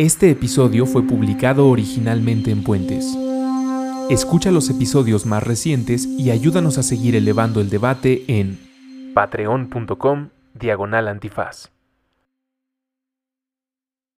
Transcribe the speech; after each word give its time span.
Este 0.00 0.30
episodio 0.30 0.86
fue 0.86 1.06
publicado 1.06 1.68
originalmente 1.68 2.50
en 2.50 2.64
Puentes. 2.64 3.04
Escucha 4.08 4.50
los 4.50 4.70
episodios 4.70 5.26
más 5.26 5.42
recientes 5.42 6.06
y 6.06 6.30
ayúdanos 6.30 6.78
a 6.78 6.82
seguir 6.82 7.16
elevando 7.16 7.60
el 7.60 7.68
debate 7.68 8.24
en 8.26 8.58
patreon.com 9.12 10.30
diagonal 10.54 11.06
antifaz. 11.06 11.68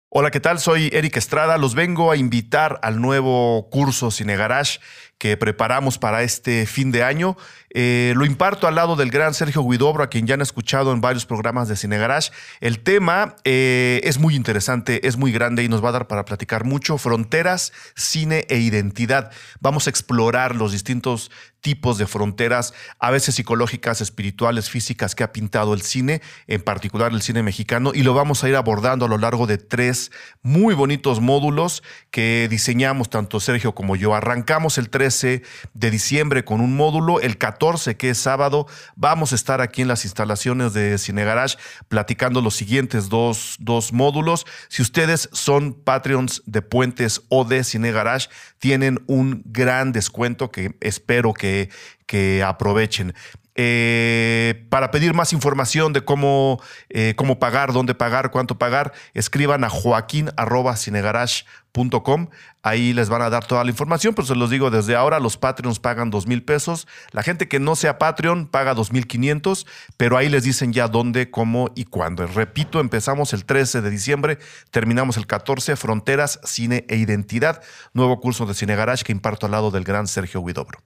Hola, 0.08 0.30
¿qué 0.30 0.38
tal? 0.38 0.60
Soy 0.60 0.88
Eric 0.92 1.16
Estrada. 1.16 1.58
Los 1.58 1.74
vengo 1.74 2.12
a 2.12 2.16
invitar 2.16 2.78
al 2.82 3.00
nuevo 3.00 3.68
curso 3.68 4.12
Cine 4.12 4.36
Garage 4.36 4.78
que 5.22 5.36
preparamos 5.36 5.98
para 5.98 6.24
este 6.24 6.66
fin 6.66 6.90
de 6.90 7.04
año. 7.04 7.36
Eh, 7.70 8.12
lo 8.16 8.24
imparto 8.24 8.66
al 8.66 8.74
lado 8.74 8.96
del 8.96 9.12
gran 9.12 9.34
Sergio 9.34 9.62
Guidobro, 9.62 10.02
a 10.02 10.08
quien 10.08 10.26
ya 10.26 10.34
han 10.34 10.40
escuchado 10.40 10.92
en 10.92 11.00
varios 11.00 11.26
programas 11.26 11.68
de 11.68 11.76
Cine 11.76 11.96
Garage. 11.96 12.32
El 12.60 12.80
tema 12.80 13.36
eh, 13.44 14.00
es 14.02 14.18
muy 14.18 14.34
interesante, 14.34 15.06
es 15.06 15.16
muy 15.16 15.30
grande 15.30 15.62
y 15.62 15.68
nos 15.68 15.82
va 15.82 15.90
a 15.90 15.92
dar 15.92 16.08
para 16.08 16.24
platicar 16.24 16.64
mucho. 16.64 16.98
Fronteras, 16.98 17.72
cine 17.94 18.46
e 18.48 18.58
identidad. 18.58 19.30
Vamos 19.60 19.86
a 19.86 19.90
explorar 19.90 20.56
los 20.56 20.72
distintos 20.72 21.30
tipos 21.60 21.96
de 21.96 22.08
fronteras, 22.08 22.74
a 22.98 23.12
veces 23.12 23.36
psicológicas, 23.36 24.00
espirituales, 24.00 24.68
físicas, 24.68 25.14
que 25.14 25.22
ha 25.22 25.32
pintado 25.32 25.74
el 25.74 25.82
cine, 25.82 26.20
en 26.48 26.60
particular 26.60 27.12
el 27.12 27.22
cine 27.22 27.44
mexicano, 27.44 27.92
y 27.94 28.02
lo 28.02 28.14
vamos 28.14 28.42
a 28.42 28.48
ir 28.48 28.56
abordando 28.56 29.04
a 29.04 29.08
lo 29.08 29.16
largo 29.16 29.46
de 29.46 29.58
tres 29.58 30.10
muy 30.42 30.74
bonitos 30.74 31.20
módulos 31.20 31.84
que 32.10 32.48
diseñamos 32.50 33.10
tanto 33.10 33.38
Sergio 33.38 33.76
como 33.76 33.94
yo. 33.94 34.16
Arrancamos 34.16 34.76
el 34.76 34.90
3 34.90 35.11
de 35.20 35.90
diciembre 35.90 36.44
con 36.44 36.60
un 36.60 36.74
módulo. 36.74 37.20
El 37.20 37.38
14, 37.38 37.96
que 37.96 38.10
es 38.10 38.18
sábado, 38.18 38.66
vamos 38.96 39.32
a 39.32 39.34
estar 39.34 39.60
aquí 39.60 39.82
en 39.82 39.88
las 39.88 40.04
instalaciones 40.04 40.72
de 40.72 40.98
Cine 40.98 41.24
Garage 41.24 41.56
platicando 41.88 42.40
los 42.40 42.54
siguientes 42.54 43.08
dos, 43.08 43.56
dos 43.60 43.92
módulos. 43.92 44.46
Si 44.68 44.82
ustedes 44.82 45.28
son 45.32 45.74
Patreons 45.74 46.42
de 46.46 46.62
Puentes 46.62 47.22
o 47.28 47.44
de 47.44 47.64
Cine 47.64 47.92
Garage, 47.92 48.28
tienen 48.58 49.02
un 49.06 49.42
gran 49.44 49.92
descuento 49.92 50.50
que 50.50 50.76
espero 50.80 51.34
que, 51.34 51.68
que 52.06 52.42
aprovechen. 52.42 53.14
Eh, 53.54 54.66
para 54.70 54.90
pedir 54.90 55.12
más 55.12 55.34
información 55.34 55.92
de 55.92 56.02
cómo, 56.02 56.58
eh, 56.88 57.12
cómo 57.16 57.38
pagar, 57.38 57.70
dónde 57.72 57.94
pagar, 57.94 58.30
cuánto 58.30 58.56
pagar, 58.58 58.94
escriban 59.12 59.62
a 59.64 59.68
joaquín.cinegarage.com. 59.68 62.28
Ahí 62.62 62.94
les 62.94 63.10
van 63.10 63.22
a 63.22 63.28
dar 63.28 63.44
toda 63.44 63.64
la 63.64 63.70
información, 63.70 64.14
pero 64.14 64.26
se 64.26 64.36
los 64.36 64.48
digo 64.48 64.70
desde 64.70 64.94
ahora, 64.94 65.20
los 65.20 65.36
Patreons 65.36 65.80
pagan 65.80 66.08
dos 66.10 66.26
mil 66.26 66.42
pesos. 66.42 66.88
La 67.10 67.22
gente 67.22 67.46
que 67.48 67.60
no 67.60 67.76
sea 67.76 67.98
Patreon 67.98 68.46
paga 68.46 68.72
dos 68.72 68.90
mil 68.90 69.06
quinientos, 69.06 69.66
pero 69.98 70.16
ahí 70.16 70.30
les 70.30 70.44
dicen 70.44 70.72
ya 70.72 70.88
dónde, 70.88 71.30
cómo 71.30 71.70
y 71.74 71.84
cuándo. 71.84 72.26
Repito, 72.26 72.80
empezamos 72.80 73.34
el 73.34 73.44
13 73.44 73.82
de 73.82 73.90
diciembre, 73.90 74.38
terminamos 74.70 75.18
el 75.18 75.26
14, 75.26 75.76
Fronteras, 75.76 76.40
Cine 76.44 76.86
e 76.88 76.96
Identidad, 76.96 77.62
nuevo 77.92 78.18
curso 78.20 78.46
de 78.46 78.54
Cine 78.54 78.76
Garage 78.76 79.04
que 79.04 79.12
imparto 79.12 79.44
al 79.46 79.52
lado 79.52 79.70
del 79.70 79.84
gran 79.84 80.06
Sergio 80.06 80.40
Huidobro. 80.40 80.78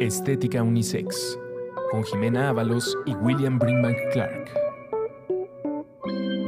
Estética 0.00 0.62
Unisex, 0.62 1.38
con 1.90 2.02
Jimena 2.04 2.48
Ábalos 2.48 2.96
y 3.06 3.14
William 3.14 3.58
Brinkman 3.58 3.94
Clark. 4.12 4.50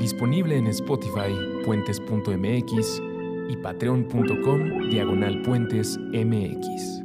Disponible 0.00 0.56
en 0.56 0.66
Spotify, 0.66 1.32
puentes.mx 1.64 3.02
y 3.48 3.56
patreon.com 3.58 4.90
diagonal 4.90 5.42
puentes 5.42 5.96
mx. 5.98 7.04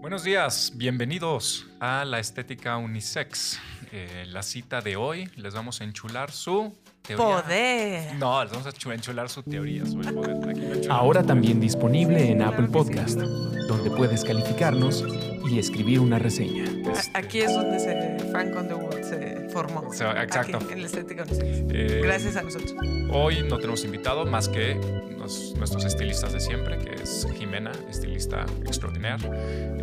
Buenos 0.00 0.24
días, 0.24 0.72
bienvenidos 0.74 1.66
a 1.78 2.04
la 2.06 2.18
Estética 2.18 2.78
Unisex. 2.78 3.60
Eh, 3.92 4.24
la 4.28 4.42
cita 4.42 4.80
de 4.80 4.96
hoy 4.96 5.28
les 5.36 5.52
vamos 5.52 5.82
a 5.82 5.84
enchular 5.84 6.30
su 6.30 6.72
teoría. 7.02 7.24
Poder. 7.42 8.14
No, 8.16 8.42
les 8.44 8.52
vamos 8.52 8.66
a 8.66 8.94
enchular 8.94 9.28
su 9.28 9.42
teoría 9.42 9.84
sobre 9.86 10.08
el 10.08 10.14
poder. 10.14 10.48
Aquí. 10.48 10.86
Ahora 10.88 11.22
también 11.22 11.60
disponible 11.60 12.30
en 12.30 12.42
Apple 12.42 12.68
Podcast, 12.68 13.18
donde 13.18 13.90
puedes 13.90 14.24
calificarnos 14.24 15.04
y 15.50 15.58
escribir 15.58 16.00
una 16.00 16.18
reseña. 16.18 16.64
Este, 16.64 17.16
A- 17.16 17.20
Aquí 17.20 17.40
es 17.40 17.52
donde 17.52 17.78
se, 17.78 18.18
Frank 18.30 18.54
Underwood 18.56 19.02
se 19.02 19.48
formó. 19.50 19.84
Exacto. 19.92 20.56
Aquí, 20.58 20.72
en 20.72 20.80
la 20.80 20.86
estética 20.86 21.22
unisex. 21.24 21.48
Eh, 21.70 22.00
Gracias 22.02 22.36
a 22.36 22.42
nosotros. 22.42 22.74
Hoy 23.12 23.42
no 23.48 23.56
tenemos 23.58 23.84
invitado 23.84 24.24
más 24.24 24.48
que 24.48 24.74
nos- 25.18 25.54
nuestros 25.56 25.84
estilistas 25.84 26.32
de 26.32 26.40
siempre, 26.40 26.78
que 26.78 27.02
es 27.02 27.26
Jimena, 27.38 27.72
estilista 27.90 28.46
extraordinaria. 28.64 29.28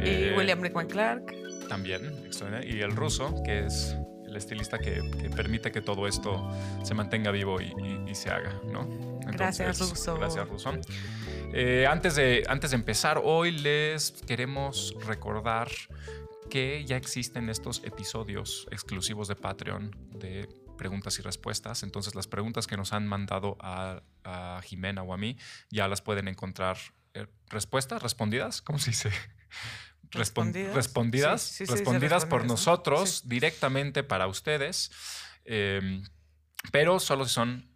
y 0.04 0.36
William 0.38 0.60
Brickman 0.62 0.88
Clark. 0.88 1.24
También, 1.68 2.02
extraordinario. 2.26 2.76
Y 2.76 2.82
el 2.82 2.96
ruso, 2.96 3.36
que 3.46 3.66
es 3.66 3.96
el 4.30 4.36
estilista 4.38 4.80
que, 4.80 5.02
que 5.22 5.30
permite 5.30 5.72
que 5.72 5.82
todo 5.82 6.08
esto 6.08 6.50
se 6.84 6.94
mantenga 6.94 7.32
vivo 7.32 7.60
y, 7.62 7.66
y- 7.84 8.12
y 8.12 8.16
se 8.16 8.30
haga, 8.30 8.54
¿no? 8.72 8.88
Gracias, 9.32 9.80
Ruso. 9.80 10.16
Gracias, 10.18 10.48
Ruso. 10.48 10.72
Eh, 11.54 11.86
antes, 11.88 12.16
de, 12.16 12.44
antes 12.48 12.72
de 12.72 12.76
empezar, 12.78 13.22
hoy 13.24 13.52
les 13.52 14.12
queremos 14.28 14.96
recordar 15.06 15.70
que 16.50 16.84
ya 16.86 16.98
existen 16.98 17.50
estos 17.50 17.84
episodios 17.84 18.68
exclusivos 18.72 19.28
de 19.28 19.36
Patreon 19.36 19.92
de 20.20 20.48
preguntas 20.78 21.20
y 21.20 21.22
respuestas. 21.22 21.84
Entonces, 21.84 22.16
las 22.16 22.28
preguntas 22.28 22.66
que 22.66 22.76
nos 22.78 22.94
han 22.94 23.06
mandado 23.08 23.56
a, 23.60 24.02
a 24.24 24.62
Jimena 24.64 25.04
o 25.04 25.14
a 25.14 25.18
mí 25.18 25.38
ya 25.70 25.88
las 25.88 26.02
pueden 26.02 26.28
encontrar. 26.28 26.78
eh, 27.14 27.28
¿Respuestas? 27.50 28.02
¿Respondidas? 28.02 28.62
¿Cómo 28.64 28.80
se 28.80 28.92
dice? 28.92 29.12
Respon- 30.12 30.20
Respondidas. 30.20 30.74
respondidas, 30.76 31.42
Sí, 31.42 31.48
sí 31.50 31.56
se 31.58 31.64
dice 31.64 31.76
respondidas 31.76 32.26
por 32.26 32.46
nosotros 32.46 33.24
directamente 33.30 34.04
para 34.04 34.28
ustedes, 34.28 34.92
eh, 35.46 36.02
pero 36.72 37.00
solo 37.00 37.26
si 37.26 37.34
son 37.34 37.70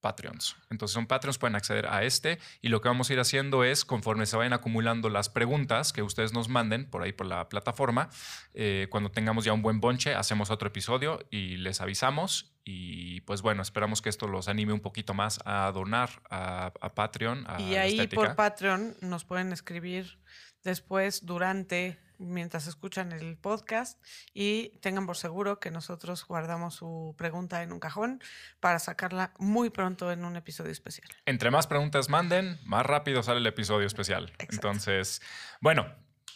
Patreons. 0.00 0.56
Entonces, 0.70 0.94
son 0.94 1.06
Patreons, 1.06 1.36
pueden 1.36 1.56
acceder 1.56 1.86
a 1.86 2.04
este 2.04 2.38
y 2.62 2.68
lo 2.68 2.80
que 2.80 2.88
vamos 2.88 3.10
a 3.10 3.12
ir 3.12 3.20
haciendo 3.20 3.64
es, 3.64 3.84
conforme 3.84 4.24
se 4.24 4.34
vayan 4.36 4.54
acumulando 4.54 5.10
las 5.10 5.28
preguntas 5.28 5.92
que 5.92 6.00
ustedes 6.02 6.32
nos 6.32 6.48
manden 6.48 6.88
por 6.88 7.02
ahí 7.02 7.12
por 7.12 7.26
la 7.26 7.50
plataforma, 7.50 8.08
eh, 8.54 8.86
cuando 8.90 9.10
tengamos 9.10 9.44
ya 9.44 9.52
un 9.52 9.60
buen 9.60 9.78
bonche, 9.80 10.14
hacemos 10.14 10.50
otro 10.50 10.68
episodio 10.68 11.18
y 11.30 11.58
les 11.58 11.82
avisamos. 11.82 12.54
Y 12.64 13.20
pues 13.22 13.42
bueno, 13.42 13.60
esperamos 13.62 14.00
que 14.00 14.08
esto 14.08 14.26
los 14.26 14.48
anime 14.48 14.72
un 14.72 14.80
poquito 14.80 15.12
más 15.12 15.38
a 15.44 15.70
donar 15.72 16.22
a, 16.30 16.72
a 16.80 16.94
Patreon. 16.94 17.44
A 17.46 17.60
Y 17.60 17.74
ahí 17.76 18.06
por 18.06 18.34
Patreon 18.36 18.96
nos 19.02 19.24
pueden 19.24 19.52
escribir 19.52 20.18
después, 20.62 21.24
durante, 21.26 21.98
mientras 22.18 22.66
escuchan 22.66 23.12
el 23.12 23.36
podcast 23.36 24.02
y 24.34 24.78
tengan 24.80 25.06
por 25.06 25.16
seguro 25.16 25.60
que 25.60 25.70
nosotros 25.70 26.24
guardamos 26.26 26.74
su 26.74 27.14
pregunta 27.16 27.62
en 27.62 27.72
un 27.72 27.80
cajón 27.80 28.22
para 28.60 28.78
sacarla 28.78 29.32
muy 29.38 29.70
pronto 29.70 30.12
en 30.12 30.24
un 30.24 30.36
episodio 30.36 30.72
especial. 30.72 31.08
Entre 31.26 31.50
más 31.50 31.66
preguntas 31.66 32.08
manden, 32.08 32.58
más 32.64 32.84
rápido 32.84 33.22
sale 33.22 33.40
el 33.40 33.46
episodio 33.46 33.86
especial. 33.86 34.24
Exacto. 34.38 34.54
Entonces, 34.54 35.22
bueno, 35.60 35.86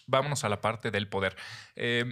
vámonos 0.07 0.45
a 0.45 0.49
la 0.49 0.61
parte 0.61 0.91
del 0.91 1.09
poder. 1.09 1.37
Eh, 1.77 2.05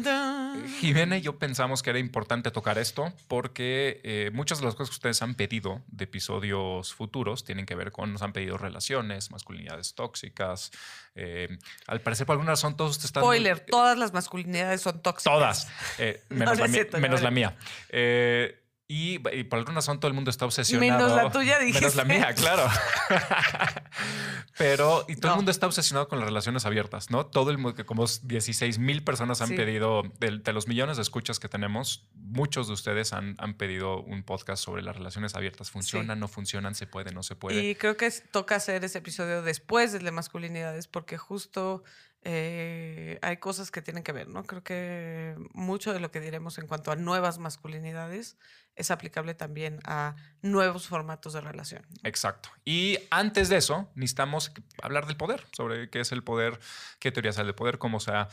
¡Tadán! 0.00 0.66
Jimena 0.80 1.18
y 1.18 1.20
yo 1.20 1.38
pensamos 1.38 1.82
que 1.82 1.90
era 1.90 1.98
importante 1.98 2.50
tocar 2.50 2.78
esto 2.78 3.12
porque 3.28 4.00
eh, 4.04 4.30
muchas 4.32 4.58
de 4.60 4.64
las 4.64 4.74
cosas 4.74 4.90
que 4.90 4.94
ustedes 4.96 5.20
han 5.22 5.34
pedido 5.34 5.82
de 5.88 6.04
episodios 6.04 6.94
futuros 6.94 7.44
tienen 7.44 7.66
que 7.66 7.74
ver 7.74 7.92
con, 7.92 8.12
nos 8.12 8.22
han 8.22 8.32
pedido 8.32 8.56
relaciones, 8.58 9.30
masculinidades 9.30 9.94
tóxicas. 9.94 10.70
eh, 11.14 11.58
al 11.86 12.00
parecer, 12.00 12.26
por 12.26 12.34
alguna 12.34 12.52
razón, 12.52 12.76
todos 12.76 12.92
ustedes 12.92 13.06
están... 13.06 13.22
muy- 13.24 13.36
Spoiler, 13.36 13.60
todas 13.60 13.98
las 13.98 14.12
masculinidades 14.12 14.80
son 14.80 15.02
tóxicas. 15.02 15.32
Todas, 15.34 15.68
eh, 15.98 16.22
menos, 16.30 16.58
no 16.58 16.64
la, 16.66 16.72
cierto, 16.72 16.98
menos 16.98 17.20
no. 17.20 17.24
la 17.24 17.30
mía. 17.30 17.56
Eh, 17.90 18.61
y, 18.92 19.14
y 19.32 19.44
por 19.44 19.58
alguna 19.58 19.76
razón 19.76 20.00
todo 20.00 20.08
el 20.08 20.14
mundo 20.14 20.30
está 20.30 20.44
obsesionado. 20.44 21.06
Menos 21.08 21.16
la 21.24 21.30
tuya, 21.30 21.58
Menos 21.60 21.94
la 21.96 22.04
dijiste. 22.04 22.04
mía, 22.04 22.34
claro. 22.34 22.68
Pero, 24.58 25.04
y 25.08 25.16
todo 25.16 25.32
el 25.32 25.36
mundo 25.36 25.50
está 25.50 25.66
obsesionado 25.66 26.08
con 26.08 26.18
las 26.18 26.28
relaciones 26.28 26.66
abiertas, 26.66 27.10
¿no? 27.10 27.26
Todo 27.26 27.50
el 27.50 27.58
mundo, 27.58 27.84
como 27.86 28.04
16 28.06 28.78
mil 28.78 29.02
personas 29.02 29.40
han 29.40 29.48
Sí. 29.48 29.54
pedido, 29.56 30.02
de, 30.20 30.38
de 30.38 30.52
los 30.52 30.68
millones 30.68 30.96
de 30.96 31.02
escuchas 31.02 31.38
que 31.40 31.48
tenemos, 31.48 32.06
muchos 32.14 32.66
de 32.68 32.74
ustedes 32.74 33.12
han, 33.12 33.34
han 33.38 33.54
pedido 33.54 34.00
un 34.02 34.22
podcast 34.22 34.62
sobre 34.62 34.82
las 34.82 34.96
relaciones 34.96 35.34
abiertas. 35.34 35.70
¿Funcionan, 35.70 36.20
no 36.20 36.28
funcionan? 36.28 36.74
¿Se 36.74 36.86
puede, 36.86 37.12
no 37.12 37.22
se 37.22 37.34
puede? 37.34 37.62
Y 37.62 37.74
creo 37.74 37.96
que 37.96 38.10
toca 38.30 38.56
hacer 38.56 38.84
ese 38.84 38.98
episodio 38.98 39.42
después 39.42 39.92
de 39.92 40.10
masculinidades, 40.12 40.86
porque 40.86 41.16
justo 41.18 41.82
eh, 42.24 43.18
hay 43.22 43.38
cosas 43.38 43.70
que 43.70 43.82
tienen 43.82 44.02
que 44.04 44.12
ver, 44.12 44.28
¿no? 44.28 44.44
Creo 44.44 44.62
que 44.62 45.34
mucho 45.54 45.92
de 45.92 46.00
lo 46.00 46.10
que 46.10 46.20
diremos 46.20 46.58
en 46.58 46.66
cuanto 46.66 46.92
a 46.92 46.96
nuevas 46.96 47.38
masculinidades 47.38 48.36
es 48.74 48.90
aplicable 48.90 49.34
también 49.34 49.80
a 49.84 50.16
nuevos 50.40 50.88
formatos 50.88 51.34
de 51.34 51.40
relación. 51.40 51.86
Exacto. 52.02 52.48
Y 52.64 52.98
antes 53.10 53.48
de 53.48 53.56
eso, 53.56 53.90
necesitamos 53.94 54.52
hablar 54.82 55.06
del 55.06 55.16
poder, 55.16 55.46
sobre 55.52 55.90
qué 55.90 56.00
es 56.00 56.12
el 56.12 56.22
poder, 56.22 56.58
qué 56.98 57.12
teorías 57.12 57.38
hay 57.38 57.44
del 57.44 57.54
poder, 57.54 57.78
cómo 57.78 58.00
se 58.00 58.12
ha 58.12 58.28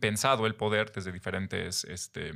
pensado 0.00 0.46
el 0.46 0.54
poder 0.56 0.92
desde 0.92 1.12
diferentes 1.12 1.84
este, 1.84 2.32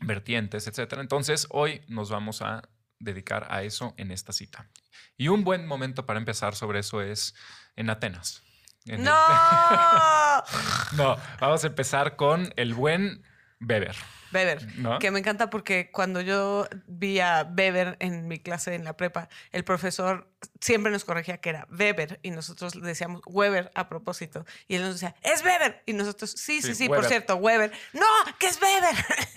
vertientes, 0.00 0.66
etc. 0.66 0.94
Entonces, 0.98 1.46
hoy 1.50 1.82
nos 1.88 2.10
vamos 2.10 2.42
a 2.42 2.62
dedicar 2.98 3.46
a 3.50 3.62
eso 3.62 3.94
en 3.96 4.10
esta 4.10 4.32
cita. 4.32 4.68
Y 5.16 5.28
un 5.28 5.44
buen 5.44 5.66
momento 5.66 6.06
para 6.06 6.18
empezar 6.18 6.54
sobre 6.54 6.80
eso 6.80 7.00
es 7.02 7.34
en 7.76 7.90
Atenas. 7.90 8.42
En 8.86 9.00
el- 9.00 9.04
¡No! 9.04 9.12
no, 10.92 11.16
vamos 11.40 11.64
a 11.64 11.66
empezar 11.66 12.16
con 12.16 12.52
el 12.56 12.74
buen 12.74 13.22
Weber. 13.60 13.96
Weber, 14.32 14.78
¿No? 14.78 14.98
que 14.98 15.10
me 15.10 15.18
encanta 15.18 15.50
porque 15.50 15.90
cuando 15.90 16.20
yo 16.20 16.68
vi 16.86 17.20
a 17.20 17.50
Weber 17.56 17.96
en 18.00 18.28
mi 18.28 18.38
clase 18.38 18.74
en 18.74 18.84
la 18.84 18.96
prepa, 18.96 19.28
el 19.52 19.64
profesor 19.64 20.28
siempre 20.60 20.92
nos 20.92 21.04
corregía 21.04 21.38
que 21.38 21.50
era 21.50 21.66
Weber 21.70 22.20
y 22.22 22.30
nosotros 22.30 22.74
le 22.74 22.86
decíamos 22.86 23.22
Weber 23.26 23.70
a 23.74 23.88
propósito. 23.88 24.44
Y 24.68 24.76
él 24.76 24.82
nos 24.82 24.94
decía, 24.94 25.14
es 25.22 25.42
Weber. 25.44 25.82
Y 25.86 25.94
nosotros, 25.94 26.30
sí, 26.32 26.60
sí, 26.60 26.68
Sí, 26.68 26.74
sí, 26.74 26.88
por 26.88 27.04
cierto, 27.04 27.36
Weber. 27.36 27.72
No, 27.92 28.06
que 28.38 28.48
es 28.48 28.60
Weber. 28.60 28.94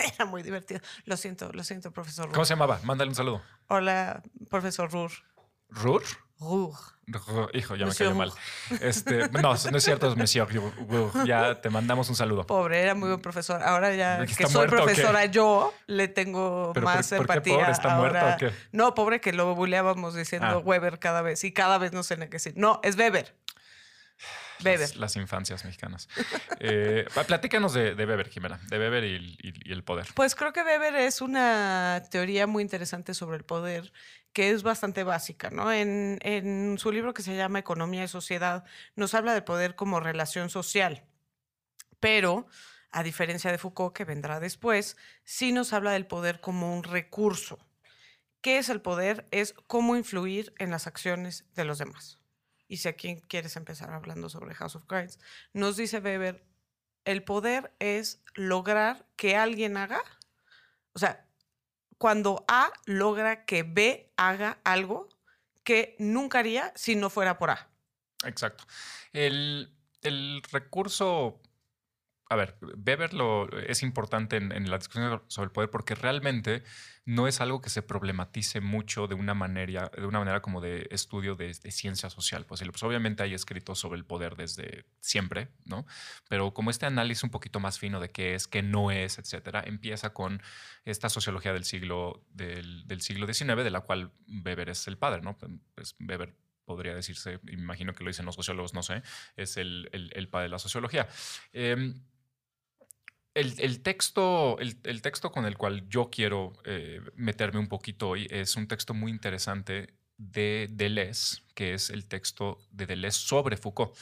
era 0.15 0.25
muy 0.25 0.43
divertido. 0.43 0.81
Lo 1.05 1.15
siento, 1.15 1.51
lo 1.53 1.63
siento, 1.63 1.91
profesor 1.91 2.25
Ruhr. 2.25 2.33
¿Cómo 2.33 2.45
se 2.45 2.53
llamaba? 2.53 2.79
Mándale 2.83 3.09
un 3.09 3.15
saludo. 3.15 3.41
Hola, 3.67 4.21
profesor 4.49 4.91
Ruhr. 4.91 5.11
¿Rur? 5.69 6.03
Hijo, 7.53 7.75
ya 7.75 7.85
Monsieur 7.87 8.13
me 8.13 8.19
cayó 8.19 8.31
mal. 8.31 8.79
Este, 8.81 9.29
no, 9.29 9.41
no 9.71 9.77
es 9.77 9.83
cierto, 9.83 10.07
es 10.09 10.15
Monsieur. 10.15 10.47
Ya 11.25 11.59
te 11.59 11.69
mandamos 11.69 12.07
un 12.09 12.15
saludo. 12.15 12.45
Pobre, 12.45 12.81
era 12.81 12.93
muy 12.95 13.09
buen 13.09 13.19
profesor. 13.21 13.61
Ahora 13.63 13.93
ya 13.95 14.25
¿Que 14.25 14.33
soy 14.45 14.53
muerto 14.53 14.75
profesora 14.75 15.25
yo, 15.25 15.73
le 15.87 16.07
tengo 16.07 16.71
¿Pero 16.73 16.85
más 16.85 17.07
por- 17.09 17.17
por 17.17 17.25
qué 17.27 17.33
empatía. 17.33 17.53
pobre? 17.57 17.71
¿Está 17.71 17.95
muerto 17.95 18.17
ahora. 18.19 18.35
o 18.35 18.37
qué? 18.37 18.51
No, 18.71 18.93
pobre 18.93 19.19
que 19.21 19.33
lo 19.33 19.53
buleábamos 19.55 20.13
diciendo 20.15 20.47
Ah. 20.47 20.57
Weber 20.59 20.99
cada 20.99 21.21
vez 21.21 21.43
y 21.43 21.51
cada 21.51 21.77
vez 21.77 21.93
no 21.93 22.03
sé 22.03 22.15
ni 22.17 22.25
qué 22.27 22.33
decir. 22.33 22.53
No, 22.55 22.79
es 22.83 22.95
Weber. 22.95 23.33
Weber. 24.63 24.79
Las, 24.89 24.95
las 24.95 25.15
infancias 25.15 25.63
mexicanas. 25.65 26.07
Eh, 26.59 27.05
platícanos 27.27 27.73
de, 27.73 27.95
de 27.95 28.05
Weber, 28.05 28.29
Jimena. 28.29 28.59
De 28.69 28.77
Weber 28.79 29.03
y, 29.03 29.15
y- 29.41 29.69
y 29.69 29.71
el 29.71 29.83
poder. 29.83 30.07
Pues 30.15 30.35
creo 30.35 30.51
que 30.53 30.61
Weber 30.63 30.95
es 30.95 31.21
una 31.21 32.03
teoría 32.11 32.47
muy 32.47 32.61
interesante 32.63 33.13
sobre 33.13 33.37
el 33.37 33.43
poder 33.43 33.91
que 34.33 34.51
es 34.51 34.61
bastante 34.61 35.03
básica, 35.03 35.49
¿no? 35.49 35.71
En, 35.71 36.19
en 36.21 36.77
su 36.77 36.91
libro 36.91 37.13
que 37.15 37.23
se 37.23 37.35
llama 37.35 37.59
Economía 37.59 38.03
y 38.03 38.07
Sociedad, 38.07 38.63
nos 38.95 39.13
habla 39.15 39.33
del 39.33 39.43
poder 39.43 39.75
como 39.75 39.99
relación 39.99 40.49
social, 40.51 41.03
pero 41.99 42.45
a 42.91 43.01
diferencia 43.03 43.51
de 43.51 43.57
Foucault, 43.57 43.95
que 43.95 44.05
vendrá 44.05 44.39
después, 44.39 44.97
sí 45.23 45.51
nos 45.51 45.73
habla 45.73 45.91
del 45.91 46.05
poder 46.05 46.41
como 46.41 46.75
un 46.75 46.83
recurso. 46.83 47.57
¿Qué 48.41 48.57
es 48.59 48.69
el 48.69 48.81
poder? 48.81 49.27
Es 49.31 49.53
cómo 49.67 49.95
influir 49.95 50.53
en 50.59 50.69
las 50.71 50.87
acciones 50.87 51.45
de 51.55 51.65
los 51.65 51.77
demás. 51.79 52.18
Y 52.69 52.77
si 52.77 52.87
aquí 52.87 53.19
quieres 53.27 53.57
empezar 53.57 53.91
hablando 53.91 54.29
sobre 54.29 54.55
House 54.55 54.75
of 54.75 54.85
Cards, 54.85 55.19
nos 55.51 55.75
dice 55.75 55.99
Weber, 55.99 56.45
el 57.03 57.23
poder 57.23 57.73
es 57.79 58.21
lograr 58.35 59.05
que 59.17 59.35
alguien 59.35 59.75
haga, 59.75 60.01
o 60.93 60.99
sea, 60.99 61.25
cuando 61.97 62.45
A 62.47 62.71
logra 62.85 63.45
que 63.45 63.63
B 63.63 64.13
haga 64.15 64.59
algo 64.63 65.09
que 65.63 65.95
nunca 65.99 66.39
haría 66.39 66.71
si 66.75 66.95
no 66.95 67.09
fuera 67.09 67.37
por 67.37 67.49
A. 67.49 67.69
Exacto. 68.23 68.63
El, 69.13 69.75
el 70.01 70.41
recurso. 70.51 71.41
A 72.31 72.35
ver, 72.35 72.55
Weber 72.61 73.15
lo, 73.15 73.49
es 73.57 73.81
importante 73.81 74.37
en, 74.37 74.69
la 74.69 74.77
discusión 74.77 75.23
sobre 75.27 75.47
el 75.47 75.51
poder 75.51 75.71
porque 75.71 75.95
realmente 75.95 76.61
no 77.03 77.27
es 77.27 77.41
algo 77.41 77.59
que 77.59 77.71
se 77.71 77.81
problematice 77.81 78.61
mucho 78.61 79.07
de 79.07 79.15
una 79.15 79.33
manera, 79.33 79.89
de 79.97 80.05
una 80.05 80.19
manera 80.19 80.39
como 80.39 80.61
de 80.61 80.87
estudio 80.91 81.35
de, 81.35 81.55
ciencia 81.55 82.11
social. 82.11 82.45
Pues, 82.45 82.61
pues, 82.61 82.83
obviamente 82.83 83.23
hay 83.23 83.33
escritos 83.33 83.79
sobre 83.79 83.97
el 83.97 84.05
poder 84.05 84.35
desde 84.35 84.85
siempre, 84.99 85.47
¿no? 85.65 85.87
Pero 86.29 86.53
como 86.53 86.69
este 86.69 86.85
análisis 86.85 87.23
un 87.23 87.31
poquito 87.31 87.59
más 87.59 87.79
fino 87.79 87.99
de 87.99 88.11
qué 88.11 88.35
es, 88.35 88.47
qué 88.47 88.61
no 88.61 88.91
es, 88.91 89.17
etcétera, 89.17 89.63
empieza 89.65 90.13
con 90.13 90.39
esta 90.85 91.09
sociología 91.09 91.51
del 91.51 91.63
siglo, 91.63 92.23
del, 92.29 93.01
siglo 93.01 93.25
XIX, 93.25 93.63
de 93.63 93.71
la 93.71 93.81
cual 93.81 94.11
Weber 94.27 94.69
es 94.69 94.87
el 94.87 94.99
padre, 94.99 95.23
¿no? 95.23 95.35
Pues 95.73 95.95
Weber 95.99 96.35
podría 96.63 96.93
decirse, 96.93 97.39
imagino 97.49 97.95
que 97.95 98.03
lo 98.03 98.11
dicen 98.11 98.27
los 98.27 98.35
sociólogos, 98.35 98.75
no 98.75 98.83
sé, 98.83 99.01
es 99.35 99.57
el, 99.57 99.89
padre 100.29 100.43
de 100.43 100.49
la 100.49 100.59
sociología. 100.59 101.07
Eh, 101.53 101.95
el, 103.33 103.53
el, 103.59 103.81
texto, 103.81 104.57
el, 104.59 104.77
el, 104.83 105.01
texto 105.01 105.31
con 105.31 105.45
el 105.45 105.57
cual 105.57 105.87
yo 105.89 106.09
quiero 106.09 106.53
eh, 106.65 107.01
meterme 107.15 107.59
un 107.59 107.67
poquito 107.67 108.09
hoy 108.09 108.27
es 108.29 108.55
un 108.55 108.67
texto 108.67 108.93
muy 108.93 109.11
interesante 109.11 109.93
de 110.17 110.67
Deleuze, 110.71 111.41
que 111.55 111.73
es 111.73 111.89
el 111.89 112.05
texto 112.07 112.59
de 112.71 112.85
Deleuze 112.85 113.19
sobre 113.19 113.57
Foucault. 113.57 113.95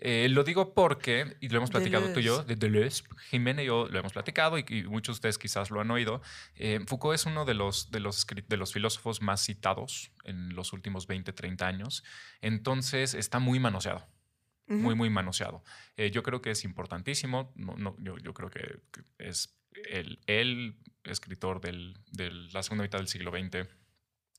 Eh, 0.00 0.28
lo 0.30 0.44
digo 0.44 0.74
porque, 0.74 1.36
y 1.40 1.48
lo 1.48 1.56
hemos 1.56 1.70
platicado 1.70 2.06
Deleuze. 2.06 2.14
tú 2.14 2.20
y 2.20 2.22
yo, 2.22 2.44
de 2.44 2.54
Deleuze, 2.54 3.02
Jimena 3.30 3.64
y 3.64 3.66
yo 3.66 3.88
lo 3.88 3.98
hemos 3.98 4.12
platicado 4.12 4.56
y, 4.56 4.64
y 4.68 4.84
muchos 4.84 5.16
de 5.16 5.18
ustedes 5.18 5.38
quizás 5.38 5.70
lo 5.70 5.80
han 5.80 5.90
oído. 5.90 6.22
Eh, 6.54 6.78
Foucault 6.86 7.16
es 7.16 7.26
uno 7.26 7.44
de 7.44 7.54
los, 7.54 7.90
de, 7.90 7.98
los, 7.98 8.24
de 8.26 8.56
los 8.56 8.72
filósofos 8.72 9.20
más 9.22 9.44
citados 9.44 10.12
en 10.24 10.54
los 10.54 10.72
últimos 10.72 11.08
20, 11.08 11.32
30 11.32 11.66
años. 11.66 12.04
Entonces 12.40 13.14
está 13.14 13.40
muy 13.40 13.58
manoseado 13.58 14.06
muy, 14.68 14.94
muy 14.94 15.10
manoseado. 15.10 15.62
Eh, 15.96 16.10
yo 16.10 16.22
creo 16.22 16.40
que 16.42 16.50
es 16.50 16.64
importantísimo. 16.64 17.52
No, 17.56 17.76
no, 17.76 17.96
yo, 17.98 18.18
yo, 18.18 18.34
creo 18.34 18.50
que 18.50 18.80
es 19.18 19.58
el, 19.90 20.20
el 20.26 20.76
escritor 21.04 21.60
del, 21.60 21.96
de 22.12 22.30
la 22.30 22.62
segunda 22.62 22.84
mitad 22.84 22.98
del 22.98 23.08
siglo 23.08 23.30
XX 23.30 23.68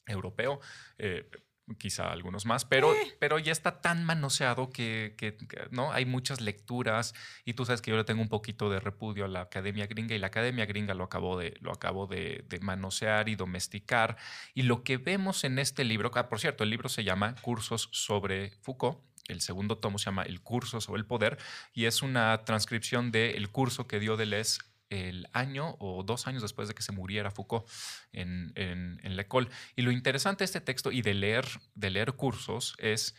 europeo. 0.08 0.60
Eh, 0.98 1.30
quizá 1.78 2.12
algunos 2.12 2.46
más, 2.46 2.66
pero, 2.66 2.94
Eh. 2.94 3.16
pero 3.20 3.38
ya 3.38 3.52
está 3.52 3.82
tan 3.82 4.04
manoseado 4.04 4.70
que, 4.70 5.16
que, 5.18 5.38
que, 5.38 5.68
no 5.72 5.92
hay 5.92 6.06
muchas 6.06 6.42
lecturas 6.42 7.14
y 7.46 7.54
tú 7.54 7.66
sabes 7.66 7.82
que 7.82 7.92
yo 7.92 7.98
le 7.98 8.04
tengo 8.04 8.22
un 8.22 8.30
poquito 8.30 8.70
de 8.70 8.80
repudio 8.80 9.26
a 9.26 9.28
la 9.28 9.42
academia 9.42 9.86
gringa 9.86 10.16
y 10.16 10.20
la 10.20 10.28
academia 10.28 10.66
gringa 10.66 10.94
lo 10.94 11.04
acabo 11.04 11.38
de, 11.38 11.56
lo 11.60 11.72
acabo 11.72 12.08
de, 12.08 12.44
de 12.48 12.60
manosear 12.60 13.30
y 13.30 13.36
domesticar 13.36 14.18
y 14.54 14.64
lo 14.64 14.84
que 14.84 14.98
vemos 14.98 15.44
en 15.44 15.60
este 15.60 15.84
libro, 15.84 16.12
ah, 16.16 16.30
por 16.30 16.40
cierto, 16.40 16.64
el 16.64 16.70
libro 16.70 16.90
se 16.90 17.04
llama 17.04 17.36
Cursos 17.42 17.90
sobre 17.92 18.52
Foucault 18.62 19.00
el 19.30 19.42
segundo 19.42 19.78
tomo 19.78 19.98
se 19.98 20.06
llama 20.06 20.24
El 20.24 20.42
curso 20.42 20.82
sobre 20.82 21.00
el 21.00 21.06
poder 21.06 21.38
y 21.74 21.86
es 21.86 22.02
una 22.02 22.44
transcripción 22.46 23.12
del 23.12 23.50
curso 23.50 23.88
que 23.88 24.00
dio 24.00 24.18
Deleuze 24.18 24.60
el 24.90 25.28
año 25.34 25.76
o 25.80 26.04
dos 26.04 26.28
años 26.28 26.42
después 26.42 26.68
de 26.68 26.74
que 26.74 26.82
se 26.82 26.92
muriera 26.92 27.32
Foucault 27.32 27.70
en, 28.12 28.52
en, 28.56 29.00
en. 29.04 29.50
Y 29.76 29.82
lo 29.84 29.92
interesante 29.92 30.40
de 30.40 30.46
este 30.46 30.62
texto 30.62 30.92
y 30.92 31.02
de 31.02 31.14
leer, 31.14 31.46
de 31.76 31.90
leer 31.92 32.14
cursos 32.14 32.76
es 32.80 33.16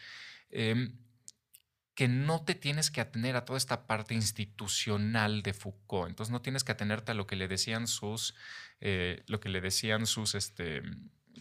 eh, 0.51 0.91
que 1.95 2.09
no 2.09 2.45
te 2.45 2.55
tienes 2.55 2.91
que 2.91 3.01
atener 3.01 3.37
a 3.37 3.45
toda 3.45 3.57
esta 3.57 3.87
parte 3.87 4.15
institucional 4.15 5.43
de 5.43 5.53
Foucault. 5.53 6.09
Entonces 6.09 6.33
no 6.33 6.43
tienes 6.43 6.65
que 6.65 6.73
atenerte 6.73 7.13
a 7.13 7.15
lo 7.15 7.27
que 7.27 7.37
le 7.37 7.47
decían 7.47 7.87
sus, 7.87 8.35
eh, 8.81 9.23
lo 9.27 9.39
que 9.39 9.49
le 9.49 9.61
decían 9.61 10.07
sus, 10.07 10.35
este, 10.35 10.83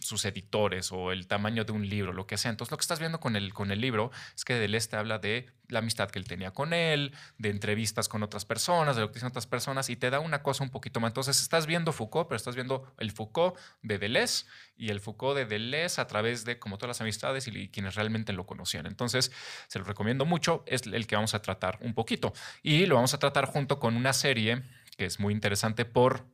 sus 0.00 0.24
editores 0.24 0.92
o 0.92 1.12
el 1.12 1.26
tamaño 1.26 1.64
de 1.64 1.72
un 1.72 1.88
libro, 1.88 2.12
lo 2.12 2.26
que 2.26 2.36
sea. 2.36 2.50
Entonces, 2.50 2.70
lo 2.70 2.76
que 2.76 2.82
estás 2.82 2.98
viendo 2.98 3.20
con 3.20 3.36
el, 3.36 3.52
con 3.52 3.70
el 3.70 3.80
libro 3.80 4.10
es 4.34 4.44
que 4.44 4.54
Deleuze 4.54 4.88
te 4.88 4.96
habla 4.96 5.18
de 5.18 5.48
la 5.68 5.80
amistad 5.80 6.10
que 6.10 6.18
él 6.18 6.26
tenía 6.26 6.52
con 6.52 6.72
él, 6.72 7.12
de 7.38 7.50
entrevistas 7.50 8.08
con 8.08 8.22
otras 8.22 8.44
personas, 8.44 8.96
de 8.96 9.02
lo 9.02 9.08
que 9.08 9.14
dicen 9.14 9.28
otras 9.28 9.46
personas, 9.46 9.88
y 9.90 9.96
te 9.96 10.10
da 10.10 10.20
una 10.20 10.42
cosa 10.42 10.64
un 10.64 10.70
poquito 10.70 11.00
más. 11.00 11.10
Entonces, 11.10 11.40
estás 11.40 11.66
viendo 11.66 11.92
Foucault, 11.92 12.28
pero 12.28 12.36
estás 12.36 12.54
viendo 12.54 12.92
el 12.98 13.12
Foucault 13.12 13.56
de 13.82 13.98
Deleuze 13.98 14.46
y 14.76 14.88
el 14.90 15.00
Foucault 15.00 15.36
de 15.36 15.46
Deleuze 15.46 16.00
a 16.00 16.06
través 16.06 16.44
de 16.44 16.58
como 16.58 16.78
todas 16.78 16.96
las 16.96 17.00
amistades 17.00 17.46
y, 17.46 17.56
y 17.56 17.68
quienes 17.68 17.94
realmente 17.94 18.32
lo 18.32 18.46
conocían. 18.46 18.86
Entonces, 18.86 19.32
se 19.68 19.78
lo 19.78 19.84
recomiendo 19.84 20.24
mucho, 20.24 20.64
es 20.66 20.82
el 20.86 21.06
que 21.06 21.16
vamos 21.16 21.34
a 21.34 21.42
tratar 21.42 21.78
un 21.82 21.94
poquito. 21.94 22.32
Y 22.62 22.86
lo 22.86 22.96
vamos 22.96 23.14
a 23.14 23.18
tratar 23.18 23.46
junto 23.46 23.78
con 23.78 23.96
una 23.96 24.12
serie 24.12 24.62
que 24.96 25.06
es 25.06 25.18
muy 25.18 25.32
interesante 25.32 25.84
por 25.84 26.26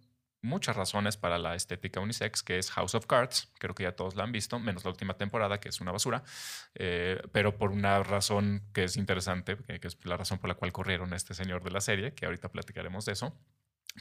muchas 0.43 0.77
razones 0.77 1.17
para 1.17 1.39
la 1.39 1.55
estética 1.55 2.01
unisex, 2.01 2.43
que 2.43 2.59
es 2.59 2.71
House 2.71 2.95
of 2.95 3.07
Cards. 3.07 3.53
Creo 3.59 3.75
que 3.75 3.85
ya 3.85 3.93
todos 3.93 4.15
la 4.15 4.25
han 4.25 4.33
visto, 4.33 4.59
menos 4.59 4.85
la 4.85 4.91
última 4.91 5.15
temporada, 5.15 5.61
que 5.61 5.69
es 5.69 5.81
una 5.81 5.93
basura, 5.93 6.23
eh, 6.75 7.21
pero 7.33 7.57
por 7.57 7.71
una 7.73 8.03
razón 8.03 8.63
que 8.73 8.85
es 8.85 8.97
interesante, 8.97 9.57
que, 9.57 9.81
que, 9.81 9.89
es 9.89 9.99
la 10.05 10.17
razón 10.17 10.39
por 10.39 10.49
la 10.49 10.55
cual 10.55 10.73
corrieron 10.73 11.13
a 11.13 11.17
este 11.17 11.35
señor 11.35 11.63
de 11.65 11.71
la 11.71 11.81
serie, 11.81 12.15
que 12.15 12.27
ahorita 12.27 12.51
platicaremos 12.51 13.05
de 13.05 13.13
eso. 13.13 13.37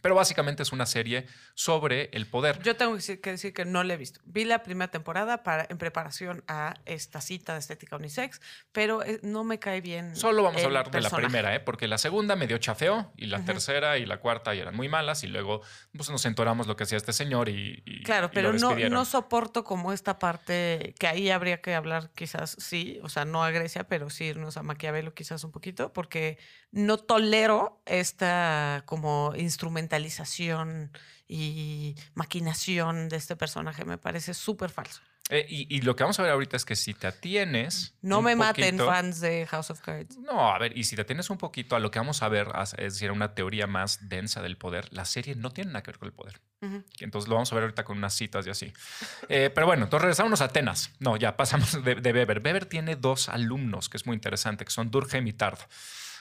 Pero 0.01 0.15
básicamente 0.15 0.63
es 0.63 0.71
una 0.71 0.85
serie 0.85 1.25
sobre 1.53 2.09
el 2.13 2.27
poder. 2.27 2.61
Yo 2.61 2.75
tengo 2.75 2.97
que 2.97 3.31
decir, 3.31 3.53
que 3.53 3.65
no 3.65 3.83
la 3.83 3.93
he 3.93 3.97
visto. 3.97 4.19
Vi 4.25 4.45
la 4.45 4.63
primera 4.63 4.91
temporada 4.91 5.43
para, 5.43 5.65
en 5.69 5.77
preparación 5.77 6.43
a 6.47 6.75
esta 6.85 7.21
cita 7.21 7.53
de 7.53 7.59
estética 7.59 7.95
unisex, 7.95 8.41
pero 8.71 9.03
eh, 9.03 9.19
no 9.23 9.43
me 9.43 9.59
cae 9.59 9.81
bien. 9.81 10.15
Solo 10.15 10.43
vamos 10.43 10.61
a 10.61 10.65
hablar 10.65 10.91
personaje. 10.91 11.15
de 11.15 11.21
la 11.21 11.27
primera, 11.27 11.55
¿eh? 11.55 11.59
porque 11.59 11.87
la 11.87 11.97
segunda 11.97 12.35
me 12.35 12.47
dio 12.47 12.57
chafeo 12.57 13.13
y 13.15 13.27
la 13.27 13.37
uh 13.37 13.41
-huh. 13.41 13.45
tercera 13.45 13.97
y 13.97 14.05
la 14.05 14.17
cuarta 14.17 14.53
y 14.53 14.59
eran 14.59 14.75
muy 14.75 14.89
malas 14.89 15.23
y 15.23 15.27
luego 15.27 15.61
pues, 15.95 16.09
nos 16.09 16.25
entoramos 16.25 16.67
lo 16.67 16.75
que 16.75 16.83
hacía 16.83 16.97
este 16.97 17.13
señor 17.13 17.49
y. 17.49 17.83
y 17.85 18.03
claro, 18.03 18.29
y 18.31 18.35
pero 18.35 18.53
no, 18.53 18.75
no 18.75 19.05
soporto 19.05 19.63
como 19.63 19.93
esta 19.93 20.19
parte 20.19 20.93
que 20.99 21.07
ahí 21.07 21.29
habría 21.29 21.61
que 21.61 21.73
hablar, 21.75 22.11
quizás 22.15 22.55
sí, 22.59 22.99
o 23.03 23.09
sea, 23.09 23.25
no 23.25 23.43
a 23.43 23.51
Grecia, 23.51 23.85
pero 23.87 24.09
sí 24.09 24.25
irnos 24.25 24.57
a 24.57 24.63
Maquiavelo 24.63 25.13
quizás 25.13 25.43
un 25.43 25.51
poquito, 25.51 25.93
porque 25.93 26.37
no 26.75 26.97
tolero 26.97 27.81
esta 27.85 28.83
como 28.85 29.33
instrumentalización 29.35 30.91
y 31.27 31.95
maquinación 32.13 33.09
de 33.09 33.17
este 33.17 33.35
personaje. 33.35 33.85
Me 33.85 33.97
parece 33.97 34.33
súper 34.33 34.69
falso. 34.69 35.01
Eh, 35.31 35.43
y, 35.49 35.75
y 35.75 35.81
lo 35.81 35.95
que 35.95 36.03
vamos 36.03 36.19
a 36.19 36.21
ver 36.21 36.31
ahorita 36.31 36.55
es 36.55 36.65
que 36.65 36.75
si 36.75 36.93
te 36.93 37.07
atienes. 37.07 37.95
No 38.03 38.21
me 38.21 38.35
maten, 38.35 38.77
poquito- 38.77 38.85
fans 38.85 39.21
de 39.21 39.47
House 39.47 39.71
of 39.71 39.81
Cards. 39.81 40.17
No, 40.19 40.53
a 40.53 40.59
ver, 40.59 40.77
y 40.77 40.83
si 40.83 40.95
te 40.95 41.01
atienes 41.01 41.31
un 41.31 41.39
poquito 41.39 41.75
a 41.75 41.79
lo 41.79 41.89
que 41.89 41.97
vamos 41.97 42.21
a 42.21 42.29
ver, 42.29 42.47
es 42.77 42.93
decir, 42.93 43.09
una 43.09 43.33
teoría 43.33 43.65
más 43.65 44.07
densa 44.07 44.43
del 44.43 44.55
poder, 44.55 44.87
la 44.93 45.03
serie 45.05 45.33
no 45.33 45.49
tiene 45.49 45.71
nada 45.71 45.81
que 45.81 45.89
ver 45.91 45.97
con 45.97 46.07
el 46.09 46.13
poder. 46.13 46.41
Ujú. 46.61 46.83
Entonces 46.99 47.27
lo 47.27 47.35
vamos 47.35 47.51
a 47.51 47.55
ver 47.55 47.63
ahorita 47.63 47.83
con 47.85 47.97
unas 47.97 48.13
citas 48.13 48.45
y 48.45 48.51
así. 48.51 48.71
Eh, 49.27 49.49
pero 49.55 49.65
bueno, 49.65 49.85
entonces 49.85 50.03
regresamos 50.03 50.41
a 50.41 50.45
Atenas. 50.45 50.91
No, 50.99 51.17
ya 51.17 51.35
pasamos 51.35 51.83
de, 51.83 51.95
de 51.95 52.13
Weber. 52.13 52.41
Weber 52.45 52.65
tiene 52.67 52.95
dos 52.95 53.27
alumnos, 53.27 53.89
que 53.89 53.97
es 53.97 54.05
muy 54.05 54.13
interesante, 54.13 54.63
que 54.63 54.71
son 54.71 54.91
Durkheim 54.91 55.25
y 55.25 55.33
Tard, 55.33 55.57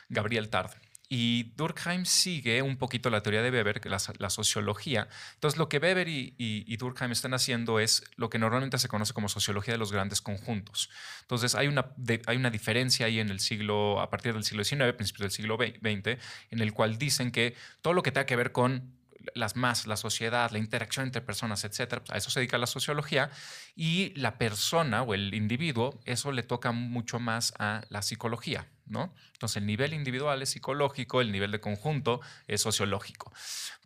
Gabriel 0.08 0.49
Tard. 0.49 0.73
Y 1.08 1.52
Durkheim 1.56 2.06
sigue 2.06 2.62
un 2.62 2.76
poquito 2.78 3.11
la 3.11 3.23
teoría 3.23 3.42
de 3.42 3.50
Weber, 3.50 3.80
la, 3.87 4.30
sociología. 4.30 5.06
Entonces, 5.34 5.58
lo 5.58 5.68
que 5.68 5.78
Weber 5.78 6.08
y, 6.08 6.76
Durkheim 6.76 7.12
están 7.12 7.34
haciendo 7.34 7.78
es 7.78 8.02
lo 8.16 8.30
que 8.30 8.38
normalmente 8.38 8.78
se 8.78 8.88
conoce 8.88 9.12
como 9.12 9.28
sociología 9.28 9.75
de 9.75 9.78
los 9.78 9.92
grandes 9.92 10.23
conjuntos. 10.23 10.90
Entonces, 11.20 11.54
hay 11.54 11.68
una, 11.68 11.94
hay 12.26 12.37
una 12.37 12.50
diferencia 12.50 13.06
ahí 13.06 13.20
en 13.20 13.28
el 13.28 13.40
siglo, 13.40 14.00
a 14.00 14.08
partir 14.08 14.32
del 14.32 14.44
siglo 14.44 14.64
XIX, 14.64 14.94
principios 14.94 15.23
del 15.23 15.30
siglo 15.30 15.56
XX, 15.56 16.18
en 16.50 16.61
el 16.61 16.73
cual 16.73 16.96
dicen 16.99 17.30
que 17.30 17.54
todo 17.82 17.92
lo 17.92 18.02
que 18.02 18.11
tenga 18.11 18.26
que 18.26 18.37
ver 18.37 18.52
con 18.52 18.94
las 19.34 19.56
más, 19.56 19.87
la 19.87 19.96
sociedad, 19.96 20.50
la 20.50 20.58
interacción 20.58 21.06
entre 21.06 21.23
personas, 21.23 21.64
etcétera, 21.64 22.02
a 22.11 22.16
eso 22.16 22.30
se 22.30 22.40
dedica 22.40 22.58
la 22.58 22.66
sociología 22.66 23.30
y 23.75 24.12
la 24.16 24.37
persona 24.37 25.02
o 25.02 25.14
el 25.14 25.34
individuo, 25.34 26.00
eso 26.04 26.32
le 26.32 26.42
toca 26.42 26.73
mucho 26.73 27.20
más 27.20 27.54
a 27.58 27.82
la 27.88 28.02
psicología, 28.02 28.66
¿no? 28.86 29.14
Entonces 29.32 29.58
el 29.58 29.66
nivel 29.66 29.92
individual 29.94 30.42
es 30.42 30.50
psicológico, 30.50 31.20
el 31.20 31.32
nivel 31.32 31.50
de 31.50 31.60
conjunto 31.60 32.20
es 32.46 32.60
sociológico. 32.60 33.32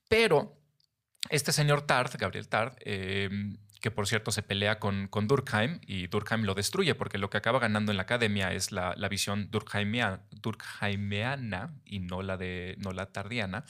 Pero 0.09 0.57
este 1.31 1.53
señor 1.53 1.83
Tard, 1.83 2.17
Gabriel 2.19 2.49
Tard, 2.49 2.75
eh, 2.81 3.29
que 3.81 3.91
por 3.91 4.07
cierto 4.07 4.31
se 4.33 4.43
pelea 4.43 4.79
con, 4.79 5.09
con 5.09 5.29
Durkheim 5.29 5.81
y 5.87 6.07
Durkheim 6.09 6.43
lo 6.43 6.55
destruye 6.55 6.95
porque 6.95 7.19
lo 7.19 7.31
que 7.31 7.37
acaba 7.37 7.59
ganando 7.59 7.93
en 7.93 7.97
la 7.97 8.03
academia 8.03 8.53
es 8.53 8.73
la, 8.73 8.95
la 8.97 9.09
visión 9.09 9.51
durkheimia- 9.51 10.21
durkheimiana 10.31 11.75
y 11.85 12.01
no 12.01 12.23
la, 12.23 12.37
de, 12.37 12.77
no 12.79 12.93
la 12.93 13.07
tardiana. 13.13 13.65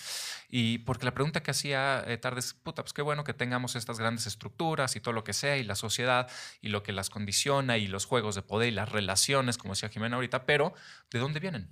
Y 0.49 0.79
porque 0.79 1.05
la 1.05 1.15
pregunta 1.15 1.43
que 1.43 1.51
hacía 1.51 2.03
eh, 2.07 2.17
Tard 2.19 2.39
es, 2.39 2.55
puta, 2.55 2.83
pues 2.83 2.93
qué 2.93 3.03
bueno 3.03 3.25
que 3.25 3.35
tengamos 3.35 3.77
estas 3.77 3.99
grandes 3.99 4.27
estructuras 4.27 4.97
y 4.97 5.01
todo 5.01 5.13
lo 5.13 5.25
que 5.25 5.33
sea 5.33 5.57
y 5.57 5.65
la 5.65 5.75
sociedad 5.75 6.31
y 6.61 6.69
lo 6.69 6.83
que 6.83 6.93
las 6.93 7.11
condiciona 7.11 7.77
y 7.79 7.87
los 7.87 8.07
juegos 8.07 8.35
de 8.35 8.43
poder 8.43 8.69
y 8.69 8.73
las 8.73 8.91
relaciones, 8.91 9.59
como 9.59 9.75
decía 9.75 9.89
Jimena 9.89 10.17
ahorita, 10.17 10.47
pero 10.47 10.75
¿de 11.11 11.19
dónde 11.19 11.41
vienen? 11.41 11.71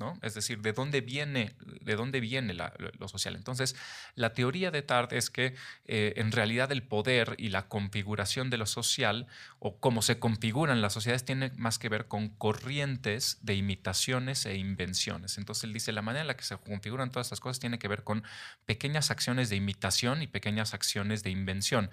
¿No? 0.00 0.18
Es 0.22 0.34
decir, 0.34 0.60
¿de 0.60 0.72
dónde 0.72 1.00
viene, 1.00 1.54
de 1.82 1.94
dónde 1.94 2.20
viene 2.20 2.54
lo 2.54 3.08
social? 3.08 3.36
Entonces, 3.36 3.76
la 4.16 4.34
teoría 4.34 4.70
de 4.70 4.82
Tard 4.82 5.12
es 5.12 5.30
que 5.30 5.54
eh, 5.84 6.14
en 6.16 6.32
realidad 6.32 6.72
el 6.72 6.82
poder 6.82 7.36
y 7.38 7.50
la 7.50 7.68
configuración 7.68 8.50
de 8.50 8.58
lo 8.58 8.66
social 8.66 9.26
o 9.60 9.78
cómo 9.78 10.02
se 10.02 10.18
configuran 10.18 10.82
las 10.82 10.94
sociedades 10.94 11.24
tiene 11.24 11.52
más 11.56 11.78
que 11.78 11.88
ver 11.88 12.08
con 12.08 12.28
corrientes 12.28 13.38
de 13.42 13.54
imitaciones 13.54 14.46
e 14.46 14.56
invenciones. 14.56 15.38
Entonces, 15.38 15.64
él 15.64 15.72
dice, 15.72 15.92
la 15.92 16.02
manera 16.02 16.22
en 16.22 16.28
la 16.28 16.36
que 16.36 16.44
se 16.44 16.56
configuran 16.56 17.10
todas 17.10 17.28
estas 17.28 17.40
cosas 17.40 17.60
tiene 17.60 17.78
que 17.78 17.88
ver 17.88 18.02
con 18.02 18.24
pequeñas 18.66 19.10
acciones 19.10 19.48
de 19.48 19.56
imitación 19.56 20.22
y 20.22 20.26
pequeñas 20.26 20.74
acciones 20.74 21.22
de 21.22 21.30
invención 21.30 21.90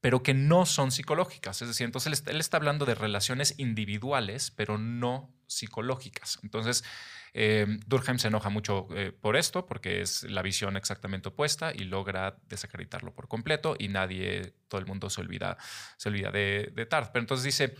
pero 0.00 0.22
que 0.22 0.34
no 0.34 0.66
son 0.66 0.92
psicológicas. 0.92 1.62
Es 1.62 1.68
decir, 1.68 1.86
entonces 1.86 2.08
él 2.08 2.12
está, 2.12 2.30
él 2.30 2.38
está 2.38 2.58
hablando 2.58 2.84
de 2.84 2.94
relaciones 2.94 3.54
individuales, 3.56 4.50
pero 4.50 4.76
no 4.76 5.32
psicológicas. 5.46 6.40
Entonces, 6.42 6.84
eh, 7.36 7.66
Durkheim 7.86 8.18
se 8.18 8.28
enoja 8.28 8.48
mucho 8.48 8.86
eh, 8.94 9.12
por 9.12 9.36
esto, 9.36 9.66
porque 9.66 10.00
es 10.00 10.22
la 10.22 10.40
visión 10.40 10.76
exactamente 10.76 11.28
opuesta 11.28 11.72
y 11.74 11.80
logra 11.84 12.36
desacreditarlo 12.46 13.12
por 13.12 13.26
completo 13.26 13.74
y 13.76 13.88
nadie, 13.88 14.54
todo 14.68 14.80
el 14.80 14.86
mundo 14.86 15.10
se 15.10 15.20
olvida, 15.20 15.58
se 15.96 16.08
olvida 16.08 16.30
de, 16.30 16.70
de 16.72 16.86
Tard. 16.86 17.10
Pero 17.12 17.22
entonces 17.22 17.44
dice, 17.44 17.74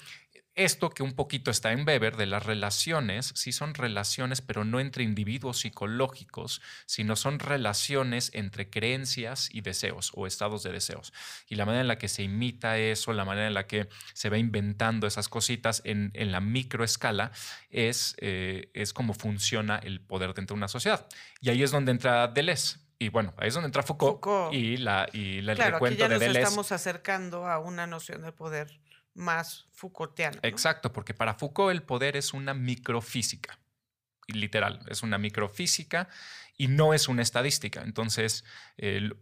esto 0.56 0.90
que 0.90 1.02
un 1.02 1.14
poquito 1.14 1.50
está 1.50 1.72
en 1.72 1.86
Weber 1.86 2.16
de 2.16 2.26
las 2.26 2.44
relaciones, 2.46 3.32
sí 3.34 3.50
son 3.52 3.74
relaciones, 3.74 4.40
pero 4.40 4.64
no 4.64 4.78
entre 4.80 5.02
individuos 5.04 5.58
psicológicos, 5.58 6.60
sino 6.86 7.16
son 7.16 7.38
relaciones 7.38 8.30
entre 8.34 8.70
creencias 8.70 9.48
y 9.52 9.60
deseos 9.62 10.12
o 10.14 10.26
estados 10.26 10.62
de 10.62 10.72
deseos. 10.72 11.12
Y 11.48 11.56
la 11.56 11.64
manera 11.66 11.82
en 11.82 11.88
la 11.88 11.98
que 11.98 12.08
se 12.08 12.22
imita 12.22 12.78
eso, 12.78 13.12
la 13.12 13.24
manera 13.24 13.46
en 13.48 13.54
la 13.54 13.66
que 13.66 13.88
se 14.12 14.30
va 14.30 14.38
inventando 14.38 15.06
esas 15.06 15.28
cositas 15.28 15.82
en, 15.84 16.10
en 16.14 16.30
la 16.32 16.40
microescala, 16.40 17.32
es, 17.70 18.14
eh, 18.18 18.70
es 18.74 18.92
como 18.92 19.14
funciona 19.14 19.78
el 19.78 20.00
poder 20.00 20.34
dentro 20.34 20.54
de 20.54 20.58
una 20.58 20.68
sociedad. 20.68 21.06
Y 21.40 21.50
ahí 21.50 21.62
es 21.62 21.70
donde 21.70 21.92
entra 21.92 22.28
Deleuze. 22.28 22.78
Y 22.98 23.08
bueno, 23.08 23.34
ahí 23.38 23.48
es 23.48 23.54
donde 23.54 23.66
entra 23.66 23.82
Foucault, 23.82 24.22
Foucault. 24.22 24.54
y, 24.54 24.76
la, 24.76 25.08
y 25.12 25.40
la- 25.42 25.52
el 25.52 25.58
Claro, 25.58 25.76
aquí 25.76 25.84
recuento 25.86 25.98
ya 25.98 26.08
de 26.08 26.14
nos 26.14 26.20
Deleuze. 26.20 26.40
estamos 26.42 26.72
acercando 26.72 27.46
a 27.48 27.58
una 27.58 27.86
noción 27.88 28.22
de 28.22 28.30
poder 28.32 28.80
más 29.14 29.66
Foucaultiana. 29.72 30.36
¿no? 30.42 30.48
Exacto, 30.48 30.92
porque 30.92 31.14
para 31.14 31.34
Foucault 31.34 31.72
el 31.72 31.82
poder 31.82 32.16
es 32.16 32.32
una 32.34 32.54
microfísica, 32.54 33.58
literal, 34.28 34.80
es 34.88 35.02
una 35.02 35.18
microfísica 35.18 36.08
y 36.56 36.68
no 36.68 36.94
es 36.94 37.08
una 37.08 37.22
estadística. 37.22 37.82
Entonces, 37.82 38.44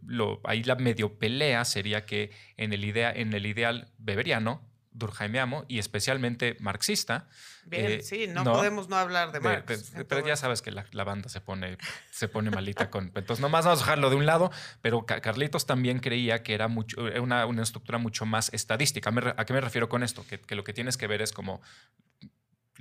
lo- 0.01 0.41
ahí 0.43 0.63
la 0.63 0.75
medio 0.75 1.17
pelea 1.17 1.65
sería 1.65 2.05
que 2.05 2.31
en 2.57 2.73
el, 2.73 2.83
idea, 2.85 3.11
en 3.11 3.33
el 3.33 3.45
ideal 3.45 3.91
beberiano, 3.97 4.69
durkheimiano 4.93 5.65
y 5.67 5.79
especialmente 5.79 6.55
marxista, 6.59 7.27
Bien, 7.65 7.91
eh, 7.91 8.01
sí, 8.03 8.27
no, 8.27 8.43
no, 8.43 8.53
podemos 8.53 8.89
no 8.89 8.95
hablar 8.97 9.31
de 9.31 9.39
de- 9.39 9.43
Marx. 9.47 9.91
de- 9.93 10.05
pero 10.05 10.25
ya 10.25 10.35
sabes 10.35 10.61
que 10.61 10.71
la, 10.71 10.85
la 10.91 11.03
banda 11.03 11.29
se 11.29 11.41
pone, 11.41 11.77
se 12.11 12.27
pone 12.27 12.51
malita 12.51 12.89
con. 12.89 13.11
Entonces, 13.15 13.39
nomás 13.39 13.65
vamos 13.65 13.81
a 13.81 13.83
dejarlo 13.85 14.09
de 14.09 14.15
un 14.17 14.25
lado, 14.25 14.51
pero 14.81 15.05
Ca- 15.05 15.21
Carlitos 15.21 15.65
también 15.65 15.99
creía 15.99 16.43
que 16.43 16.53
era 16.53 16.67
mucho, 16.67 17.07
era 17.07 17.21
una, 17.21 17.45
una 17.45 17.63
estructura 17.63 17.97
mucho 17.97 18.25
más 18.25 18.53
estadística. 18.53 19.11
¿A 19.37 19.45
qué 19.45 19.53
me 19.53 19.61
refiero 19.61 19.87
con 19.89 20.03
esto? 20.03 20.25
Que, 20.27 20.39
que 20.39 20.55
lo 20.55 20.63
que 20.63 20.73
tienes 20.73 20.97
que 20.97 21.07
ver 21.07 21.21
es 21.21 21.31
como 21.31 21.61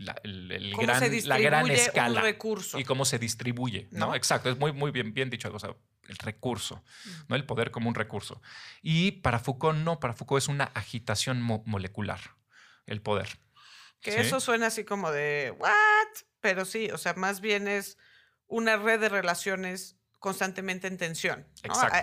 la, 0.04 0.14
el- 0.22 0.50
el 0.52 0.72
¿Cómo 0.72 0.86
gran, 0.86 1.00
se 1.00 1.22
la 1.26 1.38
gran 1.38 1.64
un 1.64 1.70
escala 1.70 2.20
recurso? 2.20 2.78
y 2.78 2.84
cómo 2.84 3.04
se 3.04 3.18
distribuye. 3.18 3.88
¿no? 3.90 4.08
¿No? 4.08 4.14
Exacto, 4.14 4.50
es 4.50 4.58
muy, 4.58 4.72
muy 4.72 4.90
bien, 4.90 5.12
bien 5.14 5.30
dicho. 5.30 5.50
O 5.52 5.58
sea, 5.58 5.74
el 6.08 6.16
recurso, 6.18 6.82
¿no? 7.28 7.36
el 7.36 7.44
poder 7.44 7.70
como 7.70 7.88
un 7.88 7.94
recurso. 7.94 8.42
Y 8.82 9.12
para 9.12 9.38
Foucault 9.38 9.78
no, 9.78 10.00
para 10.00 10.14
Foucault 10.14 10.42
es 10.42 10.48
una 10.48 10.64
agitación 10.74 11.40
mo- 11.40 11.62
molecular, 11.66 12.20
el 12.86 13.00
poder. 13.00 13.28
Que 14.00 14.12
¿sí? 14.12 14.18
eso 14.18 14.40
suena 14.40 14.66
así 14.66 14.84
como 14.84 15.12
de, 15.12 15.54
¿what? 15.58 15.70
Pero 16.40 16.64
sí, 16.64 16.90
o 16.90 16.98
sea, 16.98 17.14
más 17.14 17.40
bien 17.40 17.68
es 17.68 17.98
una 18.48 18.76
red 18.76 18.98
de 19.00 19.08
relaciones 19.08 19.96
constantemente 20.18 20.86
en 20.88 20.98
tensión. 20.98 21.46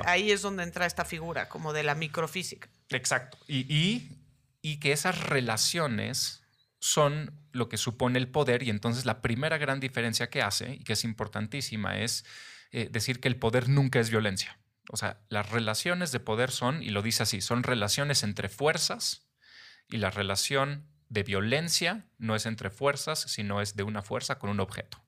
Ahí 0.06 0.32
es 0.32 0.42
donde 0.42 0.64
entra 0.64 0.86
esta 0.86 1.04
figura, 1.06 1.48
como 1.50 1.74
de 1.74 1.84
la 1.84 1.96
microfísica. 1.96 2.70
Exacto. 2.90 3.38
Y, 3.48 3.60
y, 3.74 4.10
y 4.62 4.80
que 4.80 4.92
esas 4.94 5.20
relaciones 5.28 6.42
son 6.80 7.40
lo 7.52 7.70
que 7.70 7.78
supone 7.78 8.20
el 8.20 8.30
poder 8.30 8.64
y 8.64 8.70
entonces 8.70 9.06
la 9.06 9.22
primera 9.22 9.58
gran 9.58 9.80
diferencia 9.80 10.30
que 10.30 10.42
hace 10.42 10.76
y 10.76 10.84
que 10.84 10.94
es 10.94 11.04
importantísima 11.04 12.00
es 12.00 12.26
eh, 12.72 12.90
decir 12.92 13.20
que 13.20 13.28
el 13.28 13.38
poder 13.38 13.70
nunca 13.70 14.00
es 14.00 14.10
violencia. 14.10 14.60
O 14.92 14.98
sea, 14.98 15.22
las 15.30 15.50
relaciones 15.52 16.12
de 16.12 16.20
poder 16.20 16.52
son, 16.52 16.82
y 16.82 16.90
lo 16.90 17.02
dice 17.02 17.24
así, 17.24 17.42
son 17.42 17.64
relaciones 17.64 18.24
entre 18.24 18.50
fuerzas 18.50 19.28
y 19.88 19.98
la 19.98 20.10
relación 20.10 20.88
de 21.10 21.24
violencia 21.24 22.08
no 22.18 22.36
es 22.36 22.46
entre 22.46 22.70
fuerzas, 22.70 23.20
sino 23.20 23.62
es 23.62 23.76
de 23.76 23.84
una 23.84 24.02
fuerza 24.02 24.40
con 24.40 24.50
un 24.50 24.60
objeto. 24.60 25.04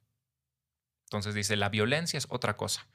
Entonces 1.06 1.34
dice, 1.34 1.56
la 1.56 1.70
violencia 1.70 2.18
es 2.18 2.28
otra 2.30 2.58
cosa. 2.58 2.88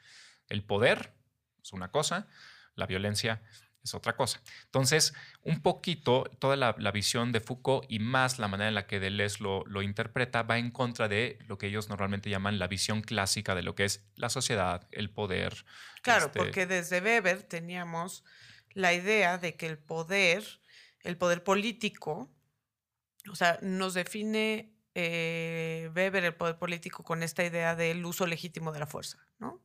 El 0.49 0.65
poder 0.65 1.15
es 1.63 1.73
una 1.73 1.91
cosa, 1.91 2.29
la 2.75 2.87
violencia 2.87 3.43
es 3.43 3.66
otra 3.95 4.17
cosa. 4.17 4.41
Entonces, 4.65 5.15
un 5.43 5.61
poquito, 5.61 6.25
toda 6.39 6.57
la, 6.57 6.75
la 6.79 6.91
visión 6.91 7.33
de 7.33 7.41
Foucault 7.41 7.85
y 7.89 7.99
más 7.99 8.39
la 8.39 8.49
manera 8.49 8.69
en 8.69 8.75
la 8.75 8.87
que 8.87 9.01
Deleuze 9.01 9.43
lo, 9.43 9.65
lo 9.67 9.83
interpreta 9.83 10.43
va 10.43 10.59
en 10.59 10.71
contra 10.71 11.09
de 11.09 11.39
lo 11.47 11.59
que 11.59 11.67
ellos 11.67 11.89
normalmente 11.89 12.31
llaman 12.31 12.59
la 12.59 12.69
visión 12.69 13.03
clásica 13.03 13.55
de 13.55 13.63
lo 13.63 13.75
que 13.75 13.85
es 13.85 14.05
la 14.17 14.29
sociedad, 14.29 14.87
el 14.93 15.11
poder. 15.11 15.65
Claro, 16.03 16.27
este, 16.27 16.39
porque 16.39 16.67
desde 16.67 17.01
Weber 17.01 17.43
teníamos 17.43 18.25
la 18.75 18.93
idea 18.93 19.39
de 19.39 19.57
que 19.57 19.67
el 19.67 19.79
poder, 19.79 20.45
el 21.01 21.17
poder 21.17 21.43
político, 21.43 22.31
o 23.31 23.35
sea, 23.35 23.59
nos 23.63 23.95
define 23.95 24.76
eh, 24.99 25.91
Weber 25.95 26.25
el 26.25 26.33
poder 26.35 26.57
político 26.57 27.03
con 27.05 27.23
esta 27.23 27.45
idea 27.45 27.77
del 27.77 28.03
uso 28.07 28.27
legítimo 28.27 28.73
de 28.73 28.79
la 28.79 28.87
fuerza, 28.87 29.19
¿no? 29.39 29.61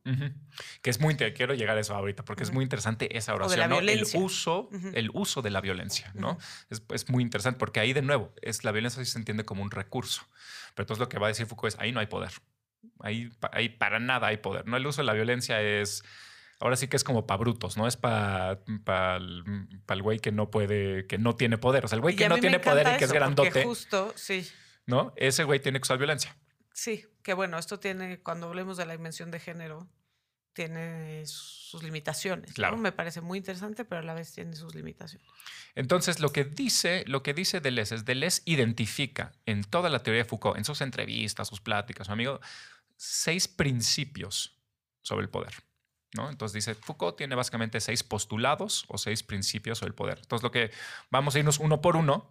Que 0.82 0.90
es 0.90 1.00
muy 1.00 1.14
inte- 1.14 1.32
quiero 1.32 1.54
llegar 1.54 1.76
a 1.78 1.80
eso 1.80 1.94
ahorita 1.94 2.22
porque 2.24 2.42
es 2.42 2.52
muy 2.52 2.62
interesante 2.62 3.16
esa 3.16 3.32
oración, 3.34 3.70
¿no? 3.70 3.76
El 3.80 4.24
uso, 4.24 4.68
el 4.94 5.10
uso 5.14 5.40
de 5.40 5.48
la 5.50 5.62
violencia, 5.62 6.12
¿no? 6.14 6.36
Es, 6.68 6.82
es 6.92 7.08
muy 7.08 7.22
interesante 7.22 7.58
porque 7.58 7.80
ahí 7.80 7.94
de 7.94 8.02
nuevo 8.02 8.34
es 8.42 8.62
la 8.62 8.72
violencia 8.72 9.02
sí 9.02 9.10
se 9.10 9.18
entiende 9.18 9.44
como 9.44 9.62
un 9.62 9.70
recurso, 9.70 10.22
pero 10.74 10.84
entonces 10.84 11.00
lo 11.00 11.08
que 11.08 11.18
va 11.18 11.26
a 11.26 11.28
decir 11.28 11.46
Foucault 11.46 11.74
es 11.74 11.80
ahí 11.80 11.92
no 11.92 12.00
hay 12.00 12.06
poder, 12.08 12.32
ahí, 13.00 13.30
pa- 13.40 13.50
ahí 13.54 13.70
para 13.70 14.00
nada 14.00 14.26
hay 14.26 14.36
poder, 14.36 14.66
¿no? 14.66 14.76
El 14.76 14.86
uso 14.86 15.00
de 15.00 15.06
la 15.06 15.14
violencia 15.14 15.62
es 15.62 16.02
Ahora 16.60 16.76
sí 16.76 16.86
que 16.86 16.94
es 16.96 17.02
como 17.02 17.26
para 17.26 17.38
brutos, 17.38 17.76
¿no? 17.76 17.88
Es 17.88 17.96
para 17.96 18.60
el 19.88 20.02
güey 20.02 20.20
que 20.20 20.30
no 20.30 20.48
puede, 20.48 21.08
que 21.08 21.18
no 21.18 21.34
tiene 21.34 21.58
poder. 21.58 21.84
O 21.84 21.88
sea, 21.88 21.96
el 21.96 22.02
güey 22.02 22.14
que 22.14 22.28
no 22.28 22.38
tiene 22.38 22.60
poder 22.60 22.86
y 22.94 22.98
que 22.98 23.04
es 23.04 23.12
grandote, 23.12 23.64
Justo, 23.64 24.12
sí, 24.14 24.48
¿no? 24.86 25.12
Ese 25.16 25.44
güey 25.44 25.60
tiene 25.60 25.78
que 25.78 25.82
usar 25.82 25.98
violencia. 25.98 26.36
sí, 26.72 27.06
que 27.22 27.34
bueno, 27.34 27.58
esto 27.58 27.78
tiene, 27.78 28.20
cuando 28.20 28.48
hablemos 28.48 28.76
de 28.76 28.86
la 28.86 28.92
dimensión 28.92 29.30
de 29.30 29.38
género, 29.38 29.88
tiene 30.52 31.24
sus 31.26 31.82
limitaciones. 31.82 32.50
¿no? 32.50 32.54
Claro. 32.54 32.76
Me 32.76 32.92
parece 32.92 33.20
muy 33.20 33.38
interesante, 33.38 33.84
pero 33.84 34.00
a 34.00 34.04
la 34.04 34.14
vez 34.14 34.32
tiene 34.32 34.54
sus 34.54 34.74
limitaciones. 34.74 35.26
Entonces, 35.74 36.20
lo 36.20 36.32
que 36.32 36.44
dice, 36.44 37.04
lo 37.06 37.22
que 37.22 37.34
dice 37.34 37.60
Deleuze 37.60 37.94
es 37.94 38.04
Deleuze 38.04 38.42
identifica 38.44 39.32
en 39.46 39.64
toda 39.64 39.88
la 39.88 40.02
teoría 40.02 40.22
de 40.22 40.28
Foucault, 40.28 40.58
en 40.58 40.64
sus 40.64 40.80
entrevistas, 40.80 41.48
sus 41.48 41.60
pláticas, 41.60 42.06
su 42.06 42.12
amigo, 42.12 42.40
seis 42.96 43.48
principios 43.48 44.58
sobre 45.02 45.24
el 45.24 45.30
poder. 45.30 45.54
¿no? 46.14 46.28
Entonces 46.28 46.52
dice, 46.52 46.74
Foucault 46.74 47.16
tiene 47.16 47.34
básicamente 47.34 47.80
seis 47.80 48.02
postulados 48.02 48.84
o 48.88 48.98
seis 48.98 49.22
principios 49.22 49.78
sobre 49.78 49.90
el 49.90 49.94
poder. 49.94 50.18
Entonces, 50.18 50.42
lo 50.42 50.50
que 50.50 50.70
vamos 51.10 51.34
a 51.34 51.38
irnos 51.38 51.58
uno 51.58 51.80
por 51.80 51.96
uno 51.96 52.30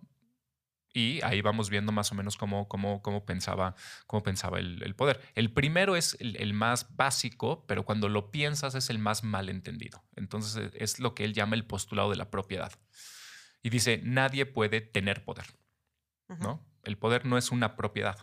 y 0.94 1.22
ahí 1.22 1.42
vamos 1.42 1.70
viendo 1.70 1.92
más 1.92 2.12
o 2.12 2.16
menos 2.16 2.36
cómo, 2.36 2.68
cómo, 2.68 3.02
cómo 3.02 3.26
pensaba, 3.26 3.76
cómo 4.08 4.24
pensaba 4.24 4.60
el, 4.60 4.84
el 4.84 4.96
poder. 4.96 5.22
El 5.36 5.52
primero 5.54 5.96
es 5.96 6.18
el, 6.20 6.36
el 6.38 6.54
más 6.54 6.96
básico, 6.98 7.66
pero 7.68 7.86
cuando 7.86 8.10
lo 8.10 8.30
piensas 8.32 8.76
es 8.76 8.90
el 8.90 9.00
más 9.00 9.24
malentendido. 9.24 10.04
Entonces 10.16 10.72
e- 10.74 10.84
es 10.84 11.00
lo 11.00 11.16
que 11.16 11.24
él 11.24 11.34
llama 11.34 11.56
el 11.56 11.66
postulado 11.66 12.10
de 12.10 12.18
la 12.18 12.30
propiedad. 12.30 12.74
Y 13.64 13.70
dice, 13.70 14.02
nadie 14.04 14.46
puede 14.46 14.82
tener 14.82 15.24
poder. 15.24 15.46
¿no? 16.40 16.66
El 16.84 16.98
poder 16.98 17.26
no 17.26 17.38
es 17.38 17.52
una 17.52 17.76
propiedad. 17.76 18.18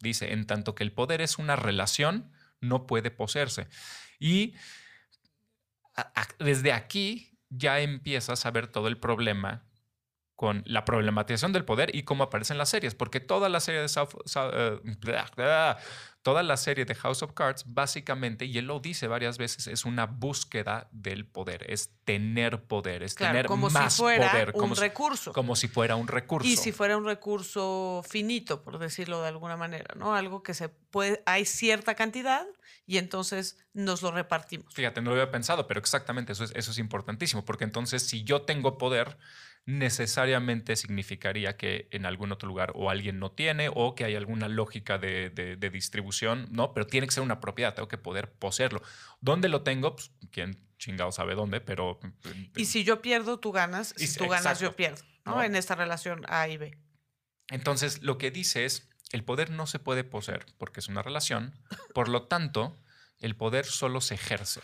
Dice, 0.00 0.32
en 0.32 0.46
tanto 0.46 0.74
que 0.74 0.82
el 0.82 0.92
poder 0.92 1.20
es 1.20 1.38
una 1.38 1.56
relación, 1.56 2.32
no 2.60 2.86
puede 2.86 3.10
poseerse. 3.10 3.68
Y 4.18 4.54
a- 5.94 6.12
a- 6.14 6.28
desde 6.44 6.72
aquí 6.72 7.38
ya 7.50 7.80
empiezas 7.80 8.44
a 8.46 8.50
ver 8.50 8.66
todo 8.66 8.88
el 8.88 8.98
problema 8.98 9.64
con 10.38 10.62
la 10.66 10.84
problematización 10.84 11.52
del 11.52 11.64
poder 11.64 11.92
y 11.96 12.04
cómo 12.04 12.22
aparece 12.22 12.52
en 12.54 12.58
las 12.58 12.68
series, 12.68 12.94
porque 12.94 13.18
toda 13.18 13.48
la 13.48 13.58
serie 13.58 13.80
de 13.80 13.88
South- 13.88 14.22
South- 14.24 14.52
eh, 14.54 14.78
bla, 15.00 15.28
bla, 15.34 15.78
toda 16.22 16.44
la 16.44 16.56
serie 16.56 16.84
de 16.84 16.94
House 16.94 17.24
of 17.24 17.32
Cards 17.32 17.64
básicamente 17.66 18.44
y 18.44 18.56
él 18.56 18.66
lo 18.66 18.78
dice 18.78 19.08
varias 19.08 19.36
veces 19.36 19.66
es 19.66 19.84
una 19.84 20.06
búsqueda 20.06 20.86
del 20.92 21.26
poder, 21.26 21.68
es 21.68 21.90
tener 22.04 22.62
poder, 22.62 23.02
es 23.02 23.14
Claro, 23.16 23.32
tener 23.32 23.46
como 23.46 23.68
más 23.68 23.94
si 23.94 24.02
fuera 24.02 24.30
poder, 24.30 24.48
un 24.54 24.60
como, 24.60 24.74
si- 24.76 24.80
recurso. 24.80 25.32
como 25.32 25.56
si 25.56 25.66
fuera 25.66 25.96
un 25.96 26.06
recurso. 26.06 26.46
Y 26.46 26.56
si 26.56 26.70
fuera 26.70 26.96
un 26.96 27.04
recurso 27.04 28.04
finito, 28.08 28.62
por 28.62 28.78
decirlo 28.78 29.20
de 29.22 29.28
alguna 29.28 29.56
manera, 29.56 29.92
¿no? 29.96 30.14
Algo 30.14 30.44
que 30.44 30.54
se 30.54 30.68
puede, 30.68 31.20
hay 31.26 31.46
cierta 31.46 31.96
cantidad 31.96 32.46
y 32.86 32.98
entonces 32.98 33.58
nos 33.72 34.02
lo 34.02 34.12
repartimos. 34.12 34.72
Fíjate, 34.72 35.00
no 35.02 35.10
lo 35.10 35.20
había 35.20 35.32
pensado, 35.32 35.66
pero 35.66 35.80
exactamente 35.80 36.32
eso 36.32 36.44
es, 36.44 36.52
eso 36.54 36.70
es 36.70 36.78
importantísimo, 36.78 37.44
porque 37.44 37.64
entonces 37.64 38.04
si 38.06 38.22
yo 38.22 38.42
tengo 38.42 38.78
poder, 38.78 39.18
necesariamente 39.68 40.76
significaría 40.76 41.58
que 41.58 41.88
en 41.90 42.06
algún 42.06 42.32
otro 42.32 42.48
lugar 42.48 42.72
o 42.74 42.88
alguien 42.88 43.18
no 43.18 43.30
tiene 43.32 43.68
o 43.74 43.94
que 43.94 44.04
hay 44.04 44.14
alguna 44.16 44.48
lógica 44.48 44.96
de, 44.96 45.28
de- 45.28 45.56
de 45.56 45.70
distribución, 45.70 46.48
¿no? 46.50 46.72
Pero 46.72 46.86
tiene 46.86 47.06
que 47.06 47.12
ser 47.12 47.22
una 47.22 47.38
propiedad, 47.38 47.74
tengo 47.74 47.86
que 47.86 47.98
poder 47.98 48.32
poseerlo. 48.32 48.80
¿Dónde 49.20 49.48
lo 49.50 49.62
tengo? 49.62 49.94
Pues 49.94 50.10
quién 50.30 50.58
chingado 50.78 51.12
sabe 51.12 51.34
dónde, 51.34 51.60
pero... 51.60 52.00
Y 52.56 52.64
si 52.64 52.82
yo 52.82 53.02
pierdo, 53.02 53.40
tú 53.40 53.52
ganas. 53.52 53.94
Y 53.98 54.06
Si 54.06 54.18
tú 54.18 54.24
ganas, 54.24 54.40
exacto. 54.46 54.64
yo 54.64 54.74
pierdo. 54.74 55.02
¿no? 55.26 55.34
¿No? 55.34 55.42
En 55.42 55.54
esta 55.54 55.74
relación 55.74 56.24
A 56.28 56.48
y 56.48 56.56
B. 56.56 56.78
Entonces, 57.50 58.02
lo 58.02 58.16
que 58.16 58.30
dice 58.30 58.64
es, 58.64 58.88
el 59.12 59.22
poder 59.22 59.50
no 59.50 59.66
se 59.66 59.78
puede 59.78 60.02
poseer 60.02 60.46
porque 60.56 60.80
es 60.80 60.88
una 60.88 61.02
relación, 61.02 61.52
por 61.92 62.08
lo 62.08 62.22
tanto, 62.22 62.80
el 63.18 63.36
poder 63.36 63.66
solo 63.66 64.00
se 64.00 64.14
ejerce. 64.14 64.62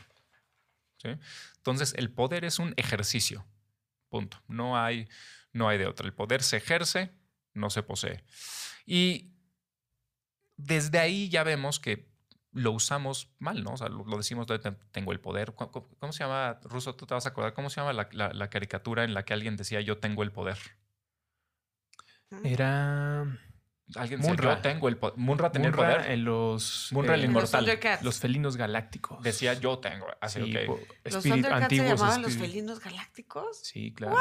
¿sí? 0.96 1.10
Entonces, 1.56 1.92
el 1.98 2.10
poder 2.10 2.46
es 2.46 2.58
un 2.58 2.72
ejercicio. 2.78 3.44
Punto. 4.14 4.40
No 4.46 4.78
hay, 4.78 5.08
no 5.52 5.68
hay 5.68 5.76
de 5.76 5.88
otra. 5.88 6.06
El 6.06 6.12
poder 6.12 6.44
se 6.44 6.58
ejerce, 6.58 7.10
no 7.52 7.68
se 7.68 7.82
posee. 7.82 8.22
Y 8.86 9.32
desde 10.56 11.00
ahí 11.00 11.28
ya 11.28 11.42
vemos 11.42 11.80
que 11.80 12.08
lo 12.52 12.70
usamos 12.70 13.34
mal, 13.40 13.64
¿no? 13.64 13.72
O 13.72 13.76
sea, 13.76 13.88
lo, 13.88 14.04
lo 14.04 14.16
decimos, 14.16 14.46
de, 14.46 14.60
"Ten- 14.60 14.78
tengo 14.92 15.10
el 15.10 15.18
poder. 15.18 15.52
¿Cómo, 15.56 15.72
cómo- 15.72 15.88
cómo 15.98 16.12
se 16.12 16.20
llama, 16.22 16.60
Ruso, 16.62 16.94
tú 16.94 17.06
te 17.06 17.14
vas 17.14 17.26
a 17.26 17.30
acordar, 17.30 17.54
cómo 17.54 17.70
se 17.70 17.80
llama 17.80 17.92
la, 17.92 18.08
la- 18.12 18.32
la 18.32 18.50
caricatura 18.50 19.02
en 19.02 19.14
la 19.14 19.24
que 19.24 19.32
alguien 19.34 19.56
decía, 19.56 19.80
yo 19.80 19.98
tengo 19.98 20.22
el 20.22 20.30
poder? 20.30 20.58
Era. 22.44 23.26
Alguien 23.96 24.20
decía, 24.20 24.32
Munra. 24.32 24.54
yo 24.56 24.62
tengo 24.62 24.88
el 24.88 24.96
poder. 24.96 25.18
Munra 25.18 25.52
tenía 25.52 25.68
el 25.68 25.74
poder. 25.74 26.10
en 26.10 26.24
los. 26.24 26.88
Munra 26.90 27.14
el 27.16 27.24
inmortal. 27.24 27.66
Los 28.00 28.18
felinos 28.18 28.56
galácticos. 28.56 29.22
Decía, 29.22 29.52
yo 29.54 29.78
tengo. 29.78 30.06
Así, 30.20 30.42
Sí, 30.42 30.56
ok. 30.56 30.66
po- 30.66 30.80
¿Los 31.04 31.22
Thundercats 31.22 31.68
se 31.68 31.84
llamaban 31.88 32.22
los 32.22 32.36
felinos 32.36 32.80
galácticos? 32.80 33.58
Sí, 33.62 33.92
claro. 33.92 34.16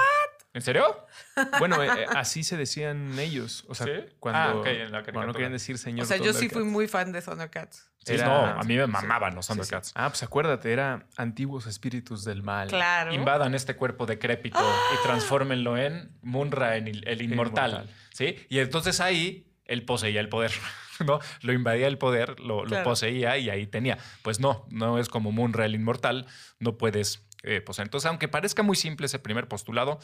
¿En 0.53 0.61
serio? 0.61 1.05
Bueno, 1.59 1.81
eh, 1.81 1.87
eh, 1.97 2.05
así 2.13 2.43
se 2.43 2.57
decían 2.57 3.17
ellos. 3.17 3.63
O 3.69 3.73
sea, 3.75 3.87
¿Sí? 3.87 3.93
cuando. 4.19 4.39
Ah, 4.39 4.55
ok, 4.55 4.65
en 4.67 4.91
la 4.91 5.01
bueno, 5.01 5.27
no 5.27 5.33
querían 5.33 5.53
decir 5.53 5.77
señor. 5.77 6.03
o 6.03 6.07
sea, 6.07 6.17
yo 6.17 6.33
sí 6.33 6.49
fui 6.49 6.63
muy 6.63 6.87
fan 6.87 7.11
de 7.13 7.21
Thundercats. 7.21 7.89
Sí, 8.05 8.15
Era- 8.15 8.25
no, 8.27 8.45
a 8.59 8.63
mí 8.63 8.75
me 8.75 8.85
sí, 8.85 8.91
mamaban 8.91 9.33
los 9.33 9.45
sí, 9.45 9.53
sí. 9.53 9.57
Thundercats. 9.59 9.91
Ah, 9.95 10.09
pues 10.09 10.21
acuérdate, 10.23 10.73
era 10.73 11.07
antiguos 11.15 11.67
espíritus 11.67 12.25
del 12.25 12.43
mal. 12.43 12.67
Claro. 12.67 13.13
Invadan 13.13 13.55
este 13.55 13.77
cuerpo 13.77 14.05
decrépito 14.05 14.59
y 14.59 15.03
transfórmenlo 15.07 15.77
en 15.77 16.11
Munra, 16.21 16.75
en 16.75 16.89
el, 16.89 17.07
el 17.07 17.21
inmortal. 17.21 17.71
inmortal. 17.71 17.95
¿Sí? 18.13 18.35
Y 18.49 18.59
entonces 18.59 18.99
ahí 18.99 19.47
él 19.73 19.83
poseía 19.83 20.19
el 20.19 20.29
poder. 20.29 20.51
¿no? 21.05 21.19
Lo 21.41 21.53
invadía 21.53 21.87
el 21.87 21.97
poder, 21.97 22.39
lo, 22.39 22.65
poseía 22.83 23.37
y 23.37 23.49
ahí 23.49 23.67
tenía. 23.67 23.97
Pues 24.21 24.39
no, 24.39 24.65
no 24.69 24.99
es 24.99 25.09
como 25.09 25.31
Munra 25.31 25.65
el 25.65 25.75
inmortal, 25.75 26.27
no 26.59 26.77
puedes 26.77 27.25
eh, 27.43 27.61
poseer. 27.61 27.87
Entonces, 27.87 28.07
aunque 28.07 28.27
parezca 28.27 28.63
muy 28.63 28.75
simple 28.75 29.07
ese 29.07 29.19
primer 29.19 29.47
postulado, 29.47 29.99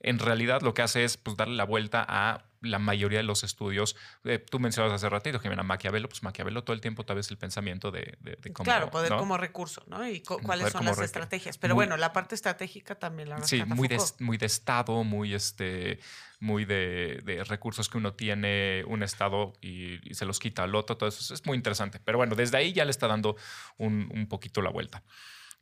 en 0.00 0.18
realidad 0.18 0.62
lo 0.62 0.74
que 0.74 0.82
hace 0.82 1.04
es 1.04 1.16
pues, 1.16 1.36
darle 1.36 1.56
la 1.56 1.64
vuelta 1.64 2.04
a 2.08 2.44
la 2.60 2.80
mayoría 2.80 3.18
de 3.18 3.22
los 3.24 3.44
estudios. 3.44 3.94
Eh, 4.24 4.38
tú 4.40 4.58
mencionabas 4.58 4.96
hace 4.96 5.08
ratito, 5.08 5.38
Jimena, 5.38 5.62
Maquiavelo, 5.62 6.08
pues 6.08 6.24
Maquiavelo 6.24 6.64
todo 6.64 6.74
el 6.74 6.80
tiempo 6.80 7.04
tal 7.04 7.14
vez 7.16 7.30
el 7.30 7.38
pensamiento 7.38 7.92
de, 7.92 8.16
de, 8.20 8.36
de 8.40 8.52
cómo... 8.52 8.64
claro, 8.64 8.90
poder 8.90 9.10
¿no? 9.12 9.18
como 9.18 9.36
recurso, 9.36 9.84
¿no? 9.86 10.08
Y 10.08 10.20
Poder 10.20 10.44
cuáles 10.44 10.72
son 10.72 10.84
las 10.84 10.98
estrategias. 11.00 11.56
Pero 11.56 11.74
muy- 11.76 11.84
bueno, 11.84 11.96
la 11.96 12.12
parte 12.12 12.34
estratégica 12.34 12.96
también 12.96 13.28
la 13.28 13.42
Sí, 13.44 13.62
muy 13.64 13.86
de, 13.86 14.00
muy 14.18 14.38
de 14.38 14.46
Estado, 14.46 15.04
muy, 15.04 15.34
este, 15.34 16.00
muy 16.40 16.64
de, 16.64 17.20
de 17.24 17.44
recursos 17.44 17.88
que 17.88 17.98
uno 17.98 18.14
tiene 18.14 18.82
un 18.88 19.04
Estado 19.04 19.52
y, 19.60 20.10
y 20.10 20.14
se 20.14 20.24
los 20.24 20.40
quita 20.40 20.64
al 20.64 20.74
otro. 20.74 20.96
Todo 20.96 21.08
eso 21.08 21.32
es 21.32 21.46
muy 21.46 21.56
interesante. 21.56 22.00
Pero 22.04 22.18
bueno, 22.18 22.34
desde 22.34 22.56
ahí 22.56 22.72
ya 22.72 22.84
le 22.84 22.90
está 22.90 23.06
dando 23.06 23.36
un, 23.76 24.10
un 24.12 24.26
poquito 24.26 24.62
la 24.62 24.70
vuelta. 24.70 25.04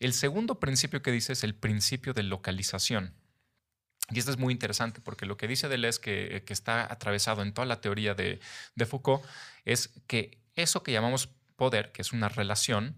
El 0.01 0.15
segundo 0.15 0.61
principio 0.61 1.03
que 1.03 1.11
dice 1.13 1.35
es 1.35 1.45
el 1.45 1.55
principio 1.55 2.15
de 2.15 2.23
localización. 2.23 3.15
Y 4.11 4.19
esto 4.19 4.31
es 4.31 4.39
muy 4.39 4.53
interesante 4.53 5.01
porque 5.01 5.27
lo 5.27 5.37
que 5.37 5.49
dice 5.49 5.69
Deleuze, 5.69 6.01
que, 6.01 6.43
que 6.47 6.53
está 6.53 6.91
atravesado 6.93 7.43
en 7.43 7.53
toda 7.53 7.67
la 7.67 7.81
teoría 7.81 8.15
de 8.15 8.41
Foucault, 8.87 9.25
es 9.65 9.91
que 10.07 10.39
eso 10.55 10.83
que 10.83 10.93
llamamos 10.93 11.29
poder, 11.57 11.93
que 11.93 12.03
es 12.03 12.13
una 12.13 12.29
relación, 12.29 12.97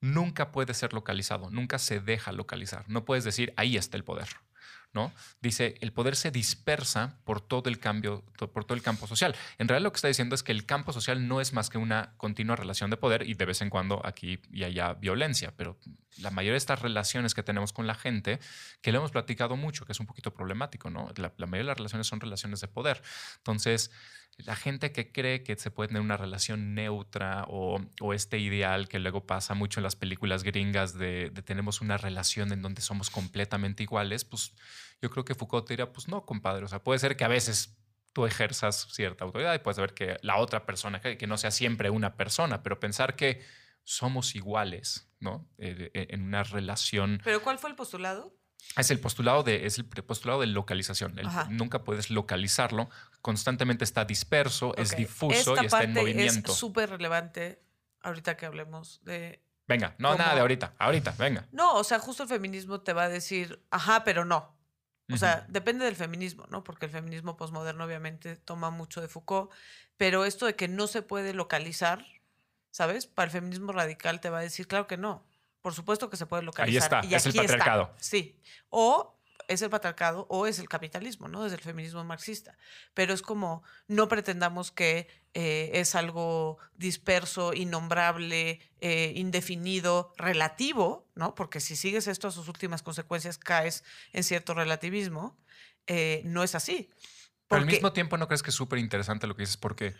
nunca 0.00 0.52
puede 0.52 0.74
ser 0.74 0.92
localizado, 0.92 1.50
nunca 1.50 1.78
se 1.78 2.00
deja 2.00 2.32
localizar. 2.32 2.84
No 2.88 3.04
puedes 3.04 3.24
decir, 3.24 3.54
ahí 3.56 3.76
está 3.76 3.96
el 3.96 4.04
poder. 4.04 4.28
¿No? 4.92 5.12
Dice, 5.40 5.74
el 5.80 5.92
poder 5.92 6.16
se 6.16 6.30
dispersa 6.30 7.18
por 7.24 7.40
todo 7.40 7.68
el 7.68 7.78
cambio, 7.78 8.24
por 8.52 8.64
todo 8.64 8.74
el 8.74 8.82
campo 8.82 9.06
social. 9.06 9.34
En 9.58 9.68
realidad 9.68 9.84
lo 9.84 9.92
que 9.92 9.96
está 9.96 10.08
diciendo 10.08 10.34
es 10.34 10.42
que 10.42 10.52
el 10.52 10.66
campo 10.66 10.92
social 10.92 11.26
no 11.26 11.40
es 11.40 11.52
más 11.52 11.70
que 11.70 11.78
una 11.78 12.14
continua 12.16 12.56
relación 12.56 12.90
de 12.90 12.96
poder 12.96 13.28
y 13.28 13.34
de 13.34 13.44
vez 13.44 13.62
en 13.62 13.70
cuando 13.70 14.04
aquí 14.04 14.40
y 14.50 14.64
allá 14.64 14.94
violencia, 14.94 15.54
pero 15.56 15.78
la 16.18 16.30
mayoría 16.30 16.52
de 16.52 16.58
estas 16.58 16.82
relaciones 16.82 17.34
que 17.34 17.42
tenemos 17.42 17.72
con 17.72 17.86
la 17.86 17.94
gente, 17.94 18.38
que 18.82 18.92
lo 18.92 18.98
hemos 18.98 19.10
platicado 19.10 19.56
mucho, 19.56 19.86
que 19.86 19.92
es 19.92 20.00
un 20.00 20.06
poquito 20.06 20.34
problemático, 20.34 20.90
¿no? 20.90 21.08
La, 21.16 21.32
la 21.36 21.46
mayoría 21.46 21.64
de 21.64 21.68
las 21.68 21.78
relaciones 21.78 22.06
son 22.06 22.20
relaciones 22.20 22.60
de 22.60 22.68
poder. 22.68 23.02
Entonces, 23.38 23.90
la 24.38 24.56
gente 24.56 24.92
que 24.92 25.12
cree 25.12 25.42
que 25.42 25.56
se 25.56 25.70
puede 25.70 25.88
tener 25.88 26.02
una 26.02 26.16
relación 26.16 26.74
neutra 26.74 27.44
o, 27.48 27.80
o 28.00 28.14
este 28.14 28.38
ideal 28.38 28.88
que 28.88 28.98
luego 28.98 29.26
pasa 29.26 29.54
mucho 29.54 29.80
en 29.80 29.84
las 29.84 29.96
películas 29.96 30.42
gringas 30.42 30.94
de, 30.94 31.30
de 31.30 31.42
tenemos 31.42 31.80
una 31.80 31.96
relación 31.96 32.52
en 32.52 32.62
donde 32.62 32.82
somos 32.82 33.10
completamente 33.10 33.82
iguales, 33.82 34.24
pues 34.24 34.54
yo 35.00 35.10
creo 35.10 35.24
que 35.24 35.34
Foucault 35.34 35.68
diría, 35.68 35.92
pues 35.92 36.08
no, 36.08 36.24
compadre, 36.24 36.64
o 36.64 36.68
sea, 36.68 36.82
puede 36.82 36.98
ser 36.98 37.16
que 37.16 37.24
a 37.24 37.28
veces 37.28 37.76
tú 38.12 38.26
ejerzas 38.26 38.88
cierta 38.90 39.24
autoridad 39.24 39.54
y 39.54 39.58
puedes 39.58 39.78
ver 39.78 39.94
que 39.94 40.18
la 40.22 40.38
otra 40.38 40.66
persona, 40.66 41.00
que, 41.00 41.26
no 41.26 41.38
sea 41.38 41.50
siempre 41.50 41.90
una 41.90 42.16
persona, 42.16 42.62
pero 42.62 42.78
pensar 42.78 43.16
que 43.16 43.42
somos 43.84 44.34
iguales, 44.34 45.10
¿no? 45.18 45.48
Eh, 45.58 45.90
eh, 45.94 46.06
en 46.10 46.22
una 46.22 46.44
relación 46.44 47.20
¿Pero 47.24 47.42
cuál 47.42 47.58
fue 47.58 47.70
el 47.70 47.76
postulado? 47.76 48.36
Es 48.76 48.90
el 48.90 49.00
postulado 49.00 49.42
de, 49.42 49.66
es 49.66 49.78
el 49.78 49.84
postulado 49.84 50.40
de 50.40 50.46
localización. 50.46 51.18
El- 51.18 51.28
nunca 51.50 51.84
puedes 51.84 52.10
localizarlo. 52.10 52.88
Constantemente 53.20 53.84
está 53.84 54.04
disperso, 54.04 54.74
es 54.76 54.96
difuso 54.96 55.52
Esta 55.52 55.62
y 55.62 55.66
está 55.66 55.82
en 55.84 55.92
movimiento. 55.92 56.52
Es 56.52 56.58
súper 56.58 56.90
relevante 56.90 57.62
ahorita 58.02 58.36
que 58.36 58.46
hablemos 58.46 59.00
de. 59.04 59.42
Venga, 59.68 59.94
no, 59.98 60.14
nada 60.16 60.34
de 60.34 60.40
ahorita. 60.40 60.74
Ahorita, 60.78 61.14
venga. 61.18 61.46
No, 61.52 61.74
o 61.74 61.84
sea, 61.84 61.98
justo 61.98 62.24
el 62.24 62.28
feminismo 62.28 62.80
te 62.80 62.92
va 62.92 63.04
a 63.04 63.08
decir, 63.08 63.62
ajá, 63.70 64.04
pero 64.04 64.24
no. 64.24 64.56
O 65.12 65.16
sea, 65.18 65.44
depende 65.48 65.84
del 65.84 65.94
feminismo, 65.96 66.46
¿no? 66.48 66.64
Porque 66.64 66.86
el 66.86 66.92
feminismo 66.92 67.36
posmoderno 67.36 67.84
obviamente 67.84 68.36
toma 68.36 68.70
mucho 68.70 69.02
de 69.02 69.08
Foucault, 69.08 69.50
pero 69.98 70.24
esto 70.24 70.46
de 70.46 70.56
que 70.56 70.68
no 70.68 70.86
se 70.86 71.02
puede 71.02 71.34
localizar, 71.34 72.06
¿sabes? 72.70 73.06
Para 73.06 73.26
el 73.26 73.30
feminismo 73.30 73.72
radical 73.72 74.20
te 74.20 74.30
va 74.30 74.38
a 74.38 74.42
decir, 74.42 74.66
claro 74.66 74.86
que 74.86 74.96
no. 74.96 75.26
Por 75.62 75.74
supuesto 75.74 76.10
que 76.10 76.16
se 76.16 76.26
puede 76.26 76.42
localizar. 76.42 76.82
está, 76.82 77.06
y 77.06 77.14
es 77.14 77.24
el 77.24 77.30
aquí 77.30 77.38
está. 77.38 77.52
patriarcado. 77.52 77.94
Sí. 77.98 78.36
O 78.68 79.18
es 79.48 79.62
el 79.62 79.70
patriarcado 79.70 80.26
o 80.28 80.46
es 80.46 80.58
el 80.58 80.68
capitalismo, 80.68 81.28
¿no? 81.28 81.44
Desde 81.44 81.56
el 81.56 81.62
feminismo 81.62 82.02
marxista. 82.04 82.56
Pero 82.94 83.14
es 83.14 83.22
como, 83.22 83.62
no 83.86 84.08
pretendamos 84.08 84.72
que 84.72 85.08
eh, 85.34 85.70
es 85.74 85.94
algo 85.94 86.58
disperso, 86.74 87.52
innombrable, 87.54 88.60
eh, 88.80 89.12
indefinido, 89.16 90.12
relativo, 90.16 91.08
¿no? 91.14 91.34
Porque 91.34 91.60
si 91.60 91.76
sigues 91.76 92.06
esto 92.06 92.28
a 92.28 92.30
sus 92.30 92.48
últimas 92.48 92.82
consecuencias, 92.82 93.38
caes 93.38 93.84
en 94.12 94.24
cierto 94.24 94.54
relativismo. 94.54 95.38
Eh, 95.86 96.22
no 96.24 96.42
es 96.42 96.54
así. 96.54 96.90
Pero 97.48 97.60
al 97.60 97.66
mismo 97.66 97.92
tiempo, 97.92 98.16
¿no 98.16 98.28
crees 98.28 98.42
que 98.42 98.50
es 98.50 98.56
súper 98.56 98.78
interesante 98.78 99.26
lo 99.26 99.36
que 99.36 99.42
dices? 99.42 99.56
Porque 99.56 99.94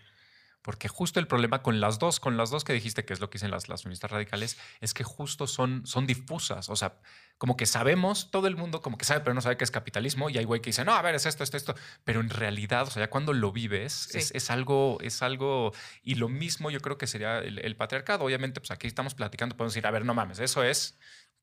porque 0.63 0.89
justo 0.89 1.19
el 1.19 1.27
problema 1.27 1.61
con 1.61 1.81
las 1.81 1.99
dos, 1.99 2.21
con 2.21 2.37
las 2.37 2.51
dos 2.51 2.63
que 2.63 2.73
dijiste, 2.73 3.05
que 3.05 3.13
es 3.13 3.21
lo 3.21 3.29
que 3.29 3.39
dicen 3.39 3.51
las, 3.51 3.69
las 3.69 3.83
feministas 3.83 4.11
radicales, 4.11 4.57
es 4.81 4.95
que 4.95 5.03
justo 5.03 5.49
son, 5.49 5.85
son 5.87 6.07
difusas. 6.07 6.69
O 6.69 6.77
sea, 6.77 6.95
como 7.37 7.57
que 7.57 7.67
sabemos, 7.67 8.31
todo 8.31 8.47
el 8.47 8.57
mundo 8.57 8.81
como 8.81 8.97
que 8.97 9.05
sabe, 9.05 9.21
pero 9.21 9.35
no 9.35 9.41
sabe 9.41 9.57
qué 9.57 9.65
es 9.65 9.73
capitalismo. 9.73 10.31
Y 10.31 10.39
hay 10.39 10.45
güey 10.45 10.61
que 10.63 10.71
dice, 10.71 10.85
no, 10.85 10.95
a 10.95 11.03
ver, 11.03 11.17
es 11.17 11.27
esto, 11.27 11.43
esto, 11.43 11.57
esto. 11.57 11.75
Pero 12.05 12.21
en 12.21 12.31
realidad, 12.31 12.83
o 12.87 12.91
sea, 12.91 13.03
ya 13.03 13.11
cuando 13.11 13.33
lo 13.33 13.51
vives, 13.51 14.15
es, 14.15 14.31
es, 14.31 14.51
algo, 14.51 14.99
es 15.01 15.21
algo. 15.23 15.73
Y 16.05 16.15
lo 16.15 16.29
mismo 16.29 16.71
yo 16.71 16.81
creo 16.81 16.97
que 16.97 17.09
sería 17.09 17.39
el, 17.39 17.77
patriarcado. 17.77 18.25
Obviamente, 18.25 18.61
pues 18.61 18.71
aquí 18.71 18.87
estamos 18.87 19.15
platicando, 19.15 19.57
podemos 19.57 19.75
decir, 19.75 19.87
a 19.87 19.91
ver, 19.91 20.05
no 20.05 20.15
mames, 20.15 20.39
eso 20.39 20.63
es. 20.63 20.97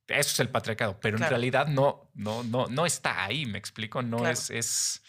Eso 0.07 0.31
es 0.31 0.39
el 0.39 0.49
patriarcado, 0.49 0.99
pero 0.99 1.17
en 1.17 1.23
realidad 1.29 1.67
no, 1.67 2.09
no, 2.15 2.41
no, 2.43 2.65
no 2.65 2.87
está 2.87 3.25
ahí, 3.25 3.45
me 3.45 3.59
explico, 3.59 4.01
no 4.01 4.27
es, 4.27 4.49
es, 4.49 5.03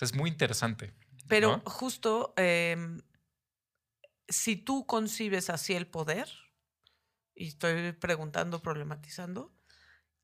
es 0.00 0.14
muy 0.14 0.30
interesante. 0.30 0.94
Pero 1.28 1.60
justo 1.66 2.32
em, 2.38 3.02
si 4.28 4.56
tú 4.56 4.86
concibes 4.86 5.50
así 5.50 5.74
el 5.74 5.86
poder, 5.86 6.28
y 7.34 7.48
estoy 7.48 7.92
preguntando, 7.92 8.60
problematizando, 8.60 9.52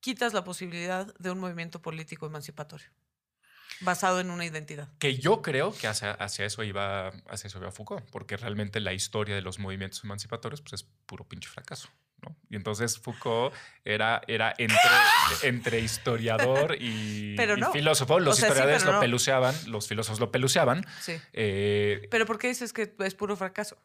quitas 0.00 0.34
la 0.34 0.44
posibilidad 0.44 1.14
de 1.18 1.30
un 1.30 1.38
movimiento 1.38 1.80
político 1.80 2.26
emancipatorio 2.26 2.88
basado 3.80 4.20
en 4.20 4.30
una 4.30 4.44
identidad. 4.44 4.88
Que 4.98 5.16
yo 5.16 5.42
creo 5.42 5.74
que 5.74 5.86
hacia, 5.86 6.12
hacia, 6.12 6.44
eso 6.44 6.62
iba 6.62 7.08
hacia 7.28 7.48
eso 7.48 7.58
iba 7.58 7.72
Foucault, 7.72 8.04
porque 8.10 8.36
realmente 8.36 8.80
la 8.80 8.92
historia 8.92 9.34
de 9.34 9.42
los 9.42 9.58
movimientos 9.58 10.02
emancipatorios 10.04 10.60
pues, 10.60 10.74
es 10.74 10.82
puro 11.06 11.26
pinche 11.26 11.48
fracaso. 11.48 11.88
¿no? 12.22 12.36
Y 12.48 12.56
entonces 12.56 12.98
Foucault 12.98 13.54
era, 13.84 14.22
era 14.28 14.54
entre, 14.58 14.78
entre 15.42 15.80
historiador 15.80 16.76
y, 16.80 17.36
filósofo. 17.72 18.20
Los 18.20 18.38
historiadores 18.38 18.84
lo 18.84 19.00
peluceaban, 19.00 19.54
los 19.66 19.88
filósofos 19.88 20.20
lo 20.20 20.30
peluceaban. 20.30 20.86
Sí. 21.00 21.20
Eh, 21.32 22.08
pero 22.10 22.26
¿por 22.26 22.38
qué 22.38 22.48
dices 22.48 22.72
que 22.72 22.94
es 22.98 23.14
puro 23.14 23.36
fracaso? 23.36 23.76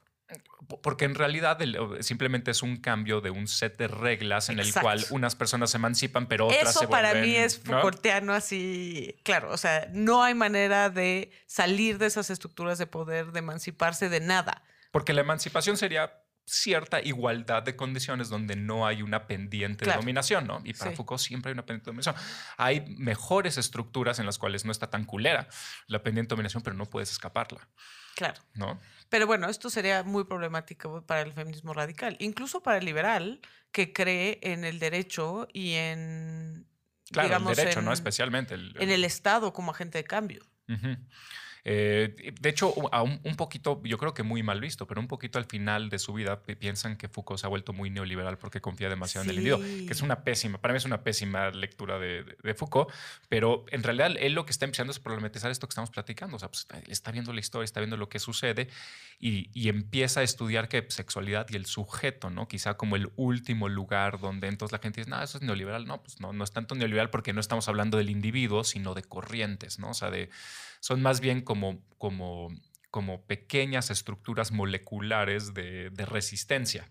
Porque 0.84 1.06
en 1.06 1.16
realidad 1.16 1.58
simplemente 2.02 2.52
es 2.52 2.62
un 2.62 2.78
cambio 2.78 3.22
de 3.22 3.32
un 3.32 3.48
set 3.48 3.78
de 3.78 3.88
reglas 3.88 4.50
en 4.50 4.60
el 4.60 4.72
cual 4.74 5.04
unas 5.10 5.36
personas 5.36 5.72
se 5.72 5.78
emancipan, 5.78 6.28
pero 6.28 6.48
otras 6.48 6.70
Eso 6.70 6.80
se 6.82 6.86
vuelven, 6.86 7.12
para 7.12 7.22
mí 7.22 7.36
es 7.36 7.60
Foucaultiano 7.60 8.34
así, 8.34 9.20
claro, 9.24 9.52
o 9.52 9.58
sea, 9.58 9.88
no 9.92 10.22
hay 10.22 10.36
manera 10.36 10.90
de 10.90 11.32
salir 11.48 11.98
de 11.98 12.06
esas 12.06 12.30
estructuras 12.30 12.78
de 12.78 12.86
poder, 12.86 13.32
de 13.32 13.40
emanciparse 13.40 14.10
de 14.10 14.20
nada. 14.20 14.62
Porque 14.92 15.14
la 15.14 15.22
emancipación 15.22 15.78
sería 15.78 16.14
cierta 16.46 17.00
igualdad 17.02 17.64
de 17.64 17.76
condiciones 17.76 18.30
donde 18.30 18.56
no 18.56 18.88
hay 18.88 19.02
una 19.02 19.28
pendiente 19.28 19.86
de 19.86 19.94
dominación, 19.94 20.48
¿no? 20.48 20.62
Y 20.64 20.74
para 20.74 20.92
Foucault 20.92 21.22
siempre 21.22 21.50
hay 21.50 21.54
una 21.54 21.66
pendiente 21.66 21.86
de 21.86 21.92
dominación. 21.92 22.16
Hay 22.58 22.86
mejores 22.98 23.58
estructuras 23.58 24.20
en 24.20 24.26
las 24.26 24.38
cuales 24.40 24.66
no 24.66 24.72
está 24.72 24.90
tan 24.90 25.06
culera 25.06 25.48
la 25.88 26.02
pendiente 26.02 26.30
de 26.30 26.36
dominación, 26.36 26.64
pero 26.64 26.76
no 26.76 26.88
puedes 26.88 27.12
escaparla. 27.12 27.68
Claro. 28.16 28.42
¿No? 28.54 28.80
Pero 29.10 29.26
bueno, 29.28 29.50
esto 29.50 29.70
sería 29.70 30.04
muy 30.04 30.24
problemático 30.24 31.06
para 31.06 31.22
el 31.22 31.34
feminismo 31.34 31.74
radical, 31.74 32.16
incluso 32.20 32.62
para 32.62 32.78
el 32.78 32.86
liberal 32.86 33.42
que 33.72 33.92
cree 33.92 34.40
en 34.42 34.64
el 34.64 34.80
derecho 34.80 35.48
y 35.52 35.74
en. 35.74 36.68
Claro, 37.12 37.38
el 37.50 37.56
derecho, 37.56 37.82
¿no? 37.82 37.92
Especialmente. 37.92 38.54
En 38.54 38.90
el 38.90 39.04
Estado 39.04 39.52
como 39.52 39.72
agente 39.72 39.98
de 39.98 40.04
cambio. 40.04 40.46
Eh, 41.72 42.34
de 42.42 42.50
hecho, 42.50 42.74
un, 42.74 43.20
un, 43.24 43.36
poquito, 43.36 43.80
yo 43.84 44.00
creo 44.00 44.16
que 44.16 44.24
muy 44.24 44.42
mal 44.42 44.60
visto, 44.60 44.88
pero 44.88 45.00
un 45.00 45.08
poquito 45.08 45.38
al 45.38 45.46
final 45.46 45.92
de 45.92 46.00
su 46.00 46.14
vida 46.14 46.42
piensan 46.42 46.98
que 46.98 47.08
Foucault 47.08 47.40
se 47.40 47.46
ha 47.46 47.50
vuelto 47.50 47.74
muy 47.74 47.92
neoliberal 47.92 48.40
porque 48.40 48.60
confía 48.60 48.90
demasiado 48.90 49.26
en 49.26 49.30
el 49.30 49.36
individuo, 49.36 49.60
que 49.60 49.94
es 49.94 50.02
una 50.02 50.24
pésima, 50.24 50.60
para 50.60 50.74
mí 50.74 50.80
es 50.80 50.86
una 50.86 51.04
pésima 51.04 51.52
lectura 51.52 52.00
de, 52.00 52.26
de, 52.42 52.54
Foucault, 52.56 52.90
pero 53.28 53.66
en 53.70 53.84
realidad 53.84 54.16
él 54.20 54.34
lo 54.34 54.48
que 54.48 54.52
está 54.52 54.66
empezando 54.66 54.90
es 54.90 54.98
problematizar 54.98 55.52
esto 55.52 55.68
que 55.68 55.74
estamos 55.74 55.92
platicando, 55.92 56.38
o 56.38 56.40
sea, 56.40 56.50
pues, 56.50 56.66
está 56.88 57.12
viendo 57.12 57.34
la 57.34 57.40
historia, 57.40 57.66
está 57.66 57.82
viendo 57.82 57.98
lo 57.98 58.10
que 58.10 58.18
sucede 58.18 58.68
y, 59.20 59.52
y 59.54 59.70
empieza 59.70 60.22
a 60.22 60.24
estudiar 60.24 60.70
que 60.70 60.88
sexualidad 60.90 61.46
y 61.52 61.56
el 61.56 61.68
sujeto, 61.68 62.32
¿no? 62.32 62.48
Quizá 62.48 62.78
como 62.78 62.96
el 62.96 63.12
último 63.16 63.70
lugar 63.70 64.20
donde 64.20 64.48
entonces 64.48 64.72
la 64.72 64.80
gente 64.80 65.02
dice, 65.02 65.12
no, 65.12 65.22
eso 65.22 65.38
es 65.38 65.44
neoliberal, 65.44 65.86
no, 65.86 66.02
pues 66.02 66.20
no, 66.20 66.34
no 66.34 66.44
es 66.44 66.52
tanto 66.52 66.74
neoliberal 66.74 67.12
porque 67.12 67.32
no 67.32 67.42
estamos 67.42 67.68
hablando 67.68 68.00
del 68.00 68.10
individuo, 68.10 68.64
sino 68.64 68.96
de 68.96 69.04
corrientes, 69.04 69.78
¿no? 69.78 69.92
O 69.92 69.94
sea, 69.94 70.10
de 70.10 70.32
son 70.80 71.02
más 71.02 71.20
bien 71.20 71.42
como, 71.42 71.82
como, 71.98 72.50
como 72.92 73.26
pequeñas 73.26 73.90
estructuras 73.90 74.52
moleculares 74.52 75.54
de, 75.54 75.92
resistencia. 76.08 76.90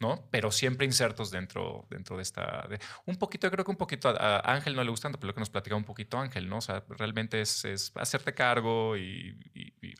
¿no? 0.00 0.28
Pero 0.32 0.50
siempre 0.50 0.86
insertos 0.86 1.30
dentro, 1.30 1.86
dentro 1.88 2.16
de 2.16 2.22
esta. 2.22 2.68
un 3.06 3.16
poquito, 3.16 3.48
creo 3.50 3.64
que 3.64 3.70
un 3.70 3.76
poquito 3.76 4.08
a, 4.08 4.40
Ángel 4.52 4.74
no 4.74 4.82
le 4.82 4.90
gusta 4.90 5.08
pero 5.12 5.28
lo 5.28 5.34
que 5.34 5.40
nos 5.40 5.50
platica 5.50 5.76
un 5.76 5.84
poquito 5.84 6.18
Ángel, 6.18 6.48
¿no? 6.48 6.58
O 6.58 6.60
sea, 6.60 6.82
realmente 6.88 7.40
es, 7.40 7.64
es 7.64 7.92
hacerte 7.94 8.34
cargo 8.34 8.96
y, 8.96 9.38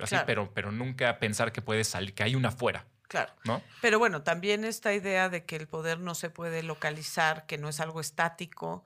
así, 0.01 0.17
pero, 0.27 0.53
pero 0.53 0.73
nunca 0.73 1.21
pensar 1.21 1.53
que 1.53 1.63
puede 1.63 1.85
salir, 1.85 2.13
que 2.13 2.25
hay 2.25 2.35
una 2.35 2.49
afuera. 2.49 2.87
Claro. 3.07 3.33
¿no? 3.45 3.63
Pero 3.81 4.01
bueno, 4.01 4.23
también 4.23 4.65
esta 4.65 4.93
idea 4.93 5.29
de 5.29 5.45
que 5.45 5.55
el 5.55 5.69
poder 5.69 6.01
no 6.01 6.17
se 6.17 6.31
puede 6.31 6.65
localizar, 6.65 7.47
que 7.47 7.59
no 7.59 7.69
es 7.69 7.79
algo 7.79 8.01
estático, 8.01 8.85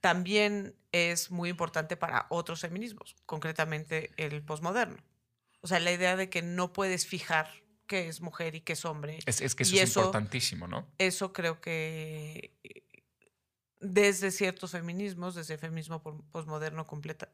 también 0.00 0.74
es 0.92 1.30
muy 1.30 1.50
importante 1.50 1.96
para 1.96 2.26
otros 2.30 2.60
feminismos, 2.60 3.16
concretamente 3.26 4.10
el 4.16 4.42
posmoderno. 4.42 4.98
O 5.60 5.66
sea, 5.66 5.80
la 5.80 5.92
idea 5.92 6.16
de 6.16 6.30
que 6.30 6.42
no 6.42 6.72
puedes 6.72 7.06
fijar 7.06 7.48
qué 7.86 8.08
es 8.08 8.20
mujer 8.20 8.54
y 8.54 8.60
qué 8.60 8.74
es 8.74 8.84
hombre. 8.84 9.18
Es, 9.26 9.54
que 9.54 9.62
eso 9.64 9.76
es 9.76 9.96
importantísimo, 9.96 10.68
¿no? 10.68 10.86
Eso 10.98 11.32
creo 11.32 11.60
que 11.60 12.54
eh, 12.62 12.82
desde 13.80 14.30
ciertos 14.30 14.72
feminismos, 14.72 15.34
desde 15.34 15.54
el 15.54 15.60
feminismo 15.60 16.02
posmoderno 16.30 16.86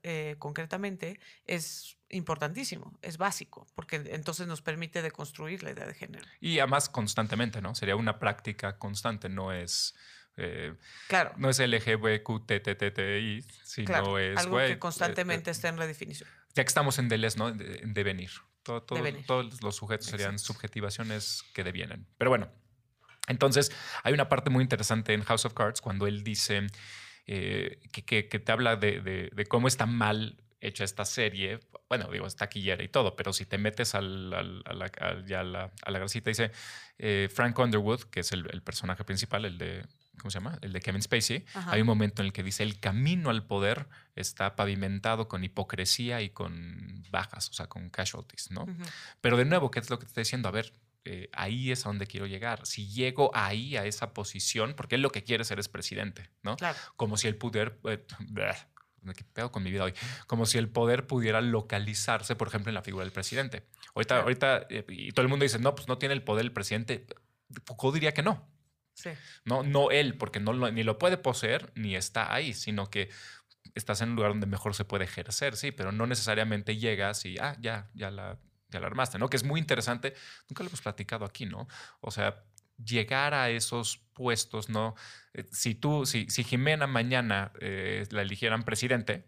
eh, 0.03 0.37
concretamente, 0.38 1.18
es 1.44 1.98
importantísimo, 2.09 2.98
es 3.03 3.18
básico, 3.18 3.66
porque 3.74 3.96
entonces 3.96 4.46
nos 4.46 4.62
permite 4.62 5.03
deconstruir 5.03 5.62
la 5.62 5.72
idea 5.72 5.87
de 5.87 5.94
género. 5.94 6.24
Y 6.40 6.59
además 6.59 6.88
constantemente, 6.88 7.61
¿no? 7.61 7.74
Sería 7.74 7.96
una 7.96 8.18
práctica 8.18 8.79
constante, 8.79 9.29
no 9.29 9.53
es 9.53 9.94
eh, 10.37 10.75
claro. 11.09 11.33
No 11.37 11.49
es 11.51 11.59
LGBTQTTTI, 11.59 13.44
sino 13.64 14.18
es. 14.18 14.37
Algo 14.38 14.59
que 14.59 14.79
constantemente 14.79 15.51
está 15.51 15.68
en 15.68 15.79
redefinición. 15.79 16.29
Ya 16.55 16.64
que 16.64 16.68
estamos 16.68 16.99
en 16.99 17.09
Deles, 17.09 17.37
¿no? 17.37 17.49
En 17.49 17.94
devenir. 17.94 18.31
Todos 18.62 19.62
los 19.62 19.77
sujetos 19.77 20.07
serían 20.07 20.38
subjetivaciones 20.38 21.44
que 21.53 21.64
devienen. 21.64 22.07
Pero 22.16 22.31
bueno, 22.31 22.51
entonces 23.29 23.70
hay 24.03 24.14
una 24.14 24.29
parte 24.29 24.51
muy 24.51 24.62
interesante 24.62 25.12
en 25.12 25.23
House 25.23 25.44
of 25.44 25.55
Cards 25.55 25.81
cuando 25.81 26.07
él 26.07 26.25
dice 26.25 26.66
eh, 27.27 27.81
que, 27.90 28.23
te 28.23 28.53
habla 28.53 28.77
de, 28.77 29.31
cómo 29.49 29.68
está 29.68 29.87
mal 29.87 30.42
hecha 30.61 30.85
esta 30.85 31.05
serie, 31.05 31.61
bueno, 31.88 32.11
digo, 32.11 32.27
está 32.27 32.47
taquillera 32.47 32.83
y 32.83 32.88
todo, 32.88 33.16
pero 33.16 33.35
si 33.35 33.44
te 33.44 33.59
metes 33.59 33.94
al, 33.94 34.33
al, 34.33 34.62
a, 34.64 34.73
la, 34.73 35.23
ya 35.27 35.40
a, 35.40 35.44
la, 35.44 35.73
a 35.83 35.90
la 35.90 35.99
grasita, 35.99 36.31
dice 36.31 36.53
eh, 36.99 37.29
Frank 37.31 37.59
Underwood, 37.59 38.05
que 38.05 38.20
es 38.20 38.33
el, 38.33 38.62
personaje 38.62 39.05
principal, 39.05 39.44
el 39.44 39.59
de, 39.59 39.87
¿cómo 40.18 40.31
se 40.31 40.38
llama? 40.38 40.59
El 40.62 40.72
de 40.72 40.81
Kevin 40.81 41.03
Spacey. 41.03 41.44
Hay 41.66 41.81
un 41.81 41.87
momento 41.87 42.22
en 42.22 42.27
el 42.27 42.33
que 42.33 42.42
dice, 42.42 42.62
el 42.62 42.79
camino 42.81 43.31
al 43.31 43.46
poder 43.46 43.88
está 44.16 44.57
pavimentado 44.57 45.29
con 45.29 45.44
hipocresía 45.44 46.22
y 46.22 46.31
con 46.31 47.05
bajas, 47.11 47.50
o 47.50 47.53
sea, 47.53 47.66
con 47.66 47.90
casualties, 47.90 48.50
¿no? 48.50 48.66
Pero 49.20 49.37
de 49.37 49.44
nuevo, 49.44 49.70
¿qué 49.70 49.81
es 49.81 49.90
lo 49.90 49.98
que 49.98 50.05
te 50.05 50.09
estoy 50.09 50.22
diciendo? 50.22 50.48
A 50.48 50.53
ver, 50.53 50.72
eh, 51.05 51.29
ahí 51.33 51.70
es 51.70 51.85
a 51.85 51.90
donde 51.90 52.07
quiero 52.07 52.27
llegar. 52.27 52.66
Si 52.66 52.88
llego 52.88 53.31
ahí, 53.35 53.77
a 53.77 53.85
esa 53.85 54.14
posición, 54.14 54.74
porque 54.74 54.94
él 54.94 55.03
lo 55.03 55.11
que 55.11 55.22
quiere 55.22 55.44
ser 55.44 55.59
es 55.59 55.68
presidente, 55.68 56.31
¿no? 56.42 56.57
Claro. 56.57 56.79
Como 56.96 57.16
si 57.16 57.29
el 57.29 57.37
poder... 57.37 57.79
Eh, 57.85 58.05
¿Qué 59.14 59.24
pedo 59.35 59.53
con 59.53 59.62
mi 59.62 59.70
vida 59.70 59.85
hoy? 59.85 59.92
Como 60.27 60.46
si 60.46 60.57
el 60.57 60.70
poder 60.70 61.07
pudiera 61.07 61.42
localizarse, 61.42 62.37
por 62.37 62.48
ejemplo, 62.48 62.70
en 62.70 62.74
la 62.74 62.81
figura 62.81 63.05
del 63.05 63.12
presidente. 63.12 63.66
Ahorita, 63.94 64.20
ahorita, 64.20 64.66
eh, 64.70 64.87
y 64.88 65.12
todo 65.12 65.22
el 65.22 65.29
mundo 65.29 65.42
dice, 65.42 65.59
no, 65.59 65.74
pues 65.74 65.88
no 65.88 65.98
tiene 65.98 66.14
el 66.14 66.22
poder 66.22 66.46
el 66.46 66.53
presidente. 66.53 67.07
Foucault 67.66 67.92
diría 67.92 68.14
que 68.14 68.22
no. 68.22 68.48
No, 69.44 69.62
no 69.62 69.90
él, 69.90 70.16
porque 70.16 70.40
no, 70.40 70.52
ni 70.70 70.83
lo 70.83 70.98
puede 70.98 71.16
poseer 71.16 71.72
ni 71.74 71.96
está 71.96 72.33
ahí, 72.33 72.54
sino 72.54 72.90
que 72.90 73.11
estás 73.74 74.00
en 74.00 74.11
un 74.11 74.16
lugar 74.16 74.33
donde 74.33 74.46
mejor 74.46 74.74
se 74.74 74.85
puede 74.85 75.04
ejercer, 75.04 75.57
sí, 75.57 75.72
pero 75.72 75.92
no 75.92 76.07
necesariamente 76.07 76.76
llegas 76.76 77.24
y, 77.24 77.37
ah, 77.38 77.57
ya, 77.61 77.90
ya 77.94 78.11
la, 78.11 78.38
ya 78.68 78.80
la 78.80 78.87
armaste, 78.87 79.18
¿no? 79.18 79.28
Que 79.28 79.37
es 79.37 79.44
muy 79.44 79.61
interesante. 79.61 80.14
Nunca 80.48 80.62
lo 80.62 80.68
hemos 80.68 80.83
platicado 80.83 81.24
aquí, 81.24 81.46
¿no? 81.46 81.66
O 82.00 82.11
sea, 82.11 82.44
llegar 82.83 83.35
a 83.35 83.50
esos 83.50 83.98
puestos, 84.12 84.68
¿no? 84.68 84.94
Eh, 85.33 85.44
si 85.50 85.74
tú, 85.74 86.07
si, 86.07 86.28
si 86.30 86.44
Jimena 86.44 86.87
mañana 86.87 87.52
eh, 87.61 88.07
la 88.11 88.22
eligieran 88.22 88.62
presidente, 88.62 89.24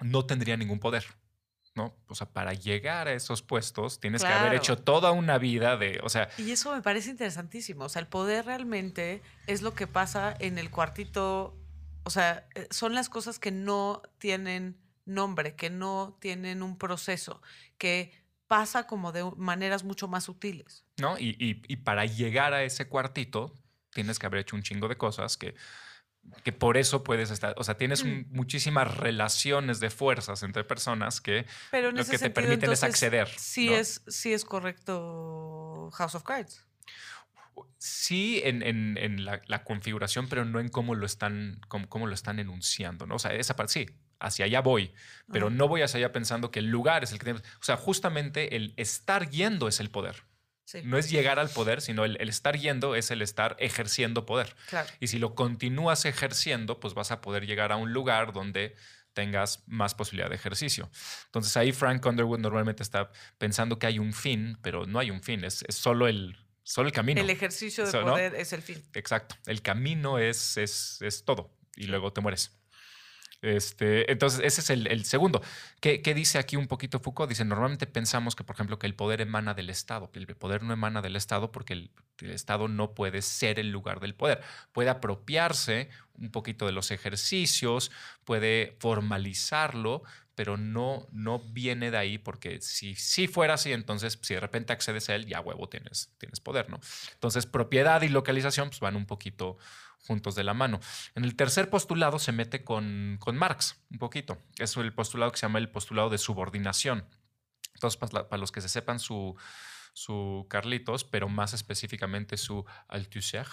no 0.00 0.26
tendría 0.26 0.56
ningún 0.56 0.80
poder. 0.80 1.04
¿No? 1.74 1.94
O 2.08 2.14
sea, 2.14 2.28
para 2.28 2.52
llegar 2.52 3.08
a 3.08 3.12
esos 3.14 3.42
puestos 3.42 3.98
tienes 4.00 4.22
que 4.22 4.28
haber 4.28 4.54
hecho 4.54 4.76
toda 4.76 5.12
una 5.12 5.38
vida 5.38 5.76
de, 5.76 6.00
o 6.02 6.08
sea... 6.08 6.28
Y 6.38 6.50
eso 6.50 6.74
me 6.74 6.82
parece 6.82 7.10
interesantísimo, 7.10 7.84
o 7.84 7.88
sea, 7.88 8.00
el 8.00 8.08
poder 8.08 8.44
realmente 8.46 9.22
es 9.46 9.62
lo 9.62 9.74
que 9.74 9.86
pasa 9.86 10.34
en 10.38 10.58
el 10.58 10.70
cuartito 10.70 11.56
O 12.04 12.10
sea, 12.10 12.46
eh, 12.56 12.66
son 12.70 12.94
las 12.94 13.08
cosas 13.08 13.38
que 13.38 13.50
no 13.52 14.02
tienen 14.18 14.76
nombre, 15.04 15.54
que 15.54 15.70
no 15.70 16.16
tienen 16.20 16.62
un 16.62 16.76
proceso, 16.76 17.40
que 17.78 18.12
pasa 18.48 18.86
como 18.86 19.12
de 19.12 19.24
maneras 19.36 19.82
mucho 19.84 20.08
más 20.08 20.24
sutiles. 20.24 20.84
¿No? 20.98 21.16
Y, 21.18 21.36
y- 21.38 21.62
y 21.68 21.76
para 21.76 22.04
llegar 22.04 22.52
a 22.54 22.64
ese 22.64 22.86
cuartito, 22.88 23.54
tienes 23.90 24.18
que 24.18 24.26
haber 24.26 24.40
hecho 24.40 24.56
un 24.56 24.62
chingo 24.62 24.88
de 24.88 24.96
cosas 24.96 25.36
que, 25.36 25.54
que 26.44 26.52
por 26.52 26.76
eso 26.76 27.02
puedes 27.04 27.30
estar. 27.30 27.54
O 27.56 27.64
sea, 27.64 27.76
tienes 27.76 28.02
un- 28.02 28.26
muchísimas 28.30 28.96
relaciones 28.96 29.80
de 29.80 29.90
fuerzas 29.90 30.42
entre 30.42 30.64
personas 30.64 31.20
que 31.20 31.46
Pero 31.70 31.90
lo 31.92 32.04
que 32.04 32.18
te 32.18 32.30
permiten 32.30 32.70
es 32.72 32.82
acceder. 32.82 33.28
Sí, 33.36 33.66
¿no? 33.70 33.76
es, 33.76 34.02
sí 34.06 34.32
es 34.32 34.44
correcto 34.44 35.90
House 35.92 36.14
of 36.14 36.22
Cards. 36.22 36.64
Sí, 37.78 38.40
en, 38.44 38.62
en- 38.62 38.96
en 38.98 39.24
la, 39.24 39.42
la 39.46 39.64
configuración, 39.64 40.28
pero 40.28 40.44
no 40.44 40.60
en 40.60 40.68
cómo 40.68 40.94
lo 40.94 41.04
están, 41.04 41.60
cómo, 41.68 41.88
cómo 41.88 42.06
lo 42.06 42.14
están 42.14 42.38
enunciando, 42.38 43.06
¿no? 43.06 43.16
O 43.16 43.18
sea, 43.18 43.34
esa 43.34 43.56
parte 43.56 43.72
sí, 43.72 43.86
hacia 44.20 44.44
allá 44.46 44.60
voy, 44.60 44.94
pero 45.32 45.50
no 45.50 45.66
voy 45.68 45.82
hacia 45.82 45.98
allá 45.98 46.12
pensando 46.12 46.50
que 46.52 46.60
el 46.60 46.66
lugar 46.68 47.02
es 47.02 47.12
el 47.12 47.18
que 47.18 47.24
tiene. 47.24 47.40
O 47.40 47.64
sea, 47.64 47.76
justamente 47.76 48.56
el 48.56 48.72
estar 48.76 49.28
yendo 49.30 49.66
es 49.68 49.80
el 49.80 49.90
poder. 49.90 50.22
Sí, 50.72 50.80
No 50.84 50.96
es 50.96 51.10
llegar 51.10 51.38
al 51.38 51.50
poder, 51.50 51.82
sino 51.82 52.04
el, 52.04 52.16
el 52.20 52.28
estar 52.30 52.56
yendo 52.56 52.94
es 52.94 53.10
el 53.10 53.20
estar 53.20 53.56
ejerciendo 53.58 54.24
poder. 54.24 54.56
claro. 54.70 54.88
Y 55.00 55.08
si 55.08 55.18
lo 55.18 55.34
continúas 55.34 56.04
ejerciendo, 56.06 56.80
pues 56.80 56.94
vas 56.94 57.10
a 57.10 57.20
poder 57.20 57.46
llegar 57.46 57.72
a 57.72 57.76
un 57.76 57.92
lugar 57.92 58.32
donde 58.32 58.74
tengas 59.12 59.62
más 59.66 59.94
posibilidad 59.94 60.30
de 60.30 60.36
ejercicio. 60.36 60.90
Entonces 61.26 61.54
ahí 61.58 61.72
Frank 61.72 62.04
Underwood 62.06 62.38
normalmente 62.38 62.82
está 62.82 63.10
pensando 63.36 63.78
que 63.78 63.86
hay 63.86 63.98
un 63.98 64.14
fin, 64.14 64.56
pero 64.62 64.86
no 64.86 64.98
hay 64.98 65.10
un 65.10 65.22
fin, 65.22 65.44
es, 65.44 65.62
es 65.68 65.74
solo, 65.74 66.08
el, 66.08 66.38
solo 66.62 66.88
el 66.88 66.94
camino. 66.94 67.20
El 67.20 67.28
ejercicio 67.28 67.84
de 67.84 67.90
Eso, 67.90 68.00
¿no? 68.00 68.12
poder 68.12 68.34
es 68.34 68.54
el 68.54 68.62
fin. 68.62 68.82
Exacto. 68.94 69.36
El 69.44 69.60
camino 69.60 70.18
es, 70.18 70.56
es, 70.56 71.02
es 71.02 71.24
todo 71.24 71.54
y 71.76 71.84
luego 71.88 72.12
te 72.14 72.22
mueres. 72.22 72.58
Este, 73.42 74.10
entonces, 74.10 74.40
ese 74.44 74.60
es 74.60 74.70
el, 74.70 75.04
segundo. 75.04 75.42
¿Qué, 75.80 76.00
qué 76.00 76.14
dice 76.14 76.38
aquí 76.38 76.54
un 76.56 76.68
poquito 76.68 77.00
Foucault? 77.00 77.28
Dice, 77.28 77.44
normalmente 77.44 77.88
pensamos 77.88 78.36
que, 78.36 78.44
por 78.44 78.54
ejemplo, 78.54 78.78
que 78.78 78.86
el 78.86 78.94
poder 78.94 79.20
emana 79.20 79.52
del 79.52 79.68
Estado. 79.68 80.10
El 80.14 80.26
poder 80.36 80.62
no 80.62 80.72
emana 80.72 81.02
del 81.02 81.16
Estado 81.16 81.50
porque 81.50 81.72
el, 81.72 81.90
el 82.20 82.30
Estado 82.30 82.68
no 82.68 82.94
puede 82.94 83.20
ser 83.20 83.58
el 83.58 83.70
lugar 83.70 83.98
del 83.98 84.14
poder. 84.14 84.40
Puede 84.70 84.90
apropiarse 84.90 85.90
un 86.14 86.30
poquito 86.30 86.66
de 86.66 86.72
los 86.72 86.92
ejercicios, 86.92 87.90
puede 88.24 88.76
formalizarlo, 88.78 90.04
pero 90.34 90.56
no, 90.56 91.08
no 91.10 91.40
viene 91.40 91.90
de 91.90 91.98
ahí 91.98 92.18
porque 92.18 92.60
si, 92.60 92.94
si 92.94 93.28
fuera 93.28 93.54
así, 93.54 93.72
entonces 93.72 94.18
si 94.22 94.34
de 94.34 94.40
repente 94.40 94.72
accedes 94.72 95.08
a 95.10 95.14
él, 95.14 95.26
ya 95.26 95.40
huevo 95.40 95.68
tienes, 95.68 96.12
tienes 96.18 96.40
poder, 96.40 96.70
¿no? 96.70 96.80
Entonces, 97.14 97.46
propiedad 97.46 98.02
y 98.02 98.08
localización 98.08 98.68
pues, 98.68 98.80
van 98.80 98.96
un 98.96 99.06
poquito 99.06 99.58
juntos 100.06 100.34
de 100.34 100.44
la 100.44 100.54
mano. 100.54 100.80
En 101.14 101.24
el 101.24 101.36
tercer 101.36 101.70
postulado 101.70 102.18
se 102.18 102.32
mete 102.32 102.64
con, 102.64 103.16
con 103.20 103.36
Marx 103.36 103.80
un 103.90 103.98
poquito. 103.98 104.38
Es 104.58 104.76
el 104.76 104.92
postulado 104.92 105.30
que 105.32 105.38
se 105.38 105.46
llama 105.46 105.58
el 105.58 105.70
postulado 105.70 106.10
de 106.10 106.18
subordinación. 106.18 107.06
Entonces, 107.74 107.96
para, 107.98 108.12
la- 108.12 108.28
para 108.28 108.40
los 108.40 108.52
que 108.52 108.60
se 108.60 108.68
sepan 108.68 108.98
su, 108.98 109.36
su 109.92 110.46
Carlitos, 110.48 111.04
pero 111.04 111.28
más 111.28 111.54
específicamente 111.54 112.36
su 112.36 112.64
Althusser, 112.88 113.46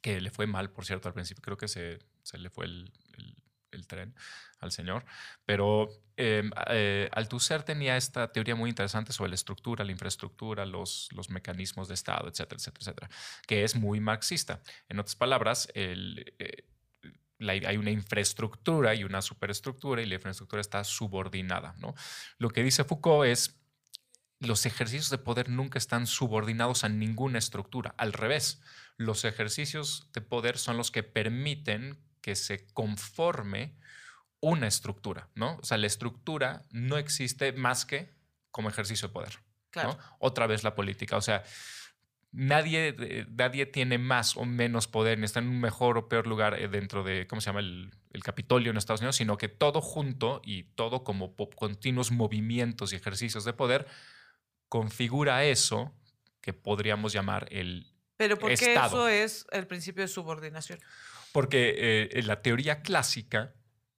que 0.00 0.20
le 0.20 0.30
fue 0.30 0.46
mal, 0.46 0.70
por 0.70 0.84
cierto, 0.84 1.08
al 1.08 1.14
principio. 1.14 1.42
Creo 1.42 1.56
que 1.56 1.68
se, 1.68 1.98
se 2.22 2.38
le 2.38 2.50
fue 2.50 2.64
el, 2.66 2.92
el- 3.18 3.41
el 3.72 3.86
tren 3.86 4.14
al 4.60 4.70
señor. 4.70 5.04
Pero 5.44 5.88
eh, 6.16 6.48
eh, 6.68 7.10
tenía 7.66 7.96
esta 7.96 8.30
teoría 8.32 8.54
muy 8.54 8.70
interesante 8.70 9.12
sobre 9.12 9.30
la 9.30 9.34
estructura, 9.34 9.84
la 9.84 9.92
infraestructura, 9.92 10.64
los, 10.64 11.08
los 11.12 11.30
mecanismos 11.30 11.88
de 11.88 11.94
Estado, 11.94 12.28
etcétera, 12.28 12.56
etcétera, 12.58 12.80
etcétera, 12.80 13.10
que 13.46 13.64
es 13.64 13.74
muy 13.74 14.00
marxista. 14.00 14.60
En 14.88 15.00
otras 15.00 15.16
palabras, 15.16 15.68
el, 15.74 16.34
eh, 16.38 16.64
hay 17.48 17.76
una 17.76 17.90
infraestructura 17.90 18.94
y 18.94 19.04
una 19.04 19.22
superestructura 19.22 20.02
y 20.02 20.06
la 20.06 20.14
infraestructura 20.14 20.60
está 20.60 20.84
subordinada. 20.84 21.74
¿no? 21.78 21.94
Lo 22.38 22.50
que 22.50 22.62
dice 22.62 22.84
Foucault 22.84 23.26
es 23.26 23.58
los 24.38 24.66
ejercicios 24.66 25.10
de 25.10 25.18
poder 25.18 25.48
nunca 25.48 25.78
están 25.78 26.06
subordinados 26.06 26.84
a 26.84 26.88
ninguna 26.88 27.38
estructura. 27.38 27.94
Al 27.96 28.12
revés, 28.12 28.60
los 28.96 29.24
ejercicios 29.24 30.10
de 30.12 30.20
poder 30.20 30.58
son 30.58 30.76
los 30.76 30.90
que 30.90 31.02
permiten 31.02 31.98
que 32.22 32.34
se 32.34 32.66
conforme 32.72 33.76
una 34.40 34.66
estructura, 34.66 35.28
¿no? 35.34 35.56
O 35.56 35.64
sea, 35.64 35.76
la 35.76 35.86
estructura 35.86 36.62
no 36.70 36.96
existe 36.96 37.52
más 37.52 37.84
que 37.84 38.14
como 38.50 38.68
ejercicio 38.68 39.08
de 39.08 39.14
poder. 39.14 39.38
Claro. 39.70 39.90
¿no? 39.90 39.98
Otra 40.18 40.46
vez 40.46 40.64
la 40.64 40.74
política. 40.74 41.16
O 41.16 41.20
sea, 41.20 41.44
nadie, 42.32 42.94
eh, 42.98 43.26
nadie 43.30 43.66
tiene 43.66 43.98
más 43.98 44.36
o 44.36 44.44
menos 44.44 44.88
poder, 44.88 45.18
ni 45.18 45.24
está 45.24 45.40
en 45.40 45.48
un 45.48 45.60
mejor 45.60 45.98
o 45.98 46.08
peor 46.08 46.26
lugar 46.26 46.54
eh, 46.58 46.68
dentro 46.68 47.04
de, 47.04 47.26
¿cómo 47.26 47.40
se 47.40 47.46
llama? 47.46 47.60
El, 47.60 47.94
el 48.12 48.22
Capitolio 48.22 48.70
en 48.70 48.76
Estados 48.76 49.00
Unidos, 49.00 49.16
sino 49.16 49.36
que 49.36 49.48
todo 49.48 49.80
junto 49.80 50.40
y 50.44 50.64
todo 50.64 51.04
como 51.04 51.34
continuos 51.36 52.10
movimientos 52.10 52.92
y 52.92 52.96
ejercicios 52.96 53.44
de 53.44 53.52
poder 53.52 53.86
configura 54.68 55.44
eso 55.44 55.94
que 56.40 56.52
podríamos 56.52 57.12
llamar 57.12 57.46
el... 57.50 57.86
Pero 58.16 58.38
¿por 58.38 58.48
qué 58.54 58.72
Estado. 58.72 59.08
eso 59.08 59.08
es 59.08 59.46
el 59.52 59.66
principio 59.66 60.02
de 60.02 60.08
subordinación? 60.08 60.78
Porque 61.32 61.74
eh, 61.76 62.08
en 62.12 62.26
la 62.26 62.42
teoría 62.42 62.82
clásica 62.82 63.54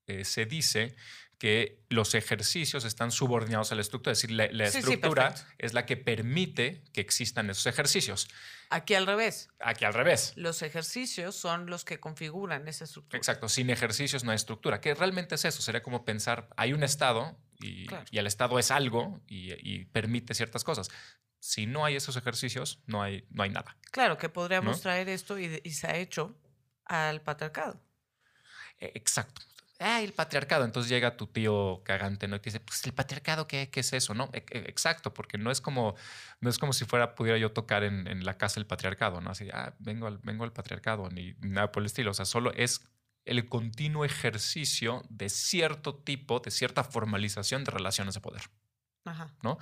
eh, 0.06 0.24
se 0.24 0.46
dice 0.46 0.94
que 1.38 1.82
los 1.90 2.14
ejercicios 2.14 2.84
están 2.84 3.10
subordinados 3.10 3.72
a 3.72 3.74
la 3.74 3.80
estructura, 3.82 4.12
es 4.12 4.18
decir, 4.22 4.30
la, 4.36 4.46
la 4.52 4.66
Sí, 4.66 4.72
sí, 4.72 4.78
estructura 4.78 5.30
perfecto. 5.30 5.52
es 5.58 5.72
la 5.74 5.84
que 5.84 5.96
permite 5.96 6.84
que 6.92 7.00
existan 7.00 7.50
esos 7.50 7.66
ejercicios. 7.66 8.28
Aquí 8.70 8.94
al 8.94 9.06
revés. 9.06 9.48
Aquí 9.60 9.84
al 9.84 9.92
revés. 9.94 10.32
Los 10.36 10.62
ejercicios 10.62 11.34
son 11.36 11.66
los 11.66 11.84
que 11.84 12.00
configuran 12.00 12.66
esa 12.68 12.84
estructura. 12.84 13.18
Exacto, 13.18 13.48
sin 13.48 13.68
ejercicios 13.70 14.24
no 14.24 14.30
hay 14.30 14.36
estructura. 14.36 14.80
¿Qué 14.80 14.94
realmente 14.94 15.34
es 15.34 15.44
eso? 15.44 15.60
Sería 15.60 15.82
como 15.82 16.04
pensar, 16.04 16.48
hay 16.56 16.72
un 16.72 16.82
Estado 16.82 17.36
y, 17.60 17.86
Claro. 17.86 18.04
y 18.10 18.18
el 18.18 18.26
Estado 18.26 18.58
es 18.58 18.70
algo 18.70 19.20
y, 19.26 19.52
y 19.60 19.84
permite 19.86 20.34
ciertas 20.34 20.64
cosas. 20.64 20.88
Si 21.40 21.66
no 21.66 21.84
hay 21.84 21.96
esos 21.96 22.16
ejercicios, 22.16 22.80
no 22.86 23.02
hay, 23.02 23.26
no 23.30 23.42
hay 23.42 23.50
nada. 23.50 23.76
Claro, 23.90 24.16
que 24.16 24.28
podríamos 24.30 24.76
¿No? 24.78 24.82
traer 24.82 25.08
esto 25.10 25.38
y, 25.38 25.60
y 25.62 25.70
se 25.72 25.86
ha 25.88 25.96
hecho 25.98 26.34
al 26.86 27.20
patriarcado. 27.22 27.80
Eh, 28.78 28.92
Exacto. 28.94 29.42
Ah, 29.80 30.00
el 30.00 30.12
patriarcado. 30.12 30.64
Entonces 30.64 30.88
llega 30.88 31.16
tu 31.16 31.26
tío 31.26 31.82
cagante, 31.84 32.28
¿no? 32.28 32.36
Y 32.36 32.38
te 32.38 32.44
dice, 32.44 32.60
pues 32.60 32.84
el 32.86 32.94
patriarcado, 32.94 33.48
¿qué, 33.48 33.70
qué 33.70 33.80
es 33.80 33.92
eso? 33.92 34.14
No, 34.14 34.30
E- 34.32 34.44
e- 34.50 34.58
exacto, 34.70 35.12
porque 35.12 35.36
no 35.36 35.50
es 35.50 35.60
como, 35.60 35.96
no 36.40 36.48
es 36.48 36.58
como 36.58 36.72
si 36.72 36.84
fuera, 36.84 37.16
pudiera 37.16 37.38
yo 37.38 37.50
tocar 37.52 37.82
en, 37.82 38.06
en 38.06 38.24
la 38.24 38.38
casa 38.38 38.60
el 38.60 38.66
patriarcado, 38.66 39.20
¿no? 39.20 39.30
Así, 39.30 39.48
ah, 39.52 39.74
vengo 39.80 40.06
al, 40.06 40.18
vengo 40.18 40.44
al 40.44 40.52
patriarcado, 40.52 41.10
ni 41.10 41.34
nada 41.40 41.72
por 41.72 41.82
el 41.82 41.86
estilo. 41.86 42.12
O 42.12 42.14
sea, 42.14 42.24
solo 42.24 42.52
es 42.54 42.82
el 43.24 43.48
continuo 43.48 44.04
ejercicio 44.04 45.02
de 45.10 45.28
cierto 45.28 45.96
tipo, 45.96 46.38
de 46.38 46.52
cierta 46.52 46.84
formalización 46.84 47.64
de 47.64 47.72
relaciones 47.72 48.14
de 48.14 48.20
poder, 48.20 48.42
Ajá. 49.04 49.34
¿no? 49.42 49.58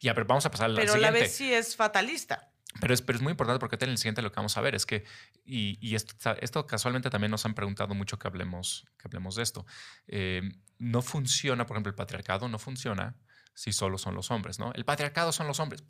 Y 0.00 0.08
a 0.08 0.12
ver, 0.12 0.26
vamos 0.26 0.46
a 0.46 0.50
pasar 0.52 0.66
al, 0.66 0.72
al 0.72 0.76
Pero 0.76 0.92
a 0.94 0.96
la 0.98 1.08
siguiente. 1.08 1.20
vez 1.28 1.34
sí 1.36 1.52
es 1.52 1.74
fatalista. 1.74 2.52
Pero 2.80 2.94
es, 2.94 3.02
pero 3.02 3.16
es 3.16 3.22
muy 3.22 3.30
importante 3.32 3.58
porque 3.58 3.76
en 3.84 3.90
el 3.90 3.98
siguiente 3.98 4.22
lo 4.22 4.30
que 4.30 4.36
vamos 4.36 4.56
a 4.56 4.60
ver 4.60 4.74
es 4.74 4.86
que, 4.86 5.04
y, 5.44 5.78
y 5.80 5.94
esto, 5.94 6.14
esto 6.40 6.66
casualmente 6.66 7.10
también 7.10 7.30
nos 7.30 7.44
han 7.46 7.54
preguntado 7.54 7.94
mucho 7.94 8.18
que 8.18 8.28
hablemos, 8.28 8.86
que 8.98 9.08
hablemos 9.08 9.36
de 9.36 9.42
esto. 9.42 9.66
Eh, 10.08 10.42
no 10.78 11.02
funciona, 11.02 11.66
por 11.66 11.76
ejemplo, 11.76 11.90
el 11.90 11.96
patriarcado 11.96 12.48
no 12.48 12.58
funciona 12.58 13.14
si 13.54 13.72
solo 13.72 13.98
son 13.98 14.14
los 14.14 14.30
hombres, 14.30 14.58
¿no? 14.58 14.72
El 14.74 14.84
patriarcado 14.84 15.32
son 15.32 15.46
los 15.46 15.60
hombres. 15.60 15.82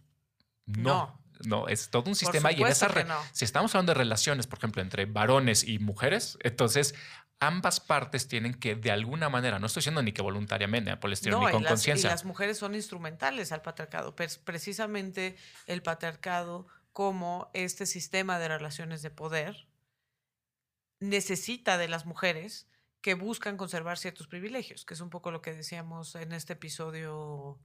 No, 0.67 1.21
no, 1.45 1.69
es 1.69 1.91
todo 1.91 2.09
un 2.09 2.17
sistema 2.17 2.51
y 2.51 2.61
en 2.61 2.69
esa 2.69 2.89
no. 3.05 3.19
si 3.33 3.45
estamos 3.45 3.75
hablando 3.75 3.91
de 3.91 3.99
relaciones, 3.99 4.47
por 4.47 4.59
ejemplo, 4.59 4.83
entre 4.83 5.07
varones 5.07 5.65
y 5.65 5.79
mujeres, 5.79 6.39
entonces 6.43 6.95
ambas 7.39 7.81
partes 7.81 8.29
tienen 8.29 8.55
que 8.55 8.75
de 8.75 8.91
alguna 8.91 9.29
manera, 9.29 9.59
no 9.59 9.67
estoy 9.67 9.81
diciendo 9.81 10.03
ni 10.03 10.13
que 10.13 10.23
voluntariamente, 10.23 10.97
por 10.97 11.09
el 11.09 11.13
estilo, 11.15 11.41
No, 11.41 11.47
ni 11.47 11.53
con 11.53 11.63
las, 11.63 11.73
y 11.73 11.75
conciencia. 11.75 12.11
las 12.11 12.25
mujeres 12.25 12.59
son 12.59 12.75
instrumentales 12.75 13.53
al 13.53 13.63
patriarcado. 13.63 14.17
Precisamente 14.17 15.37
el 15.67 15.83
patriarcado 15.83 16.67
como 16.97 17.51
este 17.53 17.85
sistema 17.85 18.39
de 18.39 18.49
relaciones 18.49 19.03
de 19.03 19.11
poder 19.11 19.69
necesita 20.99 21.77
de 21.77 21.89
las 21.89 22.07
mujeres 22.07 22.71
que 23.03 23.13
buscan 23.13 23.59
conservar 23.59 23.99
ciertos 23.99 24.29
privilegios, 24.29 24.87
que 24.87 24.95
es 24.95 25.03
un 25.03 25.11
poco 25.11 25.31
lo 25.31 25.43
que 25.43 25.53
decíamos 25.53 26.15
en 26.15 26.33
este 26.33 26.55
episodio 26.55 27.61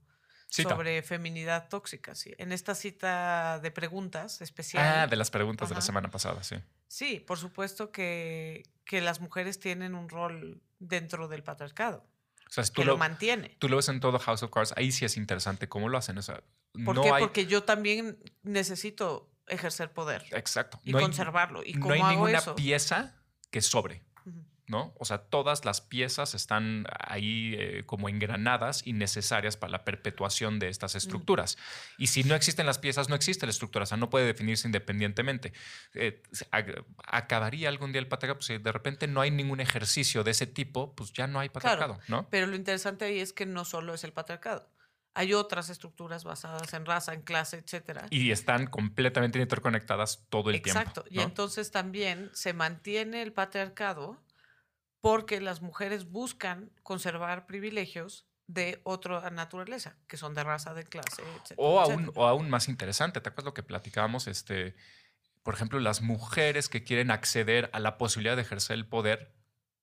Cita. 0.48 0.68
sobre 0.68 1.02
feminidad 1.02 1.70
tóxica. 1.70 2.14
Sí. 2.14 2.34
En 2.36 2.52
esta 2.52 2.74
cita 2.74 3.58
de 3.60 3.70
preguntas 3.70 4.42
especial. 4.42 4.84
Ah, 4.84 5.06
de 5.06 5.16
las 5.16 5.30
preguntas 5.30 5.70
de 5.70 5.76
la 5.76 5.80
semana 5.80 6.10
pasada, 6.10 6.42
sí. 6.42 6.56
Sí, 6.86 7.18
por 7.18 7.38
supuesto 7.38 7.90
que, 7.90 8.64
que 8.84 9.00
las 9.00 9.22
mujeres 9.22 9.58
tienen 9.58 9.94
un 9.94 10.10
rol 10.10 10.60
dentro 10.78 11.26
del 11.28 11.42
patriarcado, 11.42 12.06
O 12.48 12.52
sea, 12.52 12.64
si 12.64 12.72
que 12.72 12.82
tú 12.82 12.84
lo, 12.84 12.92
lo, 12.92 12.98
mantiene. 12.98 13.56
tú 13.58 13.70
lo 13.70 13.76
ves 13.76 13.88
en 13.88 14.00
todo 14.00 14.18
House 14.18 14.42
of 14.42 14.50
Cards, 14.50 14.74
ahí 14.76 14.92
sí 14.92 15.06
es 15.06 15.16
interesante 15.16 15.70
cómo 15.70 15.88
lo 15.88 15.96
hacen. 15.96 16.18
O 16.18 16.22
sea, 16.22 16.42
¿Por 16.84 16.96
no 16.96 17.02
qué? 17.02 17.10
hay. 17.10 17.22
Porque 17.22 17.46
yo 17.46 17.62
también 17.64 18.18
necesito 18.42 19.28
ejercer 19.46 19.92
poder 19.92 20.24
Exacto. 20.32 20.80
y 20.84 20.92
no 20.92 20.98
hay- 20.98 21.04
conservarlo. 21.04 21.62
¿Y 21.64 21.74
no 21.74 21.90
hay 21.92 22.00
hago 22.00 22.10
ninguna 22.10 22.38
eso? 22.38 22.54
pieza 22.54 23.14
que 23.50 23.60
sobre. 23.60 24.02
¿no? 24.68 24.94
O 24.98 25.04
sea, 25.04 25.18
todas 25.18 25.66
las 25.66 25.82
piezas 25.82 26.34
están 26.34 26.86
ahí 26.98 27.54
eh, 27.58 27.82
como 27.84 28.08
engranadas 28.08 28.86
y 28.86 28.94
necesarias 28.94 29.58
para 29.58 29.70
la 29.70 29.84
perpetuación 29.84 30.58
de 30.58 30.68
estas 30.68 30.94
estructuras. 30.94 31.58
Y 31.98 32.06
si 32.06 32.24
no 32.24 32.34
existen 32.34 32.64
las 32.64 32.78
piezas, 32.78 33.10
no 33.10 33.14
existe 33.14 33.44
la 33.44 33.50
estructura, 33.50 33.82
o 33.82 33.86
sea, 33.86 33.98
no 33.98 34.08
puede 34.08 34.24
definirse 34.24 34.66
independientemente. 34.66 35.52
Eh, 35.92 36.22
¿Acabaría 37.04 37.68
algún 37.68 37.92
día 37.92 38.00
el 38.00 38.08
patriarcado? 38.08 38.38
Pues 38.38 38.46
si 38.46 38.58
de 38.58 38.72
repente 38.72 39.06
no 39.08 39.20
hay 39.20 39.30
ningún 39.30 39.60
ejercicio 39.60 40.24
de 40.24 40.30
ese 40.30 40.46
tipo, 40.46 40.94
pues 40.94 41.12
ya 41.12 41.26
no 41.26 41.40
hay 41.40 41.48
patriarcado, 41.50 41.98
¿no? 42.08 42.28
Pero 42.30 42.46
lo 42.46 42.56
interesante 42.56 43.04
ahí 43.04 43.18
es 43.18 43.32
que 43.34 43.44
no 43.44 43.64
solo 43.66 43.92
es 43.92 44.04
el 44.04 44.12
patriarcado. 44.12 44.70
Hay 45.14 45.34
otras 45.34 45.68
estructuras 45.68 46.24
basadas 46.24 46.72
en 46.72 46.86
raza, 46.86 47.12
en 47.12 47.22
clase, 47.22 47.58
etcétera. 47.58 48.06
Y 48.10 48.30
están 48.30 48.66
completamente 48.66 49.38
interconectadas 49.38 50.24
todo 50.30 50.50
el 50.50 50.62
tiempo. 50.62 50.80
Exacto. 50.80 51.04
Y 51.10 51.20
entonces 51.20 51.70
también 51.70 52.30
se 52.32 52.54
mantiene 52.54 53.22
el 53.22 53.32
patriarcado 53.32 54.22
porque 55.00 55.40
las 55.40 55.60
mujeres 55.60 56.08
buscan 56.08 56.70
conservar 56.82 57.46
privilegios 57.46 58.26
de 58.46 58.80
otra 58.84 59.30
naturaleza, 59.30 59.96
que 60.06 60.16
son 60.16 60.34
de 60.34 60.44
raza, 60.44 60.74
de 60.74 60.84
clase, 60.84 61.22
etc. 61.22 61.54
O 61.56 61.80
aún, 61.80 62.12
o 62.14 62.26
aún 62.26 62.48
más 62.50 62.68
interesante, 62.68 63.20
¿te 63.20 63.28
acuerdas 63.28 63.46
lo 63.46 63.54
que 63.54 63.62
platicábamos? 63.62 64.26
Este, 64.26 64.74
por 65.42 65.54
ejemplo, 65.54 65.80
las 65.80 66.02
mujeres 66.02 66.68
que 66.68 66.84
quieren 66.84 67.10
acceder 67.10 67.68
a 67.72 67.80
la 67.80 67.98
posibilidad 67.98 68.36
de 68.36 68.42
ejercer 68.42 68.74
el 68.74 68.86
poder 68.86 69.34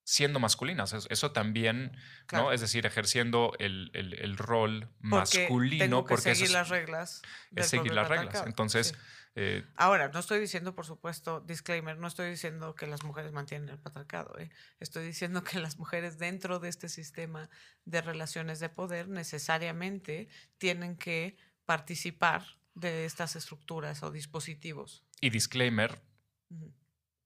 siendo 0.09 0.39
masculinas. 0.39 0.91
Eso 1.07 1.31
también, 1.31 1.95
¿no? 2.31 2.51
Es 2.51 2.61
decir, 2.61 2.87
ejerciendo 2.87 3.53
el, 3.59 4.35
rol 4.37 4.89
masculino. 5.01 5.85
Tengo 5.85 6.05
que 6.05 6.15
porque 6.15 6.33
seguir 6.33 6.51
las 6.51 6.69
reglas. 6.69 7.21
Es 7.55 7.67
seguir 7.67 7.93
las 7.93 8.07
reglas. 8.07 8.43
Entonces, 8.47 8.95
eh, 9.35 9.63
Ahora, 9.75 10.07
no 10.09 10.19
estoy 10.19 10.39
diciendo, 10.39 10.73
por 10.73 10.87
supuesto, 10.87 11.41
disclaimer, 11.41 11.95
no 11.99 12.07
estoy 12.07 12.31
diciendo 12.31 12.73
que 12.73 12.87
las 12.87 13.03
mujeres 13.03 13.31
mantienen 13.33 13.69
el 13.69 13.77
patriarcado. 13.77 14.35
¿eh? 14.39 14.49
Estoy 14.79 15.05
diciendo 15.05 15.43
que 15.43 15.59
las 15.59 15.77
mujeres 15.77 16.17
dentro 16.17 16.57
de 16.57 16.69
este 16.69 16.89
sistema 16.89 17.47
de 17.85 18.01
relaciones 18.01 18.59
de 18.59 18.69
poder 18.69 19.09
necesariamente 19.09 20.27
tienen 20.57 20.97
que 20.97 21.37
participar 21.67 22.43
de 22.73 23.05
estas 23.05 23.35
estructuras 23.35 24.01
o 24.01 24.09
dispositivos. 24.09 25.05
Y 25.21 25.29
disclaimer, 25.29 26.01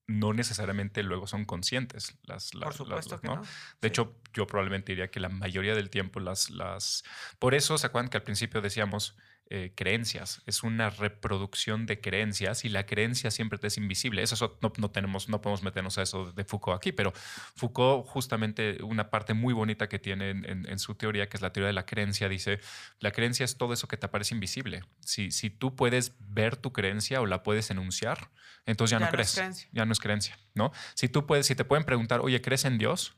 no 0.07 0.33
necesariamente 0.33 1.01
luego 1.03 1.27
son 1.27 1.45
conscientes 1.45 2.17
las, 2.23 2.51
por 2.51 2.73
supuesto 2.73 3.19
que 3.19 3.27
no. 3.27 3.41
De 3.81 3.87
hecho, 3.87 4.15
yo 4.33 4.47
probablemente 4.47 4.91
diría 4.91 5.09
que 5.09 5.19
la 5.19 5.29
mayoría 5.29 5.75
del 5.75 5.89
tiempo 5.89 6.19
las, 6.19 6.49
las... 6.49 7.03
Por 7.39 7.53
eso, 7.53 7.77
¿se 7.77 7.87
acuerdan 7.87 8.09
que 8.09 8.17
al 8.17 8.23
principio 8.23 8.61
decíamos 8.61 9.15
eh, 9.49 9.73
creencias, 9.75 10.41
es 10.45 10.63
una 10.63 10.89
reproducción 10.89 11.85
de 11.85 11.99
creencias 11.99 12.65
y 12.65 12.69
la 12.69 12.85
creencia 12.85 13.29
siempre 13.29 13.59
te 13.59 13.67
es 13.67 13.77
invisible. 13.77 14.23
Eso, 14.23 14.57
no, 14.61 14.71
no, 14.77 14.89
tenemos, 14.89 15.29
no 15.29 15.41
podemos 15.41 15.63
meternos 15.63 15.97
a 15.97 16.01
eso 16.01 16.31
de 16.31 16.43
Foucault 16.43 16.77
aquí, 16.77 16.91
pero 16.91 17.11
Foucault 17.55 18.07
justamente 18.07 18.81
una 18.83 19.09
parte 19.09 19.33
muy 19.33 19.53
bonita 19.53 19.89
que 19.89 19.99
tiene 19.99 20.29
en, 20.31 20.79
su 20.79 20.95
teoría, 20.95 21.27
que 21.27 21.37
es 21.37 21.41
la 21.41 21.51
teoría 21.51 21.67
de 21.67 21.73
la 21.73 21.85
creencia, 21.85 22.29
dice, 22.29 22.61
la 22.99 23.11
creencia 23.11 23.43
es 23.43 23.57
todo 23.57 23.73
eso 23.73 23.87
que 23.87 23.97
te 23.97 24.07
parece 24.07 24.33
invisible. 24.33 24.81
Si, 25.01 25.29
si 25.29 25.49
tú 25.49 25.75
puedes 25.75 26.15
ver 26.19 26.55
tu 26.55 26.71
creencia 26.71 27.21
o 27.21 27.25
la 27.25 27.43
puedes 27.43 27.69
enunciar, 27.69 28.31
entonces 28.65 28.97
ya, 28.97 29.05
no, 29.05 29.11
crees. 29.11 29.67
ya 29.71 29.85
no 29.85 29.91
es 29.91 29.99
creencia, 29.99 30.39
¿no? 30.53 30.71
Si 30.93 31.09
tú 31.09 31.27
puedes, 31.27 31.45
si 31.45 31.53
te 31.53 31.65
pueden 31.65 31.83
preguntar, 31.83 32.21
oye, 32.21 32.41
¿crees 32.41 32.65
en 32.65 32.77
Dios? 32.77 33.17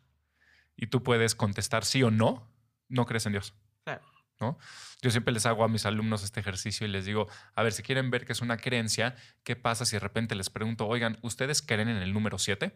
Y 0.76 0.88
tú 0.88 1.04
puedes 1.04 1.36
contestar 1.36 1.86
sí 1.86 2.04
o 2.04 2.12
no, 2.12 2.52
no 2.90 3.06
crees 3.06 3.26
en 3.28 3.34
Dios. 3.34 3.54
Claro. 3.84 4.15
¿No? 4.40 4.58
Yo 5.02 5.12
siempre 5.12 5.34
les 5.34 5.46
hago 5.46 5.64
a 5.64 5.68
mis 5.68 5.86
alumnos 5.86 6.24
este 6.24 6.40
ejercicio 6.40 6.86
y 6.88 6.90
les 6.90 7.06
digo, 7.06 7.28
a 7.54 7.64
ver, 7.64 7.74
si 7.74 7.84
quieren 7.84 8.10
ver 8.12 8.26
que 8.26 8.34
es 8.34 8.42
una 8.42 8.58
creencia, 8.58 9.16
¿qué 9.44 9.56
pasa 9.56 9.86
si 9.86 9.96
de 9.96 10.00
repente 10.00 10.36
les 10.36 10.50
pregunto, 10.50 10.88
oigan, 10.88 11.18
¿ustedes 11.22 11.62
creen 11.62 11.90
en 11.90 11.98
el 11.98 12.14
número 12.14 12.38
7? 12.38 12.76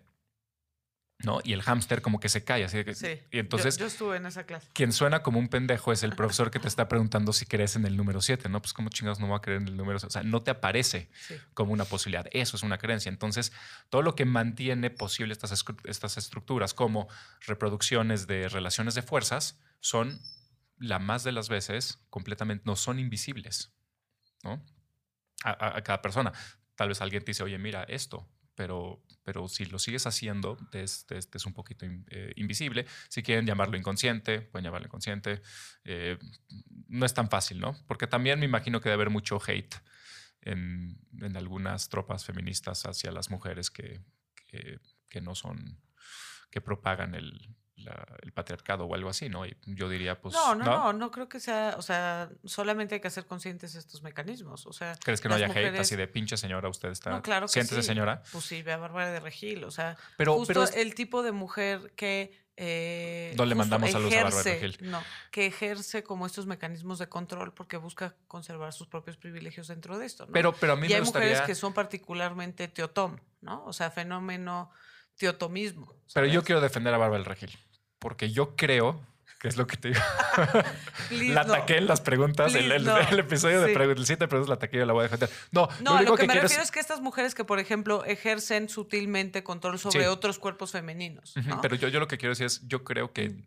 ¿no? 1.21 1.39
Y 1.43 1.53
el 1.53 1.61
hámster 1.61 2.01
como 2.01 2.19
que 2.19 2.29
se 2.29 2.43
cae. 2.43 2.63
Así 2.63 2.83
que, 2.83 2.95
sí, 2.95 3.19
y 3.31 3.39
entonces, 3.39 3.77
yo, 3.77 3.85
estuve 3.85 4.17
en 4.17 4.25
esa 4.25 4.45
clase. 4.45 4.69
Quien 4.73 4.93
suena 4.93 5.21
como 5.21 5.39
un 5.39 5.49
pendejo 5.49 5.91
es 5.91 6.03
el 6.03 6.15
profesor 6.15 6.49
que 6.49 6.59
te 6.59 6.67
está 6.67 6.87
preguntando 6.87 7.33
si 7.33 7.45
crees 7.45 7.75
en 7.75 7.85
el 7.85 7.97
número 7.97 8.21
7, 8.21 8.47
¿no? 8.49 8.61
Pues 8.61 8.73
como 8.73 8.89
chingados 8.89 9.19
no 9.19 9.27
va 9.27 9.37
a 9.37 9.41
creer 9.41 9.61
en 9.61 9.67
el 9.67 9.77
número 9.77 9.99
7. 9.99 10.07
O 10.07 10.11
sea, 10.11 10.23
no 10.23 10.41
te 10.41 10.51
aparece 10.51 11.09
como 11.53 11.73
una 11.73 11.85
posibilidad. 11.85 12.27
Eso 12.31 12.55
es 12.55 12.63
una 12.63 12.77
creencia. 12.77 13.09
Entonces, 13.09 13.51
todo 13.89 14.01
lo 14.01 14.15
que 14.15 14.25
mantiene 14.25 14.89
posible 14.89 15.33
estas, 15.33 15.65
estas 15.83 16.17
estructuras 16.17 16.73
como 16.73 17.09
reproducciones 17.45 18.27
de 18.27 18.47
relaciones 18.47 18.95
de 18.95 19.01
fuerzas 19.01 19.59
son 19.81 20.21
la 20.79 20.99
más 20.99 21.23
de 21.23 21.31
las 21.31 21.49
veces 21.49 21.99
completamente 22.09 22.63
no 22.65 22.75
son 22.75 22.99
invisibles, 22.99 23.71
¿no? 24.43 24.65
A, 25.43 25.81
cada 25.83 26.01
persona. 26.01 26.33
Tal 26.75 26.89
vez 26.89 27.01
alguien 27.01 27.23
te 27.23 27.31
dice, 27.31 27.43
oye, 27.43 27.57
mira 27.57 27.83
esto, 27.83 28.27
pero, 28.55 29.01
pero 29.23 29.47
si 29.47 29.65
lo 29.65 29.79
sigues 29.79 30.05
haciendo, 30.05 30.57
es, 30.73 31.05
es, 31.09 31.45
un 31.45 31.53
poquito 31.53 31.85
eh, 31.85 32.33
invisible. 32.35 32.85
Si 33.07 33.23
quieren 33.23 33.45
llamarlo 33.45 33.77
inconsciente, 33.77 34.41
pueden 34.41 34.65
llamarlo 34.65 34.87
inconsciente. 34.87 35.41
Eh, 35.85 36.17
no 36.87 37.05
es 37.05 37.13
tan 37.13 37.29
fácil, 37.29 37.59
¿no? 37.59 37.75
Porque 37.87 38.07
también 38.07 38.39
me 38.39 38.45
imagino 38.45 38.81
que 38.81 38.89
debe 38.89 38.95
haber 38.95 39.09
mucho 39.09 39.39
hate 39.45 39.75
en, 40.41 40.97
en 41.21 41.37
algunas 41.37 41.87
tropas 41.87 42.25
feministas 42.25 42.85
hacia 42.85 43.11
las 43.11 43.29
mujeres 43.29 43.69
que, 43.71 44.01
que 44.47 45.21
no 45.21 45.35
son, 45.35 45.79
que 46.51 46.59
propagan 46.59 47.15
el, 47.15 47.55
el 48.21 48.31
patriarcado 48.31 48.85
o 48.85 48.95
algo 48.95 49.09
así, 49.09 49.29
¿no? 49.29 49.45
Y 49.45 49.55
yo 49.65 49.89
diría, 49.89 50.19
pues. 50.19 50.33
No, 50.33 50.55
no, 50.55 50.65
no, 50.65 50.93
no, 50.93 51.11
creo 51.11 51.29
que 51.29 51.39
sea. 51.39 51.75
O 51.77 51.81
sea, 51.81 52.29
solamente 52.45 52.95
hay 52.95 53.01
que 53.01 53.07
hacer 53.07 53.25
conscientes 53.25 53.75
estos 53.75 54.01
mecanismos. 54.03 54.65
O 54.65 54.73
sea. 54.73 54.97
¿Crees 55.03 55.21
que 55.21 55.29
no 55.29 55.35
haya 55.35 55.47
hate 55.47 55.79
así 55.79 55.95
de 55.95 56.07
pinche 56.07 56.37
señora? 56.37 56.69
Usted 56.69 56.89
está. 56.89 57.11
No, 57.11 57.21
claro 57.21 57.47
que 57.47 57.53
Siéntese, 57.53 57.83
señora. 57.83 58.23
Pues 58.31 58.45
sí, 58.45 58.61
ve 58.61 58.73
a 58.73 58.77
Bárbara 58.77 59.11
de 59.11 59.19
Regil. 59.19 59.63
O 59.63 59.71
sea, 59.71 59.97
pero, 60.17 60.35
justo 60.35 60.65
el 60.75 60.95
tipo 60.95 61.23
de 61.23 61.31
mujer 61.31 61.93
que. 61.95 62.47
Eh, 62.61 63.33
no 63.37 63.45
le 63.45 63.55
mandamos 63.55 63.95
a 63.95 63.97
a 63.97 64.01
Bárbara 64.01 64.43
de 64.43 64.59
Regil. 64.59 64.77
No, 64.81 65.01
que 65.31 65.45
ejerce 65.45 66.03
como 66.03 66.25
estos 66.25 66.45
mecanismos 66.45 66.99
de 66.99 67.07
control 67.07 67.53
porque 67.53 67.77
busca 67.77 68.15
conservar 68.27 68.73
sus 68.73 68.87
propios 68.87 69.15
privilegios 69.15 69.69
dentro 69.69 69.97
de 69.97 70.05
esto. 70.05 70.25
¿no? 70.25 70.33
Pero, 70.33 70.53
pero 70.53 70.73
a 70.73 70.75
mí 70.75 70.87
y 70.87 70.93
hay 70.93 71.01
mujeres 71.01 71.41
que 71.41 71.55
son 71.55 71.73
particularmente 71.73 72.67
teotom, 72.67 73.17
¿no? 73.39 73.63
O 73.63 73.71
sea, 73.71 73.91
fenómeno 73.91 74.71
teotomismo. 75.15 75.93
Pero 76.13 76.27
yo 76.27 76.43
quiero 76.43 76.59
defender 76.59 76.93
a 76.93 76.97
Bárbara 76.97 77.19
del 77.19 77.25
Regil 77.25 77.57
porque 77.99 78.31
yo 78.31 78.55
creo 78.55 78.99
que 79.39 79.47
es 79.47 79.55
lo 79.55 79.67
que 79.67 79.77
te 79.77 79.89
digo. 79.89 80.01
la 81.33 81.41
ataqué 81.41 81.77
en 81.77 81.87
las 81.87 82.01
preguntas. 82.01 82.53
el, 82.53 82.71
episodio 83.19 83.61
de 83.61 84.05
siete 84.05 84.27
preguntas 84.27 84.49
la 84.49 84.55
ataqué 84.55 84.77
yo 84.77 84.85
la 84.85 84.93
voy 84.93 85.01
a 85.01 85.03
defender. 85.03 85.29
No, 85.51 85.69
no 85.81 86.01
lo, 86.01 86.15
que, 86.15 86.27
me 86.27 86.33
refiero 86.33 86.61
es... 86.61 86.71
que 86.71 86.79
estas 86.79 86.99
mujeres 86.99 87.35
que, 87.35 87.45
por 87.45 87.59
ejemplo, 87.59 88.03
ejercen 88.03 88.67
sutilmente 88.67 89.43
control 89.43 89.79
sobre 89.79 90.09
otros 90.09 90.39
cuerpos 90.39 90.71
femeninos. 90.71 91.33
Pero 91.61 91.75
yo, 91.75 91.87
yo 91.87 91.99
lo 92.01 92.07
que 92.07 92.17
quiero 92.17 92.31
decir 92.31 92.47
es, 92.47 92.67
yo 92.67 92.83
creo 92.83 93.13
que 93.13 93.29
mm. 93.29 93.43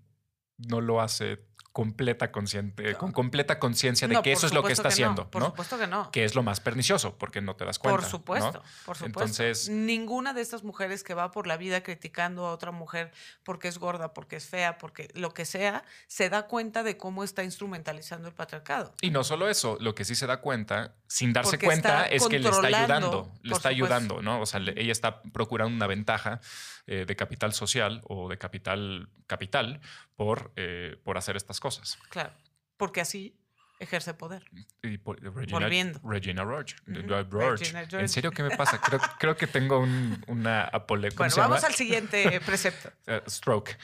no 0.69 0.81
lo 0.81 1.03
hace 1.03 1.45
completa 1.73 2.31
consciente, 2.31 2.95
con 2.97 3.13
completa 3.13 3.59
conciencia 3.59 4.07
de 4.07 4.21
que 4.23 4.33
eso 4.33 4.47
es 4.47 4.53
lo 4.53 4.63
que 4.63 4.73
está 4.73 4.89
haciendo. 4.89 5.31
por 5.31 5.43
supuesto 5.43 5.79
que 5.79 5.87
no. 5.87 6.11
Que 6.11 6.25
es 6.25 6.35
lo 6.35 6.43
más 6.43 6.61
pernicioso, 6.61 7.17
porque 7.17 7.41
no 7.41 7.57
te 7.57 7.65
das 7.65 7.79
cuenta. 7.79 7.99
Por 7.99 8.09
supuesto, 8.09 8.63
por 8.85 8.97
supuesto. 8.97 9.07
Entonces, 9.07 9.69
ninguna 9.71 10.35
de 10.35 10.43
estas 10.43 10.65
mujeres 10.65 11.03
que 11.03 11.15
va 11.15 11.31
por 11.31 11.47
la 11.47 11.57
vida 11.57 11.83
criticando 11.83 12.47
a 12.47 12.53
otra 12.53 12.73
mujer 12.73 13.11
porque 13.43 13.69
es 13.69 13.79
gorda, 13.79 14.13
porque 14.13 14.37
es 14.37 14.47
fea, 14.47 14.77
porque 14.77 15.09
lo 15.15 15.33
que 15.33 15.47
sea, 15.47 15.85
se 16.07 16.29
da 16.29 16.47
cuenta 16.47 16.83
de 16.83 16.97
cómo 16.99 17.25
está 17.25 17.43
instrumentalizando 17.43 18.29
el 18.29 18.35
patriarcado. 18.35 18.95
Y 19.01 19.11
no 19.11 19.25
solo 19.25 19.49
eso, 19.49 19.79
lo 19.81 19.95
que 19.95 20.05
sí 20.05 20.15
se 20.15 20.27
da 20.27 20.41
cuenta, 20.41 20.95
sin 21.07 21.33
darse 21.33 21.59
cuenta, 21.59 22.05
es 22.05 22.27
que 22.27 22.39
le 22.39 22.51
está 22.51 22.67
ayudando, 22.67 23.33
le 23.43 23.55
está 23.55 23.71
ayudando, 23.71 24.21
¿no? 24.21 24.41
O 24.41 24.47
sea, 24.47 24.61
ella 24.61 24.93
está 24.93 25.23
procurando 25.23 25.75
una 25.75 25.87
ventaja 25.87 26.41
eh, 26.87 27.05
de 27.07 27.15
capital 27.15 27.53
social 27.53 28.01
o 28.05 28.29
de 28.29 28.39
capital 28.39 29.09
capital 29.29 29.81
por, 30.17 30.53
eh, 30.57 30.99
por 31.05 31.17
hacer 31.17 31.37
estas 31.37 31.61
cosas. 31.61 31.97
Claro, 32.09 32.33
porque 32.77 33.01
así 33.01 33.39
ejerce 33.79 34.15
poder. 34.15 34.45
Y 34.83 34.97
Regina, 34.97 35.59
Volviendo. 35.59 36.01
Regina 36.05 36.43
Roach. 36.43 36.75
¿En 36.87 38.09
serio 38.09 38.33
qué 38.33 38.43
me 38.43 38.57
pasa? 38.57 38.81
Creo, 38.81 39.01
creo 39.21 39.37
que 39.37 39.47
tengo 39.47 39.79
un, 39.79 40.25
una 40.27 40.65
apole. 40.65 41.11
Bueno, 41.11 41.35
vamos 41.37 41.63
al 41.63 41.75
siguiente 41.75 42.41
precepto. 42.47 42.91
Eh, 43.07 43.23
stroke. 43.29 43.79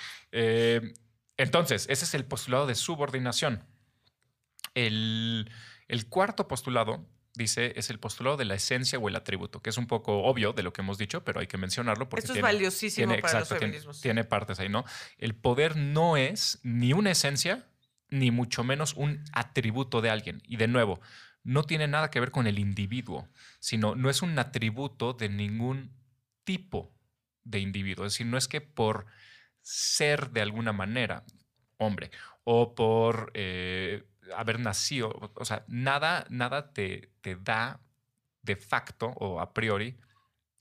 entonces, 1.37 1.87
ese 1.89 2.05
es 2.05 2.15
el 2.15 2.25
postulado 2.25 2.67
de 2.67 2.75
subordinación. 2.75 3.65
El, 4.75 5.51
el 5.87 6.09
cuarto 6.09 6.49
postulado 6.49 7.07
dice 7.39 7.73
es 7.77 7.89
el 7.89 7.99
postulado 7.99 8.37
de 8.37 8.45
la 8.45 8.55
esencia 8.55 8.99
o 8.99 9.09
el 9.09 9.17
atributo, 9.17 9.63
que 9.63 9.71
es 9.71 9.79
un 9.79 9.87
poco 9.87 10.25
obvio 10.25 10.53
de 10.53 10.63
lo 10.63 10.73
que 10.73 10.83
hemos 10.83 10.99
dicho, 10.99 11.25
pero 11.25 11.41
hay 11.41 11.47
que 11.47 11.57
mencionarlo 11.57 12.09
porque 12.09 12.25
Esto 12.25 12.35
tiene, 12.35 12.49
es 12.49 12.55
valiosísimo 12.55 13.17
para 13.21 13.41
los 13.41 13.49
feminismos. 13.49 14.01
Tiene, 14.01 14.25
partes 14.25 14.61
ahí, 14.61 14.69
¿no? 14.69 14.85
El 15.17 15.35
poder 15.35 15.77
no 15.77 16.19
es 16.19 16.59
ni 16.63 16.93
una 16.93 17.11
esencia, 17.11 17.67
ni 18.11 18.31
mucho 18.31 18.65
menos 18.65 18.93
un 18.95 19.25
atributo 19.33 20.03
de 20.03 20.11
alguien. 20.11 20.43
Y 20.45 20.57
de 20.57 20.69
nuevo, 20.69 21.01
no 21.45 21.63
tiene 21.63 21.89
nada 21.89 22.11
que 22.11 22.21
ver 22.21 22.31
con 22.31 22.47
el 22.47 22.59
individuo, 22.59 23.29
sino 23.61 23.95
no 23.95 24.11
es 24.11 24.21
un 24.21 24.39
atributo 24.39 25.15
de 25.15 25.31
ningún 25.31 25.93
tipo 26.45 26.95
de 27.45 27.61
individuo. 27.61 28.05
Es 28.05 28.13
decir, 28.13 28.27
no 28.27 28.37
es 28.37 28.49
que 28.49 28.61
por 28.61 29.07
ser 29.63 30.31
de 30.31 30.43
alguna 30.43 30.73
manera 30.73 31.25
hombre 31.79 32.11
o 32.45 32.75
por 32.75 33.31
eh, 33.35 34.05
haber 34.37 34.61
nacido, 34.61 35.33
o 35.35 35.45
sea, 35.45 35.65
nada, 35.69 36.27
nada 36.31 36.73
te, 36.73 37.11
te 37.21 37.37
da 37.37 37.81
de 38.43 38.57
facto 38.57 39.07
o 39.17 39.41
a 39.41 39.53
priori 39.53 39.99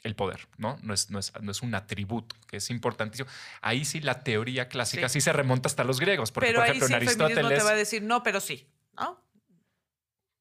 el 0.04 0.16
poder, 0.16 0.48
¿no? 0.58 0.78
No 0.84 0.94
es, 0.94 1.10
no, 1.10 1.20
es, 1.20 1.34
no 1.42 1.52
es 1.52 1.62
un 1.62 1.74
atributo, 1.76 2.36
que 2.48 2.58
es 2.58 2.70
importantísimo. 2.70 3.30
Ahí 3.62 3.84
sí 3.84 4.00
la 4.00 4.24
teoría 4.24 4.70
clásica 4.70 5.10
sí, 5.10 5.20
Sí. 5.20 5.26
se 5.26 5.34
remonta 5.34 5.68
hasta 5.68 5.84
los 5.84 6.00
griegos, 6.00 6.32
porque 6.32 6.48
pero 6.48 6.60
por 6.60 6.64
ahí 6.66 6.70
ejemplo 6.78 6.88
sí 6.88 6.94
en 6.94 7.02
el 7.02 7.08
Aristóteles... 7.08 7.58
te 7.60 7.64
va 7.64 7.72
a 7.72 7.76
decir, 7.76 8.04
no, 8.04 8.24
pero 8.24 8.40
sí, 8.40 8.70
¿no? 8.98 9.22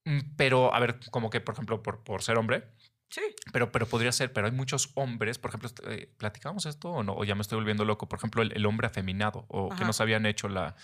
Mm, 0.05 0.21
Pero, 0.37 0.73
a 0.75 0.79
ver, 0.79 1.01
como 1.11 1.31
que, 1.31 1.41
por 1.41 1.55
ejemplo, 1.55 1.83
por, 1.83 2.05
por 2.05 2.23
ser 2.23 2.39
hombre, 2.39 2.65
Sí. 3.09 3.23
pero, 3.53 3.71
pero 3.73 3.87
podría 3.87 4.11
ser, 4.13 4.33
pero 4.33 4.47
hay 4.47 4.53
muchos 4.53 4.91
hombres, 4.95 5.39
por 5.39 5.51
ejemplo, 5.51 5.71
eh, 5.89 6.13
¿platicamos 6.17 6.67
esto 6.67 6.91
o 6.91 7.03
no? 7.03 7.15
O 7.15 7.25
ya 7.25 7.35
me 7.35 7.43
estoy 7.43 7.57
volviendo 7.57 7.85
loco, 7.85 8.09
por 8.09 8.19
ejemplo, 8.19 8.43
el, 8.43 8.53
el 8.53 8.67
hombre 8.67 8.87
afeminado, 8.89 9.47
o 9.49 9.69
que 9.69 9.75
Ajá. 9.77 9.85
nos 9.85 10.01
habían 10.01 10.27
hecho 10.27 10.49
la, 10.49 10.75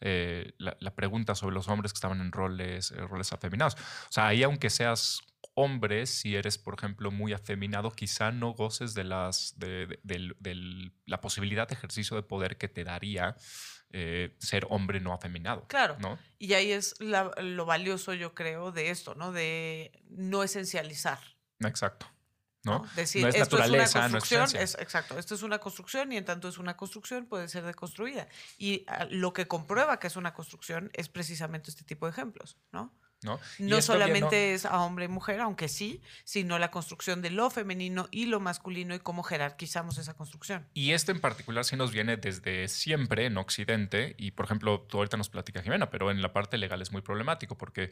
eh, 0.00 0.52
la, 0.58 0.76
la 0.80 0.94
pregunta 0.94 1.34
sobre 1.34 1.54
los 1.54 1.68
hombres 1.68 1.92
que 1.92 1.96
estaban 1.98 2.20
en 2.20 2.32
roles, 2.32 2.90
eh, 2.92 2.96
roles 2.96 3.32
afeminados. 3.32 3.74
O 3.74 4.12
sea, 4.12 4.26
ahí 4.28 4.42
aunque 4.42 4.70
seas 4.70 5.20
hombre, 5.54 6.06
si 6.06 6.36
eres, 6.36 6.58
por 6.58 6.74
ejemplo, 6.74 7.10
muy 7.10 7.32
afeminado, 7.32 7.90
quizá 7.90 8.30
no 8.32 8.52
goces 8.52 8.94
de 8.94 9.04
las 9.04 9.54
de, 9.58 9.86
de- 9.86 10.00
del- 10.02 10.36
del- 10.38 10.92
la 11.06 11.20
posibilidad 11.20 11.68
de 11.68 11.74
ejercicio 11.74 12.16
de 12.16 12.22
poder 12.22 12.56
que 12.56 12.68
te 12.68 12.84
daría 12.84 13.36
eh, 13.92 14.36
ser 14.38 14.66
hombre 14.70 15.00
no 15.00 15.12
afeminado. 15.12 15.66
Claro. 15.66 15.96
¿no? 15.98 16.16
Y 16.38 16.52
ahí 16.54 16.70
es 16.70 16.94
la- 17.00 17.32
lo 17.42 17.66
valioso, 17.66 18.14
yo 18.14 18.34
creo, 18.34 18.70
de 18.70 18.90
esto, 18.90 19.14
¿no? 19.16 19.32
De 19.32 19.90
no 20.08 20.42
esencializar. 20.44 21.18
Exacto. 21.58 22.06
¿No? 22.64 22.86
Decir, 22.94 23.22
No 23.22 23.28
es 23.28 23.34
esto 23.36 23.56
naturaleza, 23.56 23.84
es 23.84 23.94
una 23.94 24.08
no 24.08 24.18
es 24.18 24.24
construcción, 24.24 24.62
es, 24.62 24.74
exacto, 24.78 25.18
esto 25.18 25.34
es 25.34 25.42
una 25.42 25.58
construcción 25.58 26.12
y 26.12 26.16
en 26.16 26.24
tanto 26.24 26.48
es 26.48 26.58
una 26.58 26.76
construcción 26.76 27.26
puede 27.26 27.48
ser 27.48 27.64
deconstruida. 27.64 28.28
Y 28.58 28.84
ah, 28.86 29.06
lo 29.10 29.32
que 29.32 29.48
comprueba 29.48 29.98
que 29.98 30.06
es 30.06 30.16
una 30.16 30.34
construcción 30.34 30.90
es 30.92 31.08
precisamente 31.08 31.70
este 31.70 31.84
tipo 31.84 32.06
de 32.06 32.12
ejemplos, 32.12 32.58
¿no? 32.72 32.92
¿No? 33.22 33.38
No 33.58 33.76
esto 33.78 33.92
solamente 33.92 34.54
es 34.54 34.64
a 34.64 34.80
hombre 34.80 35.04
y 35.04 35.08
mujer, 35.08 35.40
aunque 35.40 35.68
sí, 35.68 36.00
sino 36.24 36.58
la 36.58 36.70
construcción 36.70 37.22
de 37.22 37.30
lo 37.30 37.50
femenino 37.50 38.08
y 38.10 38.26
lo 38.26 38.40
masculino 38.40 38.94
y 38.94 38.98
cómo 38.98 39.22
jerarquizamos 39.22 39.98
esa 39.98 40.14
construcción. 40.14 40.66
Y 40.74 40.92
este 40.92 41.12
en 41.12 41.20
particular 41.20 41.64
sí 41.64 41.76
nos 41.76 41.92
viene 41.92 42.16
desde 42.16 42.68
siempre 42.68 43.26
en 43.26 43.36
Occidente. 43.36 44.14
Y 44.18 44.30
por 44.32 44.46
ejemplo, 44.46 44.80
tú 44.82 44.98
ahorita 44.98 45.16
nos 45.16 45.28
platica 45.28 45.62
Jimena, 45.62 45.90
pero 45.90 46.10
en 46.10 46.22
la 46.22 46.32
parte 46.32 46.58
legal 46.58 46.80
es 46.82 46.92
muy 46.92 47.02
problemático 47.02 47.56
porque, 47.56 47.90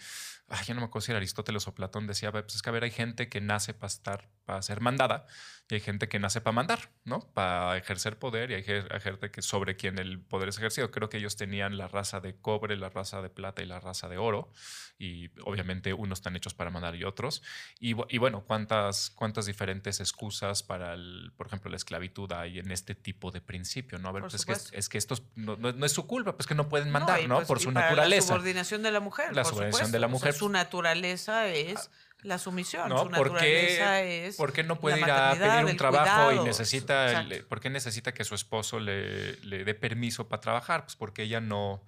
ay, 0.49 0.65
ya 0.67 0.75
no 0.75 0.81
me 0.81 0.87
acuerdo 0.87 1.07
si 1.07 1.13
era 1.13 1.19
Aristóteles 1.19 1.67
o 1.69 1.75
Platón 1.75 2.07
decía, 2.07 2.33
pues 2.33 2.55
es 2.55 2.63
que 2.63 2.71
a 2.71 2.73
ver, 2.73 2.85
hay 2.85 2.91
gente 2.91 3.29
que 3.29 3.41
nace 3.41 3.75
para 3.75 3.89
estar, 3.89 4.29
para 4.45 4.63
ser 4.63 4.81
mandada 4.81 5.27
y 5.71 5.75
hay 5.75 5.81
gente 5.81 6.09
que 6.09 6.19
nace 6.19 6.41
para 6.41 6.55
mandar, 6.55 6.91
¿no? 7.05 7.21
Para 7.35 7.77
ejercer 7.77 8.19
poder 8.19 8.51
y 8.51 8.55
hay 8.55 8.63
gente 8.63 9.31
que 9.31 9.43
sobre 9.43 9.77
quien 9.77 9.99
el 9.99 10.21
poder 10.21 10.49
es 10.49 10.57
ejercido. 10.57 10.91
Creo 10.91 11.11
que 11.11 11.19
ellos 11.19 11.37
tenían 11.37 11.77
la 11.77 11.89
raza 11.89 12.21
de 12.21 12.37
cobre, 12.37 12.77
la 12.77 12.89
raza 12.89 13.21
de 13.21 13.29
plata 13.29 13.63
y 13.63 13.67
la 13.67 13.79
raza 13.79 14.09
de 14.09 14.17
oro. 14.17 14.51
Y 14.97 15.18
obviamente 15.45 15.93
unos 15.93 16.19
están 16.19 16.37
hechos 16.37 16.55
para 16.55 16.71
mandar 16.71 16.95
y 16.97 17.05
otros. 17.05 17.43
Y, 17.81 17.95
bu- 17.95 18.07
y 18.09 18.19
bueno, 18.19 18.43
¿cuántas, 18.47 19.11
cuántas 19.11 19.47
diferentes 19.47 20.01
excusas 20.01 20.63
para, 20.63 20.95
el, 20.95 21.33
por 21.37 21.47
ejemplo, 21.49 21.71
la 21.71 21.77
esclavitud 21.77 22.31
hay 22.33 22.59
en 22.59 22.71
este 22.71 22.95
tipo 22.95 23.31
de 23.31 23.41
principio? 23.41 23.99
¿no? 23.99 24.09
A 24.09 24.13
ver, 24.13 24.23
Por 24.23 24.31
pues 24.31 24.47
es, 24.49 24.71
que, 24.71 24.79
es 24.79 24.89
que 24.89 24.99
estos 24.99 25.23
no, 25.35 25.57
no- 25.57 25.73
no 25.73 25.85
es 25.87 25.93
su 25.93 26.07
culpa, 26.07 26.37
pues 26.37 26.47
que 26.47 26.55
no 26.55 26.69
pueden 26.69 26.91
mandar, 26.91 27.21
¿no? 27.29 27.37
pues- 27.37 27.49
por 27.49 27.61
su 27.61 27.71
naturaleza. 27.73 28.21
La 28.33 28.39
subordinación 28.39 28.83
de 28.83 28.91
la 28.93 29.01
mujer. 29.01 29.35
La 29.35 29.43
por 29.43 29.51
subordinación 29.53 29.87
supuesto. 29.89 29.93
de 29.93 29.99
la 30.01 30.07
O 30.07 30.11
sea, 30.11 30.13
mujer. 30.19 30.35
su 30.35 30.49
naturaleza 30.49 31.49
es 31.49 31.91
la 32.23 32.39
sumisión. 32.39 32.89
¿no? 32.89 32.99
Su 32.99 33.05
¿Por 33.05 33.13
naturaleza 33.31 34.01
qué, 34.01 34.27
es. 34.27 34.37
por 34.37 34.53
qué 34.53 34.65
no 34.65 34.81
puede 34.81 34.99
ir 34.99 35.11
a 35.11 35.31
pedir 35.35 35.65
un 35.67 35.77
trabajo 35.77 36.33
y 36.33 36.41
necesita, 36.41 37.25
por 37.49 37.61
qué 37.61 37.71
necesita 37.71 38.13
que 38.13 38.25
su 38.25 38.35
esposo 38.35 38.81
le, 38.81 39.37
le 39.45 39.65
dé 39.65 39.75
permiso 39.75 40.29
para 40.29 40.41
trabajar? 40.41 40.83
Pues 40.85 40.97
porque 40.97 41.23
ella 41.23 41.41
no, 41.41 41.85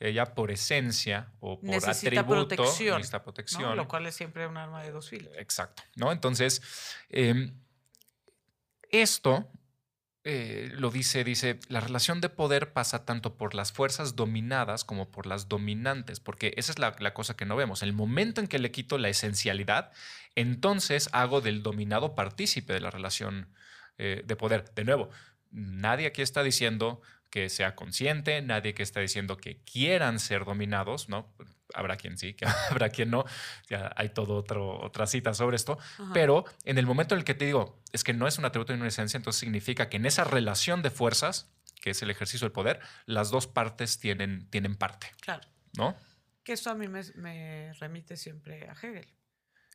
ella 0.00 0.34
por 0.34 0.50
esencia 0.50 1.32
o 1.40 1.60
por 1.60 1.68
Necesita 1.68 2.20
atributo 2.20 2.48
protección, 2.48 2.96
necesita 2.98 3.18
¿no? 3.18 3.24
protección. 3.24 3.76
Lo 3.76 3.88
cual 3.88 4.06
es 4.06 4.14
siempre 4.14 4.46
un 4.46 4.56
arma 4.56 4.82
de 4.82 4.92
dos 4.92 5.08
filos. 5.08 5.32
Exacto, 5.36 5.82
¿no? 5.96 6.12
Entonces, 6.12 6.62
eh, 7.08 7.52
esto 8.90 9.50
eh, 10.24 10.70
lo 10.74 10.90
dice, 10.90 11.24
dice, 11.24 11.58
la 11.68 11.80
relación 11.80 12.20
de 12.20 12.28
poder 12.28 12.72
pasa 12.72 13.04
tanto 13.04 13.36
por 13.36 13.54
las 13.54 13.72
fuerzas 13.72 14.14
dominadas 14.14 14.84
como 14.84 15.10
por 15.10 15.26
las 15.26 15.48
dominantes, 15.48 16.20
porque 16.20 16.52
esa 16.56 16.72
es 16.72 16.78
la, 16.78 16.94
la 16.98 17.14
cosa 17.14 17.34
que 17.34 17.46
no 17.46 17.56
vemos. 17.56 17.82
El 17.82 17.92
momento 17.92 18.40
en 18.40 18.46
que 18.46 18.58
le 18.58 18.70
quito 18.70 18.98
la 18.98 19.08
esencialidad, 19.08 19.90
entonces 20.34 21.08
hago 21.12 21.40
del 21.40 21.62
dominado 21.62 22.14
partícipe 22.14 22.72
de 22.72 22.80
la 22.80 22.90
relación 22.90 23.48
eh, 23.96 24.22
de 24.24 24.36
poder. 24.36 24.72
De 24.74 24.84
nuevo, 24.84 25.10
nadie 25.50 26.06
aquí 26.06 26.22
está 26.22 26.42
diciendo 26.42 27.00
que 27.30 27.48
sea 27.48 27.74
consciente, 27.74 28.40
nadie 28.42 28.74
que 28.74 28.82
está 28.82 29.00
diciendo 29.00 29.36
que 29.36 29.62
quieran 29.64 30.18
ser 30.18 30.44
dominados, 30.44 31.08
¿no? 31.08 31.34
Habrá 31.74 31.96
quien 31.96 32.16
sí, 32.16 32.34
que 32.34 32.46
habrá 32.70 32.88
quien 32.88 33.10
no. 33.10 33.24
Ya 33.68 33.92
hay 33.96 34.08
todo 34.08 34.36
otro, 34.36 34.80
otra 34.80 35.06
cita 35.06 35.34
sobre 35.34 35.56
esto. 35.56 35.78
Ajá. 35.98 36.10
Pero 36.14 36.44
en 36.64 36.78
el 36.78 36.86
momento 36.86 37.14
en 37.14 37.20
el 37.20 37.24
que 37.24 37.34
te 37.34 37.44
digo, 37.44 37.80
es 37.92 38.04
que 38.04 38.14
no 38.14 38.26
es 38.26 38.38
un 38.38 38.44
atributo 38.44 38.72
ni 38.72 38.78
una 38.80 38.88
esencia, 38.88 39.16
entonces 39.18 39.40
significa 39.40 39.88
que 39.88 39.98
en 39.98 40.06
esa 40.06 40.24
relación 40.24 40.82
de 40.82 40.90
fuerzas, 40.90 41.52
que 41.80 41.90
es 41.90 42.02
el 42.02 42.10
ejercicio 42.10 42.46
del 42.46 42.52
poder, 42.52 42.80
las 43.06 43.30
dos 43.30 43.46
partes 43.46 43.98
tienen, 43.98 44.48
tienen 44.50 44.74
parte, 44.76 45.08
Claro. 45.20 45.46
¿no? 45.76 45.96
Que 46.42 46.54
esto 46.54 46.70
a 46.70 46.74
mí 46.74 46.88
me, 46.88 47.02
me 47.16 47.72
remite 47.74 48.16
siempre 48.16 48.68
a 48.68 48.72
Hegel. 48.72 49.06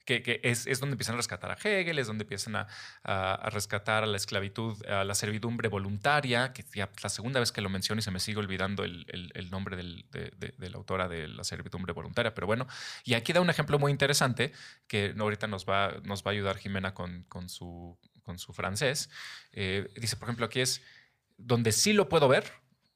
Que, 0.06 0.42
es, 0.44 0.68
es 0.68 0.82
donde 0.82 0.96
empiezan 0.96 1.14
a 1.16 1.18
rescatar 1.18 1.50
a 1.52 1.54
Hegel, 1.54 1.98
es 1.98 2.08
donde 2.08 2.24
empiezan 2.24 2.58
a, 2.58 2.68
a- 3.04 3.50
rescatar 3.52 4.04
a 4.04 4.06
la 4.06 4.18
esclavitud, 4.18 4.86
a 4.86 5.06
la 5.06 5.16
servidumbre 5.16 5.70
voluntaria, 5.70 6.52
que 6.52 6.66
ya 6.76 6.90
la 7.02 7.08
segunda 7.10 7.40
vez 7.40 7.54
que 7.54 7.62
lo 7.62 7.70
menciono 7.70 8.00
y 8.00 8.02
se 8.02 8.12
me 8.12 8.20
sigue 8.20 8.40
olvidando 8.40 8.84
el, 8.84 9.06
el- 9.34 9.50
nombre 9.50 9.78
del- 9.78 10.06
de, 10.12 10.32
de- 10.36 10.54
de 10.58 10.70
la 10.70 10.76
autora 10.78 11.08
de 11.08 11.30
la 11.30 11.44
servidumbre 11.46 11.94
voluntaria, 11.94 12.34
pero 12.34 12.48
bueno, 12.48 12.68
y 13.06 13.14
aquí 13.14 13.32
da 13.32 13.40
un 13.40 13.50
ejemplo 13.50 13.80
muy 13.80 13.92
interesante 13.92 14.52
que 14.88 15.16
ahorita 15.18 15.48
nos 15.48 15.66
va, 15.66 15.94
nos 16.04 16.24
va 16.24 16.32
a 16.32 16.34
ayudar 16.34 16.58
Jimena 16.58 16.94
con, 16.94 17.24
con 17.30 17.48
su, 17.48 17.98
con 18.24 18.40
su 18.40 18.52
francés. 18.52 19.10
Eh, 19.54 19.88
dice, 19.96 20.18
por 20.18 20.28
ejemplo, 20.28 20.46
aquí 20.48 20.60
es 20.60 20.82
donde 21.38 21.72
sí 21.72 21.94
lo 21.94 22.10
puedo 22.10 22.28
ver, 22.28 22.52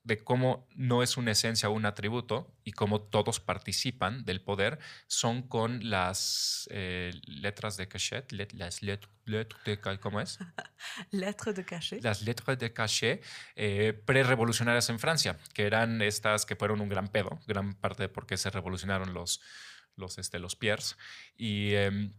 de 0.07 0.17
cómo 0.23 0.67
no 0.73 1.03
es 1.03 1.17
una 1.17 1.31
esencia 1.31 1.69
o 1.69 1.73
un 1.73 1.85
atributo 1.85 2.55
y 2.63 2.71
cómo 2.71 3.01
todos 3.01 3.39
participan 3.41 4.23
del 4.23 4.41
poder 4.41 4.79
son 5.07 5.41
con 5.47 5.89
las 5.89 6.67
eh, 6.71 7.11
letras 7.25 7.75
de 7.77 7.87
cachet, 7.89 8.31
let- 8.31 8.53
las 8.53 8.81
let- 8.81 9.01
letras 9.25 9.61
de 9.65 9.99
¿cómo 9.99 10.21
es? 10.21 10.39
Lettre 11.11 11.51
de 11.53 11.65
cachet. 11.65 12.01
Las 12.03 12.21
letras 12.21 12.57
de 12.57 12.71
cachet 12.71 13.23
eh, 13.55 13.93
prerevolucionarias 14.05 14.89
en 14.89 14.99
Francia, 14.99 15.37
que 15.53 15.65
eran 15.67 16.01
estas 16.01 16.45
que 16.45 16.55
fueron 16.55 16.79
un 16.79 16.87
gran 16.89 17.09
pedo, 17.09 17.39
gran 17.45 17.75
parte 17.75 18.03
de 18.03 18.09
por 18.09 18.25
qué 18.25 18.37
se 18.37 18.49
revolucionaron 18.49 19.13
los, 19.13 19.41
los, 19.97 20.17
este, 20.17 20.39
los 20.39 20.55
Pierres. 20.55 20.97
Y 21.35 21.73
em, 21.73 22.13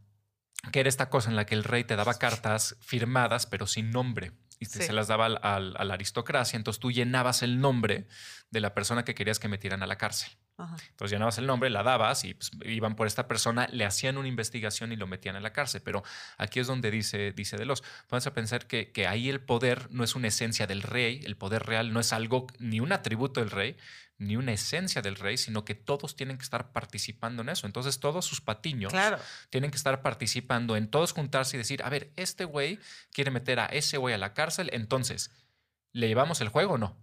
que 0.72 0.80
era 0.80 0.89
esta 0.91 1.09
cosa 1.09 1.30
en 1.30 1.36
la 1.36 1.47
que 1.47 1.55
el 1.55 1.64
rey 1.64 1.84
te 1.84 1.97
daba 1.97 2.18
cartas 2.18 2.76
firmadas, 2.80 3.47
pero 3.47 3.66
sin 3.66 3.91
nombre. 3.91 4.32
Y 4.61 4.66
te- 4.66 4.78
Sí. 4.80 4.82
se 4.86 4.92
las 4.92 5.06
daba 5.09 5.26
al- 5.26 5.38
al- 5.42 5.74
a 5.78 5.84
la 5.84 5.94
aristocracia. 5.94 6.56
Entonces 6.56 6.80
tú 6.80 6.90
llenabas 6.90 7.42
el 7.42 7.61
nombre 7.61 8.06
de 8.50 8.61
la 8.61 8.74
persona 8.74 9.04
que 9.04 9.14
querías 9.14 9.38
que 9.38 9.48
metieran 9.48 9.82
a 9.82 9.86
la 9.86 9.96
cárcel. 9.96 10.30
Ajá. 10.59 10.76
Entonces 10.90 11.12
llenabas 11.12 11.38
el 11.38 11.46
nombre, 11.46 11.70
la 11.70 11.82
dabas 11.84 12.24
y 12.24 12.34
pues, 12.34 12.50
iban 12.64 12.96
por 12.96 13.06
esta 13.06 13.28
persona, 13.28 13.68
le 13.70 13.84
hacían 13.84 14.18
una 14.18 14.26
investigación 14.28 14.92
y 14.92 14.96
lo 14.96 15.06
metían 15.06 15.36
en 15.36 15.42
la 15.44 15.52
cárcel. 15.52 15.80
Pero 15.84 16.02
aquí 16.36 16.59
es 16.61 16.66
donde 16.66 16.90
dice, 16.90 17.32
dice 17.32 17.56
Delos, 17.56 17.84
vamos 18.11 18.26
a 18.26 18.34
pensar 18.34 18.66
que, 18.66 18.90
que 18.90 19.06
ahí 19.06 19.28
el 19.30 19.40
poder 19.40 19.88
no 19.90 20.02
es 20.04 20.14
una 20.16 20.28
esencia 20.28 20.66
del 20.66 20.82
rey, 20.82 21.20
el 21.24 21.36
poder 21.36 21.62
real 21.64 21.92
no 21.92 22.00
es 22.00 22.12
algo, 22.12 22.48
ni 22.59 22.80
un 22.80 22.92
atributo 22.92 23.40
del 23.40 23.50
rey, 23.50 23.76
ni 24.18 24.36
una 24.36 24.50
esencia 24.50 25.00
del 25.00 25.14
rey, 25.14 25.36
sino 25.36 25.64
que 25.64 25.76
todos 25.76 26.16
tienen 26.16 26.38
que 26.38 26.42
estar 26.42 26.72
participando 26.72 27.42
en 27.42 27.50
eso. 27.50 27.66
Entonces 27.68 28.00
todos 28.00 28.24
sus 28.26 28.40
patiños 28.40 28.92
Claro. 28.92 29.18
tienen 29.50 29.70
que 29.70 29.76
estar 29.76 30.02
participando 30.02 30.76
en 30.76 30.88
todos 30.90 31.12
juntarse 31.12 31.56
y 31.56 31.59
decir, 31.59 31.84
a 31.84 31.88
ver, 31.88 32.11
este 32.16 32.44
güey 32.44 32.80
quiere 33.12 33.30
meter 33.30 33.61
a 33.61 33.66
ese 33.66 33.96
güey 33.96 34.12
a 34.14 34.18
la 34.18 34.34
cárcel, 34.34 34.70
entonces, 34.72 35.30
¿le 35.92 36.09
llevamos 36.09 36.40
el 36.40 36.48
juego 36.48 36.74
o 36.74 36.78
no? 36.78 36.96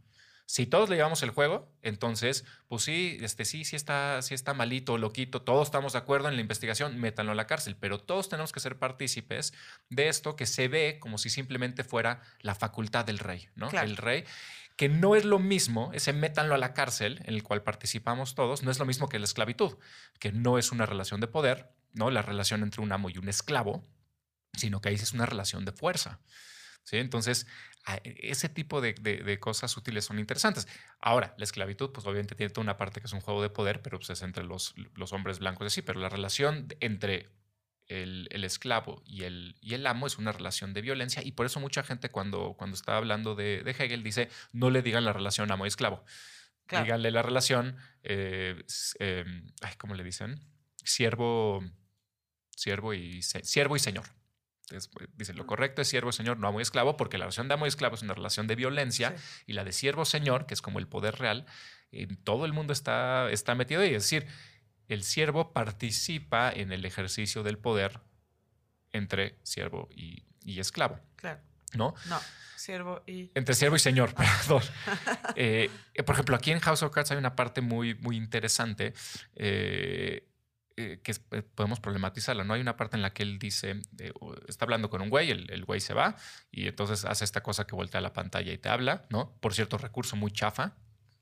Si 0.48 0.68
todos 0.68 0.90
le 0.90 0.96
llevamos 0.96 1.24
el 1.24 1.32
juego, 1.32 1.74
entonces, 1.82 2.46
pues 2.68 2.84
sí, 2.84 3.18
este 3.22 3.46
sí, 3.46 3.66
sí 3.66 3.76
está, 3.76 4.22
sí 4.22 4.36
está 4.36 4.54
malito, 4.54 4.98
loquito, 4.98 5.42
todos 5.42 5.68
estamos 5.68 5.94
de 5.94 6.00
acuerdo 6.00 6.30
en 6.30 6.36
la 6.36 6.42
investigación, 6.42 7.00
métanlo 7.00 7.32
a 7.32 7.36
la 7.36 7.48
cárcel, 7.48 7.76
pero 7.76 8.00
todos 8.00 8.30
tenemos 8.30 8.52
que 8.52 8.60
ser 8.60 8.78
partícipes 8.78 9.54
de 9.90 10.08
esto 10.08 10.36
que 10.36 10.46
se 10.46 10.68
ve 10.68 11.00
como 11.00 11.18
si 11.18 11.32
simplemente 11.32 11.84
fuera 11.84 12.22
la 12.42 12.54
facultad 12.54 13.06
del 13.06 13.18
rey, 13.18 13.50
¿no? 13.56 13.70
Claro. 13.70 13.88
El 13.88 13.98
rey, 13.98 14.24
que 14.76 14.88
no 14.88 15.16
es 15.16 15.26
lo 15.26 15.40
mismo, 15.40 15.92
ese 15.94 16.14
métanlo 16.14 16.54
a 16.54 16.60
la 16.60 16.74
cárcel, 16.74 17.22
en 17.26 17.34
el 17.34 17.42
cual 17.42 17.64
participamos 17.64 18.36
todos, 18.36 18.62
no 18.62 18.70
es 18.70 18.78
lo 18.78 18.86
mismo 18.86 19.10
que 19.10 19.18
la 19.18 19.26
esclavitud, 19.26 19.78
que 20.20 20.32
no 20.32 20.60
es 20.60 20.72
una 20.72 20.86
relación 20.86 21.22
de 21.22 21.28
poder, 21.28 21.72
¿no? 21.94 22.12
La 22.12 22.22
relación 22.22 22.62
entre 22.62 22.82
un 22.82 22.92
amo 22.92 23.10
y 23.10 23.18
un 23.18 23.30
esclavo, 23.30 23.84
sino 24.54 24.80
que 24.80 24.90
ahí 24.90 24.96
es 24.96 25.14
una 25.14 25.26
relación 25.26 25.66
de 25.66 25.72
fuerza. 25.72 26.20
¿sí? 26.84 26.98
Entonces, 26.98 27.48
ese 28.04 28.50
tipo 28.50 28.82
de, 28.82 28.94
de- 28.94 29.18
de 29.24 29.40
cosas 29.40 29.76
útiles 29.78 30.06
son 30.06 30.20
interesantes. 30.20 30.68
Ahora, 31.00 31.36
la 31.38 31.44
esclavitud, 31.44 31.92
pues 31.92 32.06
obviamente 32.08 32.36
tiene 32.36 32.52
toda 32.52 32.64
una 32.64 32.78
parte 32.78 33.00
que 33.00 33.08
es 33.08 33.14
un 33.14 33.22
juego 33.22 33.42
de 33.42 33.50
poder, 33.50 33.82
pero 33.82 34.00
pues 34.00 34.10
es 34.10 34.22
entre 34.24 34.44
los, 34.44 34.74
los 34.96 35.14
hombres 35.14 35.40
blancos 35.40 35.66
y 35.66 35.68
así, 35.68 35.82
pero 35.84 36.00
la 36.00 36.10
relación 36.10 36.68
entre 36.80 37.30
el, 37.88 38.28
el 38.32 38.44
esclavo 38.44 39.04
y 39.06 39.24
el, 39.24 39.56
y 39.62 39.76
el 39.76 39.86
amo 39.86 40.08
es 40.08 40.18
una 40.18 40.32
relación 40.32 40.74
de 40.74 40.82
violencia 40.82 41.22
y 41.24 41.34
por 41.34 41.46
eso 41.46 41.60
mucha 41.60 41.84
gente 41.84 42.10
cuando, 42.10 42.56
cuando 42.58 42.76
está 42.76 42.98
hablando 42.98 43.36
de, 43.36 43.62
de 43.64 43.72
Hegel 43.72 44.02
dice, 44.02 44.30
no 44.54 44.72
le 44.72 44.82
digan 44.82 45.06
la 45.06 45.14
relación 45.14 45.52
amo 45.52 45.66
y 45.66 45.68
esclavo. 45.68 46.04
Claro. 46.66 46.86
Díganle 46.86 47.12
la 47.12 47.22
relación, 47.22 47.78
eh, 48.02 48.64
eh, 49.00 49.24
ay, 49.62 49.74
¿cómo 49.78 49.94
le 49.94 50.04
dicen? 50.04 50.40
Siervo, 50.84 51.64
siervo 52.50 52.96
y, 52.96 53.22
siervo 53.22 53.76
y 53.76 53.80
señor. 53.80 54.06
Es- 54.72 54.90
dice, 55.16 55.34
lo 55.34 55.46
correcto 55.46 55.82
es 55.82 55.88
siervo 55.88 56.12
señor, 56.12 56.38
no 56.40 56.48
amo 56.48 56.60
y 56.60 56.64
esclavo, 56.64 56.98
porque 56.98 57.18
la 57.18 57.26
relación 57.26 57.48
de 57.48 57.54
amo 57.54 57.66
y 57.66 57.70
esclavo 57.70 57.96
es 57.96 58.02
una 58.02 58.14
relación 58.14 58.48
de 58.48 58.56
violencia 58.56 59.16
Sí. 59.18 59.44
y 59.48 59.54
la 59.54 59.64
de 59.64 59.72
siervo 59.72 60.06
señor, 60.06 60.46
que 60.48 60.54
es 60.56 60.62
como 60.62 60.80
el 60.80 60.88
poder 60.88 61.16
real, 61.18 61.46
en 61.92 62.18
todo 62.18 62.46
el 62.46 62.54
mundo 62.54 62.74
está, 62.74 63.30
está 63.32 63.54
metido 63.56 63.82
ahí. 63.82 63.94
Es 63.94 64.04
decir, 64.04 64.26
el 64.88 65.04
siervo 65.04 65.54
participa 65.54 66.52
en 66.52 66.72
el 66.72 66.84
ejercicio 66.86 67.44
del 67.44 67.58
poder 67.58 68.02
entre 68.92 69.38
siervo 69.44 69.88
y, 69.92 70.26
y 70.44 70.60
esclavo, 70.60 71.00
Claro. 71.16 71.42
¿no? 71.74 71.94
No, 72.08 72.20
siervo 72.56 73.04
y. 73.06 73.32
Entre 73.36 73.54
siervo 73.56 73.76
y 73.76 73.80
señor, 73.80 74.14
perdón. 74.14 74.64
Eh, 75.36 75.70
eh, 75.94 76.04
por 76.04 76.16
ejemplo, 76.16 76.36
aquí 76.36 76.52
en 76.52 76.60
House 76.60 76.84
of 76.84 76.92
Cards 76.94 77.12
hay 77.12 77.18
una 77.18 77.36
parte 77.36 77.62
muy, 77.62 77.96
muy 77.96 78.16
interesante 78.18 78.94
eh, 79.36 80.28
eh, 80.78 81.00
que 81.02 81.14
eh, 81.32 81.42
podemos 81.42 81.80
problematizarla. 81.80 82.44
No 82.44 82.54
hay 82.54 82.62
una 82.62 82.76
parte 82.76 82.98
en 82.98 83.02
la 83.02 83.14
que 83.14 83.24
él 83.24 83.40
dice, 83.40 83.80
eh, 84.00 84.12
está 84.48 84.66
hablando 84.66 84.90
con 84.90 85.02
un 85.02 85.10
güey, 85.10 85.32
el, 85.32 85.50
el 85.50 85.64
güey 85.64 85.80
se 85.80 85.94
va 85.94 86.16
y 86.52 86.68
entonces 86.68 87.06
hace 87.06 87.24
esta 87.24 87.42
cosa 87.42 87.66
que 87.66 87.76
voltea 87.76 88.02
la 88.02 88.12
pantalla 88.12 88.52
y 88.52 88.58
te 88.58 88.68
habla, 88.68 89.06
¿no? 89.10 89.38
Por 89.40 89.54
cierto, 89.54 89.78
recurso 89.78 90.18
muy 90.18 90.32
chafa, 90.32 90.76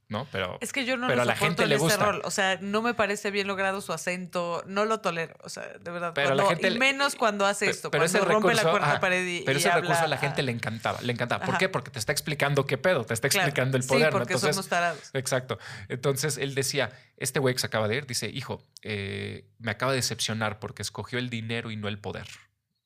¿no? 0.09 0.27
Pero 0.31 0.57
Es 0.61 0.71
que 0.73 0.85
yo 0.85 0.97
no 0.97 1.07
pero 1.07 1.17
lo 1.17 1.21
a 1.23 1.25
la 1.25 1.35
gente 1.35 1.63
en 1.63 1.69
le 1.69 1.75
este 1.75 1.83
gusta. 1.85 2.05
rol. 2.05 2.21
O 2.25 2.31
sea, 2.31 2.57
no 2.61 2.81
me 2.81 2.93
parece 2.93 3.31
bien 3.31 3.47
logrado 3.47 3.81
su 3.81 3.93
acento. 3.93 4.63
No 4.67 4.85
lo 4.85 4.99
tolero. 4.99 5.35
O 5.43 5.49
sea, 5.49 5.63
de 5.63 5.91
verdad. 5.91 6.11
Pero 6.13 6.35
la 6.35 6.45
gente 6.45 6.67
y 6.69 6.77
menos 6.77 7.15
cuando 7.15 7.45
hace 7.45 7.69
esto. 7.69 7.89
pero 7.89 8.03
cuando 8.03 8.17
ese 8.19 8.25
rompe 8.25 8.53
la 8.53 8.61
cuarta 8.63 8.91
ajá, 8.91 8.99
pared 8.99 9.25
y. 9.25 9.41
Pero 9.43 9.57
y 9.57 9.61
ese 9.61 9.71
recurso 9.71 10.01
a 10.03 10.07
la 10.07 10.17
gente 10.17 10.43
le 10.43 10.51
encantaba, 10.51 11.01
le 11.01 11.11
encantaba. 11.13 11.45
¿Por 11.45 11.55
Ajá. 11.55 11.59
qué? 11.59 11.69
Porque 11.69 11.89
te 11.91 11.99
está 11.99 12.11
explicando 12.11 12.65
qué 12.65 12.77
pedo, 12.77 13.05
te 13.05 13.13
está 13.13 13.29
claro. 13.29 13.47
explicando 13.47 13.77
el 13.77 13.83
Sí, 13.83 13.89
poder. 13.89 14.11
¿no? 14.13 14.19
porque 14.19 14.33
Entonces, 14.33 14.55
somos 14.55 14.69
tarados. 14.69 15.09
Exacto. 15.13 15.57
Entonces 15.89 16.37
él 16.37 16.53
decía, 16.55 16.91
este 17.17 17.39
güey 17.39 17.55
que 17.55 17.59
se 17.61 17.67
acaba 17.67 17.87
de 17.87 17.95
ir, 17.95 18.05
dice, 18.05 18.29
hijo, 18.29 18.65
eh, 18.81 19.47
me 19.59 19.71
acaba 19.71 19.91
de 19.93 19.97
decepcionar 19.97 20.59
porque 20.59 20.81
escogió 20.81 21.17
el 21.19 21.29
dinero 21.29 21.71
y 21.71 21.75
no 21.77 21.87
el 21.87 21.97
poder, 21.99 22.27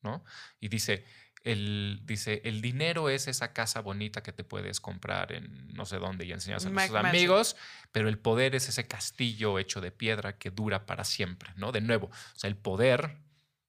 ¿no? 0.02 0.24
Y 0.60 0.68
dice, 0.68 1.04
el, 1.52 2.00
dice, 2.04 2.42
el 2.44 2.60
dinero 2.60 3.08
es 3.08 3.26
esa 3.28 3.52
casa 3.52 3.80
bonita 3.80 4.22
que 4.22 4.32
te 4.32 4.44
puedes 4.44 4.80
comprar 4.80 5.32
en 5.32 5.68
no 5.74 5.86
sé 5.86 5.96
dónde 5.98 6.26
y 6.26 6.32
enseñas 6.32 6.64
a 6.66 6.68
tus 6.70 6.94
amigos, 6.94 7.56
pero 7.92 8.08
el 8.08 8.18
poder 8.18 8.54
es 8.54 8.68
ese 8.68 8.86
castillo 8.86 9.58
hecho 9.58 9.80
de 9.80 9.90
piedra 9.90 10.36
que 10.38 10.50
dura 10.50 10.86
para 10.86 11.04
siempre, 11.04 11.50
¿no? 11.56 11.72
De 11.72 11.80
nuevo, 11.80 12.06
o 12.08 12.38
sea, 12.38 12.48
el 12.48 12.56
poder 12.56 13.18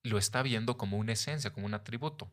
lo 0.03 0.17
está 0.17 0.41
viendo 0.43 0.77
como 0.77 0.97
una 0.97 1.13
esencia, 1.13 1.51
como 1.51 1.65
un 1.65 1.73
atributo 1.73 2.31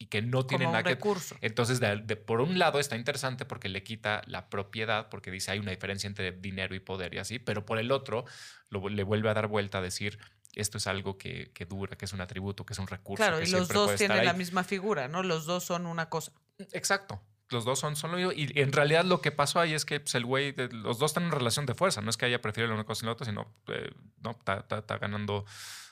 y 0.00 0.06
que 0.06 0.22
no 0.22 0.46
tiene 0.46 0.64
Como 0.64 0.70
un 0.70 0.72
nada 0.74 0.84
que 0.84 0.94
recurso. 0.94 1.36
entonces, 1.40 1.80
de- 1.80 1.96
de- 1.96 2.14
por 2.16 2.40
un 2.40 2.58
lado 2.58 2.78
está 2.78 2.94
interesante 2.96 3.44
porque 3.44 3.68
le 3.68 3.82
quita 3.82 4.22
la 4.26 4.48
propiedad, 4.48 5.08
porque 5.08 5.30
dice 5.32 5.50
hay 5.50 5.58
una 5.58 5.72
diferencia 5.72 6.06
entre 6.06 6.30
dinero 6.32 6.74
y 6.76 6.80
poder 6.80 7.14
y 7.14 7.18
así, 7.18 7.38
pero 7.40 7.66
por 7.66 7.78
el 7.78 7.90
otro 7.90 8.24
lo- 8.70 8.88
le 8.88 9.02
vuelve 9.02 9.28
a 9.30 9.34
dar 9.34 9.48
vuelta 9.48 9.78
a 9.78 9.82
decir 9.82 10.18
esto 10.60 10.78
es 10.78 10.86
algo 10.86 11.16
que, 11.18 11.50
que 11.52 11.64
dura, 11.66 11.96
que 11.96 12.04
es 12.04 12.12
un 12.12 12.20
atributo, 12.20 12.64
que 12.66 12.72
es 12.74 12.78
un 12.78 12.86
recurso. 12.86 13.22
Claro, 13.22 13.38
que 13.38 13.48
y 13.48 13.50
los 13.50 13.68
dos 13.68 13.94
tienen 13.96 14.24
la 14.24 14.32
misma 14.32 14.64
figura, 14.64 15.08
¿no? 15.08 15.22
Los 15.22 15.46
dos 15.46 15.64
son 15.64 15.86
una 15.86 16.08
cosa. 16.08 16.32
Exacto. 16.72 17.20
Los 17.50 17.64
dos 17.64 17.78
son 17.78 17.96
solo 17.96 18.18
yo. 18.18 18.30
Y 18.32 18.52
en 18.60 18.72
realidad 18.72 19.04
lo 19.06 19.22
que 19.22 19.32
pasó 19.32 19.58
ahí 19.60 19.72
es 19.72 19.84
que 19.86 20.00
pues, 20.00 20.14
el 20.14 20.26
güey, 20.26 20.52
de- 20.52 20.68
los 20.68 20.98
dos 20.98 21.12
están 21.12 21.24
en 21.24 21.30
relación 21.30 21.64
de 21.64 21.74
fuerza. 21.74 22.02
No 22.02 22.10
es 22.10 22.16
que 22.18 22.26
haya 22.26 22.42
preferido 22.42 22.74
una 22.74 22.84
cosa 22.84 23.04
y 23.04 23.06
la 23.06 23.12
otra, 23.12 23.24
sino 23.24 23.54
eh, 23.68 23.90
no, 24.22 24.32
está, 24.32 24.58
está- 24.58 24.78
está 24.78 24.98
ganando, 24.98 25.46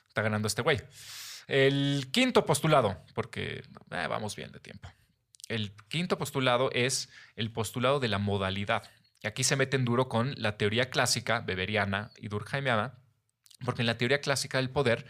está 0.08 0.20
ganando 0.20 0.48
este 0.48 0.60
güey. 0.62 0.82
El 1.46 2.08
quinto 2.12 2.44
postulado, 2.44 2.98
porque 3.14 3.62
eh, 3.90 4.06
vamos 4.08 4.36
bien 4.36 4.52
de 4.52 4.60
tiempo. 4.60 4.90
El 5.48 5.72
quinto 5.88 6.18
postulado 6.18 6.70
es 6.72 7.08
el 7.36 7.52
postulado 7.52 8.00
de 8.00 8.08
la 8.08 8.18
modalidad. 8.18 8.82
Y 9.22 9.26
aquí 9.28 9.44
se 9.44 9.56
meten 9.56 9.84
duro 9.84 10.08
con 10.08 10.34
la 10.36 10.58
teoría 10.58 10.90
clásica 10.90 11.40
beberiana 11.40 12.10
y 12.18 12.28
durkheimiana, 12.28 12.98
porque 13.64 13.82
en 13.82 13.86
la 13.86 13.98
teoría 13.98 14.20
clásica 14.20 14.58
del 14.58 14.70
poder, 14.70 15.06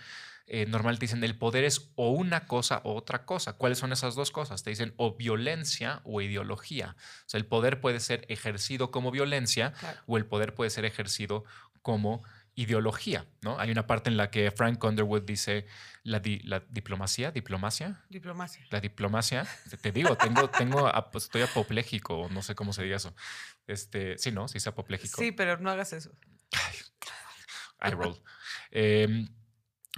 eh, 0.48 0.64
normal 0.66 0.98
te 0.98 1.04
dicen 1.06 1.24
el 1.24 1.36
poder 1.36 1.64
es 1.64 1.90
o 1.96 2.10
una 2.12 2.46
cosa 2.46 2.80
o 2.84 2.94
otra 2.94 3.24
cosa. 3.24 3.54
¿Cuáles 3.54 3.78
son 3.78 3.92
esas 3.92 4.14
dos 4.14 4.30
cosas? 4.30 4.62
Te 4.62 4.70
dicen 4.70 4.94
o 4.96 5.16
violencia 5.16 6.00
o 6.04 6.20
ideología. 6.20 6.94
O 6.98 7.28
sea, 7.28 7.38
el 7.38 7.46
poder 7.46 7.80
puede 7.80 7.98
ser 7.98 8.24
ejercido 8.28 8.90
como 8.92 9.10
violencia 9.10 9.72
Claro. 9.72 10.00
o 10.06 10.16
el 10.16 10.26
poder 10.26 10.54
puede 10.54 10.70
ser 10.70 10.84
ejercido 10.84 11.44
como 11.82 12.22
ideología, 12.54 13.26
¿no? 13.42 13.58
Hay 13.60 13.70
una 13.70 13.86
parte 13.86 14.08
en 14.08 14.16
la 14.16 14.30
que 14.30 14.50
Frank 14.50 14.82
Underwood 14.82 15.22
dice 15.24 15.66
la, 16.04 16.20
di- 16.20 16.38
la 16.40 16.60
diplomacia, 16.70 17.30
diplomacia, 17.30 18.02
Diplomacia. 18.08 18.64
la 18.70 18.80
diplomacia, 18.80 19.46
te- 19.68 19.76
te 19.76 19.92
digo, 19.92 20.16
tengo, 20.16 20.48
tengo, 20.48 20.90
estoy 21.14 21.42
apopléjico, 21.42 22.28
no 22.30 22.40
sé 22.42 22.54
cómo 22.54 22.72
se 22.72 22.82
diga 22.84 22.96
eso. 22.96 23.14
Este, 23.66 24.16
sí, 24.16 24.30
¿no? 24.32 24.48
Sí, 24.48 24.56
es 24.58 24.66
apopléjico. 24.66 25.20
Sí, 25.20 25.32
pero 25.32 25.58
no 25.58 25.70
hagas 25.70 25.92
eso. 25.92 26.12
I 27.84 27.90
roll. 27.90 28.16
Eh, 28.70 29.28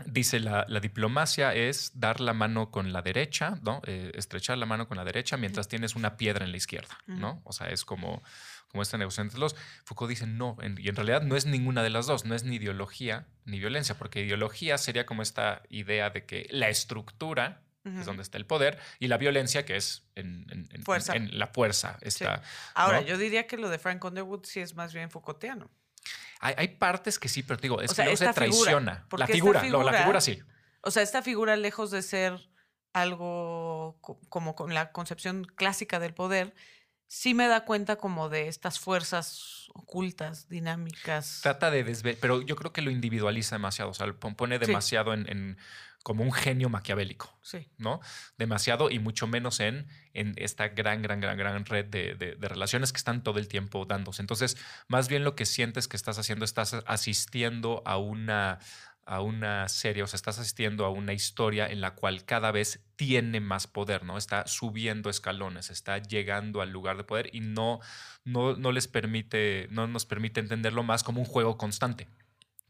dice 0.06 0.38
la, 0.38 0.64
la 0.68 0.78
diplomacia 0.80 1.54
es 1.54 1.90
dar 1.98 2.20
la 2.20 2.32
mano 2.32 2.70
con 2.70 2.92
la 2.92 3.02
derecha, 3.02 3.58
¿no? 3.62 3.80
Eh, 3.84 4.12
estrechar 4.14 4.56
la 4.58 4.66
mano 4.66 4.86
con 4.86 4.96
la 4.96 5.04
derecha 5.04 5.36
mientras 5.36 5.66
tienes 5.68 5.96
una 5.96 6.16
piedra 6.16 6.44
en 6.44 6.52
la 6.52 6.56
izquierda, 6.56 6.96
¿no? 7.06 7.40
O 7.44 7.52
sea, 7.52 7.68
es 7.68 7.84
como, 7.84 8.22
como 8.68 8.82
esta 8.82 8.96
negociación 8.96 9.26
entre 9.26 9.40
los. 9.40 9.56
Foucault 9.84 10.08
dice 10.10 10.26
no, 10.26 10.56
en- 10.60 10.78
y 10.78 10.88
en 10.88 10.94
realidad 10.94 11.22
no 11.22 11.34
es 11.36 11.46
ninguna 11.46 11.82
de 11.82 11.90
las 11.90 12.06
dos, 12.06 12.24
no 12.26 12.34
es 12.36 12.44
ni 12.44 12.56
ideología 12.56 13.26
ni 13.44 13.58
violencia, 13.58 13.96
porque 13.98 14.22
ideología 14.24 14.78
sería 14.78 15.04
como 15.04 15.22
esta 15.22 15.62
idea 15.68 16.10
de 16.10 16.24
que 16.26 16.46
la 16.50 16.68
estructura 16.68 17.62
es 17.84 18.04
donde 18.04 18.22
está 18.22 18.36
el 18.36 18.44
poder 18.44 18.78
y 18.98 19.08
la 19.08 19.16
violencia 19.16 19.64
que 19.64 19.74
es 19.74 20.04
en, 20.14 20.44
en- 20.50 20.68
en- 20.72 20.82
Fuerza. 20.84 21.14
en 21.16 21.38
la 21.38 21.46
fuerza 21.46 21.96
está. 22.02 22.42
Ahora, 22.74 23.00
¿no? 23.00 23.06
yo 23.06 23.16
diría 23.16 23.46
que 23.46 23.56
lo 23.56 23.70
de 23.70 23.78
Frank 23.78 24.04
Underwood 24.04 24.44
sí 24.44 24.60
es 24.60 24.74
más 24.74 24.92
bien 24.92 25.10
Foucaultiano. 25.10 25.70
Hay, 26.40 26.54
hay 26.56 26.68
partes 26.68 27.18
que 27.18 27.28
sí, 27.28 27.42
pero 27.42 27.56
te 27.58 27.62
digo, 27.62 27.80
es 27.80 27.90
O 27.90 27.92
que 27.92 27.96
sea, 27.96 28.04
luego 28.04 28.16
se 28.16 28.24
figura, 28.24 28.34
traiciona. 28.34 29.06
La 29.16 29.26
figura, 29.26 29.62
no, 29.64 29.82
la 29.82 29.92
figura- 29.92 30.20
sí. 30.20 30.40
O 30.82 30.90
sea, 30.90 31.02
esta 31.02 31.22
figura, 31.22 31.56
lejos 31.56 31.90
de 31.90 32.02
ser 32.02 32.38
algo 32.92 33.98
co- 34.00 34.20
como 34.28 34.54
con 34.54 34.74
la 34.74 34.92
concepción 34.92 35.44
clásica 35.44 35.98
del 35.98 36.14
poder, 36.14 36.54
sí 37.06 37.34
me 37.34 37.48
da 37.48 37.64
cuenta 37.64 37.96
como 37.96 38.28
de 38.28 38.48
estas 38.48 38.78
fuerzas 38.78 39.66
ocultas, 39.74 40.48
dinámicas. 40.48 41.40
Trata 41.42 41.70
de 41.70 41.84
desver, 41.84 42.18
pero 42.20 42.42
yo 42.42 42.56
creo 42.56 42.72
que 42.72 42.82
lo 42.82 42.90
individualiza 42.90 43.54
demasiado, 43.56 43.90
o 43.90 43.94
sea, 43.94 44.06
lo 44.06 44.18
pon- 44.18 44.34
pone 44.34 44.58
Sí. 44.58 44.66
demasiado 44.66 45.12
en, 45.14 45.28
en- 45.30 45.58
como 46.08 46.24
un 46.24 46.32
genio 46.32 46.70
maquiavélico, 46.70 47.38
Sí. 47.42 47.68
¿no? 47.76 48.00
Demasiado 48.38 48.88
y 48.88 48.98
mucho 48.98 49.26
menos 49.26 49.60
en, 49.60 49.86
en 50.14 50.32
esta 50.38 50.68
gran, 50.68 51.02
gran, 51.02 51.20
gran, 51.20 51.36
gran 51.36 51.66
red 51.66 51.84
de, 51.84 52.14
de- 52.14 52.34
de 52.34 52.48
relaciones 52.48 52.92
que 52.92 52.96
están 52.96 53.22
todo 53.22 53.38
el 53.38 53.46
tiempo 53.46 53.84
dándose. 53.84 54.22
Entonces, 54.22 54.56
más 54.88 55.08
bien 55.08 55.22
lo 55.22 55.34
que 55.36 55.44
sientes 55.44 55.86
que 55.86 55.96
estás 55.98 56.18
haciendo, 56.18 56.46
estás 56.46 56.72
asistiendo 56.86 57.82
a 57.84 57.98
una 57.98 58.58
a 59.04 59.20
una 59.22 59.68
serie, 59.68 60.02
o 60.02 60.06
sea, 60.06 60.16
estás 60.16 60.38
asistiendo 60.38 60.84
a 60.84 60.90
una 60.90 61.12
historia 61.14 61.66
en 61.66 61.80
la 61.80 61.94
cual 61.94 62.24
cada 62.26 62.52
vez 62.52 62.84
tiene 62.96 63.40
más 63.40 63.66
poder, 63.66 64.04
¿no? 64.04 64.18
Está 64.18 64.46
subiendo 64.46 65.08
escalones, 65.08 65.70
está 65.70 65.96
llegando 65.98 66.60
al 66.60 66.70
lugar 66.70 66.96
de 66.98 67.04
poder 67.04 67.30
y 67.34 67.40
no, 67.40 67.80
no, 68.24 68.56
no 68.56 68.70
les 68.72 68.86
permite, 68.86 69.66
no 69.70 69.86
nos 69.86 70.04
permite 70.04 70.40
entenderlo 70.40 70.82
más 70.82 71.04
como 71.04 71.20
un 71.20 71.26
juego 71.26 71.56
constante, 71.56 72.06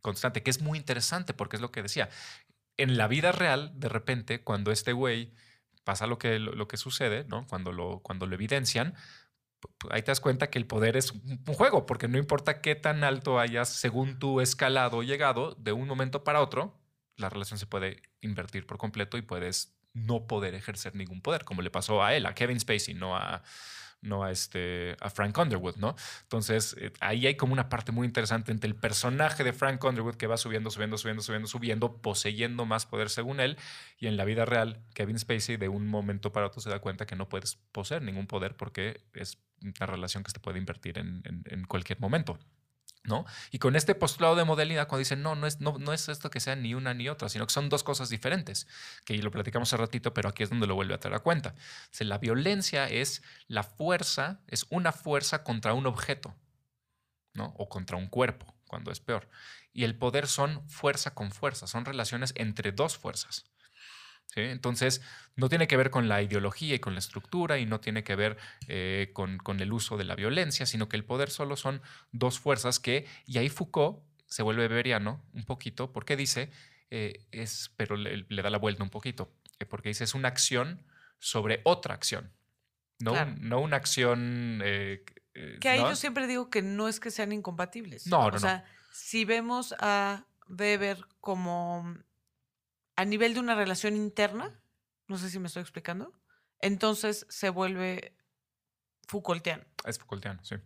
constante, 0.01 0.45
que 0.45 0.51
es 0.51 0.61
muy 0.63 0.79
interesante 0.79 1.35
porque 1.35 1.57
es 1.57 1.61
lo 1.63 1.73
que 1.73 1.83
decía. 1.83 2.09
En 2.79 2.97
la 2.97 3.09
vida 3.09 3.33
real, 3.33 3.73
de 3.75 3.89
repente, 3.91 4.43
cuando 4.43 4.73
este 4.73 4.93
güey 4.93 5.35
pasa 5.85 6.07
lo 6.07 6.19
que, 6.19 6.39
lo, 6.39 6.69
que 6.69 6.77
sucede, 6.77 7.25
¿no? 7.29 7.47
Cuando 7.47 7.73
lo, 7.73 8.01
cuando 8.01 8.27
lo 8.27 8.35
evidencian, 8.35 8.95
ahí 9.91 10.03
te 10.03 10.11
das 10.11 10.21
cuenta 10.21 10.51
que 10.51 10.59
el 10.59 10.67
poder 10.67 10.97
es 10.97 11.13
un 11.13 11.55
juego, 11.55 11.87
porque 11.87 12.09
no 12.09 12.19
importa 12.19 12.61
qué 12.61 12.75
tan 12.75 13.05
alto 13.05 13.39
hayas 13.39 13.69
según 13.69 14.19
tu 14.19 14.41
escalado 14.41 14.99
o 14.99 15.03
llegado, 15.03 15.55
de 15.55 15.73
un 15.73 15.87
momento 15.87 16.25
para 16.25 16.41
otro, 16.41 16.79
la 17.17 17.29
relación 17.29 17.59
se 17.59 17.67
puede 17.67 18.03
invertir 18.21 18.67
por 18.67 18.79
completo 18.79 19.19
y 19.19 19.23
puedes 19.23 19.79
no 19.93 20.27
poder 20.27 20.55
ejercer 20.55 20.95
ningún 20.95 21.23
poder, 21.23 21.45
como 21.45 21.63
le 21.63 21.71
pasó 21.71 22.03
a 22.03 22.15
él, 22.15 22.27
a 22.27 22.35
Kevin 22.35 22.61
Spacey, 22.61 22.95
no 22.95 23.17
a, 23.17 23.43
no 24.01 24.25
a, 24.25 24.31
este, 24.31 24.97
a 25.01 25.11
Frank 25.11 25.37
Underwood, 25.39 25.77
¿no? 25.77 25.95
Entonces, 26.23 26.77
eh, 26.79 26.93
ahí 27.01 27.27
hay 27.27 27.37
como 27.37 27.53
una 27.53 27.69
parte 27.69 27.93
muy 27.93 28.07
interesante 28.07 28.53
entre 28.53 28.69
el 28.69 28.77
personaje 28.77 29.45
de 29.45 29.53
Frank 29.53 29.83
Underwood 29.85 30.15
que 30.17 30.27
va 30.27 30.37
subiendo, 30.37 30.71
subiendo, 30.71 30.97
subiendo, 30.99 31.23
subiendo, 31.23 31.49
subiendo, 31.49 31.97
poseyendo 32.03 32.65
más 32.67 32.87
poder 32.87 33.11
según 33.11 33.41
él, 33.41 33.57
y 33.99 34.07
en 34.07 34.17
la 34.17 34.25
vida 34.25 34.45
real, 34.45 34.81
Kevin 34.95 35.19
Spacey 35.19 35.57
de 35.57 35.69
un 35.69 35.87
momento 35.89 36.33
para 36.33 36.47
otro 36.47 36.61
se 36.61 36.71
da 36.71 36.81
cuenta 36.81 37.07
que 37.07 37.17
no 37.17 37.29
puedes 37.29 37.57
poseer 37.73 38.03
ningún 38.03 38.27
poder 38.27 38.57
porque 38.57 39.01
es 39.15 39.39
una 39.63 39.87
relación 39.87 40.23
que 40.23 40.31
se 40.31 40.41
puede 40.41 40.59
invertir 40.59 40.99
en, 40.99 41.23
en- 41.25 41.43
en 41.47 41.65
cualquier 41.65 42.01
momento. 42.01 42.39
Y 43.51 43.59
con 43.59 43.77
este 43.77 43.95
postulado 43.95 44.37
de 44.37 44.45
modalidad, 44.45 44.89
cuando 44.89 45.01
dicen, 45.01 45.23
no, 45.23 45.35
no 45.35 45.47
es, 45.47 45.61
no, 45.61 45.79
no 45.79 45.93
es 45.93 46.09
esto 46.09 46.31
que 46.31 46.41
sea 46.41 46.57
ni 46.57 46.75
una 46.75 46.95
ni 46.95 47.09
otra, 47.09 47.29
sino 47.29 47.47
que 47.47 47.53
son 47.53 47.69
dos 47.69 47.83
cosas 47.83 48.09
diferentes, 48.09 48.67
que 49.05 49.17
lo 49.19 49.31
platicamos 49.31 49.69
hace 49.69 49.77
ratito, 49.77 50.15
pero 50.15 50.29
aquí 50.29 50.43
es 50.43 50.51
donde 50.51 50.67
lo 50.67 50.75
vuelve 50.75 50.95
a 50.95 51.01
traer 51.01 51.17
a 51.17 51.21
cuenta. 51.21 51.55
La 52.01 52.19
violencia 52.19 52.87
es 52.89 53.23
la 53.47 53.63
fuerza, 53.63 54.41
es 54.47 54.67
una 54.71 54.93
fuerza 54.93 55.43
contra 55.45 55.75
un 55.75 55.87
objeto, 55.87 56.35
¿no? 57.35 57.55
O 57.57 57.69
contra 57.69 57.97
un 57.97 58.09
cuerpo, 58.09 58.55
cuando 58.67 58.91
es 58.91 59.01
peor. 59.01 59.29
Y 59.73 59.85
el 59.85 59.97
poder 59.97 60.27
son 60.27 60.69
fuerza 60.69 61.15
con 61.15 61.31
fuerza, 61.31 61.67
son 61.67 61.85
relaciones 61.85 62.33
entre 62.37 62.73
dos 62.73 62.97
fuerzas. 62.97 63.45
¿Sí? 64.35 64.41
Entonces, 64.41 65.03
no 65.37 65.49
tiene 65.49 65.67
que 65.69 65.77
ver 65.77 65.91
con 65.91 66.09
la 66.09 66.23
ideología 66.23 66.75
y 66.77 66.79
con 66.79 66.95
la 66.95 66.99
estructura 67.01 67.59
y 67.59 67.67
no 67.67 67.81
tiene 67.81 68.03
que 68.05 68.17
ver 68.17 68.37
eh, 68.69 69.11
con, 69.13 69.39
con 69.39 69.61
el 69.61 69.73
uso 69.73 69.97
de 69.97 70.05
la 70.05 70.15
violencia, 70.15 70.67
sino 70.67 70.89
que 70.89 70.97
el 70.97 71.05
poder 71.05 71.31
solo 71.31 71.57
son 71.57 71.81
dos 72.13 72.39
fuerzas 72.39 72.81
que, 72.81 73.07
y 73.27 73.39
ahí 73.39 73.49
Foucault 73.49 74.01
se 74.27 74.43
vuelve 74.43 74.69
beberiano 74.69 75.23
un 75.33 75.45
poquito, 75.45 75.93
porque 75.93 76.17
dice, 76.17 76.51
eh, 76.91 77.25
es, 77.33 77.71
pero 77.77 77.97
le, 77.97 78.27
le 78.29 78.43
da 78.43 78.51
la 78.51 78.59
vuelta 78.59 78.83
un 78.83 78.91
poquito. 78.91 79.33
eh, 79.59 79.65
porque 79.67 79.89
dice 79.91 80.05
es 80.05 80.15
una 80.15 80.29
acción 80.29 80.83
sobre 81.19 81.61
otra 81.65 81.95
acción. 81.95 82.33
No, 83.01 83.13
Claro. 83.13 83.35
no 83.41 83.61
una 83.61 83.77
acción. 83.77 84.61
eh, 84.65 85.05
eh, 85.35 85.57
Que 85.61 85.69
ahí 85.69 85.81
¿no? 85.81 85.91
yo 85.91 85.97
siempre 85.97 86.27
digo 86.27 86.51
que 86.51 86.63
no 86.63 86.89
es 86.89 86.99
que 87.01 87.11
sean 87.11 87.33
incompatibles. 87.33 88.07
No, 88.07 88.23
no, 88.23 88.27
O 88.29 88.31
no. 88.33 88.39
sea, 88.41 88.65
si 88.93 89.25
vemos 89.25 89.75
a 89.79 90.25
Weber 90.49 90.99
como 91.21 91.97
a 92.99 93.05
nivel 93.05 93.33
de 93.33 93.39
una 93.39 93.55
relación 93.55 93.95
interna, 93.95 94.61
no 95.07 95.19
sé 95.19 95.31
si 95.31 95.39
me 95.39 95.47
estoy 95.47 95.63
explicando, 95.63 96.13
entonces 96.61 97.27
se 97.29 97.49
vuelve 97.49 98.17
Foucaultiano. 99.07 99.65
Es 99.85 100.01
Foucaultiano, 100.01 100.45
sí. 100.45 100.57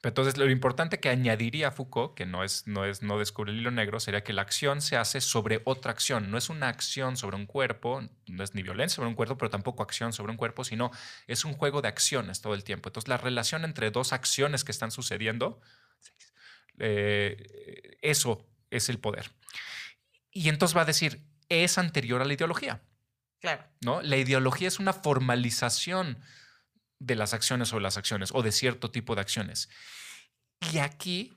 Pero 0.00 0.10
entonces 0.10 0.36
lo 0.36 0.48
importante 0.48 1.00
que 1.00 1.08
añadiría 1.08 1.72
Foucault, 1.72 2.14
que 2.14 2.26
no 2.26 2.44
es, 2.44 2.68
no 2.68 2.84
es 2.84 3.02
no 3.02 3.18
descubre 3.18 3.50
el 3.50 3.58
hilo 3.58 3.72
negro, 3.72 3.98
sería 3.98 4.22
que 4.22 4.32
la 4.32 4.42
acción 4.42 4.80
se 4.80 4.96
hace 4.96 5.20
sobre 5.20 5.60
otra 5.64 5.90
acción. 5.90 6.30
No 6.30 6.38
es 6.38 6.48
una 6.48 6.68
acción 6.68 7.16
sobre 7.16 7.34
un 7.34 7.46
cuerpo, 7.46 8.02
no 8.28 8.44
es 8.44 8.54
ni 8.54 8.62
violencia 8.62 8.94
sobre 8.94 9.08
un 9.08 9.16
cuerpo, 9.16 9.36
pero 9.36 9.50
tampoco 9.50 9.82
acción 9.82 10.12
sobre 10.12 10.30
un 10.30 10.36
cuerpo, 10.36 10.62
sino 10.62 10.92
es 11.26 11.44
un 11.44 11.54
juego 11.54 11.82
de 11.82 11.88
acciones 11.88 12.40
todo 12.40 12.54
el 12.54 12.62
tiempo. 12.62 12.88
Entonces 12.88 13.08
la 13.08 13.16
relación 13.16 13.64
entre 13.64 13.90
dos 13.90 14.12
acciones 14.12 14.62
que 14.62 14.70
están 14.70 14.92
sucediendo, 14.92 15.60
eh, 16.78 17.98
eso 18.00 18.46
es 18.70 18.88
el 18.88 19.00
poder. 19.00 19.32
Y 20.30 20.50
entonces 20.50 20.76
va 20.76 20.82
a 20.82 20.84
decir, 20.84 21.26
es 21.48 21.78
anterior 21.78 22.20
a 22.20 22.24
la 22.24 22.34
ideología. 22.34 22.82
Claro. 23.40 23.62
¿no? 23.82 24.02
La 24.02 24.16
ideología 24.16 24.66
es 24.68 24.78
una 24.80 24.92
formalización 24.92 26.18
de 26.98 27.14
las 27.14 27.34
acciones 27.34 27.72
o 27.72 27.80
las 27.80 27.96
acciones 27.96 28.30
o 28.32 28.42
de 28.42 28.50
cierto 28.52 28.90
tipo 28.90 29.14
de 29.14 29.20
acciones. 29.20 29.68
Y 30.72 30.78
aquí 30.78 31.34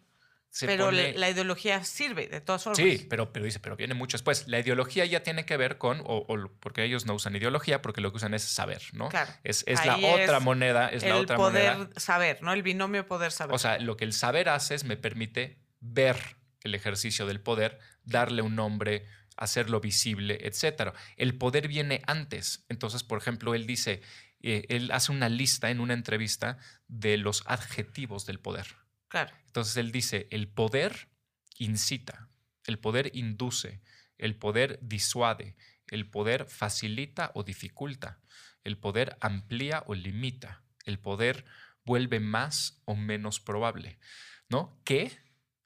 se 0.50 0.66
pero 0.66 0.86
pone... 0.86 1.14
la- 1.14 1.30
ideología 1.30 1.84
sirve, 1.84 2.28
de 2.28 2.42
todas 2.42 2.64
formas. 2.64 2.78
Sí, 2.80 3.06
pero, 3.10 3.32
pero 3.32 3.46
dice, 3.46 3.60
pero 3.60 3.76
viene 3.76 3.94
mucho 3.94 4.16
después. 4.18 4.48
La 4.48 4.60
ideología 4.60 5.06
ya 5.06 5.22
tiene 5.22 5.46
que 5.46 5.56
ver 5.58 5.78
con, 5.78 6.02
o, 6.04 6.26
porque 6.60 6.84
ellos 6.84 7.06
no 7.06 7.14
usan 7.14 7.36
ideología, 7.36 7.82
porque 7.84 8.02
lo 8.02 8.10
que 8.12 8.18
usan 8.18 8.34
es 8.34 8.42
saber, 8.44 8.82
¿no? 8.94 9.10
Claro. 9.10 9.32
Es, 9.44 9.64
es 9.68 9.86
la 9.86 9.98
otra 9.98 10.38
es 10.38 10.44
moneda, 10.44 10.90
es 10.90 11.04
la 11.04 11.10
el 11.10 11.16
otra 11.16 11.38
poder 11.38 11.78
moneda. 11.78 12.00
saber, 12.00 12.42
¿no? 12.42 12.52
El 12.52 12.64
binomio 12.64 13.06
poder 13.06 13.32
saber. 13.32 13.56
O 13.56 13.60
sea, 13.60 13.78
lo 13.80 13.96
que 13.96 14.04
el 14.06 14.14
saber 14.14 14.50
hace 14.50 14.74
es 14.76 14.84
me 14.84 14.98
permite 14.98 15.62
ver 15.80 16.18
el 16.64 16.74
ejercicio 16.76 17.26
del 17.28 17.40
poder, 17.40 17.80
darle 18.04 18.42
un 18.42 18.56
nombre, 18.56 19.06
hacerlo 19.38 19.80
visible, 19.80 20.40
etc. 20.42 20.94
El 21.18 21.38
poder 21.38 21.68
viene 21.68 22.02
antes. 22.08 22.66
Entonces, 22.70 23.04
por 23.04 23.18
ejemplo, 23.18 23.56
él 23.56 23.66
dice, 23.66 24.02
eh, 24.42 24.66
él 24.70 24.92
hace 24.92 25.12
una 25.12 25.30
lista 25.30 25.70
en 25.70 25.80
una 25.80 25.94
entrevista 25.94 26.58
de 26.88 27.18
los 27.18 27.44
adjetivos 27.46 28.26
del 28.26 28.40
poder. 28.40 28.68
claro. 29.08 29.32
Entonces, 29.48 29.76
él 29.76 29.92
dice, 29.92 30.28
el 30.32 30.48
poder 30.48 31.10
incita, 31.58 32.30
el 32.66 32.80
poder 32.80 33.12
induce, 33.14 33.82
el 34.18 34.38
poder 34.38 34.80
disuade, 34.82 35.58
el 35.88 36.10
poder 36.10 36.46
facilita 36.46 37.32
o 37.36 37.44
dificulta, 37.44 38.22
el 38.64 38.78
poder 38.78 39.18
amplía 39.20 39.84
o 39.88 39.94
limita, 39.94 40.64
el 40.86 41.00
poder 41.00 41.46
vuelve 41.84 42.20
más 42.20 42.82
o 42.86 42.96
menos 42.96 43.40
probable, 43.40 44.00
¿no? 44.48 44.80
Que 44.86 45.12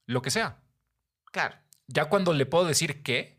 lo 0.05 0.21
que 0.21 0.31
sea. 0.31 0.61
Claro. 1.31 1.57
Ya 1.87 2.05
cuando 2.05 2.33
le 2.33 2.45
puedo 2.45 2.65
decir 2.65 3.03
que, 3.03 3.34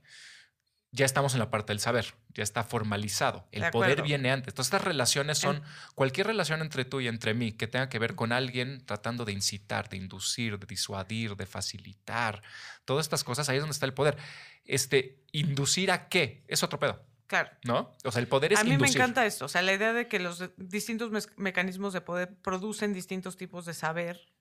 ya 0.97 1.05
estamos 1.05 1.34
en 1.34 1.40
la 1.40 1.51
parte 1.51 1.72
del 1.72 1.80
saber, 1.80 2.14
ya 2.34 2.42
está 2.42 2.64
formalizado. 2.64 3.47
El 3.53 3.62
De 3.62 3.70
poder 3.70 4.03
viene 4.03 4.30
antes. 4.30 4.53
Entonces, 4.53 4.72
estas 4.72 4.84
relaciones 4.86 5.36
son 5.38 5.62
cualquier 5.94 6.26
relación 6.26 6.62
entre 6.62 6.84
tú 6.86 7.01
y 7.01 7.09
entre 7.09 7.34
mí 7.34 7.53
que 7.53 7.66
tenga 7.66 7.88
que 7.88 7.99
ver 7.99 8.14
con 8.14 8.32
alguien 8.32 8.84
tratando 8.86 9.24
de 9.26 9.32
incitar, 9.32 9.88
de 9.90 9.99
inducir, 9.99 10.59
de 10.59 10.66
disuadir, 10.66 11.36
de 11.36 11.44
facilitar. 11.47 12.42
Todas 12.84 13.05
estas 13.05 13.24
cosas, 13.24 13.49
ahí 13.49 13.57
es 13.59 13.62
donde 13.62 13.74
está 13.74 13.84
el 13.86 13.94
poder. 13.94 14.16
Este, 14.64 15.22
inducir 15.32 15.90
a 15.90 16.09
qué 16.09 16.42
es 16.49 16.62
otro 16.62 16.78
pedo, 16.78 17.05
Claro. 17.26 17.51
¿no? 17.64 17.92
O 18.05 18.11
sea, 18.11 18.20
el 18.20 18.28
poder 18.28 18.53
es 18.55 18.59
A 18.61 18.64
mí 18.64 18.70
inducir. 18.72 18.97
me 18.97 19.05
encanta 19.05 19.26
esto, 19.26 19.44
o 19.44 19.49
sea, 19.49 19.61
la 19.62 19.74
idea 19.74 19.92
de 19.92 20.09
que 20.09 20.18
los 20.18 20.42
distintos 20.57 21.28
mecanismos 21.36 21.92
de 21.92 22.01
poder 22.01 22.34
producen 22.40 22.92
distintos 22.94 23.36
tipos 23.36 23.66
de 23.66 23.74
saber 23.74 24.32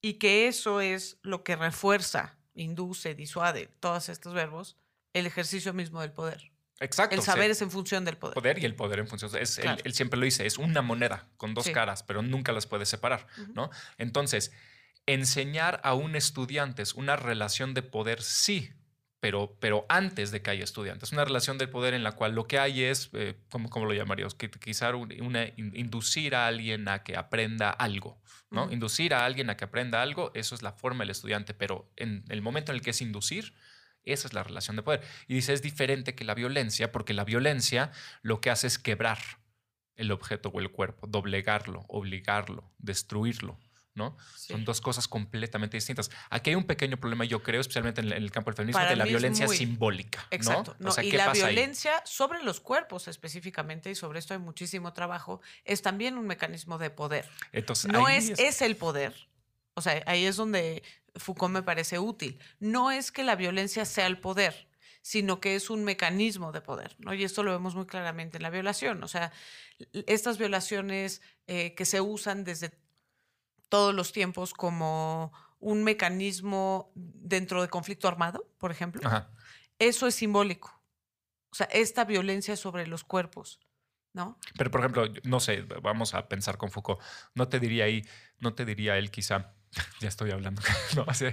y 0.00 0.14
que 0.14 0.46
eso 0.46 0.80
es 0.80 1.18
lo 1.22 1.42
que 1.42 1.56
refuerza, 1.56 2.36
induce, 2.54 3.14
disuade, 3.14 3.68
todos 3.80 4.08
estos 4.08 4.34
verbos, 4.34 4.76
el 5.14 5.26
ejercicio 5.26 5.72
mismo 5.72 6.00
del 6.00 6.12
poder. 6.12 6.50
Exacto. 6.80 7.14
El 7.14 7.20
sí. 7.20 7.26
saber 7.26 7.50
es 7.50 7.60
en 7.60 7.70
función 7.70 8.04
del 8.04 8.16
poder. 8.16 8.34
poder 8.34 8.58
y 8.58 8.64
el 8.64 8.74
poder 8.74 9.00
en 9.00 9.06
función. 9.06 9.30
Es, 9.38 9.58
él- 9.58 9.64
Claro. 9.64 9.82
él, 9.84 9.92
siempre 9.92 10.18
lo 10.18 10.24
dice, 10.24 10.46
es 10.46 10.56
una 10.56 10.80
moneda 10.82 11.28
con 11.36 11.52
dos 11.52 11.64
Sí. 11.64 11.72
caras, 11.72 12.02
pero 12.02 12.22
nunca 12.22 12.52
las 12.52 12.66
puedes 12.66 12.88
separar, 12.88 13.26
¿no? 13.54 13.70
Entonces, 13.98 14.52
enseñar 15.06 15.80
a 15.84 15.94
un 15.94 16.16
estudiante 16.16 16.82
es 16.82 16.94
una 16.94 17.16
relación 17.16 17.74
de 17.74 17.82
poder, 17.82 18.22
sí, 18.22 18.70
pero, 19.18 19.56
pero 19.60 19.84
antes 19.90 20.30
de 20.30 20.40
que 20.40 20.50
haya 20.50 20.64
estudiantes. 20.64 21.12
Una 21.12 21.24
relación 21.26 21.58
de 21.58 21.68
poder 21.68 21.92
en 21.92 22.02
la 22.02 22.12
cual 22.12 22.34
lo 22.34 22.46
que 22.46 22.58
hay 22.58 22.84
es, 22.84 23.10
eh, 23.12 23.34
¿cómo, 23.50 23.68
cómo 23.68 23.84
lo 23.84 23.92
llamaríamos? 23.92 24.34
Quizá 24.34 24.94
un- 24.94 25.14
una, 25.20 25.44
in- 25.56 25.72
inducir 25.74 26.34
a 26.34 26.46
alguien 26.46 26.88
a 26.88 27.02
que 27.02 27.16
aprenda 27.16 27.68
algo, 27.70 28.22
¿no? 28.50 28.70
Inducir 28.72 29.12
a 29.12 29.26
alguien 29.26 29.50
a 29.50 29.56
que 29.58 29.64
aprenda 29.64 30.00
algo, 30.00 30.30
eso 30.34 30.54
es 30.54 30.62
la 30.62 30.72
forma 30.72 31.00
del 31.02 31.10
estudiante, 31.10 31.52
pero 31.52 31.92
en 31.96 32.24
el 32.30 32.40
momento 32.40 32.72
en 32.72 32.76
el 32.76 32.82
que 32.82 32.90
es 32.90 33.02
inducir, 33.02 33.52
esa 34.04 34.26
es 34.28 34.34
la 34.34 34.42
relación 34.42 34.76
de 34.76 34.82
poder. 34.82 35.02
Y 35.28 35.34
dice, 35.34 35.52
es 35.52 35.62
diferente 35.62 36.14
que 36.14 36.24
la 36.24 36.34
violencia, 36.34 36.92
porque 36.92 37.12
la 37.14 37.24
violencia 37.24 37.90
lo 38.22 38.40
que 38.40 38.50
hace 38.50 38.66
es 38.66 38.78
quebrar 38.78 39.18
el 39.96 40.12
objeto 40.12 40.48
o 40.48 40.60
el 40.60 40.70
cuerpo, 40.70 41.06
doblegarlo, 41.06 41.84
obligarlo, 41.88 42.72
destruirlo, 42.78 43.58
¿no? 43.94 44.16
Sí. 44.34 44.52
Son 44.54 44.64
dos 44.64 44.80
cosas 44.80 45.06
completamente 45.08 45.76
distintas. 45.76 46.10
Aquí 46.30 46.50
hay 46.50 46.56
un 46.56 46.64
pequeño 46.64 46.96
problema, 46.96 47.26
yo 47.26 47.42
creo, 47.42 47.60
especialmente 47.60 48.00
en 48.00 48.10
el, 48.10 48.30
campo 48.30 48.50
del 48.50 48.56
feminismo, 48.56 48.78
Para 48.78 48.90
de 48.90 48.96
la 48.96 49.04
es 49.04 49.10
violencia 49.10 49.44
muy- 49.46 49.56
simbólica, 49.56 50.26
Exacto. 50.30 50.74
¿no? 50.78 50.84
no, 50.86 50.90
O 50.90 50.92
sea, 50.92 51.04
y 51.04 51.10
¿qué 51.10 51.18
la 51.18 51.26
pasa 51.26 51.46
ahí? 51.46 51.54
violencia 51.54 51.92
sobre 52.06 52.42
los 52.42 52.60
cuerpos 52.60 53.08
específicamente, 53.08 53.90
y 53.90 53.94
sobre 53.94 54.20
esto 54.20 54.32
hay 54.32 54.40
muchísimo 54.40 54.92
trabajo, 54.94 55.42
es 55.64 55.82
también 55.82 56.16
un 56.16 56.26
mecanismo 56.26 56.78
de 56.78 56.88
poder. 56.88 57.28
Entonces, 57.52 57.92
No 57.92 58.06
ahí 58.06 58.16
es, 58.16 58.30
es 58.38 58.62
el 58.62 58.76
poder. 58.76 59.14
O 59.74 59.82
sea, 59.82 60.02
ahí 60.06 60.24
es 60.24 60.36
donde 60.36 60.82
Foucault 61.16 61.52
me 61.52 61.62
parece 61.62 61.98
útil. 61.98 62.38
No 62.58 62.90
es 62.90 63.12
que 63.12 63.24
la 63.24 63.36
violencia 63.36 63.84
sea 63.84 64.06
el 64.06 64.18
poder, 64.18 64.68
sino 65.02 65.40
que 65.40 65.54
es 65.54 65.70
un 65.70 65.84
mecanismo 65.84 66.52
de 66.52 66.60
poder, 66.60 66.96
¿no? 66.98 67.14
Y 67.14 67.24
esto 67.24 67.42
lo 67.42 67.52
vemos 67.52 67.74
muy 67.74 67.86
claramente 67.86 68.36
en 68.36 68.42
la 68.42 68.50
violación. 68.50 69.02
O 69.02 69.08
sea, 69.08 69.32
estas 70.06 70.38
violaciones 70.38 71.22
eh, 71.46 71.74
que 71.74 71.84
se 71.84 72.00
usan 72.00 72.44
desde 72.44 72.72
todos 73.68 73.94
los 73.94 74.12
tiempos 74.12 74.52
como 74.52 75.32
un 75.58 75.84
mecanismo 75.84 76.90
dentro 76.94 77.62
de 77.62 77.68
conflicto 77.68 78.08
armado, 78.08 78.50
por 78.58 78.70
ejemplo, 78.70 79.00
Ajá. 79.06 79.30
eso 79.78 80.06
es 80.06 80.14
simbólico. 80.14 80.82
O 81.50 81.54
sea, 81.54 81.66
esta 81.66 82.04
violencia 82.04 82.56
sobre 82.56 82.86
los 82.86 83.04
cuerpos, 83.04 83.60
¿no? 84.12 84.38
Pero, 84.56 84.70
por 84.70 84.80
ejemplo, 84.80 85.04
no 85.24 85.40
sé, 85.40 85.62
vamos 85.82 86.14
a 86.14 86.28
pensar 86.28 86.56
con 86.56 86.70
Foucault. 86.70 87.00
No 87.34 87.48
te 87.48 87.60
diría 87.60 87.84
ahí, 87.84 88.02
no 88.38 88.54
te 88.54 88.64
diría 88.64 88.98
él 88.98 89.10
quizá, 89.10 89.54
ya 90.00 90.08
estoy 90.08 90.30
hablando, 90.32 90.62
no, 90.96 91.04
así, 91.06 91.26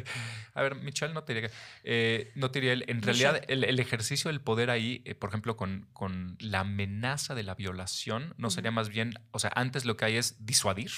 a 0.53 0.61
ver, 0.61 0.75
Michelle 0.75 1.13
no 1.13 1.23
te 1.23 1.33
diría, 1.33 1.51
eh, 1.83 2.31
no 2.35 2.51
te 2.51 2.59
diría 2.59 2.73
él, 2.73 2.85
en 2.87 3.01
realidad 3.01 3.41
el, 3.47 3.63
el 3.63 3.79
ejercicio 3.79 4.29
del 4.29 4.41
poder 4.41 4.69
ahí, 4.69 5.01
eh, 5.05 5.15
por 5.15 5.29
ejemplo, 5.29 5.57
con, 5.57 5.87
con 5.93 6.35
la 6.39 6.59
amenaza 6.59 7.33
de 7.35 7.43
la 7.43 7.55
violación, 7.55 8.33
no 8.37 8.49
sería 8.49 8.71
más 8.71 8.89
bien, 8.89 9.13
o 9.31 9.39
sea, 9.39 9.51
antes 9.55 9.85
lo 9.85 9.97
que 9.97 10.05
hay 10.05 10.17
es 10.17 10.45
disuadir. 10.45 10.91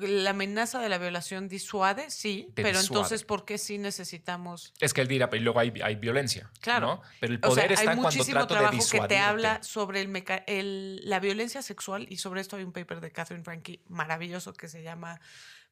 La 0.00 0.30
amenaza 0.30 0.80
de 0.80 0.88
la 0.88 0.96
violación 0.96 1.48
disuade, 1.48 2.08
sí, 2.08 2.50
Te 2.54 2.62
pero 2.62 2.78
disuade. 2.78 2.86
entonces, 2.86 3.24
¿por 3.24 3.44
qué 3.44 3.58
sí 3.58 3.76
necesitamos? 3.76 4.72
Es 4.80 4.94
que 4.94 5.02
él 5.02 5.08
dirá, 5.08 5.28
pero 5.28 5.42
luego 5.42 5.60
hay, 5.60 5.70
hay 5.82 5.96
violencia. 5.96 6.50
Claro. 6.60 6.86
¿no? 6.86 7.02
Pero 7.20 7.34
el 7.34 7.40
O 7.42 7.48
sea, 7.54 7.64
poder 7.64 7.72
está 7.72 7.80
hay 7.82 7.86
cuando 7.88 8.02
muchísimo 8.04 8.38
trato 8.38 8.54
de 8.54 8.60
trabajo 8.60 8.88
que 8.90 9.00
te 9.08 9.18
habla 9.18 9.62
sobre 9.62 10.00
el 10.00 10.08
meca- 10.08 10.44
el- 10.46 11.02
la 11.04 11.20
violencia 11.20 11.60
sexual 11.60 12.06
y 12.08 12.16
sobre 12.16 12.40
esto 12.40 12.56
hay 12.56 12.62
un 12.64 12.72
paper 12.72 13.00
de 13.02 13.10
Catherine 13.10 13.44
Franke 13.44 13.82
maravilloso 13.88 14.54
que 14.54 14.68
se 14.68 14.82
llama 14.82 15.20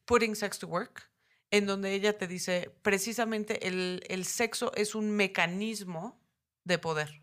Putting 0.05 0.35
Sex 0.35 0.59
to 0.59 0.67
Work, 0.67 1.09
en 1.51 1.65
donde 1.65 1.93
ella 1.93 2.17
te 2.17 2.27
dice 2.27 2.71
precisamente 2.81 3.67
el, 3.67 4.03
el 4.07 4.25
sexo 4.25 4.71
es 4.75 4.95
un 4.95 5.11
mecanismo 5.11 6.19
de 6.63 6.77
poder. 6.79 7.21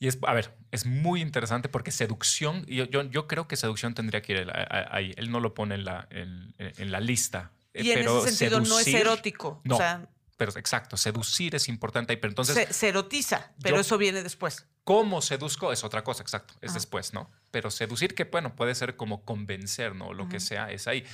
Y 0.00 0.08
es, 0.08 0.18
a 0.22 0.34
ver, 0.34 0.54
es 0.70 0.86
muy 0.86 1.20
interesante 1.20 1.68
porque 1.68 1.90
seducción, 1.92 2.64
y 2.66 2.76
yo, 2.76 2.84
yo, 2.86 3.02
yo 3.04 3.26
creo 3.28 3.46
que 3.46 3.56
seducción 3.56 3.94
tendría 3.94 4.22
que 4.22 4.32
ir 4.32 4.50
ahí. 4.90 5.14
Él 5.16 5.30
no 5.30 5.40
lo 5.40 5.54
pone 5.54 5.76
en 5.76 5.84
la, 5.84 6.06
en, 6.10 6.54
en 6.58 6.90
la 6.90 7.00
lista. 7.00 7.52
eh, 7.72 7.82
Y 7.84 7.90
en 7.92 8.00
ese 8.00 8.32
sentido 8.32 8.60
no 8.60 8.78
es 8.78 8.88
erótico. 8.88 9.60
no. 9.64 9.76
O 9.76 9.78
sea, 9.78 10.08
Pero 10.36 10.50
exacto, 10.58 10.96
seducir 10.96 11.54
es 11.54 11.68
importante 11.68 12.12
ahí. 12.12 12.16
Pero 12.18 12.32
entonces, 12.32 12.54
se, 12.54 12.72
se 12.72 12.88
erotiza, 12.88 13.52
pero 13.62 13.76
yo- 13.76 13.80
eso 13.80 13.96
viene 13.96 14.22
después. 14.22 14.66
¿cómo 14.82 15.22
seduzco? 15.22 15.72
Es 15.72 15.82
otra 15.84 16.04
cosa, 16.04 16.22
exacto. 16.22 16.54
Es 16.60 16.70
Ajá. 16.70 16.74
después, 16.74 17.14
¿no? 17.14 17.30
Pero 17.54 17.70
seducir, 17.70 18.16
que 18.16 18.24
bueno, 18.24 18.56
puede 18.56 18.74
ser 18.74 18.96
como 18.96 19.24
convencer, 19.24 19.94
¿no? 19.94 20.12
Lo 20.12 20.28
que 20.28 20.40
sea, 20.40 20.72
es 20.72 20.88
ahí. 20.88 21.04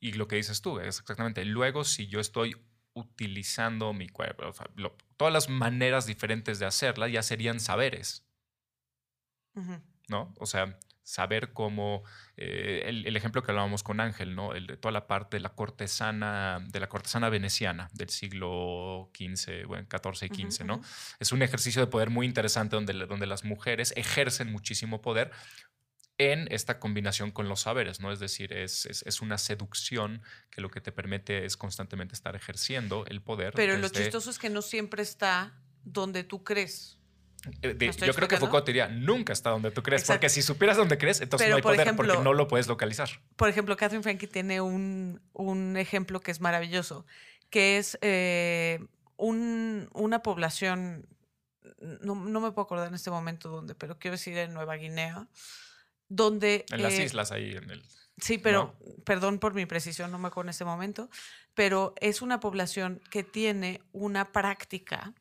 Y 0.00 0.14
lo 0.14 0.26
que 0.26 0.34
dices 0.34 0.60
tú, 0.60 0.80
es 0.80 0.98
exactamente. 0.98 1.44
Luego, 1.44 1.84
si 1.84 2.08
yo 2.08 2.18
estoy 2.18 2.56
utilizando 2.94 3.92
mi 3.92 4.08
cuerpo, 4.08 4.44
o 4.48 4.52
sea, 4.52 4.66
lo- 4.74 4.96
todas 5.16 5.32
las 5.32 5.48
maneras 5.48 6.04
diferentes 6.04 6.58
de 6.58 6.66
hacerla 6.66 7.06
ya 7.06 7.22
serían 7.22 7.60
saberes. 7.60 8.24
¿no? 10.08 10.34
O 10.40 10.46
sea, 10.46 10.78
saber 11.08 11.54
cómo, 11.54 12.02
eh, 12.36 12.82
el, 12.84 13.16
ejemplo 13.16 13.42
que 13.42 13.50
hablábamos 13.50 13.82
con 13.82 13.98
Ángel, 13.98 14.34
¿no? 14.34 14.52
El 14.52 14.78
toda 14.78 14.92
la 14.92 15.06
parte 15.06 15.38
de 15.38 15.40
la 15.40 15.48
cortesana, 15.48 16.58
de 16.68 16.80
la 16.80 16.88
cortesana 16.90 17.30
veneciana 17.30 17.88
del 17.94 18.10
siglo 18.10 19.10
XV, 19.16 19.66
bueno, 19.66 19.86
XIV 19.90 20.30
y 20.30 20.50
XV, 20.50 20.64
¿no? 20.66 20.82
Es 21.18 21.32
un 21.32 21.40
ejercicio 21.40 21.80
de 21.80 21.86
poder 21.86 22.10
muy 22.10 22.26
interesante 22.26 22.76
donde, 22.76 22.92
donde 23.06 23.26
las 23.26 23.42
mujeres 23.42 23.94
ejercen 23.96 24.52
muchísimo 24.52 25.00
poder 25.00 25.30
en 26.18 26.46
esta 26.50 26.78
combinación 26.78 27.30
con 27.30 27.48
los 27.48 27.62
saberes, 27.62 28.00
¿no? 28.00 28.12
Es 28.12 28.20
decir, 28.20 28.52
es, 28.52 28.84
es, 28.84 29.20
una 29.22 29.38
seducción 29.38 30.20
que 30.50 30.60
lo 30.60 30.68
que 30.68 30.82
te 30.82 30.92
permite 30.92 31.46
es 31.46 31.56
constantemente 31.56 32.12
estar 32.14 32.36
ejerciendo 32.36 33.06
el 33.06 33.22
poder. 33.22 33.54
Pero 33.54 33.78
lo 33.78 33.88
chistoso 33.88 34.28
es 34.28 34.38
que 34.38 34.50
no 34.50 34.60
siempre 34.60 35.02
está 35.02 35.54
donde 35.84 36.22
tú 36.22 36.44
crees. 36.44 36.97
Eh, 37.62 37.90
yo 38.04 38.14
creo 38.14 38.28
que 38.28 38.36
Foucault 38.36 38.66
diría, 38.66 38.88
nunca 38.88 39.32
está 39.32 39.50
donde 39.50 39.70
tú 39.70 39.82
crees, 39.82 40.04
porque 40.04 40.28
si 40.28 40.42
supieras 40.42 40.76
dónde 40.76 40.98
crees, 40.98 41.20
entonces 41.20 41.48
no 41.48 41.56
hay 41.56 41.62
poder 41.62 41.94
porque 41.94 42.18
no 42.18 42.34
lo 42.34 42.48
puedes 42.48 42.66
localizar. 42.66 43.08
Por 43.36 43.48
ejemplo, 43.48 43.76
Catherine 43.76 44.02
Frankie 44.02 44.26
tiene 44.26 44.60
un, 44.60 45.20
un 45.32 45.76
ejemplo 45.76 46.20
que 46.20 46.30
es 46.30 46.40
maravilloso, 46.40 47.06
que 47.48 47.78
es 47.78 47.96
eh, 48.02 48.80
un, 49.16 49.88
una 49.92 50.22
población, 50.22 51.06
no, 51.80 52.16
no, 52.16 52.40
me 52.40 52.50
puedo 52.50 52.64
acordar 52.64 52.88
en 52.88 52.94
este 52.94 53.10
momento 53.10 53.48
dónde, 53.48 53.74
pero 53.74 53.98
quiero 53.98 54.16
decir 54.16 54.36
en 54.36 54.52
Nueva 54.52 54.76
Guinea, 54.76 55.28
donde... 56.08 56.66
En 56.72 56.82
las 56.82 56.94
eh, 56.94 57.04
islas 57.04 57.30
ahí, 57.30 57.52
en 57.52 57.70
el... 57.70 57.84
Sí, 58.20 58.38
pero 58.38 58.76
perdón 59.04 59.38
por 59.38 59.54
mi 59.54 59.64
precisión, 59.64 60.10
no 60.10 60.18
me 60.18 60.26
acuerdo 60.26 60.48
en 60.48 60.50
este 60.50 60.64
momento, 60.64 61.08
pero 61.54 61.94
es 62.00 62.20
una 62.20 62.40
población 62.40 63.00
que 63.12 63.22
tiene 63.22 63.80
una 63.92 64.32
práctica 64.32 65.14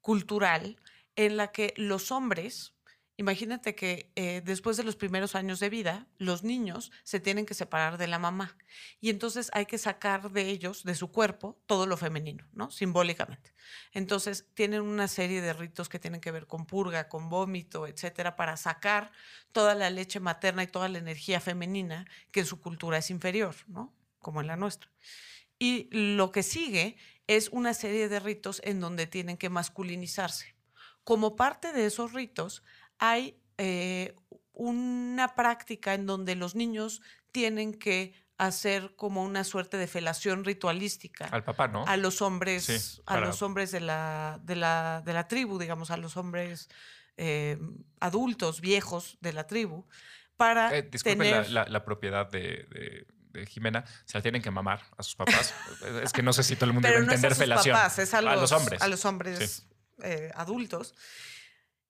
cultural 0.00 0.76
en 1.16 1.36
la 1.36 1.52
que 1.52 1.74
los 1.76 2.10
hombres 2.10 2.74
Imagínate 3.20 3.74
que 3.74 4.10
eh, 4.16 4.40
después 4.42 4.78
de 4.78 4.82
los 4.82 4.96
primeros 4.96 5.34
años 5.34 5.60
de 5.60 5.68
vida, 5.68 6.08
los 6.16 6.42
niños 6.42 6.90
se 7.04 7.20
tienen 7.20 7.44
que 7.44 7.52
separar 7.52 7.98
de 7.98 8.06
la 8.06 8.18
mamá 8.18 8.56
y 8.98 9.10
entonces 9.10 9.50
hay 9.52 9.66
que 9.66 9.76
sacar 9.76 10.30
de 10.30 10.48
ellos, 10.48 10.84
de 10.84 10.94
su 10.94 11.12
cuerpo, 11.12 11.60
todo 11.66 11.84
lo 11.84 11.98
femenino, 11.98 12.48
¿no? 12.54 12.70
Simbólicamente. 12.70 13.52
Entonces 13.92 14.46
tienen 14.54 14.80
una 14.80 15.06
serie 15.06 15.42
de 15.42 15.52
ritos 15.52 15.90
que 15.90 15.98
tienen 15.98 16.22
que 16.22 16.30
ver 16.30 16.46
con 16.46 16.64
purga, 16.64 17.10
con 17.10 17.28
vómito, 17.28 17.86
etcétera, 17.86 18.36
para 18.36 18.56
sacar 18.56 19.12
toda 19.52 19.74
la 19.74 19.90
leche 19.90 20.18
materna 20.18 20.62
y 20.62 20.68
toda 20.68 20.88
la 20.88 20.96
energía 20.96 21.40
femenina 21.40 22.06
que 22.32 22.40
en 22.40 22.46
su 22.46 22.58
cultura 22.58 22.96
es 22.96 23.10
inferior, 23.10 23.54
¿no? 23.66 23.94
Como 24.18 24.40
en 24.40 24.46
la 24.46 24.56
nuestra. 24.56 24.90
Y 25.58 25.90
lo 25.90 26.32
que 26.32 26.42
sigue 26.42 26.96
es 27.26 27.50
una 27.50 27.74
serie 27.74 28.08
de 28.08 28.18
ritos 28.18 28.62
en 28.64 28.80
donde 28.80 29.06
tienen 29.06 29.36
que 29.36 29.50
masculinizarse. 29.50 30.54
Como 31.04 31.36
parte 31.36 31.72
de 31.72 31.86
esos 31.86 32.12
ritos, 32.12 32.62
hay 32.98 33.40
eh, 33.58 34.14
una 34.52 35.34
práctica 35.34 35.94
en 35.94 36.06
donde 36.06 36.34
los 36.34 36.54
niños 36.54 37.02
tienen 37.32 37.74
que 37.74 38.14
hacer 38.36 38.94
como 38.96 39.22
una 39.22 39.44
suerte 39.44 39.76
de 39.76 39.86
felación 39.86 40.44
ritualística. 40.44 41.26
Al 41.26 41.44
papá, 41.44 41.68
¿no? 41.68 41.84
A 41.86 41.98
los 41.98 42.22
hombres, 42.22 43.02
a 43.04 43.20
los 43.20 43.42
hombres 43.42 43.70
de 43.70 43.80
la, 43.80 44.40
de, 44.42 44.56
la, 44.56 45.02
de 45.04 45.12
la 45.12 45.28
tribu, 45.28 45.58
digamos, 45.58 45.90
a 45.90 45.98
los 45.98 46.16
hombres 46.16 46.70
eh, 47.18 47.58
adultos, 48.00 48.62
viejos 48.62 49.18
de 49.20 49.34
la 49.34 49.46
tribu, 49.46 49.86
para 50.38 50.74
eh, 50.74 50.82
disculpen 50.82 51.52
la, 51.52 51.84
propiedad 51.84 52.30
de, 52.30 53.06
Jimena, 53.46 53.84
se 54.06 54.16
la 54.16 54.22
tienen 54.22 54.40
que 54.40 54.50
mamar 54.50 54.80
a 54.96 55.02
sus 55.02 55.16
papás. 55.16 55.54
es 56.02 56.12
que 56.12 56.22
no 56.22 56.32
sé 56.32 56.42
si 56.42 56.56
todo 56.56 56.64
el 56.64 56.72
mundo 56.72 56.88
Pero 56.88 57.00
a 57.00 57.02
entender 57.02 57.34
felación. 57.34 57.76
es 57.76 58.14
a 58.14 58.22
los, 58.22 58.52
hombres. 58.52 58.80
A 58.80 58.88
los 58.88 59.04
hombres 59.04 59.66
adultos. 60.34 60.94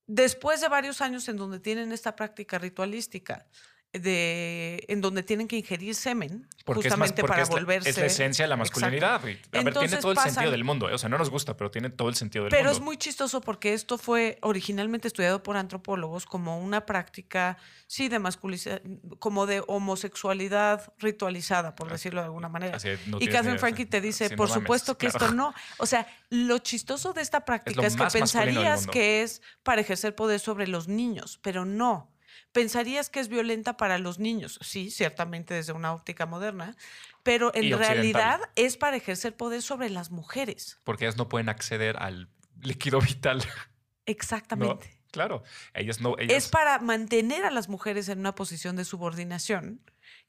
Después 0.07 0.61
de 0.61 0.69
varios 0.69 1.01
años 1.01 1.29
en 1.29 1.37
donde 1.37 1.61
tienen 1.61 1.93
esta 1.93 2.17
práctica 2.17 2.59
ritualística, 2.59 3.47
de, 3.93 4.85
en 4.89 5.01
donde 5.01 5.23
tienen 5.25 5.49
que 5.49 5.57
ingerir 5.57 5.97
semen 5.97 6.47
justamente 6.65 7.25
para 7.25 7.45
volverse. 7.47 7.91
es 7.91 7.99
la 7.99 8.07
esencia 8.07 8.45
de 8.45 8.49
la 8.49 8.57
masculinidad. 8.57 9.15
A 9.15 9.19
ver, 9.19 9.41
tiene 9.51 9.73
todo 9.73 10.13
el 10.13 10.19
sentido 10.19 10.51
del 10.51 10.63
mundo. 10.63 10.89
¿eh? 10.89 10.95
O 10.95 10.99
sea, 10.99 11.09
no 11.09 11.19
nos 11.19 11.31
gusta, 11.31 11.57
pero 11.57 11.71
tiene 11.71 11.91
todo 11.91 12.09
el 12.09 12.15
sentido 12.15 12.45
del 12.45 12.53
mundo. 12.53 12.63
Pero 12.63 12.71
es 12.71 12.81
muy 12.81 12.97
chistoso 12.97 13.41
porque 13.41 13.75
esto 13.75 13.99
fue 13.99 14.39
originalmente 14.43 15.09
estudiado 15.09 15.43
por 15.43 15.57
antropólogos 15.57 16.25
como 16.25 16.61
una 16.61 16.87
práctica, 16.87 17.59
sí, 17.89 18.09
de 18.09 18.21
masculinidad, 18.21 18.81
como 19.19 19.47
de 19.47 19.63
homosexualidad 19.67 20.93
ritualizada, 20.99 21.75
por 21.75 21.89
ah, 21.89 21.93
decirlo 21.93 22.21
de 22.21 22.27
alguna 22.27 22.49
manera. 22.49 22.79
y 23.19 23.27
Catherine 23.27 23.59
Frankie 23.59 23.87
te 23.87 24.01
dice, 24.01 24.31
por 24.31 24.49
supuesto 24.49 24.97
que 24.97 25.09
esto 25.09 25.33
no. 25.33 25.53
O 25.79 25.87
sea, 25.87 26.07
lo 26.29 26.59
chistoso 26.59 27.13
de 27.13 27.23
esta 27.23 27.45
práctica 27.45 27.85
es 27.85 27.97
que 27.97 28.07
pensarías 28.07 28.87
que 28.87 29.23
es 29.23 29.43
para 29.65 29.81
ejercer 29.81 30.15
poder 30.15 30.39
sobre 30.39 30.69
los 30.69 30.87
niños, 30.87 31.41
pero 31.43 31.65
no 31.65 32.10
pensarías 32.53 33.11
que 33.11 33.21
es 33.21 33.29
violenta 33.29 33.77
para 33.77 33.99
los 33.99 34.19
niños. 34.19 34.59
Sí, 34.63 34.91
ciertamente 34.91 35.55
desde 35.55 35.73
una 35.73 35.93
óptica 35.93 36.27
moderna, 36.27 36.77
pero 37.23 37.53
en 37.55 37.77
realidad 37.79 38.41
es 38.57 38.77
para 38.77 38.97
ejercer 38.97 39.37
poder 39.37 39.63
sobre 39.63 39.91
las 39.91 40.11
mujeres. 40.11 40.79
Porque 40.85 41.05
ellas 41.05 41.17
no 41.17 41.29
pueden 41.29 41.49
acceder 41.49 41.97
al 41.99 42.29
líquido 42.63 43.01
vital. 43.01 43.43
Exactamente. 44.07 44.99
claro, 45.11 45.43
ellas 45.75 46.01
no. 46.01 46.17
Es 46.19 46.49
para 46.49 46.79
mantener 46.79 47.45
a 47.45 47.51
las 47.51 47.69
mujeres 47.69 48.09
en 48.09 48.19
una 48.19 48.35
posición 48.35 48.77
de 48.77 48.85
subordinación 48.85 49.81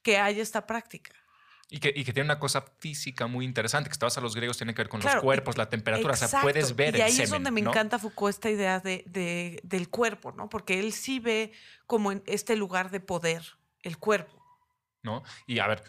que 0.04 0.18
haya 0.18 0.42
esta 0.42 0.68
práctica. 0.68 1.14
Y 1.74 1.80
que, 1.80 1.94
tiene 1.94 2.24
una 2.24 2.38
cosa 2.38 2.66
física 2.80 3.28
muy 3.28 3.46
interesante, 3.46 3.90
que 3.90 3.94
estabas 3.94 4.18
a 4.18 4.22
los 4.22 4.36
griegos, 4.36 4.58
tiene 4.58 4.74
que 4.74 4.82
ver 4.82 4.90
con 4.90 5.00
los 5.00 5.16
cuerpos, 5.16 5.58
la 5.58 5.70
temperatura, 5.70 6.16
o 6.16 6.18
sea, 6.18 6.42
puedes 6.42 6.76
ver 6.76 6.98
y 6.98 7.02
ahí 7.02 7.18
es 7.18 7.30
donde 7.30 7.50
me 7.50 7.62
encanta 7.62 7.98
Foucault 7.98 8.36
esta 8.36 8.50
idea 8.50 8.82
de, 8.82 9.62
del 9.64 9.90
cuerpo, 9.90 10.34
¿no? 10.34 10.50
Porque 10.50 10.82
él 10.82 10.92
sí 10.92 11.22
ve 11.22 11.54
como 11.88 12.12
en 12.12 12.24
este 12.26 12.58
lugar 12.58 12.92
de 12.92 13.00
poder, 13.00 13.44
el 13.84 13.98
cuerpo. 13.98 14.38
¿No? 15.02 15.24
Y 15.48 15.60
a 15.60 15.68
ver, 15.68 15.82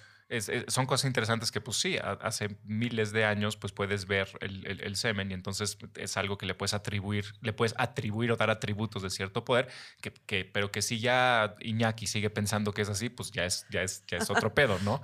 son 0.68 0.86
cosas 0.86 1.06
interesantes 1.06 1.50
que, 1.50 1.60
pues 1.60 1.78
sí, 1.78 1.98
hace 2.00 2.56
miles 2.62 3.10
de 3.10 3.24
años, 3.24 3.56
pues 3.56 3.72
puedes 3.72 4.06
ver 4.06 4.28
el, 4.40 4.94
semen 4.94 5.32
y 5.32 5.34
entonces 5.34 5.78
es 5.96 6.16
algo 6.16 6.38
que 6.38 6.46
le 6.46 6.54
puedes 6.54 6.74
atribuir, 6.74 7.34
le 7.40 7.52
puedes 7.52 7.74
atribuir 7.76 8.30
o 8.30 8.36
dar 8.36 8.50
atributos 8.50 9.02
de 9.02 9.10
cierto 9.10 9.44
poder, 9.44 9.68
que, 10.00 10.44
pero 10.44 10.70
que 10.70 10.80
si 10.80 11.00
ya 11.00 11.56
Iñaki 11.58 12.06
sigue 12.06 12.30
pensando 12.30 12.72
que 12.72 12.82
es 12.82 12.88
así, 12.88 13.08
pues 13.08 13.32
ya 13.32 13.44
es, 13.44 13.66
ya 13.68 13.82
es, 13.82 14.04
ya 14.06 14.18
es 14.18 14.30
otro 14.30 14.54
pedo, 14.54 14.78
¿no? 14.84 15.02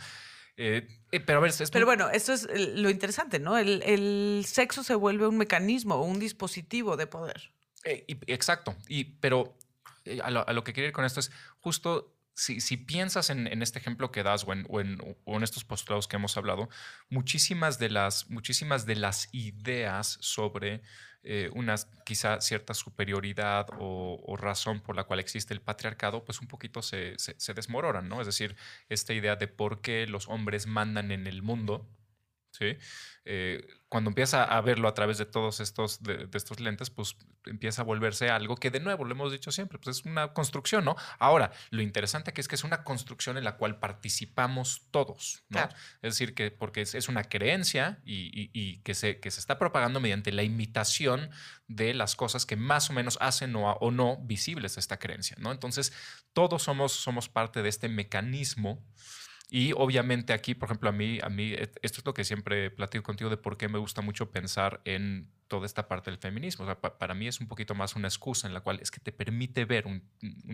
Eh, 0.61 0.89
eh, 1.13 1.21
pero 1.21 1.39
a 1.39 1.43
ver, 1.43 1.53
pero 1.73 1.87
bueno, 1.87 2.11
esto 2.11 2.33
es 2.33 2.49
lo 2.75 2.91
interesante, 2.91 3.39
¿no? 3.39 3.57
El, 3.57 4.45
sexo 4.45 4.83
se 4.83 4.97
vuelve 4.97 5.29
un 5.29 5.39
mecanismo 5.39 5.95
o 5.95 6.03
un 6.03 6.19
dispositivo 6.19 6.97
de 6.97 7.07
poder. 7.07 7.53
Eh, 7.85 8.05
exacto. 8.27 8.75
Y, 8.89 9.05
pero 9.05 9.57
a 10.23 10.53
lo, 10.53 10.65
que 10.65 10.73
quiero 10.73 10.89
ir 10.89 10.93
con 10.93 11.05
esto 11.05 11.21
es 11.21 11.31
justo 11.61 12.13
si, 12.35 12.77
piensas 12.77 13.31
en, 13.31 13.63
este 13.63 13.79
ejemplo 13.79 14.11
que 14.11 14.25
das 14.25 14.45
o 14.45 14.53
en, 14.53 14.67
en, 14.81 15.43
estos 15.45 15.65
postulados 15.65 16.09
que 16.09 16.17
hemos 16.17 16.37
hablado, 16.37 16.69
muchísimas 17.09 17.79
de 17.79 17.91
las, 17.91 18.29
muchísimas 18.29 18.85
de 18.85 18.97
las 18.97 19.29
ideas 19.33 20.19
sobre 20.21 20.83
eh, 21.31 21.51
una 21.53 21.75
quizá 22.05 22.41
cierta 22.41 22.73
superioridad 22.73 23.67
o, 23.79 24.35
razón 24.39 24.81
por 24.81 24.97
la 24.97 25.05
cual 25.05 25.21
existe 25.21 25.53
el 25.53 25.61
patriarcado, 25.61 26.25
pues 26.25 26.41
un 26.41 26.49
poquito 26.49 26.81
se, 26.81 27.19
se, 27.19 27.53
desmoronan, 27.53 28.09
¿no? 28.09 28.23
Es 28.23 28.27
decir, 28.27 28.57
esta 28.89 29.13
idea 29.13 29.37
de 29.37 29.47
por 29.47 29.83
qué 29.83 30.07
los 30.07 30.27
hombres 30.29 30.67
mandan 30.67 31.11
en 31.13 31.27
el 31.27 31.43
mundo, 31.43 31.87
¿sí? 32.59 32.77
Eh, 33.25 33.67
cuando 33.89 34.11
empieza 34.11 34.45
a 34.45 34.61
verlo 34.61 34.89
a 34.89 34.95
través 34.95 35.19
de 35.19 35.27
todos 35.27 35.61
estos, 35.61 36.03
de, 36.03 36.29
estos 36.35 36.61
lentes, 36.61 36.91
pues 36.91 37.17
empieza 37.47 37.83
a 37.83 37.85
volverse 37.85 38.29
algo 38.29 38.57
que 38.57 38.71
de 38.71 38.81
nuevo, 38.81 39.05
lo 39.05 39.13
hemos 39.13 39.33
dicho 39.33 39.51
siempre, 39.51 39.79
pues 39.79 39.99
es 39.99 40.05
una 40.05 40.33
construcción, 40.35 40.85
¿no? 40.85 40.97
Ahora, 41.19 41.53
lo 41.71 41.81
interesante 41.81 42.31
aquí 42.31 42.41
es 42.41 42.49
que 42.49 42.55
es 42.55 42.65
una 42.65 42.85
construcción 42.85 43.39
en 43.39 43.45
la 43.45 43.57
cual 43.57 43.79
participamos 43.79 44.87
todos, 44.91 45.45
¿no? 45.49 45.61
Es 46.03 46.15
decir, 46.15 46.35
que 46.35 46.51
porque 46.51 46.83
es, 46.83 47.09
una 47.09 47.25
creencia 47.25 48.01
y, 48.05 48.79
que, 48.81 48.95
se, 48.95 49.21
que 49.21 49.31
se 49.31 49.41
está 49.41 49.59
propagando 49.59 50.01
mediante 50.01 50.33
la 50.33 50.43
imitación 50.43 51.31
de 51.67 51.95
las 51.95 52.17
cosas 52.17 52.45
que 52.45 52.57
más 52.57 52.91
o 52.91 52.93
menos 52.93 53.17
hacen 53.21 53.57
o, 53.57 53.73
o 53.73 53.91
no 53.91 54.19
visibles 54.23 54.77
esta 54.77 54.99
creencia, 54.99 55.37
¿no? 55.39 55.53
Entonces, 55.53 55.93
todos 56.35 56.63
somos, 56.63 56.93
somos 56.93 57.29
parte 57.29 57.63
de 57.63 57.69
este 57.69 57.89
mecanismo 57.89 58.85
y 59.51 59.73
obviamente 59.73 60.35
aquí, 60.35 60.55
por 60.55 60.67
ejemplo, 60.69 60.91
a 60.91 60.93
mí, 60.93 61.19
a 61.23 61.31
mí, 61.31 61.55
esto 61.55 62.01
es 62.01 62.05
lo 62.05 62.13
que 62.13 62.25
siempre 62.25 62.71
platico 62.71 63.03
contigo 63.03 63.31
de 63.31 63.39
por 63.39 63.57
qué 63.57 63.69
me 63.69 63.79
gusta 63.79 64.03
mucho 64.03 64.31
pensar 64.31 64.83
en 64.85 65.31
toda 65.49 65.65
esta 65.65 65.89
parte 65.89 66.11
del 66.11 66.21
feminismo. 66.21 66.67
O 66.67 66.69
sea, 66.69 66.79
para 66.79 67.15
mí 67.15 67.27
es 67.27 67.41
un 67.41 67.49
poquito 67.49 67.75
más 67.75 67.97
una 67.97 68.09
excusa 68.09 68.47
en 68.47 68.53
la 68.53 68.61
cual 68.61 68.79
es 68.83 68.91
que 68.91 69.01
te 69.01 69.11
permite 69.11 69.65
ver 69.65 69.87
un, 69.87 70.03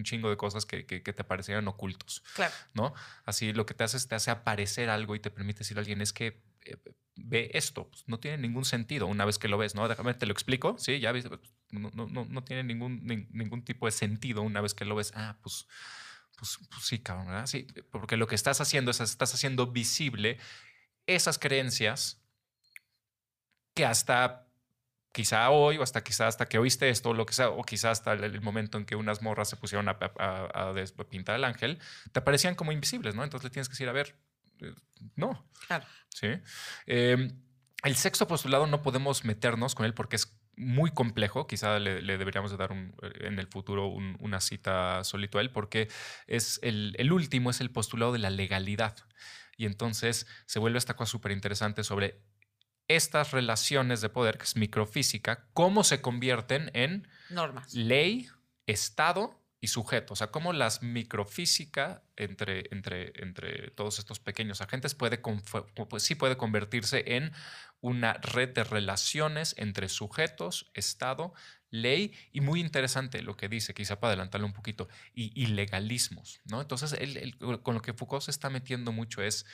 chingo 0.05 0.31
de 0.31 0.37
cosas 0.37 0.65
que, 0.65 0.87
que, 0.87 1.01
te 1.01 1.25
parecieran 1.25 1.67
ocultos. 1.67 2.23
Claro. 2.35 2.55
¿No? 2.73 2.95
Así 3.25 3.53
lo 3.53 3.67
que 3.67 3.75
te 3.75 3.83
hace 3.83 3.97
es 3.97 4.07
te 4.07 4.15
hace 4.15 4.31
aparecer 4.31 4.89
algo 4.91 5.17
y 5.17 5.21
te 5.21 5.31
permite 5.31 5.61
decirle 5.61 5.81
a 5.81 5.83
alguien 5.83 6.01
es 6.01 6.13
que 6.13 6.41
eh, 6.65 6.77
ve 7.17 7.51
esto, 7.55 7.89
pues, 7.89 8.05
no 8.07 8.21
tiene 8.21 8.39
ningún 8.39 8.65
sentido 8.65 9.09
una 9.09 9.25
vez 9.25 9.39
que 9.39 9.49
lo 9.49 9.59
ves, 9.59 9.75
¿no? 9.75 9.89
Déjame, 9.89 10.15
te 10.15 10.27
lo 10.27 10.33
explico, 10.33 10.77
sí, 10.79 11.01
ya 11.01 11.11
ves, 11.11 11.29
no, 11.71 11.91
no, 11.93 12.07
no, 12.07 12.45
tiene 12.45 12.63
ningún, 12.63 13.05
ningún 13.31 13.65
tipo 13.65 13.87
de 13.87 13.93
sentido 13.93 14.43
una 14.43 14.61
vez 14.61 14.75
que 14.75 14.85
lo 14.85 14.95
ves. 14.95 15.13
Ah, 15.17 15.37
pues 15.43 15.67
pues, 16.37 16.59
pues, 16.71 16.85
sí, 16.85 16.99
cabrón, 17.01 17.27
¿verdad? 17.29 17.47
Sí, 17.47 17.67
porque 17.91 18.17
lo 18.17 18.27
que 18.27 18.35
estás 18.35 18.61
haciendo 18.61 18.91
es 18.91 19.01
estás 19.01 19.35
haciendo 19.35 19.69
visible 19.73 20.39
esas 21.07 21.39
creencias 21.39 22.21
que 23.75 23.85
hasta 23.85 24.47
quizá 25.13 25.51
hoy 25.51 25.79
o 25.79 25.83
hasta 25.83 26.03
quizá 26.03 26.27
hasta 26.27 26.47
que 26.47 26.59
oíste 26.59 26.89
esto 26.89 27.11
o 27.11 27.15
lo 27.15 27.27
que 27.27 27.35
sea, 27.35 27.51
o 27.51 27.63
quizá 27.63 27.91
hasta 27.91 28.13
el, 28.13 28.25
el 28.25 28.41
momento 28.41 28.79
en 28.79 28.85
que 28.85 28.97
unas 28.97 29.23
morras 29.23 29.49
se 29.49 29.57
pusieron 29.57 29.89
a, 29.89 29.99
a- 30.19 30.69
a 30.69 30.73
des- 30.73 30.95
a 30.99 31.05
pintar 31.05 31.37
el 31.37 31.45
ángel, 31.45 31.79
te 32.13 32.21
parecían 32.21 32.55
como 32.55 32.73
invisibles, 32.73 33.15
¿no? 33.15 33.23
Entonces 33.25 33.45
le 33.45 33.51
tienes 33.51 33.69
que 33.69 33.73
decir, 33.75 33.89
a 33.89 33.93
ver, 33.93 34.17
eh, 34.61 34.75
no, 35.17 35.49
Claro. 35.67 35.87
¿sí? 36.09 36.29
Eh, 36.87 37.33
el 37.85 37.97
sexo 37.97 38.27
postulado 38.27 38.67
no 38.67 38.83
podemos 38.83 39.25
meternos 39.25 39.75
con 39.75 39.87
él 39.87 39.95
porque 39.95 40.17
es 40.17 40.27
muy 40.57 40.91
complejo. 40.91 41.47
Quizá 41.47 41.79
le, 41.79 42.03
le 42.03 42.19
deberíamos 42.19 42.51
de 42.51 42.57
dar 42.57 42.73
un- 42.73 42.95
eh, 43.03 43.27
en 43.27 43.39
el 43.39 43.47
futuro 43.49 43.87
un- 43.89 44.17
una 44.21 44.41
cita 44.41 45.03
solito 45.05 45.39
a 45.39 45.41
él 45.41 45.51
porque 45.51 45.89
es 46.27 46.61
el, 46.63 46.95
el 46.99 47.13
último 47.13 47.51
es 47.51 47.61
el 47.61 47.71
postulado 47.71 48.13
de 48.13 48.19
la 48.19 48.31
legalidad. 48.31 48.97
Y 49.57 49.67
entonces 49.67 50.27
se 50.47 50.59
vuelve 50.59 50.79
esta 50.79 50.95
cosa 50.97 51.11
súper 51.13 51.33
interesante 51.33 51.85
sobre 51.85 52.21
estas 52.89 53.31
relaciones 53.33 54.01
de 54.01 54.09
poder, 54.11 54.37
que 54.37 54.45
es 54.45 54.57
microfísica, 54.57 55.47
cómo 55.55 55.85
se 55.85 56.01
convierten 56.01 56.71
en 56.75 57.09
Normas. 57.31 57.75
ley, 57.75 58.29
Estado 58.67 59.41
y 59.65 59.67
sujeto. 59.67 60.13
O 60.13 60.17
sea, 60.17 60.27
cómo 60.27 60.53
las 60.53 60.83
microfísica 60.83 62.03
entre, 62.17 62.65
entre, 62.71 63.15
entre 63.17 63.71
todos 63.71 63.99
estos 63.99 64.21
pequeños 64.21 64.61
agentes 64.61 64.95
puede, 64.95 65.23
pues 65.89 66.03
sí 66.03 66.15
puede 66.15 66.37
convertirse 66.37 67.17
en 67.17 67.33
una 67.81 68.13
red 68.13 68.51
de 68.51 68.63
relaciones 68.63 69.55
entre 69.57 69.89
sujetos, 69.89 70.71
Estado, 70.75 71.33
ley 71.71 72.13
y 72.31 72.43
muy 72.43 72.61
interesante 72.61 73.23
lo 73.23 73.39
que 73.39 73.49
dice, 73.49 73.73
quizá 73.73 73.99
para 74.01 74.11
adelantarlo 74.13 74.47
un 74.47 74.53
poquito, 74.53 74.87
y, 75.15 75.47
legalismos. 75.47 76.43
¿no? 76.45 76.61
Entonces, 76.61 76.95
con 77.63 77.75
lo 77.75 77.81
que 77.81 77.95
Foucault 77.95 78.25
se 78.25 78.31
está 78.31 78.51
metiendo 78.51 78.93
mucho 78.93 79.23
es... 79.23 79.47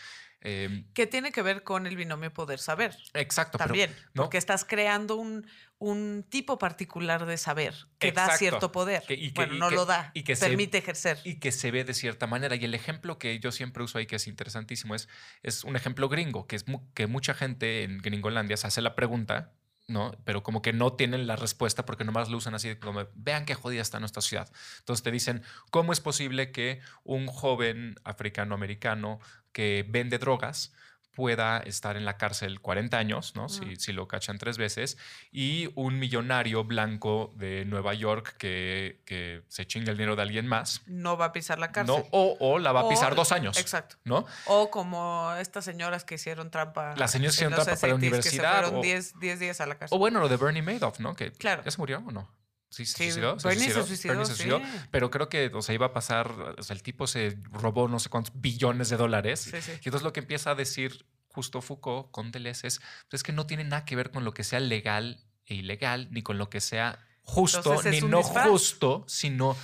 eh, 0.43 0.85
Que 0.95 1.07
tiene 1.07 1.33
que 1.33 1.43
ver 1.43 1.63
con 1.63 1.87
el 1.87 1.97
binomio 1.97 2.33
poder-saber. 2.33 2.97
exacto, 3.15 3.59
pero- 3.59 3.69
También, 3.69 3.95
¿no? 4.15 4.23
porque 4.23 4.39
estás 4.39 4.65
creando 4.65 5.17
un, 5.17 5.47
un 5.79 6.25
tipo 6.29 6.59
particular 6.59 7.27
de 7.27 7.37
saber 7.39 7.75
que 7.99 8.13
da 8.13 8.23
Exacto. 8.25 8.39
cierto 8.39 8.73
poder. 8.73 9.03
Que- 9.07 9.15
y 9.15 9.33
que- 9.33 9.35
bueno, 9.35 9.55
y 9.55 9.59
no 9.59 9.69
que- 9.69 9.75
lo 9.75 9.87
da, 9.87 10.11
y 10.15 10.23
que 10.25 10.37
se- 10.37 10.47
permite 10.49 10.79
ejercer. 10.79 11.19
y 11.25 11.41
que 11.41 11.53
se 11.53 11.71
ve 11.71 11.85
de 11.85 11.95
cierta 11.95 12.27
manera. 12.27 12.55
Y 12.57 12.65
el 12.65 12.75
ejemplo 12.75 13.19
que 13.19 13.39
yo 13.39 13.53
siempre 13.53 13.83
uso 13.83 13.99
ahí, 13.99 14.07
que 14.07 14.17
es 14.17 14.27
interesantísimo, 14.27 14.95
es, 14.95 15.09
es 15.43 15.65
un 15.65 15.77
ejemplo 15.77 16.09
gringo, 16.09 16.47
que 16.47 16.57
es 16.57 16.65
que 16.95 17.07
mucha 17.07 17.35
gente 17.35 17.83
en 17.85 17.99
Gringolandia 17.99 18.57
se 18.57 18.67
hace 18.67 18.81
la 18.83 18.95
pregunta, 18.95 19.53
¿no? 19.91 20.13
Pero 20.25 20.43
como 20.43 20.63
que 20.63 20.73
no 20.73 20.93
tienen 20.93 21.27
la 21.27 21.37
respuesta 21.37 21.85
porque 21.85 22.05
nomás 22.05 22.31
lo 22.31 22.39
usan 22.39 22.55
así 22.55 22.77
como, 22.77 23.07
vean 23.15 23.45
qué 23.45 23.55
jodida 23.55 23.83
está 23.83 24.01
nuestra 24.01 24.23
ciudad. 24.23 24.51
Entonces 24.79 25.03
te 25.03 25.11
dicen, 25.11 25.43
¿cómo 25.71 25.93
es 25.93 26.01
posible 26.01 26.53
que 26.53 26.81
un 27.05 27.27
joven 27.27 27.97
africano-americano 28.05 29.19
que 29.53 29.85
vende 29.89 30.19
drogas 30.19 30.73
pueda 31.21 31.59
estar 31.59 31.99
en 31.99 32.07
la 32.07 32.17
cárcel 32.17 32.61
40 32.63 32.97
años, 32.97 33.37
¿no? 33.37 33.51
Si, 33.51 33.77
si 33.77 33.93
lo 33.93 34.09
cachan 34.09 34.39
tres 34.39 34.57
veces, 34.57 34.97
y 35.31 35.69
un 35.75 35.99
millonario 35.99 36.65
blanco 36.65 37.35
de 37.37 37.67
Nueva 37.67 37.93
York 37.93 38.37
que, 38.39 39.03
que 39.05 39.43
se 39.49 39.67
chinga 39.67 39.91
el 39.93 39.99
dinero 39.99 40.17
de 40.17 40.23
alguien 40.23 40.47
más, 40.47 40.81
No 40.87 41.19
va 41.19 41.27
a 41.27 41.33
pisar 41.33 41.59
la 41.59 41.73
cárcel. 41.73 41.97
¿no? 41.97 42.07
O, 42.11 42.39
o 42.41 42.59
la 42.59 42.73
va 42.73 42.81
a 42.81 42.89
pisar 42.89 43.15
dos 43.15 43.33
años, 43.33 43.59
Exacto. 43.59 43.97
¿no? 44.05 44.25
O 44.47 44.71
como 44.71 45.35
estas 45.39 45.67
señoras 45.67 46.05
que 46.05 46.15
hicieron 46.15 46.51
trampa. 46.51 46.95
Las 46.97 47.11
señoras 47.13 47.35
que 47.35 47.45
hicieron 47.45 47.53
trampa 47.55 47.79
para 47.79 47.89
la 47.93 47.95
60s, 47.95 47.99
universidad, 47.99 48.23
Que 48.23 48.31
se 48.31 48.63
fueron 48.63 48.79
o- 48.79 48.83
10 48.83 49.21
10 49.21 49.39
días 49.41 49.61
a 49.61 49.67
la 49.67 49.75
cárcel. 49.77 49.95
O 49.95 49.99
bueno, 49.99 50.21
lo 50.21 50.29
de 50.31 50.39
Bernie 50.39 50.63
Madoff, 50.63 51.01
¿no? 51.01 51.15
Que 51.15 51.33
Claro. 51.33 51.63
¿Ya 51.65 51.71
se 51.71 51.77
murió 51.77 51.99
o 51.99 52.11
no? 52.11 52.31
Sí, 52.73 52.87
se 52.87 52.99
Sí, 52.99 53.05
suicidó. 53.11 53.37
Bernie 53.43 53.69
se 53.69 53.83
suicidó, 53.83 54.13
Bernie 54.15 54.27
se 54.27 54.33
sí. 54.37 54.49
suicidó. 54.49 54.63
Pero 54.93 55.11
creo 55.11 55.29
que, 55.29 55.51
o 55.53 55.61
sea, 55.61 55.75
iba 55.75 55.87
a 55.87 55.93
pasar, 55.93 56.31
o 56.57 56.63
sea, 56.63 56.73
el 56.77 56.85
tipo 56.85 57.09
se 57.09 57.37
robó 57.51 57.89
no 57.89 57.99
sé 57.99 58.11
cuántos 58.11 58.33
billones 58.41 58.91
de 58.91 58.97
dólares. 58.97 59.41
Sí, 59.51 59.61
sí. 59.61 59.73
Y 59.73 59.89
entonces 59.89 60.03
lo 60.05 60.13
que 60.13 60.21
empieza 60.21 60.53
a 60.53 60.55
decir 60.55 61.05
justo 61.33 61.61
Foucault 61.63 62.11
con 62.11 62.31
Deleuze 62.33 62.67
es, 62.67 62.79
pues, 63.09 63.21
es 63.21 63.23
que 63.23 63.33
no 63.33 63.47
tiene 63.47 63.65
nada 63.65 63.85
que 63.85 63.97
ver 63.97 64.11
con 64.11 64.25
lo 64.25 64.35
que 64.35 64.45
sea 64.45 64.61
legal 64.61 65.25
e 65.47 65.55
ilegal, 65.55 66.09
ni 66.11 66.23
con 66.23 66.39
lo 66.39 66.51
que 66.51 66.61
sea 66.61 66.99
justo, 67.23 67.81
ni 67.85 68.01
no 68.03 68.19
disfraz. 68.19 68.49
justo, 68.49 69.05
sino 69.09 69.57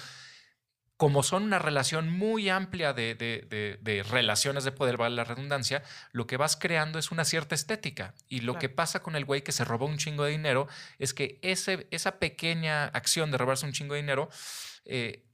como 0.97 1.23
son 1.23 1.43
una 1.43 1.59
relación 1.59 2.11
muy 2.11 2.49
amplia 2.49 2.95
de, 2.95 3.15
de- 3.15 3.47
de- 3.51 3.79
de 3.83 4.03
relaciones 4.03 4.65
de 4.65 4.73
poder, 4.73 4.97
vale 4.97 5.15
la 5.15 5.25
redundancia, 5.25 5.83
lo 6.13 6.27
que 6.27 6.39
vas 6.39 6.57
creando 6.57 6.99
es 6.99 7.11
una 7.11 7.27
cierta 7.27 7.55
estética. 7.55 8.15
Y 8.29 8.41
lo 8.41 8.53
Claro. 8.55 8.61
que 8.61 8.69
pasa 8.71 9.03
con 9.03 9.15
el 9.15 9.27
güey 9.27 9.43
que 9.43 9.53
se 9.53 9.65
robó 9.65 9.85
un 9.87 9.99
chingo 9.99 10.25
de 10.25 10.31
dinero 10.31 10.69
es 10.99 11.13
que 11.13 11.39
ese, 11.43 11.87
esa 11.91 12.19
pequeña 12.19 12.87
acción 12.87 13.31
de 13.31 13.37
robarse 13.37 13.67
un 13.67 13.73
chingo 13.73 13.93
de 13.95 14.01
dinero, 14.01 14.31
eh, 14.87 15.27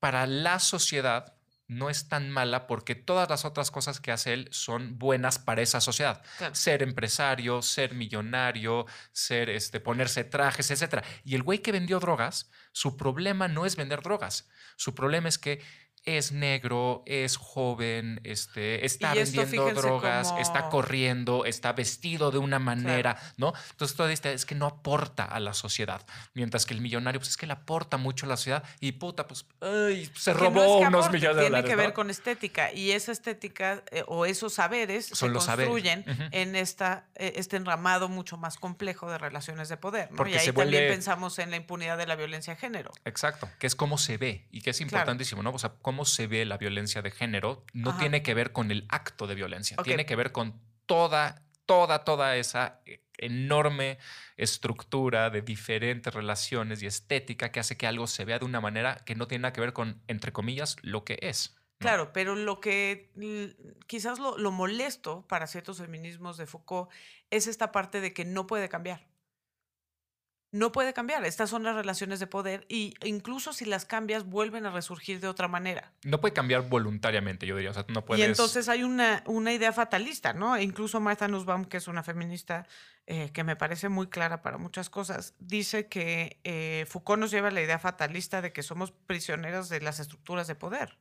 para 0.00 0.26
la 0.26 0.58
sociedad 0.58 1.34
no 1.72 1.90
es 1.90 2.08
tan 2.08 2.30
mala 2.30 2.66
porque 2.66 2.94
todas 2.94 3.28
las 3.28 3.44
otras 3.44 3.70
cosas 3.70 4.00
que 4.00 4.12
hace 4.12 4.32
él 4.32 4.48
son 4.50 4.98
buenas 4.98 5.38
para 5.38 5.62
esa 5.62 5.80
sociedad. 5.80 6.22
Claro. 6.38 6.54
Ser 6.54 6.82
empresario, 6.82 7.62
ser 7.62 7.94
millonario, 7.94 8.86
ser 9.12 9.50
este, 9.50 9.80
ponerse 9.80 10.24
trajes, 10.24 10.70
etcétera. 10.70 11.02
Y 11.24 11.34
el 11.34 11.42
güey 11.42 11.60
que 11.60 11.72
vendió 11.72 12.00
drogas, 12.00 12.50
su 12.72 12.96
problema 12.96 13.48
no 13.48 13.66
es 13.66 13.76
vender 13.76 14.02
drogas. 14.02 14.48
Su 14.76 14.94
problema 14.94 15.28
es 15.28 15.38
que 15.38 15.62
es 16.04 16.32
negro, 16.32 17.02
es 17.06 17.36
joven, 17.36 18.20
este, 18.24 18.84
está 18.84 19.12
esto, 19.14 19.40
vendiendo 19.42 19.72
drogas, 19.80 20.34
está 20.40 20.68
corriendo, 20.68 21.44
está 21.44 21.72
vestido 21.72 22.30
de 22.30 22.38
una 22.38 22.58
manera, 22.58 23.16
¿no? 23.36 23.52
Entonces 23.70 23.96
todo 23.96 24.08
esto 24.08 24.28
es 24.28 24.44
que 24.44 24.54
no 24.56 24.66
aporta 24.66 25.24
a 25.24 25.38
la 25.38 25.54
sociedad. 25.54 26.04
Mientras 26.34 26.66
que 26.66 26.74
el 26.74 26.80
millonario, 26.80 27.20
pues 27.20 27.30
es 27.30 27.36
que 27.36 27.46
le 27.46 27.52
aporta 27.52 27.98
mucho 27.98 28.26
a 28.26 28.28
la 28.30 28.36
sociedad 28.36 28.64
y 28.80 28.92
puta, 28.92 29.26
pues 29.28 29.46
ay, 29.60 30.10
se 30.14 30.32
Que 30.32 30.38
robó 30.38 30.54
no 30.54 30.62
es 30.62 30.66
que 30.82 30.86
unos 30.88 31.00
aporte, 31.06 31.16
millones 31.18 31.36
de 31.36 31.42
tiene 31.42 31.48
dólares. 31.50 31.70
que 31.70 31.76
¿no? 31.76 31.82
ver 31.82 31.92
con 31.92 32.10
estética 32.10 32.72
y 32.72 32.90
esa 32.90 33.12
estética 33.12 33.84
eh, 33.92 34.02
o 34.08 34.26
esos 34.26 34.54
saberes 34.54 35.06
Son 35.06 35.16
se 35.16 35.28
los 35.28 35.44
saberes. 35.44 35.70
construyen 35.70 36.04
en 36.32 36.56
esta 36.56 37.06
eh, 37.14 37.34
este 37.36 37.56
enramado 37.56 38.08
mucho 38.08 38.36
más 38.36 38.56
complejo 38.56 39.08
de 39.10 39.18
relaciones 39.18 39.68
de 39.68 39.76
poder 39.76 40.10
¿no? 40.10 40.16
Porque 40.16 40.32
y 40.32 40.38
ahí 40.38 40.44
se 40.46 40.52
también 40.52 40.88
pensamos 40.88 41.38
en 41.38 41.50
la 41.50 41.56
impunidad 41.56 41.96
de 41.96 42.06
la 42.06 42.16
violencia 42.16 42.54
de 42.54 42.60
género 42.60 42.90
Exacto, 43.04 43.48
que 43.58 43.66
es 43.66 43.76
cómo 43.76 43.98
se 43.98 44.16
ve 44.18 44.46
y 44.50 44.60
que 44.62 44.70
es 44.70 44.78
Claro. 44.78 44.86
importantísimo, 44.88 45.42
¿no? 45.42 45.50
O 45.52 45.58
sea, 45.58 45.70
cómo 45.92 46.06
se 46.06 46.26
ve 46.26 46.46
la 46.46 46.56
violencia 46.56 47.02
de 47.02 47.10
género 47.10 47.66
no 47.74 47.90
Ajá. 47.90 47.98
tiene 47.98 48.22
que 48.22 48.32
ver 48.32 48.52
con 48.52 48.70
el 48.70 48.86
acto 48.88 49.26
de 49.26 49.34
violencia, 49.34 49.76
tiene 49.84 50.06
que 50.06 50.16
ver 50.16 50.32
con 50.32 50.58
toda, 50.86 51.42
toda, 51.66 52.02
toda 52.02 52.34
esa 52.36 52.80
eh, 52.86 53.02
enorme 53.18 53.98
estructura 54.38 55.28
de 55.28 55.42
diferentes 55.42 56.14
relaciones 56.14 56.82
y 56.82 56.86
estética 56.86 57.52
que 57.52 57.60
hace 57.60 57.76
que 57.76 57.86
algo 57.86 58.06
se 58.06 58.24
vea 58.24 58.38
de 58.38 58.46
una 58.46 58.62
manera 58.62 59.02
que 59.04 59.14
no 59.14 59.28
tiene 59.28 59.42
nada 59.42 59.52
que 59.52 59.60
ver 59.60 59.74
con, 59.74 60.00
entre 60.06 60.32
comillas, 60.32 60.76
lo 60.80 61.04
que 61.04 61.18
es. 61.20 61.56
¿no? 61.78 61.84
Claro, 61.84 62.12
pero 62.14 62.36
lo 62.36 62.58
que 62.60 63.10
quizás 63.86 64.18
lo, 64.18 64.38
lo 64.38 64.50
molesto 64.50 65.26
para 65.28 65.46
ciertos 65.46 65.76
feminismos 65.76 66.38
de 66.38 66.46
Foucault 66.46 66.90
es 67.28 67.46
esta 67.46 67.70
parte 67.70 68.00
de 68.00 68.14
que 68.14 68.24
no 68.24 68.46
puede 68.46 68.70
cambiar. 68.70 69.11
No 70.52 70.70
puede 70.70 70.92
cambiar. 70.92 71.24
Estas 71.24 71.48
son 71.48 71.62
las 71.62 71.74
relaciones 71.74 72.20
de 72.20 72.26
poder 72.26 72.66
y 72.68 72.94
incluso 73.02 73.54
si 73.54 73.64
las 73.64 73.86
cambias 73.86 74.24
vuelven 74.24 74.66
a 74.66 74.70
resurgir 74.70 75.18
de 75.18 75.26
otra 75.26 75.48
manera. 75.48 75.92
No 76.04 76.20
puede 76.20 76.34
cambiar 76.34 76.68
voluntariamente, 76.68 77.46
yo 77.46 77.56
diría. 77.56 77.70
O 77.70 77.74
sea, 77.74 77.86
no 77.88 78.04
puedes. 78.04 78.20
Y 78.20 78.28
entonces 78.28 78.68
hay 78.68 78.82
una, 78.82 79.24
una 79.26 79.52
idea 79.52 79.72
fatalista, 79.72 80.34
¿no? 80.34 80.54
E 80.54 80.62
incluso 80.62 81.00
Martha 81.00 81.26
Nussbaum, 81.26 81.64
que 81.64 81.78
es 81.78 81.88
una 81.88 82.02
feminista 82.02 82.66
eh, 83.06 83.30
que 83.32 83.44
me 83.44 83.56
parece 83.56 83.88
muy 83.88 84.08
clara 84.08 84.42
para 84.42 84.58
muchas 84.58 84.90
cosas, 84.90 85.34
dice 85.38 85.88
que 85.88 86.38
eh, 86.44 86.84
Foucault 86.86 87.18
nos 87.18 87.30
lleva 87.30 87.48
a 87.48 87.50
la 87.50 87.62
idea 87.62 87.78
fatalista 87.78 88.42
de 88.42 88.52
que 88.52 88.62
somos 88.62 88.92
prisioneras 88.92 89.70
de 89.70 89.80
las 89.80 90.00
estructuras 90.00 90.46
de 90.46 90.54
poder. 90.54 90.98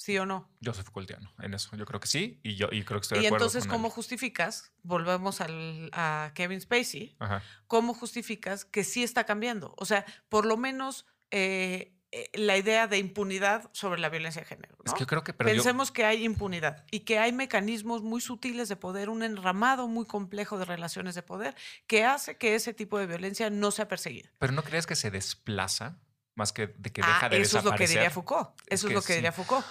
¿Sí 0.00 0.16
o 0.16 0.24
no? 0.24 0.48
Yo 0.60 0.72
soy 0.72 0.82
Foucaultiano 0.82 1.30
en 1.40 1.52
eso. 1.52 1.76
Yo 1.76 1.84
creo 1.84 2.00
que 2.00 2.08
sí 2.08 2.40
y 2.42 2.54
yo 2.56 2.68
y 2.72 2.84
creo 2.84 3.00
que 3.00 3.04
estoy 3.04 3.18
de 3.18 3.24
Y 3.24 3.26
acuerdo. 3.26 3.44
entonces, 3.44 3.64
con 3.66 3.76
¿cómo 3.76 3.88
él. 3.88 3.92
justificas? 3.92 4.72
Volvemos 4.82 5.42
al, 5.42 5.90
a 5.92 6.32
Kevin 6.34 6.58
Spacey. 6.58 7.16
Ajá. 7.18 7.42
¿Cómo 7.66 7.92
justificas 7.92 8.64
que 8.64 8.82
sí 8.82 9.02
está 9.02 9.24
cambiando? 9.24 9.74
O 9.76 9.84
sea, 9.84 10.06
por 10.30 10.46
lo 10.46 10.56
menos 10.56 11.04
eh, 11.30 11.92
eh, 12.12 12.30
la 12.32 12.56
idea 12.56 12.86
de 12.86 12.96
impunidad 12.96 13.68
sobre 13.74 14.00
la 14.00 14.08
violencia 14.08 14.40
de 14.40 14.46
género. 14.46 14.74
Es 14.86 14.94
que 14.94 15.00
yo 15.00 15.06
creo 15.06 15.22
que. 15.22 15.34
Pero 15.34 15.50
yo- 15.50 15.56
Pensemos 15.56 15.90
que 15.92 16.06
hay 16.06 16.24
impunidad 16.24 16.86
y 16.90 17.00
que 17.00 17.18
hay 17.18 17.32
mecanismos 17.32 18.00
muy 18.00 18.22
sutiles 18.22 18.70
de 18.70 18.76
poder, 18.76 19.10
un 19.10 19.22
enramado 19.22 19.86
muy 19.86 20.06
complejo 20.06 20.58
de 20.58 20.64
relaciones 20.64 21.14
de 21.14 21.22
poder 21.22 21.54
que 21.86 22.06
hace 22.06 22.38
que 22.38 22.54
ese 22.54 22.72
tipo 22.72 22.98
de 22.98 23.06
violencia 23.06 23.50
no 23.50 23.70
sea 23.70 23.86
perseguida. 23.86 24.30
Pero 24.38 24.54
no 24.54 24.62
crees 24.64 24.86
que 24.86 24.96
se 24.96 25.10
desplaza 25.10 25.98
más 26.36 26.54
que 26.54 26.68
de 26.68 26.90
que 26.90 27.02
Ah, 27.04 27.06
deja 27.08 27.28
de 27.28 27.40
eso 27.42 27.58
es 27.58 27.64
lo 27.64 27.72
que 27.72 27.84
desaparecer? 27.84 27.96
diría 27.98 28.10
Foucault. 28.10 28.48
Es 28.66 28.80
Eso 28.80 28.86
es 28.86 28.88
que 28.90 28.94
lo 28.94 29.00
que 29.02 29.06
sí. 29.08 29.12
diría 29.16 29.32
Foucault. 29.32 29.66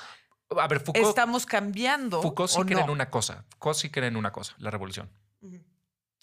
A 0.58 0.68
ver, 0.68 0.80
Foucault, 0.80 1.08
Estamos 1.08 1.46
cambiando. 1.46 2.22
Foucault 2.22 2.50
sí 2.50 2.62
cree 2.64 2.82
en 2.82 2.90
una 2.90 3.10
cosa. 3.10 3.46
Foucault 3.50 3.78
sí 3.78 3.90
cree 3.90 4.08
en 4.08 4.16
una 4.16 4.32
cosa, 4.32 4.56
la 4.58 4.72
revolución. 4.72 5.10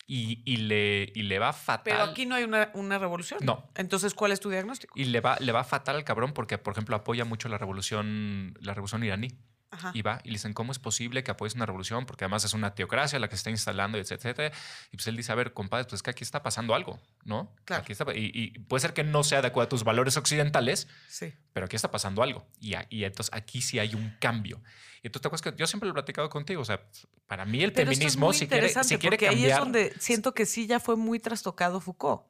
Y, 0.09 0.41
y 0.45 0.59
le, 0.59 1.11
y 1.17 1.23
le 1.23 1.41
va 1.41 1.53
fatal. 1.53 1.83
Pero 1.85 2.05
aquí 2.05 2.27
no 2.27 2.37
hay 2.37 2.45
una, 2.45 2.71
una 2.75 2.97
revolución. 2.97 3.41
No. 3.43 3.69
Entonces, 3.75 4.15
¿cuál 4.15 4.31
es 4.31 4.39
tu 4.39 4.49
diagnóstico? 4.51 4.95
Y 4.97 5.07
le 5.07 5.21
va, 5.21 5.37
le 5.41 5.51
va 5.51 5.65
fatal 5.65 5.97
al 5.97 6.05
cabrón 6.05 6.33
porque, 6.33 6.59
por 6.59 6.75
ejemplo, 6.75 6.95
apoya 6.95 7.25
mucho 7.25 7.49
la 7.49 7.59
revolución, 7.59 8.57
la 8.61 8.73
revolución 8.73 9.03
iraní. 9.03 9.37
Ajá. 9.71 9.91
Y 9.95 10.03
va 10.03 10.21
y 10.23 10.29
le 10.29 10.35
dicen, 10.35 10.53
¿cómo 10.55 10.71
es 10.73 10.79
posible 10.79 11.25
que 11.25 11.31
apoyes 11.33 11.55
una 11.57 11.67
revolución? 11.67 12.07
Porque 12.07 12.25
además 12.25 12.45
es 12.45 12.55
una 12.55 12.75
teocracia 12.75 13.19
la 13.19 13.29
que 13.29 13.35
se 13.35 13.41
está 13.41 13.51
instalando, 13.51 13.99
etcétera. 13.99 14.53
Y 14.93 14.97
pues 14.97 15.07
él 15.09 15.17
dice, 15.17 15.33
a 15.33 15.35
ver, 15.35 15.53
compadre, 15.55 15.85
pues 15.85 15.95
es 15.95 16.03
que 16.03 16.11
aquí 16.11 16.23
está 16.23 16.43
pasando 16.43 16.75
algo, 16.75 17.01
¿no? 17.25 17.53
Claro. 17.65 17.83
Aquí 17.83 17.93
está, 17.93 18.05
y, 18.15 18.31
y 18.33 18.59
puede 18.61 18.81
ser 18.81 18.95
que 18.95 19.03
no 19.03 19.25
sea 19.25 19.43
de 19.43 19.49
acuerdo 19.49 19.67
a 19.67 19.69
tus 19.69 19.83
valores 19.85 20.17
occidentales, 20.17 20.87
Sí. 21.09 21.35
pero 21.53 21.67
aquí 21.67 21.75
está 21.77 21.91
pasando 21.91 22.23
algo. 22.23 22.47
Y, 22.61 22.75
y 22.91 23.05
entonces 23.05 23.35
aquí 23.35 23.61
sí 23.61 23.79
hay 23.81 23.95
un 23.95 24.17
cambio. 24.21 24.63
Y 25.03 25.11
tú 25.11 25.19
te 25.21 25.29
acuerdas 25.29 25.43
que 25.43 25.59
yo 25.59 25.67
siempre 25.67 25.87
lo 25.89 25.91
he 25.91 25.95
platicado 25.95 26.29
contigo. 26.31 26.63
O 26.63 26.65
sea, 26.65 26.81
para 27.27 27.45
mí 27.45 27.63
el 27.63 27.73
Pero 27.73 27.91
es 27.91 27.99
feminismo, 27.99 28.27
muy 28.27 28.35
si 28.37 28.47
quiere, 28.47 28.69
si 28.69 28.99
quiere 28.99 29.19
cambiar. 29.19 29.35
ahí 29.45 29.51
es 29.51 29.59
donde 29.59 29.95
siento 29.99 30.33
que 30.33 30.47
sí 30.47 30.67
ya 30.67 30.81
fue 30.81 30.97
muy 30.97 31.19
trastocado 31.21 31.81
Foucault. 31.81 32.23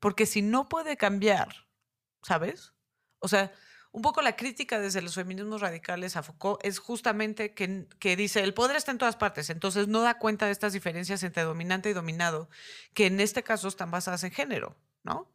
Porque 0.00 0.26
si 0.26 0.42
no 0.42 0.68
puede 0.68 0.96
cambiar, 0.96 1.66
¿sabes? 2.22 2.72
O 3.20 3.28
sea, 3.28 3.52
un 3.94 4.02
poco 4.02 4.22
la 4.22 4.34
crítica 4.34 4.80
desde 4.80 5.00
los 5.00 5.14
feminismos 5.14 5.60
radicales 5.60 6.16
a 6.16 6.24
Foucault 6.24 6.58
es 6.64 6.80
justamente 6.80 7.54
que, 7.54 7.86
que 8.00 8.16
dice 8.16 8.42
el 8.42 8.52
poder 8.52 8.76
está 8.76 8.90
en 8.90 8.98
todas 8.98 9.14
partes, 9.14 9.50
entonces 9.50 9.86
no 9.86 10.00
da 10.00 10.18
cuenta 10.18 10.46
de 10.46 10.52
estas 10.52 10.72
diferencias 10.72 11.22
entre 11.22 11.44
dominante 11.44 11.90
y 11.90 11.92
dominado, 11.92 12.50
que 12.92 13.06
en 13.06 13.20
este 13.20 13.44
caso 13.44 13.68
están 13.68 13.92
basadas 13.92 14.24
en 14.24 14.32
género, 14.32 14.76
¿no? 15.04 15.30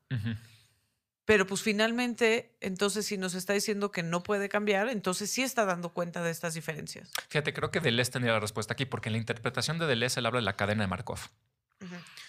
Pero 1.23 1.47
pues 1.47 1.61
finalmente, 1.61 2.53
entonces 2.59 3.05
si 3.05 3.17
nos 3.17 3.33
está 3.33 3.53
diciendo 3.53 3.91
que 3.91 4.03
no 4.03 4.23
puede 4.23 4.49
cambiar, 4.49 4.89
entonces 4.89 5.31
sí 5.31 5.41
está 5.41 5.63
dando 5.63 5.93
cuenta 5.93 6.21
de 6.21 6.31
estas 6.31 6.53
diferencias. 6.53 7.11
Fíjate, 7.29 7.53
creo 7.53 7.71
que 7.71 7.79
Deleuze 7.79 8.11
tenía 8.11 8.33
la 8.33 8.41
respuesta 8.41 8.73
aquí, 8.73 8.85
porque 8.85 9.07
en 9.07 9.13
la 9.13 9.19
interpretación 9.19 9.79
de 9.79 9.85
Deleuze 9.85 10.19
él 10.19 10.25
habla 10.25 10.39
de 10.39 10.45
la 10.45 10.57
cadena 10.57 10.83
de 10.83 10.87
Markov. 10.87 11.19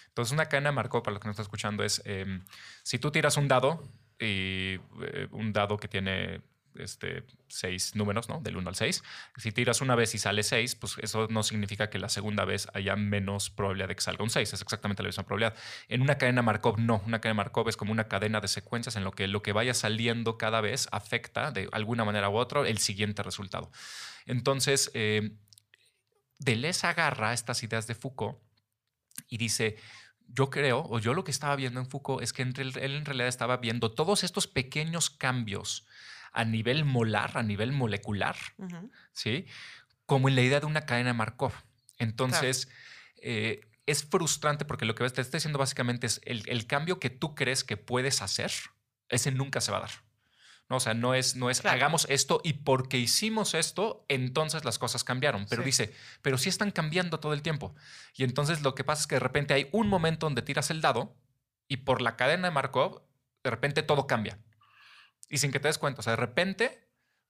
Entonces, 0.07 0.31
una 0.31 0.45
cadena 0.45 0.69
de 0.69 0.75
Markov, 0.75 1.03
para 1.03 1.13
los 1.13 1.21
que 1.21 1.27
no 1.27 1.31
están 1.31 1.43
escuchando, 1.43 1.83
es 1.83 2.01
em, 2.05 2.45
si 2.83 2.99
tú 2.99 3.11
tiras 3.11 3.35
un 3.35 3.49
dado 3.49 3.83
y 4.21 4.79
eh, 5.01 5.27
un 5.31 5.51
dado 5.51 5.77
que 5.77 5.87
tiene 5.87 6.41
este, 6.75 7.23
seis 7.47 7.95
números, 7.95 8.29
¿no? 8.29 8.39
Del 8.39 8.57
1 8.57 8.69
al 8.69 8.75
6. 8.75 9.03
Si 9.37 9.51
tiras 9.51 9.81
una 9.81 9.95
vez 9.95 10.15
y 10.15 10.17
sale 10.17 10.43
6, 10.43 10.75
pues 10.75 10.97
eso 11.01 11.27
no 11.29 11.43
significa 11.43 11.89
que 11.89 11.99
la 11.99 12.09
segunda 12.09 12.45
vez 12.45 12.67
haya 12.73 12.95
menos 12.95 13.49
probabilidad 13.49 13.89
de 13.89 13.95
que 13.95 14.01
salga 14.01 14.23
un 14.23 14.29
6. 14.29 14.53
Es 14.53 14.61
exactamente 14.61 15.03
la 15.03 15.07
misma 15.07 15.23
probabilidad. 15.25 15.55
En 15.89 16.01
una 16.01 16.17
cadena 16.17 16.41
Markov, 16.41 16.79
no. 16.79 17.01
Una 17.05 17.19
cadena 17.19 17.35
Markov 17.35 17.69
es 17.69 17.77
como 17.77 17.91
una 17.91 18.07
cadena 18.07 18.39
de 18.39 18.47
secuencias 18.47 18.95
en 18.95 19.03
lo 19.03 19.11
que 19.11 19.27
lo 19.27 19.41
que 19.41 19.53
vaya 19.53 19.73
saliendo 19.73 20.37
cada 20.37 20.61
vez 20.61 20.87
afecta 20.91 21.51
de 21.51 21.67
alguna 21.71 22.05
manera 22.05 22.29
u 22.29 22.37
otra 22.37 22.67
el 22.67 22.77
siguiente 22.77 23.23
resultado. 23.23 23.71
Entonces, 24.25 24.91
eh, 24.93 25.31
Deleuze 26.39 26.87
agarra 26.87 27.33
estas 27.33 27.63
ideas 27.63 27.87
de 27.87 27.95
Foucault 27.95 28.39
y 29.27 29.37
dice, 29.37 29.77
yo 30.33 30.49
creo, 30.49 30.85
o 30.89 30.99
yo 30.99 31.13
lo 31.13 31.23
que 31.23 31.31
estaba 31.31 31.55
viendo 31.55 31.79
en 31.79 31.87
Foucault 31.87 32.23
es 32.23 32.33
que 32.33 32.41
él 32.43 32.53
en 32.55 33.05
realidad 33.05 33.27
estaba 33.27 33.57
viendo 33.57 33.91
todos 33.91 34.23
estos 34.23 34.47
pequeños 34.47 35.09
cambios 35.09 35.85
a 36.31 36.45
nivel 36.45 36.85
molar, 36.85 37.37
a 37.37 37.43
nivel 37.43 37.71
molecular. 37.71 38.35
¿sí? 39.11 39.45
Como 40.05 40.29
en 40.29 40.35
la 40.35 40.41
idea 40.41 40.59
de 40.59 40.65
una 40.65 40.85
cadena 40.85 41.13
Markov. 41.13 41.53
Entonces, 41.97 42.69
eh, 43.21 43.61
es 43.85 44.03
frustrante 44.05 44.65
porque 44.65 44.85
lo 44.85 44.95
que 44.95 45.09
te 45.09 45.21
está 45.21 45.37
diciendo 45.37 45.59
básicamente 45.59 46.07
es 46.07 46.21
el, 46.23 46.43
el 46.47 46.65
cambio 46.67 46.99
que 46.99 47.09
tú 47.09 47.35
crees 47.35 47.63
que 47.63 47.77
puedes 47.77 48.21
hacer, 48.21 48.51
ese 49.09 49.31
nunca 49.31 49.61
se 49.61 49.71
va 49.71 49.79
a 49.79 49.81
dar. 49.81 49.91
¿No? 50.71 50.77
O 50.77 50.79
sea, 50.79 50.93
no 50.95 51.13
es, 51.13 51.35
no 51.35 51.49
es 51.51 51.61
Claro. 51.61 51.75
hagamos 51.75 52.07
esto 52.09 52.41
y 52.43 52.53
porque 52.53 52.97
hicimos 52.97 53.53
esto, 53.53 54.05
entonces 54.07 54.65
las 54.65 54.79
cosas 54.79 55.03
cambiaron. 55.03 55.45
Pero 55.49 55.61
Sí. 55.61 55.65
dice, 55.67 55.93
pero 56.23 56.37
sí 56.39 56.49
están 56.49 56.71
cambiando 56.71 57.19
todo 57.19 57.33
el 57.33 57.41
tiempo. 57.43 57.75
Y 58.15 58.23
entonces 58.23 58.61
lo 58.61 58.73
que 58.73 58.83
pasa 58.83 59.01
es 59.01 59.07
que 59.07 59.15
de 59.15 59.19
repente 59.19 59.53
hay 59.53 59.67
un 59.73 59.87
momento 59.89 60.25
donde 60.25 60.41
tiras 60.41 60.71
el 60.71 60.81
dado 60.81 61.15
y 61.67 61.77
por 61.77 62.01
la 62.01 62.15
cadena 62.15 62.47
de 62.47 62.53
Markov, 62.53 63.03
de 63.43 63.49
repente 63.49 63.83
todo 63.83 64.07
cambia. 64.07 64.39
Y 65.29 65.37
sin 65.37 65.51
que 65.51 65.59
te 65.59 65.67
des 65.67 65.77
cuenta, 65.77 65.99
o 65.99 66.03
sea, 66.03 66.11
de 66.11 66.17
repente 66.17 66.87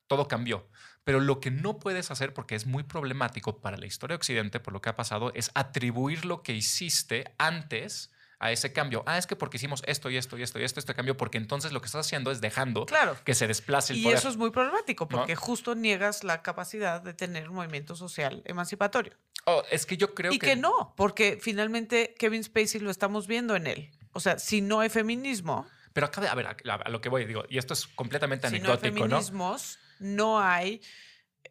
todo 0.08 0.28
cambió. 0.28 0.70
Pero 1.04 1.20
lo 1.20 1.39
que 1.39 1.50
no 1.50 1.80
puedes 1.80 2.12
hacer, 2.12 2.34
porque 2.36 2.54
es 2.54 2.68
muy 2.68 2.84
problemático 2.84 3.60
para 3.60 3.78
la 3.78 3.88
historia 3.88 4.14
de 4.14 4.18
Occidente, 4.18 4.60
por 4.60 4.72
lo 4.74 4.82
que 4.82 4.89
ha 4.89 4.96
pasado, 4.96 5.32
es 5.34 5.50
atribuir 5.56 6.26
lo 6.26 6.44
que 6.44 6.54
hiciste 6.54 7.34
antes 7.39 8.11
a 8.42 8.52
ese 8.52 8.74
cambio. 8.74 9.04
Ah, 9.06 9.18
es 9.20 9.28
que 9.28 9.36
porque 9.36 9.58
hicimos 9.58 9.84
esto 9.86 10.10
y 10.10 10.18
esto 10.18 10.38
y 10.38 10.42
esto 10.44 10.60
y 10.60 10.64
esto, 10.64 10.80
este 10.80 10.94
cambio, 10.96 11.16
porque 11.16 11.38
entonces 11.38 11.72
lo 11.72 11.80
que 11.80 11.86
estás 11.86 12.06
haciendo 12.08 12.32
es 12.32 12.42
dejando 12.42 12.86
Claro. 12.88 13.16
que 13.24 13.36
se 13.36 13.48
desplace 13.48 13.94
el 13.94 14.00
Y 14.00 14.04
poder. 14.04 14.18
eso 14.18 14.30
es 14.30 14.36
muy 14.38 14.50
problemático 14.50 15.08
¿No? 15.10 15.18
porque 15.20 15.36
justo 15.36 15.76
niegas 15.76 16.24
la 16.24 16.42
capacidad 16.42 17.02
de 17.02 17.14
tener 17.14 17.50
un 17.50 17.56
movimiento 17.56 17.96
social 17.96 18.42
emancipatorio. 18.46 19.14
Oh, 19.46 19.64
es 19.72 19.86
que 19.86 19.96
yo 19.96 20.14
creo 20.16 20.34
y 20.34 20.39
que, 20.39 20.56
no, 20.56 20.94
porque 20.98 21.38
finalmente 21.42 22.16
Kevin 22.18 22.44
Spacey 22.44 22.82
lo 22.82 22.92
estamos 22.92 23.28
viendo 23.28 23.56
en 23.56 23.68
él. 23.68 23.92
O 24.14 24.20
sea, 24.20 24.39
si 24.39 24.62
no 24.62 24.80
hay 24.82 24.89
feminismo, 24.89 25.68
Pero 25.94 26.08
acá, 26.08 26.22
a 26.30 26.36
ver, 26.36 26.48
a, 26.48 26.89
lo 26.89 27.00
que 27.00 27.10
voy, 27.10 27.26
digo, 27.26 27.44
y 27.48 27.58
esto 27.60 27.74
es 27.74 27.86
completamente 27.88 28.50
si 28.50 28.60
no 28.60 28.66
hay 28.72 28.78
anecdótico, 28.78 29.08
¿no? 29.08 29.18
feminismos, 29.18 29.78
no 30.00 30.39
hay 30.39 30.82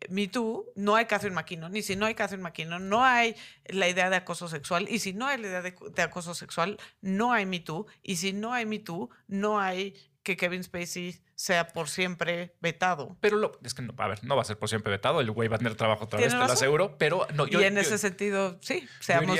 Me 0.09 0.29
Too, 0.29 0.67
no 0.77 0.97
hay 0.97 1.05
Catherine 1.07 1.35
McKinnon. 1.35 1.77
Y 1.77 1.83
si 1.83 1.95
no 1.97 2.07
hay 2.07 2.15
Catherine 2.15 2.43
McKinnon, 2.43 2.89
no 2.89 3.05
hay 3.05 3.35
la 3.67 3.89
idea 3.89 4.09
de 4.11 4.17
acoso 4.17 4.49
sexual. 4.49 4.87
Y 4.89 4.99
si 4.99 5.13
no 5.13 5.27
hay 5.27 5.39
la 5.41 5.49
idea 5.49 5.63
de, 5.63 5.75
de 5.95 6.03
acoso 6.03 6.35
sexual, 6.35 6.79
no 7.01 7.33
hay 7.33 7.47
Me 7.47 7.61
Too. 7.61 7.87
Y 8.03 8.17
si 8.17 8.33
no 8.33 8.53
hay 8.53 8.67
Me 8.67 8.79
Too, 8.79 9.11
no 9.29 9.61
hay 9.61 9.95
que 10.23 10.37
Kevin 10.37 10.63
Spacey 10.63 11.19
sea 11.35 11.69
por 11.69 11.89
siempre 11.89 12.55
vetado. 12.61 13.17
Pero 13.21 13.39
lo, 13.39 13.59
es 13.65 13.73
que 13.73 13.81
no, 13.81 13.95
a 13.97 14.07
ver, 14.09 14.23
no 14.25 14.37
va 14.37 14.43
a 14.43 14.45
ser 14.45 14.59
por 14.59 14.69
siempre 14.69 14.91
vetado. 14.91 15.21
El 15.23 15.31
güey 15.31 15.49
va 15.49 15.57
a 15.57 15.59
tener 15.59 15.75
trabajo 15.75 16.05
otra 16.05 16.21
vez, 16.21 16.29
te 16.33 16.37
lo 16.37 16.45
aseguro. 16.45 16.99
Pero 16.99 17.27
no, 17.35 17.47
yo. 17.47 17.61
y 17.61 17.65
en 17.65 17.75
yo- 17.75 17.81
ese 17.81 17.97
sentido, 17.97 18.59
sí, 18.61 18.87
seamos. 19.01 19.39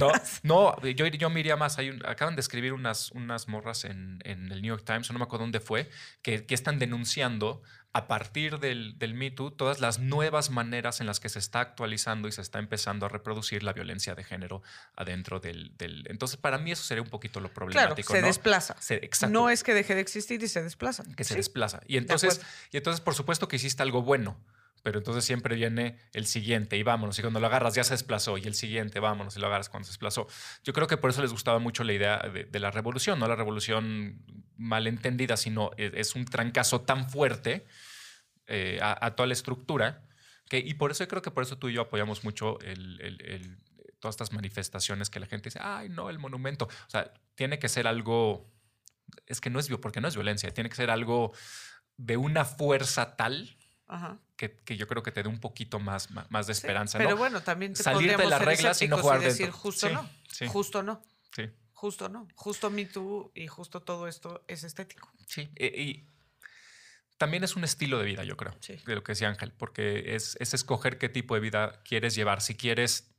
No, 0.00 0.12
no 0.42 0.86
yo, 0.88 1.06
yo 1.06 1.28
me 1.30 1.40
iría 1.40 1.56
más. 1.56 1.78
Hay 1.78 1.90
un- 1.90 2.04
acaban 2.06 2.34
de 2.36 2.40
escribir 2.40 2.72
unas, 2.72 3.10
unas 3.12 3.48
morras 3.48 3.84
en, 3.84 4.20
en 4.24 4.50
el 4.50 4.62
New 4.62 4.70
York 4.74 4.84
Times, 4.86 5.10
no 5.12 5.18
me 5.18 5.24
acuerdo 5.24 5.44
dónde 5.44 5.60
fue, 5.60 5.90
que, 6.22 6.46
que 6.46 6.54
están 6.54 6.78
denunciando 6.78 7.62
a 7.96 8.08
partir 8.08 8.58
del, 8.58 8.98
del 8.98 9.14
Me 9.14 9.30
Too 9.30 9.52
todas 9.52 9.80
las 9.80 10.00
nuevas 10.00 10.50
maneras 10.50 11.00
en 11.00 11.06
las 11.06 11.20
que 11.20 11.28
se 11.28 11.38
está 11.38 11.60
actualizando 11.60 12.26
y 12.26 12.32
se 12.32 12.42
está 12.42 12.58
empezando 12.58 13.06
a 13.06 13.08
reproducir 13.08 13.62
la 13.62 13.72
violencia 13.72 14.14
de 14.16 14.24
género 14.24 14.62
adentro 14.96 15.38
del. 15.38 15.72
del- 15.78 16.04
entonces, 16.10 16.36
para 16.36 16.58
mí 16.58 16.72
eso 16.72 16.82
sería 16.82 17.02
un 17.02 17.08
poquito 17.08 17.38
lo 17.38 17.48
Claro, 17.50 17.54
problemático. 17.54 18.12
se 18.12 18.20
¿no? 18.20 18.26
desplaza. 18.26 18.76
Se- 18.80 18.96
exacto. 18.96 19.32
No 19.32 19.48
es 19.48 19.62
que 19.62 19.74
deje 19.74 19.94
de 19.94 20.00
existir 20.00 20.42
y 20.42 20.48
se 20.48 20.62
desplaza. 20.62 21.04
que 21.16 21.22
se 21.24 21.30
Sí. 21.34 21.36
desplaza. 21.36 21.80
Y 21.86 21.96
entonces, 21.96 22.40
y 22.72 22.76
entonces, 22.78 23.00
por 23.00 23.14
supuesto 23.14 23.46
que 23.46 23.56
hiciste 23.56 23.82
algo 23.84 24.02
bueno, 24.02 24.36
pero 24.84 24.98
entonces 24.98 25.24
siempre 25.24 25.56
viene 25.56 25.96
el 26.12 26.26
siguiente 26.26 26.76
y 26.76 26.82
vámonos. 26.82 27.18
Y 27.18 27.22
cuando 27.22 27.40
lo 27.40 27.46
agarras 27.46 27.74
ya 27.74 27.82
se 27.84 27.94
desplazó 27.94 28.36
y 28.36 28.42
el 28.42 28.54
siguiente, 28.54 29.00
vámonos 29.00 29.34
y 29.34 29.40
lo 29.40 29.46
agarras 29.46 29.70
cuando 29.70 29.86
se 29.86 29.92
desplazó. 29.92 30.28
Yo 30.62 30.74
creo 30.74 30.86
que 30.86 30.98
por 30.98 31.08
eso 31.08 31.22
les 31.22 31.32
gustaba 31.32 31.58
mucho 31.58 31.84
la 31.84 31.94
idea 31.94 32.18
de, 32.18 32.60
la 32.60 32.70
revolución, 32.70 33.18
no 33.18 33.26
la 33.26 33.34
revolución 33.34 34.22
malentendida, 34.58 35.38
sino 35.38 35.70
es, 35.78 35.94
es 35.94 36.14
un 36.14 36.26
trancazo 36.26 36.82
tan 36.82 37.08
fuerte 37.08 37.64
eh, 38.46 38.78
a, 38.82 39.06
a 39.06 39.16
toda 39.16 39.26
la 39.26 39.32
estructura. 39.32 40.06
Que, 40.50 40.58
y 40.58 40.74
por 40.74 40.90
eso 40.90 41.08
creo 41.08 41.22
que 41.22 41.30
por 41.30 41.44
eso 41.44 41.56
tú 41.56 41.70
y 41.70 41.72
yo 41.72 41.80
apoyamos 41.80 42.22
mucho 42.22 42.58
todas 44.00 44.16
estas 44.16 44.34
manifestaciones 44.34 45.08
que 45.08 45.18
la 45.18 45.26
gente 45.26 45.48
dice, 45.48 45.60
ay, 45.62 45.88
no, 45.88 46.10
el 46.10 46.18
monumento. 46.18 46.66
O 46.66 46.90
sea, 46.90 47.10
tiene 47.36 47.58
que 47.58 47.70
ser 47.70 47.86
algo, 47.86 48.52
es 49.24 49.40
que 49.40 49.48
no 49.48 49.58
es, 49.58 49.70
no 49.70 50.08
es 50.08 50.14
violencia, 50.14 50.52
tiene 50.52 50.68
que 50.68 50.76
ser 50.76 50.90
algo 50.90 51.32
de 51.96 52.18
una 52.18 52.44
fuerza 52.44 53.16
tal 53.16 53.56
Ajá. 53.86 54.18
Que, 54.36 54.60
que 54.64 54.76
yo 54.76 54.86
creo 54.86 55.02
que 55.02 55.12
te 55.12 55.22
dé 55.22 55.28
un 55.28 55.40
poquito 55.40 55.78
más, 55.78 56.10
más 56.30 56.46
de 56.46 56.54
Sí, 56.54 56.58
esperanza. 56.60 56.98
Pero 56.98 57.10
¿no? 57.10 57.16
bueno, 57.16 57.42
también 57.42 57.72
te 57.74 57.82
Salir 57.82 58.16
de 58.16 58.26
las 58.26 58.42
reglas 58.42 58.80
y 58.82 58.88
no 58.88 58.98
jugar 58.98 59.20
decir 59.20 59.46
dentro. 59.46 59.58
justo 59.60 59.88
Sí, 59.88 59.94
no. 59.94 60.10
sí. 60.30 60.46
Justo 60.48 60.82
no. 60.82 61.02
Justo 61.72 62.08
no. 62.08 62.26
Justo 62.34 62.70
Me 62.70 62.86
Too 62.86 63.30
y 63.34 63.46
justo 63.46 63.82
todo 63.82 64.08
esto 64.08 64.42
es 64.48 64.64
estético. 64.64 65.12
sí. 65.26 65.48
E- 65.56 65.66
Y, 65.82 66.08
también 67.18 67.44
es 67.44 67.54
un 67.56 67.62
estilo 67.62 67.98
de 67.98 68.04
vida, 68.06 68.24
yo 68.24 68.36
creo, 68.36 68.56
Sí. 68.60 68.74
de 68.86 68.94
lo 68.96 69.04
que 69.04 69.12
decía 69.12 69.28
Ángel, 69.28 69.52
porque 69.52 70.14
es, 70.16 70.36
es 70.40 70.52
escoger 70.52 70.98
qué 70.98 71.08
tipo 71.08 71.34
de 71.34 71.40
vida 71.40 71.80
quieres 71.84 72.14
llevar. 72.16 72.40
Si 72.40 72.56
quieres, 72.56 73.13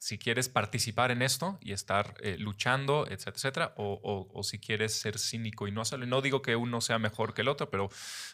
si 0.00 0.16
quieres 0.18 0.48
participar 0.48 1.10
en 1.10 1.22
esto 1.22 1.58
y 1.60 1.72
estar 1.72 2.14
eh, 2.20 2.36
luchando, 2.38 3.04
etcétera, 3.08 3.32
etcétera, 3.36 3.74
o, 3.76 4.00
o- 4.02 4.28
o 4.38 4.42
si 4.44 4.58
quieres 4.60 4.94
ser 4.98 5.18
cínico 5.18 5.66
y 5.66 5.72
no 5.72 5.80
hacerlo. 5.80 6.06
No 6.06 6.22
digo 6.22 6.40
que 6.40 6.54
uno 6.54 6.80
sea 6.80 6.98
mejor 7.00 7.34
que 7.34 7.42
el 7.42 7.48
otro, 7.48 7.68
pero 7.68 7.88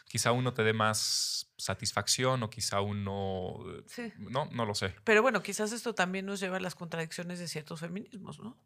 quizá 0.07 0.31
uno 0.31 0.53
te 0.53 0.63
dé 0.63 0.73
más 0.73 1.51
satisfacción 1.57 2.43
o 2.43 2.49
quizá 2.49 2.81
uno... 2.81 3.55
eh, 3.79 3.83
Sí. 3.87 4.13
No, 4.17 4.45
no 4.51 4.65
lo 4.65 4.75
sé. 4.75 4.93
Pero 5.03 5.21
bueno, 5.23 5.41
quizás 5.41 5.71
esto 5.71 5.95
también 5.95 6.25
nos 6.27 6.39
lleva 6.39 6.57
a 6.57 6.59
las 6.59 6.75
contradicciones 6.75 7.39
de 7.39 7.47
ciertos 7.47 7.79
feminismos, 7.79 8.39
¿no? 8.39 8.59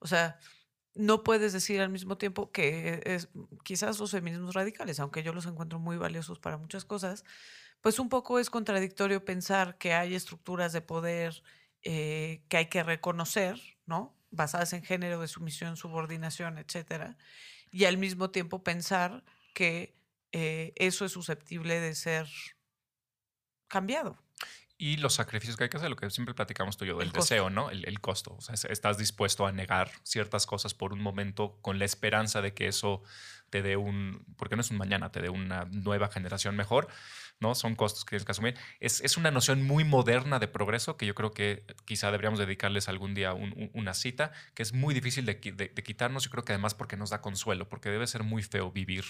O 0.00 0.08
sea, 0.08 0.38
no 0.94 1.22
puedes 1.22 1.52
decir 1.52 1.80
al 1.80 1.90
mismo 1.90 2.18
tiempo 2.18 2.50
que 2.50 3.02
es, 3.04 3.28
quizás 3.64 3.98
los 4.00 4.10
feminismos 4.10 4.54
radicales, 4.54 4.98
aunque 5.00 5.22
yo 5.22 5.32
los 5.32 5.46
encuentro 5.46 5.78
muy 5.78 5.96
valiosos 5.96 6.38
para 6.40 6.58
muchas 6.58 6.84
cosas, 6.84 7.24
pues 7.80 7.98
un 8.00 8.08
poco 8.08 8.38
es 8.40 8.50
contradictorio 8.50 9.24
pensar 9.24 9.78
que 9.78 9.94
hay 9.94 10.14
estructuras 10.14 10.72
de 10.72 10.80
poder 10.80 11.42
eh, 11.82 12.42
que 12.48 12.56
hay 12.58 12.66
que 12.66 12.82
reconocer, 12.82 13.60
¿no? 13.86 14.14
Basadas 14.30 14.72
en 14.72 14.82
género, 14.82 15.20
de 15.20 15.28
sumisión, 15.28 15.76
subordinación, 15.76 16.58
etcétera, 16.58 17.16
y 17.70 17.84
al 17.84 17.98
mismo 17.98 18.30
tiempo 18.30 18.62
pensar 18.62 19.24
que 19.54 19.94
eh, 20.32 20.72
eso 20.76 21.04
es 21.04 21.12
susceptible 21.12 21.80
de 21.80 21.94
ser 21.94 22.26
cambiado. 23.68 24.18
Y 24.78 24.96
los 24.96 25.14
sacrificios 25.14 25.56
que 25.56 25.64
hay 25.64 25.70
que 25.70 25.76
hacer, 25.76 25.90
lo 25.90 25.96
que 25.96 26.10
siempre 26.10 26.34
platicamos 26.34 26.76
tú 26.76 26.84
y 26.84 26.88
yo, 26.88 26.98
del 26.98 27.08
El 27.08 27.12
costo. 27.12 27.34
deseo, 27.34 27.50
¿no? 27.50 27.70
El, 27.70 27.84
el 27.86 28.00
costo. 28.00 28.34
O 28.34 28.40
sea, 28.40 28.54
es- 28.54 28.64
estás 28.64 28.98
dispuesto 28.98 29.46
a 29.46 29.52
negar 29.52 29.92
ciertas 30.02 30.44
cosas 30.44 30.74
por 30.74 30.92
un 30.92 31.00
momento 31.00 31.58
con 31.62 31.78
la 31.78 31.84
esperanza 31.84 32.42
de 32.42 32.52
que 32.52 32.66
eso 32.66 33.02
te 33.50 33.62
dé 33.62 33.76
un, 33.76 34.24
porque 34.36 34.56
no 34.56 34.62
es 34.62 34.70
un 34.70 34.78
mañana, 34.78 35.12
te 35.12 35.20
dé 35.22 35.28
una 35.28 35.66
nueva 35.66 36.08
generación 36.08 36.56
mejor. 36.56 36.88
¿No? 37.42 37.54
Son 37.54 37.74
costos 37.76 38.04
que 38.06 38.10
tienes 38.10 38.24
que 38.24 38.32
asumir. 38.32 38.54
Es, 38.80 39.02
es 39.02 39.18
una 39.18 39.30
noción 39.30 39.62
muy 39.62 39.84
moderna 39.84 40.38
de 40.38 40.48
progreso 40.48 40.96
que 40.96 41.04
yo 41.04 41.14
creo 41.14 41.32
que 41.32 41.66
quizá 41.84 42.06
deberíamos 42.10 42.38
dedicarles 42.38 42.88
algún 42.88 43.14
día 43.14 43.34
un- 43.34 43.52
un- 43.52 43.70
una 43.74 43.92
cita, 43.92 44.32
que 44.54 44.62
es 44.62 44.72
muy 44.72 44.94
difícil 44.94 45.26
de, 45.26 45.34
de- 45.34 45.68
de 45.68 45.82
quitarnos. 45.82 46.24
Yo 46.24 46.30
creo 46.30 46.44
que 46.44 46.52
además 46.52 46.74
porque 46.74 46.96
nos 46.96 47.10
da 47.10 47.20
consuelo, 47.20 47.68
porque 47.68 47.90
debe 47.90 48.06
ser 48.06 48.22
muy 48.22 48.42
feo 48.42 48.70
vivir 48.72 49.04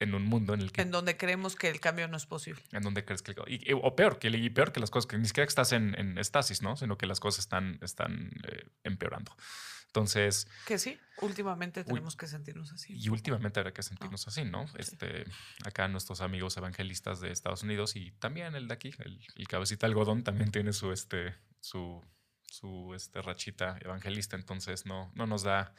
en 0.00 0.14
un 0.14 0.24
mundo 0.24 0.52
en 0.52 0.60
el 0.60 0.72
que 0.72 0.82
En 0.82 0.90
donde 0.90 1.16
creemos 1.16 1.54
que 1.54 1.68
el 1.68 1.78
cambio 1.78 2.08
no 2.08 2.16
es 2.16 2.26
posible. 2.26 2.60
en 2.72 2.82
donde 2.82 3.04
crees 3.04 3.22
que 3.22 3.34
y- 3.46 3.70
y- 3.70 3.72
o 3.72 3.94
peor 3.94 4.18
que 4.18 4.28
y 4.28 4.50
peor 4.50 4.72
que 4.72 4.80
las 4.80 4.90
cosas 4.90 5.06
que 5.06 5.16
ni 5.16 5.26
siquiera 5.26 5.46
que 5.46 5.50
estás 5.50 5.70
en, 5.72 5.94
en 5.96 6.18
estasis 6.18 6.60
no 6.60 6.76
sino 6.76 6.98
que 6.98 7.06
las 7.06 7.20
cosas 7.20 7.38
están 7.44 7.78
están 7.82 8.32
eh, 8.48 8.66
empeorando 8.82 9.32
entonces 9.92 10.48
Que 10.66 10.78
sí, 10.78 10.98
últimamente 11.20 11.84
tenemos 11.84 12.16
que 12.16 12.26
sentirnos 12.26 12.72
así. 12.72 12.94
y 12.96 13.10
últimamente 13.10 13.60
habrá 13.60 13.74
que 13.74 13.82
sentirnos 13.82 14.26
así 14.26 14.42
no 14.44 14.64
este 14.78 15.24
acá 15.66 15.86
nuestros 15.88 16.22
amigos 16.22 16.56
evangelistas 16.56 17.20
de 17.20 17.30
Estados 17.30 17.62
Unidos 17.62 17.94
y 17.94 18.10
también 18.12 18.54
el 18.54 18.68
de 18.68 18.74
aquí 18.74 18.90
el, 19.00 19.20
el 19.36 19.48
cabecita 19.48 19.86
algodón 19.86 20.24
también 20.24 20.50
tiene 20.50 20.72
su 20.72 20.92
este 20.92 21.34
su 21.60 22.02
su 22.46 22.94
este 22.94 23.20
rachita 23.22 23.76
evangelista. 23.82 24.36
Entonces 24.36 24.86
no 24.86 25.10
no 25.14 25.26
nos 25.26 25.42
da 25.42 25.74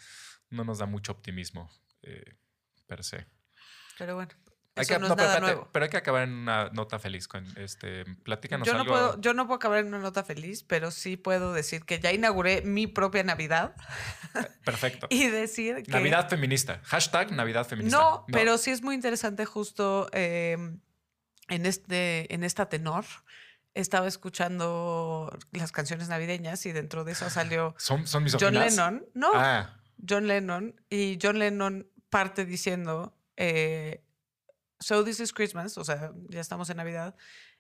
no 0.51 0.63
nos 0.63 0.77
da 0.77 0.85
mucho 0.85 1.11
optimismo 1.11 1.71
eh, 2.03 2.35
per 2.87 3.03
se. 3.03 3.25
Pero 3.97 4.15
bueno, 4.15 4.31
Hay 4.75 4.85
que- 4.87 4.93
no, 4.93 4.99
no, 5.01 5.05
es 5.07 5.13
pero 5.13 5.15
nada 5.27 5.33
espérate, 5.35 5.41
nuevo. 5.55 5.69
Pero 5.71 5.83
hay 5.85 5.89
que 5.91 5.97
acabar 5.97 6.23
en 6.23 6.33
una 6.33 6.69
nota 6.71 6.97
feliz. 6.99 7.27
Con, 7.27 7.45
este, 7.57 8.05
platícanos 8.23 8.65
Yo 8.67 8.73
no, 8.73 8.79
algo. 8.81 8.91
puedo, 8.93 9.21
yo 9.21 9.33
no 9.33 9.45
puedo 9.45 9.57
acabar 9.57 9.79
en 9.79 9.87
una 9.87 9.99
nota 9.99 10.23
feliz, 10.23 10.63
pero 10.63 10.89
sí 10.91 11.15
puedo 11.17 11.53
decir 11.53 11.85
que 11.85 11.99
ya 11.99 12.11
inauguré 12.11 12.61
mi 12.63 12.87
propia 12.87 13.23
Navidad 13.23 13.75
Perfecto. 14.65 15.07
y 15.09 15.27
decir 15.27 15.83
que... 15.83 15.91
Navidad 15.91 16.29
feminista. 16.29 16.81
Hashtag 16.85 17.31
Navidad 17.31 17.67
feminista. 17.67 17.97
No, 17.97 18.25
pero 18.31 18.57
sí 18.57 18.71
es 18.71 18.81
muy 18.81 18.95
interesante 18.95 19.45
justo 19.45 20.09
eh, 20.11 20.57
en, 21.49 21.65
este, 21.65 22.33
en 22.33 22.43
esta 22.43 22.67
tenor. 22.69 23.05
Estaba 23.75 24.07
escuchando 24.07 25.35
las 25.51 25.71
canciones 25.71 26.07
navideñas 26.07 26.65
y 26.67 26.71
dentro 26.71 27.03
de 27.03 27.13
eso 27.13 27.29
salió 27.31 27.73
Son, 27.77 28.05
son 28.05 28.23
mis 28.23 28.35
John 28.39 28.53
Lennon. 28.53 29.05
No, 29.15 29.31
Ah, 29.33 29.79
John 30.07 30.27
Lennon. 30.27 30.79
Y 30.89 31.17
John 31.21 31.39
Lennon 31.39 31.87
parte 32.09 32.45
diciendo, 32.45 33.17
eh, 33.35 34.03
So 34.83 35.03
this 35.03 35.19
is 35.19 35.31
Christmas, 35.33 35.77
o 35.77 35.83
sea, 35.83 36.11
ya 36.29 36.41
estamos 36.41 36.69
en 36.69 36.77
Navidad, 36.77 37.15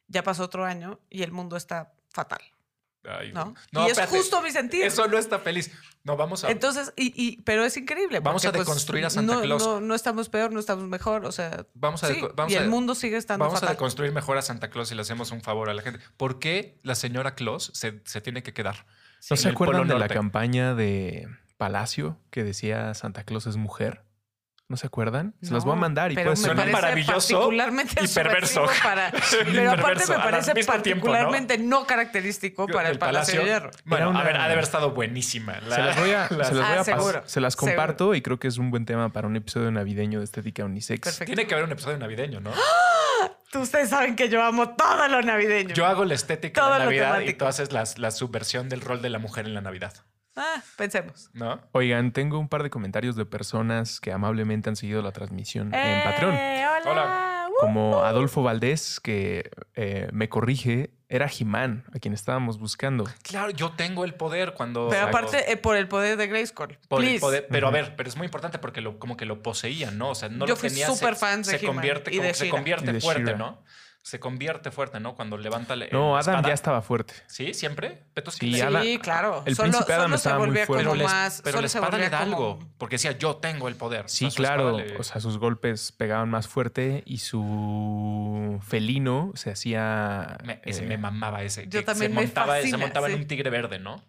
ya 0.07 0.23
pasó 0.23 0.43
otro 0.43 0.65
año 0.65 0.99
y 1.09 1.23
el 1.23 1.31
mundo 1.31 1.55
está 1.57 1.93
fatal, 2.09 2.41
ay, 3.05 3.31
¿no? 3.33 3.55
no, 3.71 3.81
y 3.81 3.85
es 3.85 3.91
espérate. 3.93 4.17
justo 4.17 4.41
mi 4.41 4.51
sentido. 4.51 4.85
Eso 4.85 5.07
no 5.07 5.17
está 5.17 5.39
feliz. 5.39 5.71
No, 6.03 6.17
vamos 6.17 6.43
a. 6.43 6.51
Entonces, 6.51 6.91
y, 6.97 7.13
y- 7.15 7.41
pero 7.43 7.63
es 7.63 7.77
increíble. 7.77 8.19
Vamos 8.19 8.43
porque, 8.43 8.57
a 8.57 8.59
pues, 8.59 8.67
deconstruir 8.67 9.05
a 9.05 9.09
Santa 9.09 9.35
no, 9.35 9.41
Claus. 9.41 9.65
No, 9.65 9.79
no 9.79 9.95
estamos 9.95 10.27
peor, 10.27 10.51
no 10.51 10.59
estamos 10.59 10.83
mejor, 10.89 11.25
o 11.25 11.31
sea, 11.31 11.65
vamos 11.73 12.03
a, 12.03 12.07
sí, 12.09 12.21
vamos 12.35 12.51
y 12.51 12.57
a- 12.57 12.61
el 12.61 12.69
mundo 12.69 12.93
sigue 12.93 13.15
estando 13.15 13.45
Vamos 13.45 13.57
a 13.57 13.61
fatal. 13.61 13.75
deconstruir 13.75 14.11
mejor 14.11 14.37
a 14.37 14.41
Santa 14.41 14.69
Claus 14.69 14.91
y 14.91 14.95
le 14.95 15.01
hacemos 15.01 15.31
un 15.31 15.41
favor 15.41 15.69
a 15.69 15.73
la 15.73 15.81
gente. 15.81 15.99
¿Por 16.17 16.39
qué 16.39 16.77
la 16.83 16.95
señora 16.95 17.35
Claus 17.35 17.71
se, 17.73 18.01
se 18.05 18.19
tiene 18.19 18.43
que 18.43 18.53
quedar? 18.53 18.85
¿No 19.29 19.37
se 19.37 19.47
acuerdan 19.47 19.87
de 19.87 19.97
la 19.97 20.09
campaña 20.09 20.75
de 20.75 21.29
Palacio 21.55 22.19
que 22.29 22.43
decía 22.43 22.93
Santa 22.93 23.23
Claus 23.23 23.47
es 23.47 23.55
mujer? 23.55 24.03
¿No 24.73 24.77
se 24.77 24.87
acuerdan? 24.87 25.35
Se 25.43 25.53
las 25.53 25.65
voy 25.65 25.73
a 25.73 25.75
mandar 25.75 26.11
y 26.11 26.15
puede 26.15 26.35
ser. 26.35 26.55
maravilloso 26.55 27.11
particularmente 27.37 28.03
y 28.03 28.07
perverso. 28.07 28.65
Para, 28.81 29.11
pero 29.45 29.71
aparte 29.71 30.07
me 30.07 30.15
parece 30.15 30.53
mismo 30.55 30.73
tiempo, 30.81 31.05
¿no? 31.05 31.11
particularmente 31.13 31.57
¿no? 31.59 31.85
característico 31.85 32.65
para 32.65 32.87
el 32.89 32.93
Del 32.93 32.99
Palacio 32.99 33.41
de 33.41 33.45
Hierro. 33.45 33.69
Bueno, 33.85 34.17
a 34.17 34.23
ver, 34.23 34.35
ha 34.37 34.47
de 34.47 34.53
haber 34.53 34.63
estado 34.63 34.89
buenísima. 34.89 35.59
La- 35.61 35.75
Se 35.75 35.81
las 35.83 35.99
voy 35.99 36.09
a, 36.09 36.27
la- 36.27 36.27
se 36.27 36.35
las 36.37 36.49
voy 36.53 36.61
Ah, 36.63 36.73
a 36.73 36.81
pas- 36.81 36.85
seguro, 36.85 37.21
se 37.27 37.39
las 37.39 37.53
seguro. 37.53 37.71
comparto 37.71 38.15
y 38.15 38.23
creo 38.23 38.39
que 38.39 38.47
es 38.47 38.57
un 38.57 38.71
buen 38.71 38.85
tema 38.87 39.09
para 39.13 39.27
un 39.27 39.35
episodio 39.35 39.69
navideño 39.69 40.17
de 40.17 40.25
estética 40.25 40.65
unisex. 40.65 41.01
Perfecto. 41.01 41.25
Tiene 41.25 41.45
que 41.45 41.53
haber 41.53 41.65
un 41.67 41.71
episodio 41.73 41.99
navideño, 41.99 42.39
¿no? 42.39 42.49
Tú 43.51 43.59
Ustedes 43.59 43.89
saben 43.89 44.15
que 44.15 44.27
yo 44.29 44.41
amo 44.41 44.69
todo 44.75 45.07
lo 45.07 45.21
navideño. 45.21 45.75
Yo 45.75 45.85
hago 45.85 46.03
la 46.03 46.15
estética 46.15 46.59
Todo 46.61 46.73
de 46.73 46.79
lo 46.79 46.85
Navidad 46.85 47.19
y 47.19 47.33
tú 47.33 47.45
haces 47.45 47.71
la 47.71 48.09
subversión 48.09 48.69
del 48.69 48.81
rol 48.81 49.03
de 49.03 49.11
la 49.11 49.19
mujer 49.19 49.45
en 49.45 49.53
la 49.53 49.61
Navidad, 49.61 49.93
Ah, 50.35 50.61
pensemos. 50.77 51.29
¿no? 51.33 51.61
Oigan, 51.73 52.11
tengo 52.11 52.39
un 52.39 52.47
par 52.49 52.63
de 52.63 52.69
comentarios 52.69 53.15
de 53.15 53.25
personas 53.25 53.99
que 53.99 54.11
amablemente 54.11 54.69
han 54.69 54.75
seguido 54.75 55.01
la 55.01 55.11
transmisión 55.11 55.73
en 55.73 56.03
Patreon. 56.03 56.33
Eh, 56.33 56.65
hola. 56.67 56.91
Hola. 56.91 57.29
Uh. 57.49 57.53
Como 57.59 58.03
Adolfo 58.03 58.41
Valdés, 58.41 58.99
que 58.99 59.51
eh, 59.75 60.07
me 60.11 60.27
corrige, 60.29 60.89
era 61.07 61.27
Jimán, 61.29 61.85
a 61.95 61.99
quien 61.99 62.15
estábamos 62.15 62.57
buscando. 62.57 63.03
Claro, 63.21 63.51
yo 63.51 63.73
tengo 63.73 64.05
el 64.05 64.15
poder 64.15 64.53
cuando... 64.55 64.87
Pero 64.89 65.01
hago- 65.03 65.09
aparte, 65.09 65.51
eh, 65.51 65.57
por 65.57 65.75
el 65.77 65.87
poder 65.87 66.17
de 66.17 66.25
Grayskull. 66.25 66.79
por 66.87 67.03
el 67.05 67.19
poder- 67.19 67.45
pero 67.51 67.67
a 67.67 67.71
ver, 67.71 67.95
pero 67.95 68.09
es 68.09 68.17
muy 68.17 68.25
importante 68.25 68.57
porque 68.57 68.81
lo, 68.81 68.97
como 68.97 69.15
que 69.15 69.25
lo 69.25 69.43
poseían, 69.43 69.99
¿no? 69.99 70.09
O 70.09 70.15
sea, 70.15 70.29
no 70.29 70.47
Yo 70.47 70.53
lo 70.53 70.55
fui 70.55 70.69
tenía. 70.69 70.87
súper 70.87 71.13
se, 71.13 71.19
fan 71.19 71.43
de 71.43 71.59
se 71.59 71.65
convierte, 71.65 72.09
y 72.11 72.15
como 72.17 72.23
de 72.25 72.31
que 72.33 72.37
se 72.39 72.49
convierte 72.49 72.89
Y 72.89 72.93
de 72.93 73.01
fuerte. 73.01 73.35
¿no? 73.35 73.61
Se 74.05 74.19
convierte 74.19 74.69
fuerte, 74.69 74.99
¿no? 74.99 75.15
Cuando 75.15 75.37
levanta 75.37 75.77
la 75.77 75.87
No, 75.91 76.17
Adam 76.17 76.35
espada. 76.35 76.47
ya 76.49 76.53
estaba 76.53 76.81
fuerte. 76.81 77.13
¿Sí? 77.27 77.53
¿Siempre? 77.53 78.03
Sí, 78.31 78.47
le- 78.49 78.57
Sí, 78.57 78.61
Adam- 78.61 78.83
claro. 79.01 79.43
el 79.45 79.55
solo, 79.55 79.69
príncipe 79.71 79.93
Adam 79.93 80.03
solo 80.07 80.17
se 80.17 80.19
estaba 80.19 80.37
muy 80.39 80.47
volvía 80.47 80.65
fuerte. 80.65 80.89
pero, 80.91 81.03
más. 81.05 81.41
pero 81.41 81.51
solo 81.53 81.61
la 81.61 81.67
espada 81.67 81.97
le 81.97 82.09
da 82.09 82.19
como- 82.19 82.35
algo. 82.35 82.59
Porque 82.77 82.95
decía, 82.95 83.17
yo 83.17 83.37
tengo 83.37 83.69
el 83.69 83.75
poder. 83.77 84.09
Sí, 84.09 84.25
O 84.25 84.29
sea, 84.29 84.35
claro. 84.37 84.77
le- 84.77 84.97
O 84.97 85.03
sea, 85.03 85.21
sus 85.21 85.37
golpes 85.37 85.93
pegaban 85.93 86.29
más 86.29 86.49
fuerte 86.49 87.03
y 87.05 87.19
su 87.19 88.59
felino 88.67 89.31
se 89.35 89.51
hacía. 89.51 90.37
me, 90.43 90.59
ese 90.65 90.83
eh, 90.83 90.87
me 90.87 90.97
mamaba 90.97 91.41
ese. 91.43 91.63
Yo 91.69 91.79
que 91.79 91.85
también 91.85 92.11
se 92.11 92.15
me 92.15 92.21
montaba, 92.25 92.61
se 92.61 92.75
montaba 92.77 93.07
en 93.09 93.15
un 93.15 93.27
tigre 93.27 93.49
verde, 93.49 93.79
¿no? 93.79 94.03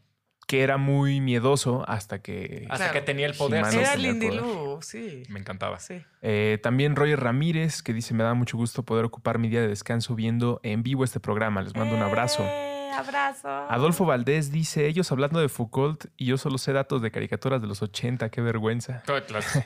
Que 0.46 0.62
era 0.62 0.76
muy 0.76 1.20
miedoso 1.20 1.84
hasta 1.88 2.20
que. 2.20 2.66
Hasta 2.70 2.86
Claro. 2.86 2.92
que 2.92 3.00
tenía 3.00 3.26
el 3.26 3.34
poder. 3.34 3.64
Sí, 3.66 3.76
no 3.76 3.80
Era 3.82 3.92
tenía 3.92 4.10
Lindy 4.12 4.26
poder. 4.28 4.42
Lou, 4.42 4.82
sí. 4.82 5.22
Me 5.28 5.40
encantaba. 5.40 5.78
Sí. 5.80 6.02
Eh, 6.22 6.58
también 6.62 6.96
Roger 6.96 7.20
Ramírez, 7.20 7.82
que 7.82 7.92
dice: 7.92 8.14
Me 8.14 8.24
da 8.24 8.34
mucho 8.34 8.56
gusto 8.56 8.82
poder 8.82 9.04
ocupar 9.04 9.38
mi 9.38 9.48
día 9.48 9.60
de 9.60 9.68
descanso 9.68 10.14
viendo 10.14 10.60
en 10.62 10.82
vivo 10.82 11.04
este 11.04 11.20
programa. 11.20 11.62
Les 11.62 11.74
mando 11.74 11.94
un 11.96 12.02
abrazo. 12.02 12.42
Eh, 12.44 12.73
abrazo. 12.94 13.48
Adolfo 13.48 14.04
Valdés 14.06 14.50
dice: 14.50 14.86
Ellos 14.86 15.10
hablando 15.12 15.40
de 15.40 15.48
Foucault 15.48 16.06
y 16.16 16.26
yo 16.26 16.38
solo 16.38 16.56
sé 16.58 16.72
datos 16.72 17.02
de 17.02 17.10
caricaturas 17.10 17.60
de 17.60 17.66
los 17.66 17.82
80. 17.82 18.30
Qué 18.30 18.40
vergüenza. 18.40 19.02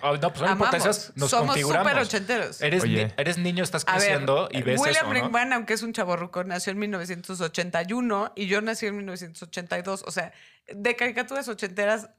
Oh, 0.03 0.17
no, 0.17 0.31
pues 0.31 0.41
no 0.43 0.53
importa, 0.53 0.53
Amamos. 0.53 0.75
esas 0.75 1.13
nos 1.17 1.31
Somos 1.31 1.47
configuramos. 1.49 1.89
súper 1.91 2.03
ochenteros. 2.03 2.61
Eres, 2.61 2.83
Oye. 2.83 3.07
ni- 3.07 3.13
eres 3.17 3.39
niño, 3.39 3.63
estás 3.65 3.85
ver, 3.85 3.95
creciendo 3.97 4.49
y 4.51 4.63
ves 4.63 4.81
William 4.81 4.97
eso, 4.97 5.05
¿no? 5.05 5.11
Brinkman, 5.11 5.53
aunque 5.53 5.75
es 5.75 5.83
un 5.83 5.93
chaborruco, 5.93 6.43
nació 6.45 6.73
en 6.73 6.79
1981 6.79 8.33
y 8.37 8.47
yo 8.47 8.61
nací 8.61 8.87
en 8.87 8.97
1982. 8.97 10.05
O 10.07 10.11
sea, 10.11 10.33
de 10.73 10.97
caricaturas 10.97 11.49
ochenteras, 11.49 12.11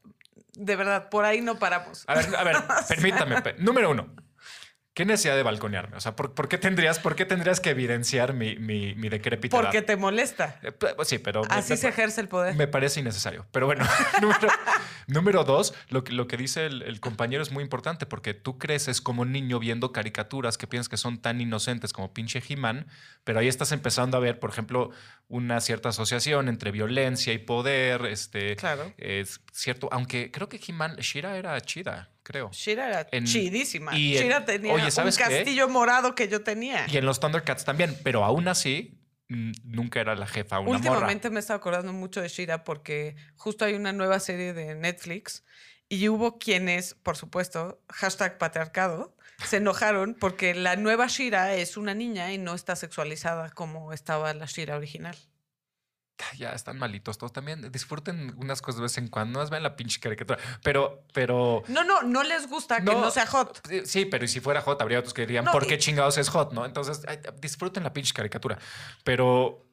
de 0.53 0.75
verdad, 0.75 1.09
por 1.09 1.25
ahí 1.25 1.41
no 1.41 1.55
paramos. 1.59 2.03
A 2.07 2.15
ver, 2.15 2.35
a 2.35 2.43
ver, 2.43 2.55
permítame. 2.87 3.41
pe- 3.41 3.55
Número 3.59 3.91
uno. 3.91 4.07
¿Qué 4.99 5.05
necesidad 5.05 5.37
de 5.37 5.43
balconearme? 5.43 5.95
O 5.95 6.01
sea, 6.01 6.17
¿por, 6.17 6.33
por 6.33 6.49
qué, 6.49 6.57
tendrías, 6.57 6.99
por 6.99 7.15
qué 7.15 7.23
tendrías 7.23 7.61
que 7.61 7.69
evidenciar 7.69 8.33
mi, 8.33 8.57
mi? 8.57 8.93
Porque 9.49 9.81
te 9.81 9.95
molesta. 9.95 10.59
Eh, 10.61 10.73
pues, 10.73 11.07
Sí, 11.07 11.19
pero... 11.19 11.43
Así 11.49 11.71
me- 11.71 11.77
se 11.77 11.87
ejerce 11.87 12.19
el 12.19 12.27
poder. 12.27 12.55
Me 12.55 12.67
parece 12.67 12.99
innecesario. 12.99 13.45
Pero 13.53 13.65
bueno, 13.65 13.85
número, 14.21 14.49
número 15.07 15.43
dos, 15.45 15.73
lo 15.87 16.03
que, 16.03 16.11
lo 16.11 16.27
que 16.27 16.35
dice 16.35 16.65
el, 16.65 16.81
el 16.81 16.99
compañero 16.99 17.41
es 17.41 17.49
muy 17.49 17.63
importante 17.63 18.05
porque 18.07 18.33
tú 18.33 18.57
creces 18.57 18.99
como 18.99 19.23
niño 19.23 19.57
viendo 19.57 19.93
caricaturas 19.93 20.57
que 20.57 20.67
piensas 20.67 20.89
que 20.89 20.97
son 20.97 21.21
tan 21.21 21.39
inocentes 21.39 21.93
como 21.93 22.13
pinche 22.13 22.43
He-Man, 22.45 22.85
pero 23.23 23.39
ahí 23.39 23.47
estás 23.47 23.71
empezando 23.71 24.17
a 24.17 24.19
ver, 24.19 24.37
por 24.37 24.49
ejemplo, 24.49 24.91
una 25.29 25.61
cierta 25.61 25.87
asociación 25.87 26.49
entre 26.49 26.71
violencia 26.71 27.31
y 27.31 27.37
poder. 27.37 28.05
Este, 28.07 28.57
Claro. 28.57 28.93
Es 28.97 29.39
cierto, 29.53 29.87
aunque 29.93 30.29
creo 30.29 30.49
que 30.49 30.59
He-Man, 30.67 30.97
Shira 30.97 31.37
era 31.37 31.61
chida, 31.61 32.09
creo. 32.29 32.51
Shira 32.53 32.87
era 32.87 33.07
En- 33.11 33.25
chidísima. 33.25 33.97
y 33.97 34.15
en- 34.15 34.23
Shira 34.23 34.45
tenía 34.45 34.71
Oye, 34.73 34.91
¿sabes 34.91 35.17
un 35.17 35.23
qué? 35.27 35.35
castillo 35.37 35.67
morado 35.67 36.13
que 36.13 36.27
yo 36.27 36.43
tenía. 36.43 36.85
Y 36.87 36.97
en 36.97 37.05
los 37.05 37.19
Thundercats 37.19 37.65
también, 37.65 37.97
pero 38.03 38.23
aún 38.23 38.47
así 38.47 38.95
nunca 39.27 39.99
era 40.01 40.15
la 40.15 40.25
jefa 40.27 40.59
una 40.59 40.71
Últimamente 40.71 41.29
me 41.29 41.37
he 41.37 41.39
estado 41.39 41.57
acordando 41.57 41.91
mucho 41.93 42.21
de 42.21 42.29
Shira 42.29 42.63
porque 42.63 43.15
justo 43.35 43.65
hay 43.65 43.73
una 43.73 43.93
nueva 43.93 44.19
serie 44.19 44.53
de 44.53 44.75
Netflix 44.75 45.43
y 45.87 46.07
hubo 46.09 46.37
quienes, 46.39 46.93
por 46.95 47.15
supuesto, 47.17 47.81
hashtag 47.89 48.37
patriarcado, 48.37 49.15
se 49.43 49.57
enojaron 49.57 50.15
porque 50.19 50.53
la 50.53 50.75
nueva 50.75 51.07
Shira 51.07 51.55
es 51.55 51.77
una 51.77 51.93
niña 51.95 52.31
y 52.33 52.37
no 52.37 52.53
está 52.55 52.75
sexualizada 52.75 53.49
como 53.51 53.91
estaba 53.93 54.33
la 54.33 54.45
Shira 54.45 54.75
original. 54.77 55.15
Ya 56.37 56.51
están 56.51 56.77
malitos 56.77 57.17
todos 57.17 57.31
también. 57.33 57.71
Disfruten 57.71 58.33
unas 58.37 58.61
cosas 58.61 58.77
de 58.77 58.83
vez 58.83 58.97
en 58.97 59.07
cuando. 59.07 59.33
No 59.33 59.39
más 59.39 59.49
vean 59.49 59.63
la 59.63 59.75
pinche 59.75 59.99
caricatura. 59.99 60.39
Pero, 60.63 61.03
pero. 61.13 61.63
No, 61.67 61.83
no, 61.83 62.01
no 62.03 62.23
les 62.23 62.47
gusta 62.47 62.77
que 62.77 62.83
no 62.83 63.09
sea 63.11 63.25
hot. 63.27 63.61
Sí, 63.85 64.05
pero 64.05 64.25
y 64.25 64.27
si 64.27 64.39
fuera 64.39 64.61
hot, 64.61 64.81
habría 64.81 64.99
otros 64.99 65.13
que 65.13 65.21
dirían, 65.21 65.45
No, 65.45 65.51
¿por 65.51 65.63
y- 65.63 65.67
qué 65.67 65.77
chingados 65.77 66.17
es 66.17 66.29
hot? 66.29 66.51
¿No? 66.53 66.65
Entonces, 66.65 67.01
ay, 67.07 67.19
disfruten 67.41 67.83
la 67.83 67.93
pinche 67.93 68.13
caricatura. 68.13 68.57
Pero, 69.03 69.65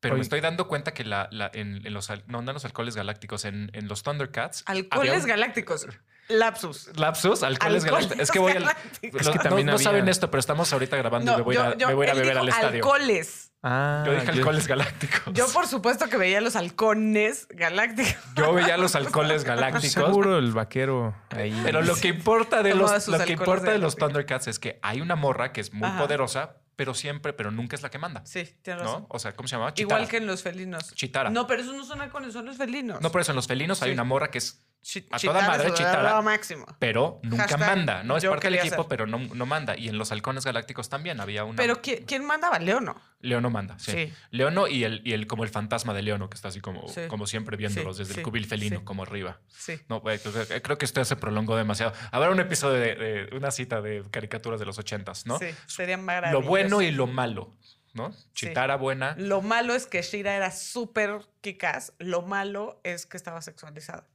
pero 0.00 0.16
me 0.16 0.22
estoy 0.22 0.40
dando 0.40 0.66
cuenta 0.66 0.92
que 0.94 1.04
la, 1.04 1.28
la- 1.30 1.50
en, 1.54 1.86
en 1.86 1.94
los, 1.94 2.08
no, 2.26 2.42
no 2.42 2.50
en 2.50 2.54
los 2.54 2.64
alcoholes 2.64 2.96
galácticos, 2.96 3.44
en, 3.44 3.70
en 3.74 3.86
los 3.88 4.02
Thundercats. 4.02 4.64
Alcoholes 4.66 5.22
un- 5.22 5.28
galácticos. 5.28 5.86
Lapsus. 6.28 6.88
Lapsus, 6.96 7.42
alcoholes, 7.42 7.84
Alcoholes 7.84 7.84
galácticos. 7.84 8.18
Es 8.22 8.30
que 8.30 8.38
voy 8.38 8.52
al. 8.52 8.60
galácticos. 8.60 9.20
Es 9.20 9.28
que 9.28 9.34
no- 9.36 9.42
también 9.42 9.66
no, 9.66 9.72
había- 9.74 9.84
saben 9.84 10.08
esto, 10.08 10.30
pero 10.30 10.40
estamos 10.40 10.72
ahorita 10.72 10.96
grabando 10.96 11.32
y 11.32 11.36
me 11.36 11.42
voy, 11.42 11.56
a, 11.56 11.74
me 11.76 11.94
voy 11.94 12.06
a 12.08 12.14
beber 12.14 12.28
dijo 12.30 12.40
al 12.40 12.48
estadio. 12.48 12.68
alcoholes. 12.84 13.51
Ah, 13.62 14.02
Yo 14.04 14.12
dije 14.12 14.30
alcoholes 14.30 14.66
galácticos. 14.68 15.32
Yo, 15.34 15.46
por 15.52 15.66
supuesto, 15.68 16.08
que 16.08 16.16
veía 16.16 16.40
los 16.40 16.56
halcones 16.56 17.46
galácticos. 17.50 18.16
Yo 18.34 18.52
veía 18.52 18.76
los 18.76 18.92
Pues 19.12 19.44
galácticos. 19.44 19.92
Seguro 19.92 20.38
el 20.38 20.52
vaquero 20.52 21.14
ahí. 21.30 21.58
Pero 21.64 21.80
lo 21.82 21.94
que 21.94 22.08
importa 22.08 22.62
de 22.62 22.74
los, 22.74 23.08
lo 23.08 23.18
que 23.24 23.32
importa 23.32 23.70
de 23.70 23.78
los. 23.78 23.96
Thundercats 23.96 24.48
es 24.48 24.58
que 24.58 24.78
hay 24.82 25.00
una 25.00 25.14
morra 25.16 25.52
que 25.52 25.60
es 25.60 25.72
muy 25.72 25.86
Ajá. 25.88 25.98
poderosa, 26.00 26.56
pero 26.76 26.94
siempre, 26.94 27.32
pero 27.32 27.50
nunca 27.50 27.76
es 27.76 27.82
la 27.82 27.90
que 27.90 27.98
manda. 27.98 28.22
Sí, 28.26 28.48
tienes 28.62 28.82
razón. 28.82 29.02
¿No? 29.02 29.06
O 29.10 29.18
sea, 29.18 29.32
¿cómo 29.36 29.46
se 29.48 29.54
llamaba? 29.54 29.74
Chitara. 29.74 30.00
Igual 30.00 30.10
que 30.10 30.16
en 30.16 30.26
los 30.26 30.42
felinos. 30.42 30.92
Chitara. 30.94 31.30
No, 31.30 31.46
pero 31.46 31.62
esos 31.62 31.76
no 31.76 31.84
son 31.84 32.00
halcones, 32.00 32.32
son 32.32 32.46
los 32.46 32.56
felinos. 32.56 33.00
No, 33.00 33.12
por 33.12 33.20
eso 33.20 33.30
en 33.32 33.36
los 33.36 33.46
felinos 33.46 33.80
hay 33.82 33.92
una 33.92 34.04
morra 34.04 34.30
que 34.30 34.38
es 34.38 34.60
Chi- 34.82 35.06
a 35.12 35.16
chitara 35.18 35.38
toda 35.38 35.48
madre, 35.56 35.74
chitara. 35.74 36.20
máximo. 36.22 36.66
pero 36.80 37.20
nunca 37.22 37.44
Hashtag, 37.44 37.60
manda, 37.60 38.02
¿no? 38.02 38.16
Es 38.16 38.24
parte 38.24 38.48
del 38.48 38.58
equipo, 38.58 38.78
ser. 38.82 38.86
pero 38.88 39.06
no, 39.06 39.18
no 39.18 39.46
manda. 39.46 39.76
Y 39.78 39.88
en 39.88 39.96
los 39.96 40.10
halcones 40.10 40.44
galácticos 40.44 40.88
también 40.88 41.20
había 41.20 41.44
una. 41.44 41.54
Pero 41.54 41.80
¿quién, 41.80 42.04
quién 42.04 42.24
mandaba? 42.24 42.58
Leono. 42.58 43.00
Leono 43.20 43.48
manda, 43.52 43.78
sí. 43.78 43.92
Sí. 43.92 44.12
Leono 44.30 44.66
y 44.66 44.82
el, 44.84 45.00
y 45.04 45.12
el 45.12 45.26
como 45.28 45.44
el 45.44 45.50
fantasma 45.50 45.94
de 45.94 46.02
Leono, 46.02 46.28
que 46.28 46.34
está 46.34 46.48
así 46.48 46.60
como, 46.60 46.88
Sí. 46.88 47.02
como 47.08 47.26
siempre 47.28 47.56
viéndolos 47.56 47.96
Sí, 47.96 48.02
desde 48.02 48.14
sí, 48.14 48.20
el 48.20 48.24
cubil 48.24 48.46
felino, 48.46 48.78
sí. 48.80 48.84
como 48.84 49.02
arriba. 49.04 49.40
Sí. 49.48 49.74
No, 49.88 50.02
creo, 50.02 50.78
que- 50.78 50.84
esto 50.84 51.00
ya 51.00 51.04
se 51.04 51.16
prolongó 51.16 51.56
demasiado. 51.56 51.92
Habrá 52.10 52.30
un 52.30 52.40
episodio 52.40 52.80
de, 52.80 52.94
de 52.96 53.36
una 53.36 53.50
cita 53.52 53.80
de 53.80 54.02
caricaturas 54.10 54.58
de 54.58 54.66
los 54.66 54.78
ochentas, 54.78 55.26
¿no? 55.26 55.38
Sí, 55.38 55.46
sería 55.66 55.96
Lo 55.96 56.02
maravilloso. 56.02 56.48
bueno 56.48 56.82
y 56.82 56.90
lo 56.90 57.06
malo, 57.06 57.54
¿no? 57.94 58.12
Sí. 58.12 58.46
Chitara 58.46 58.76
buena. 58.76 59.14
Lo 59.18 59.42
malo 59.42 59.74
es 59.74 59.86
que 59.86 60.02
Shira 60.02 60.34
era 60.34 60.50
súper 60.50 61.20
kikaz. 61.42 61.92
Lo 61.98 62.22
malo 62.22 62.80
es 62.84 63.06
que 63.06 63.16
estaba 63.16 63.40
sexualizada. 63.42 64.06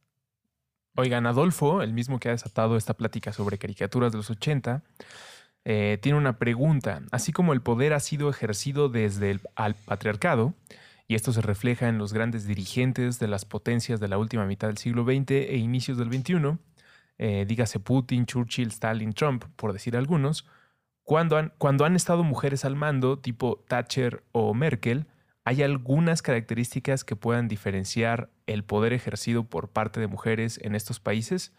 Oigan, 0.95 1.27
Adolfo, 1.27 1.83
el 1.83 1.93
mismo 1.93 2.19
que 2.19 2.29
ha 2.29 2.31
desatado 2.31 2.75
esta 2.75 2.95
plática 2.95 3.31
sobre 3.31 3.59
caricaturas 3.59 4.11
de 4.11 4.17
los 4.17 4.31
80, 4.31 4.81
eh, 5.69 5.97
tiene 6.01 6.17
una 6.17 6.39
pregunta. 6.39 7.01
Así 7.11 7.33
como 7.33 7.51
el 7.51 7.61
poder 7.61 7.91
ha 7.91 7.99
sido 7.99 8.29
ejercido 8.29 8.87
desde 8.87 9.31
el 9.31 9.41
al 9.55 9.75
patriarcado, 9.75 10.53
y 11.09 11.15
esto 11.15 11.33
se 11.33 11.41
refleja 11.41 11.89
en 11.89 11.97
los 11.97 12.13
grandes 12.13 12.47
dirigentes 12.47 13.19
de 13.19 13.27
las 13.27 13.43
potencias 13.43 13.99
de 13.99 14.07
la 14.07 14.17
última 14.17 14.45
mitad 14.45 14.69
del 14.69 14.77
siglo 14.77 15.03
XX 15.03 15.31
e 15.31 15.57
inicios 15.57 15.97
del 15.97 16.07
XXI, 16.07 16.57
eh, 17.17 17.45
dígase 17.45 17.81
Putin, 17.81 18.25
Churchill, 18.25 18.69
Stalin, 18.69 19.11
Trump, 19.11 19.43
por 19.57 19.73
decir 19.73 19.97
algunos, 19.97 20.47
cuando 21.03 21.35
han, 21.35 21.51
cuando 21.57 21.83
han 21.83 21.97
estado 21.97 22.23
mujeres 22.23 22.63
al 22.63 22.77
mando, 22.77 23.19
tipo 23.19 23.65
Thatcher 23.67 24.23
o 24.31 24.53
Merkel, 24.53 25.05
¿hay 25.43 25.63
algunas 25.63 26.21
características 26.21 27.03
que 27.03 27.17
puedan 27.17 27.49
diferenciar 27.49 28.29
el 28.45 28.63
poder 28.63 28.93
ejercido 28.93 29.43
por 29.43 29.67
parte 29.67 29.99
de 29.99 30.07
mujeres 30.07 30.61
en 30.63 30.75
estos 30.75 31.01
países? 31.01 31.53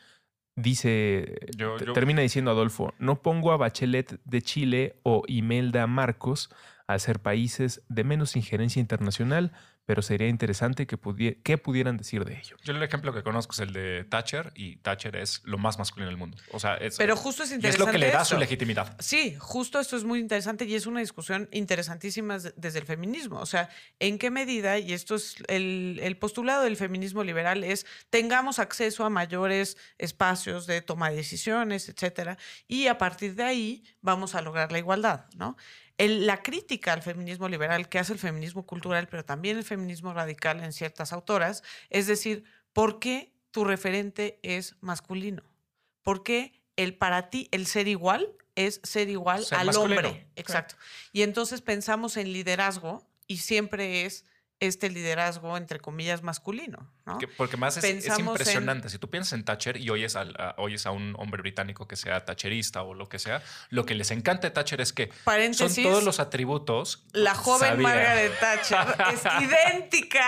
Dice, 0.61 1.39
Yo- 1.57 1.77
te- 1.77 1.87
yo- 1.87 1.93
termina 1.93 2.21
diciendo 2.21 2.51
Adolfo, 2.51 2.93
no 2.99 3.23
pongo 3.23 3.53
a 3.53 3.57
Bachelet 3.57 4.21
de 4.25 4.43
Chile 4.43 4.97
o 5.05 5.23
Imelda 5.29 5.87
Marcos 5.87 6.51
a 6.89 6.99
ser 6.99 7.21
países 7.21 7.83
de 7.89 8.03
menos 8.03 8.35
injerencia 8.35 8.81
internacional, 8.81 9.53
pero 9.89 10.03
sería 10.03 10.29
interesante 10.29 10.87
que, 10.87 11.01
pudie- 11.01 11.43
que 11.43 11.57
pudieran 11.57 11.97
decir 11.97 12.23
de 12.27 12.39
ello. 12.39 12.59
Yo 12.63 12.75
el 12.75 12.83
ejemplo 12.83 13.15
que 13.15 13.23
conozco 13.23 13.53
es 13.55 13.61
el 13.61 13.73
de 13.73 14.05
Thatcher 14.05 14.53
y 14.55 14.77
Thatcher 14.77 15.17
es 15.17 15.41
lo 15.45 15.57
más 15.57 15.79
masculino 15.79 16.11
del 16.11 16.19
mundo. 16.19 16.37
O 16.53 16.61
sea, 16.61 16.75
es, 16.77 16.99
Pero 16.99 17.17
justo 17.17 17.43
es 17.43 17.49
y 17.49 17.53
es 17.53 17.57
interesante. 17.57 17.87
lo 17.87 17.93
que 17.93 17.99
le 17.99 18.11
da 18.11 18.21
esto. 18.21 18.35
su 18.35 18.39
legitimidad. 18.39 18.95
Sí, 18.99 19.35
justo 19.39 19.81
esto 19.81 19.97
es 19.97 20.05
muy 20.05 20.19
interesante 20.19 20.67
y 20.67 20.75
es 20.75 20.85
una 20.85 21.01
discusión 21.01 21.49
interesantísima 21.53 22.39
de- 22.39 22.53
desde 22.55 22.81
el 22.81 22.85
feminismo. 22.85 23.39
O 23.41 23.47
sea, 23.47 23.71
¿en 23.99 24.19
qué 24.19 24.31
medida, 24.31 24.79
y 24.79 24.93
esto 24.93 25.15
es 25.15 25.37
el, 25.49 25.99
el 26.03 26.19
postulado 26.19 26.65
del 26.65 26.77
feminismo 26.77 27.25
liberal, 27.25 27.65
es 27.65 27.87
tengamos 28.11 28.59
acceso 28.59 29.07
a 29.07 29.09
mayores 29.11 29.79
espacios 29.97 30.67
de 30.67 30.83
toma 30.83 31.09
de 31.09 31.17
decisiones, 31.17 31.89
etcétera, 31.89 32.37
y 32.67 32.89
a 32.89 32.99
partir 32.99 33.35
de 33.37 33.45
ahí 33.45 33.85
vamos 34.03 34.35
a 34.35 34.43
lograr 34.43 34.71
la 34.71 34.79
igualdad, 34.81 35.25
¿no? 35.35 35.57
El- 35.99 36.27
la 36.27 36.43
crítica 36.43 36.93
al 36.93 37.03
feminismo 37.03 37.49
liberal 37.49 37.89
que 37.89 37.99
hace 37.99 38.13
el 38.13 38.19
feminismo 38.19 38.65
cultural, 38.65 39.09
pero 39.09 39.25
también 39.25 39.59
el 39.59 39.65
feminismo 39.65 40.13
radical 40.15 40.63
en 40.63 40.73
ciertas 40.73 41.13
autoras, 41.13 41.63
es 41.91 42.07
decir, 42.07 42.45
¿por 42.73 42.99
qué 43.01 43.33
tu 43.51 43.65
referente 43.65 44.39
es 44.43 44.77
masculino? 44.81 45.43
¿Por 46.03 46.23
qué 46.23 46.53
el 46.77 46.95
para 46.95 47.29
ti 47.31 47.49
el 47.51 47.67
ser 47.67 47.89
igual 47.89 48.29
es 48.55 48.81
ser 48.85 49.09
igual 49.09 49.45
Ser 49.45 49.59
al 49.59 49.67
masculino. 49.67 50.09
hombre? 50.09 50.27
Exacto. 50.37 50.77
Y 51.13 51.23
entonces 51.23 51.61
pensamos 51.61 52.17
en 52.17 52.33
liderazgo 52.33 53.05
y 53.27 53.39
siempre 53.39 54.05
es 54.07 54.25
este 54.61 54.91
liderazgo 54.91 55.57
entre 55.57 55.79
comillas 55.81 56.23
masculino, 56.23 56.91
¿no? 57.07 57.19
Que- 57.19 57.29
porque 57.29 57.57
más 57.57 57.77
es, 57.77 57.85
es 57.85 57.91
Pensamos 57.93 58.19
en- 58.21 58.27
impresionante. 58.29 58.89
Si 58.89 58.99
tú 58.99 59.09
piensas 59.09 59.35
en 59.35 59.45
Thatcher 59.45 59.77
y 59.77 59.89
oyes, 59.91 60.17
a, 60.17 60.55
oyes 60.57 60.85
a 60.87 60.91
un 60.91 61.15
hombre 61.19 61.43
británico 61.43 61.87
que 61.87 61.97
sea 61.97 62.25
thatcherista 62.25 62.83
o 62.83 62.95
lo 62.95 63.09
que 63.09 63.19
sea, 63.19 63.43
lo 63.71 63.87
que 63.87 63.95
les 63.95 64.11
encanta 64.11 64.49
de 64.49 64.51
Thatcher 64.53 64.81
es 64.81 64.93
que 64.93 65.11
son 65.53 65.75
todos 65.83 66.03
los 66.03 66.19
atributos. 66.21 67.05
La 67.13 67.35
joven 67.35 67.69
Sabía. 67.71 67.83
Margaret 67.89 68.33
Thatcher 68.41 68.97
es 69.15 69.23
idéntica 69.43 70.25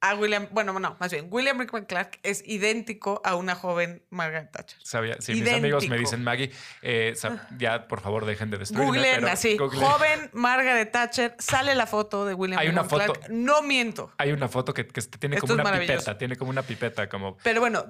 a 0.00 0.14
William, 0.14 0.46
bueno, 0.52 0.72
no, 0.78 0.96
más 1.00 1.10
bien, 1.10 1.26
William 1.30 1.58
Rickman 1.58 1.84
Clark 1.84 2.20
es 2.22 2.42
idéntico 2.46 3.20
a 3.24 3.34
una 3.34 3.54
joven 3.56 4.02
Margaret 4.10 4.50
Thatcher. 4.52 4.78
Sabía, 4.82 5.16
sí, 5.20 5.34
mis 5.34 5.52
amigos 5.52 5.88
me 5.88 5.98
dicen, 5.98 6.22
Maggie, 6.22 6.52
eh, 6.82 7.14
sa- 7.16 7.48
ya 7.58 7.88
por 7.88 8.00
favor 8.00 8.24
dejen 8.24 8.50
de 8.50 8.58
destruirme. 8.58 8.86
Googleen 8.98 9.14
pero 9.16 9.28
así, 9.32 9.56
joven 9.58 10.30
Margaret 10.32 10.92
Thatcher, 10.92 11.34
sale 11.38 11.74
la 11.74 11.86
foto 11.86 12.24
de 12.26 12.34
William 12.34 12.60
Hay 12.60 12.68
una 12.68 12.82
Rickman 12.82 13.00
foto- 13.06 13.12
Clark. 13.14 13.32
No 13.32 13.62
miento. 13.62 14.12
Hay 14.18 14.30
una 14.30 14.48
foto 14.48 14.72
que, 14.72 14.86
que 14.86 15.00
tiene 15.02 15.36
Esto 15.36 15.48
como 15.48 15.62
una 15.62 15.78
pipeta, 15.80 16.16
tiene 16.16 16.36
como 16.36 16.50
una 16.50 16.62
pipeta, 16.62 17.08
como 17.08 17.36
Pero 17.38 17.60
bueno, 17.60 17.86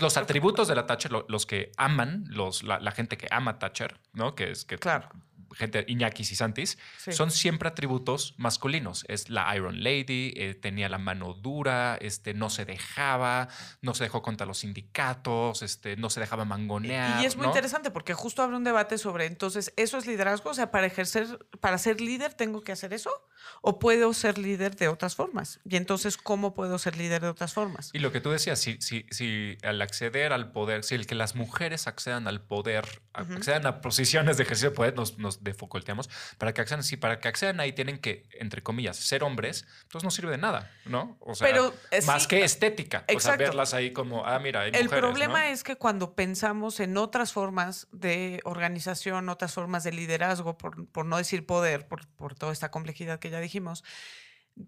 los 0.00 0.16
atributos 0.16 0.66
de 0.68 0.74
la 0.74 0.86
Thatcher, 0.86 1.12
lo- 1.12 1.26
los 1.28 1.44
que 1.44 1.72
aman, 1.76 2.24
los, 2.28 2.62
la, 2.62 2.80
la 2.80 2.92
gente 2.92 3.18
que 3.18 3.28
ama 3.30 3.58
Thatcher, 3.58 3.98
¿no? 4.14 4.34
Que 4.34 4.50
es 4.52 4.64
que 4.64 4.78
Claro. 4.78 5.08
Gente 5.54 5.84
Iñakis 5.88 6.32
y 6.32 6.36
Santis, 6.36 6.78
Sí. 6.98 7.12
son 7.12 7.30
siempre 7.30 7.68
atributos 7.68 8.34
masculinos. 8.38 9.04
Es 9.08 9.30
la 9.30 9.54
Iron 9.56 9.82
Lady, 9.82 10.32
eh, 10.36 10.54
tenía 10.60 10.88
la 10.88 10.98
mano 10.98 11.34
dura, 11.34 11.96
este, 12.00 12.34
no 12.34 12.50
se 12.50 12.64
dejaba, 12.64 13.48
no 13.82 13.94
se 13.94 14.04
dejó 14.04 14.22
contra 14.22 14.46
los 14.46 14.58
sindicatos, 14.58 15.62
este, 15.62 15.96
no 15.96 16.10
se 16.10 16.20
dejaba 16.20 16.44
mangonear. 16.44 17.22
Y 17.22 17.26
es 17.26 17.36
muy 17.36 17.44
¿no? 17.46 17.52
interesante 17.52 17.90
porque 17.90 18.14
justo 18.14 18.42
abre 18.42 18.56
un 18.56 18.64
debate 18.64 18.98
sobre 18.98 19.26
entonces, 19.26 19.72
¿eso 19.76 19.98
es 19.98 20.06
liderazgo? 20.06 20.50
O 20.50 20.54
sea, 20.54 20.70
para 20.70 20.86
ejercer, 20.86 21.38
para 21.60 21.78
ser 21.78 22.00
líder, 22.00 22.34
¿tengo 22.34 22.62
que 22.62 22.72
hacer 22.72 22.92
eso? 22.92 23.10
¿O 23.62 23.78
puedo 23.78 24.12
ser 24.14 24.38
líder 24.38 24.76
de 24.76 24.88
otras 24.88 25.14
formas? 25.16 25.60
Y 25.64 25.76
entonces, 25.76 26.16
¿cómo 26.16 26.54
puedo 26.54 26.78
ser 26.78 26.96
líder 26.96 27.22
de 27.22 27.28
otras 27.28 27.54
formas? 27.54 27.90
Y 27.92 27.98
lo 28.00 28.12
que 28.12 28.20
tú 28.20 28.30
decías, 28.30 28.58
si, 28.58 28.78
si, 28.80 29.06
si 29.10 29.56
al 29.62 29.80
acceder 29.82 30.32
al 30.32 30.50
poder, 30.52 30.84
si 30.84 30.94
el 30.94 31.06
que 31.06 31.14
las 31.14 31.34
mujeres 31.34 31.86
accedan 31.86 32.26
al 32.28 32.40
poder, 32.42 33.02
accedan 33.12 33.66
a 33.66 33.80
posiciones 33.80 34.36
de 34.36 34.42
ejercicio 34.44 34.70
de 34.70 34.76
poder, 34.76 34.96
nos, 34.96 35.18
nos 35.18 35.37
defoculteamos, 35.40 36.08
para 36.38 36.52
que 36.54 36.60
accedan, 36.60 36.82
si 36.82 36.96
para 36.96 37.20
que 37.20 37.28
accedan 37.28 37.60
ahí 37.60 37.72
tienen 37.72 37.98
que, 37.98 38.26
entre 38.32 38.62
comillas, 38.62 38.96
ser 38.96 39.22
hombres, 39.22 39.66
entonces 39.82 40.04
no 40.04 40.10
sirve 40.10 40.30
de 40.32 40.38
nada, 40.38 40.70
¿no? 40.84 41.16
O 41.20 41.34
sea, 41.34 41.48
Pero, 41.48 41.74
eh, 41.90 42.02
más 42.06 42.22
sí, 42.22 42.28
que 42.28 42.44
estética. 42.44 43.04
O 43.14 43.20
sea, 43.20 43.36
verlas 43.36 43.74
ahí 43.74 43.92
como, 43.92 44.24
ah, 44.26 44.38
mira, 44.38 44.62
hay 44.62 44.72
El 44.74 44.84
mujeres, 44.84 45.00
problema 45.00 45.44
¿no? 45.44 45.52
es 45.52 45.64
que 45.64 45.76
cuando 45.76 46.14
pensamos 46.14 46.80
en 46.80 46.96
otras 46.96 47.32
formas 47.32 47.88
de 47.92 48.40
organización, 48.44 49.28
otras 49.28 49.54
formas 49.54 49.84
de 49.84 49.92
liderazgo, 49.92 50.58
por, 50.58 50.86
por 50.88 51.06
no 51.06 51.16
decir 51.16 51.46
poder, 51.46 51.86
por, 51.86 52.06
por 52.08 52.34
toda 52.34 52.52
esta 52.52 52.70
complejidad 52.70 53.18
que 53.18 53.30
ya 53.30 53.40
dijimos, 53.40 53.84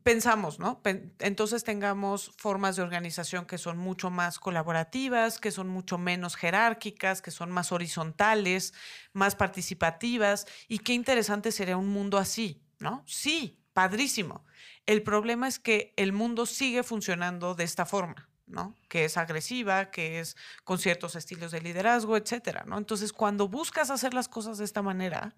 pensamos, 0.02 0.58
¿no? 0.58 0.80
Entonces 1.18 1.64
tengamos 1.64 2.32
formas 2.36 2.76
de 2.76 2.82
organización 2.82 3.46
que 3.46 3.58
son 3.58 3.78
mucho 3.78 4.10
más 4.10 4.38
colaborativas, 4.38 5.38
que 5.38 5.50
son 5.50 5.68
mucho 5.68 5.98
menos 5.98 6.36
jerárquicas, 6.36 7.22
que 7.22 7.30
son 7.30 7.50
más 7.50 7.72
horizontales, 7.72 8.74
más 9.12 9.34
participativas. 9.36 10.46
Y 10.68 10.78
qué 10.78 10.94
interesante 10.94 11.52
sería 11.52 11.76
un 11.76 11.88
mundo 11.88 12.18
así, 12.18 12.62
¿no? 12.78 13.02
Sí, 13.06 13.60
padrísimo. 13.72 14.44
El 14.86 15.02
problema 15.02 15.48
es 15.48 15.58
que 15.58 15.92
el 15.96 16.12
mundo 16.12 16.46
sigue 16.46 16.82
funcionando 16.82 17.54
de 17.54 17.64
esta 17.64 17.86
forma. 17.86 18.30
¿no? 18.50 18.74
Que 18.88 19.04
es 19.04 19.16
agresiva, 19.16 19.90
que 19.90 20.20
es 20.20 20.36
con 20.64 20.78
ciertos 20.78 21.14
estilos 21.14 21.52
de 21.52 21.60
liderazgo, 21.60 22.16
etcétera, 22.16 22.64
¿no? 22.66 22.78
Entonces, 22.78 23.12
cuando 23.12 23.48
buscas 23.48 23.90
hacer 23.90 24.12
las 24.12 24.28
cosas 24.28 24.58
de 24.58 24.64
esta 24.64 24.82
manera, 24.82 25.36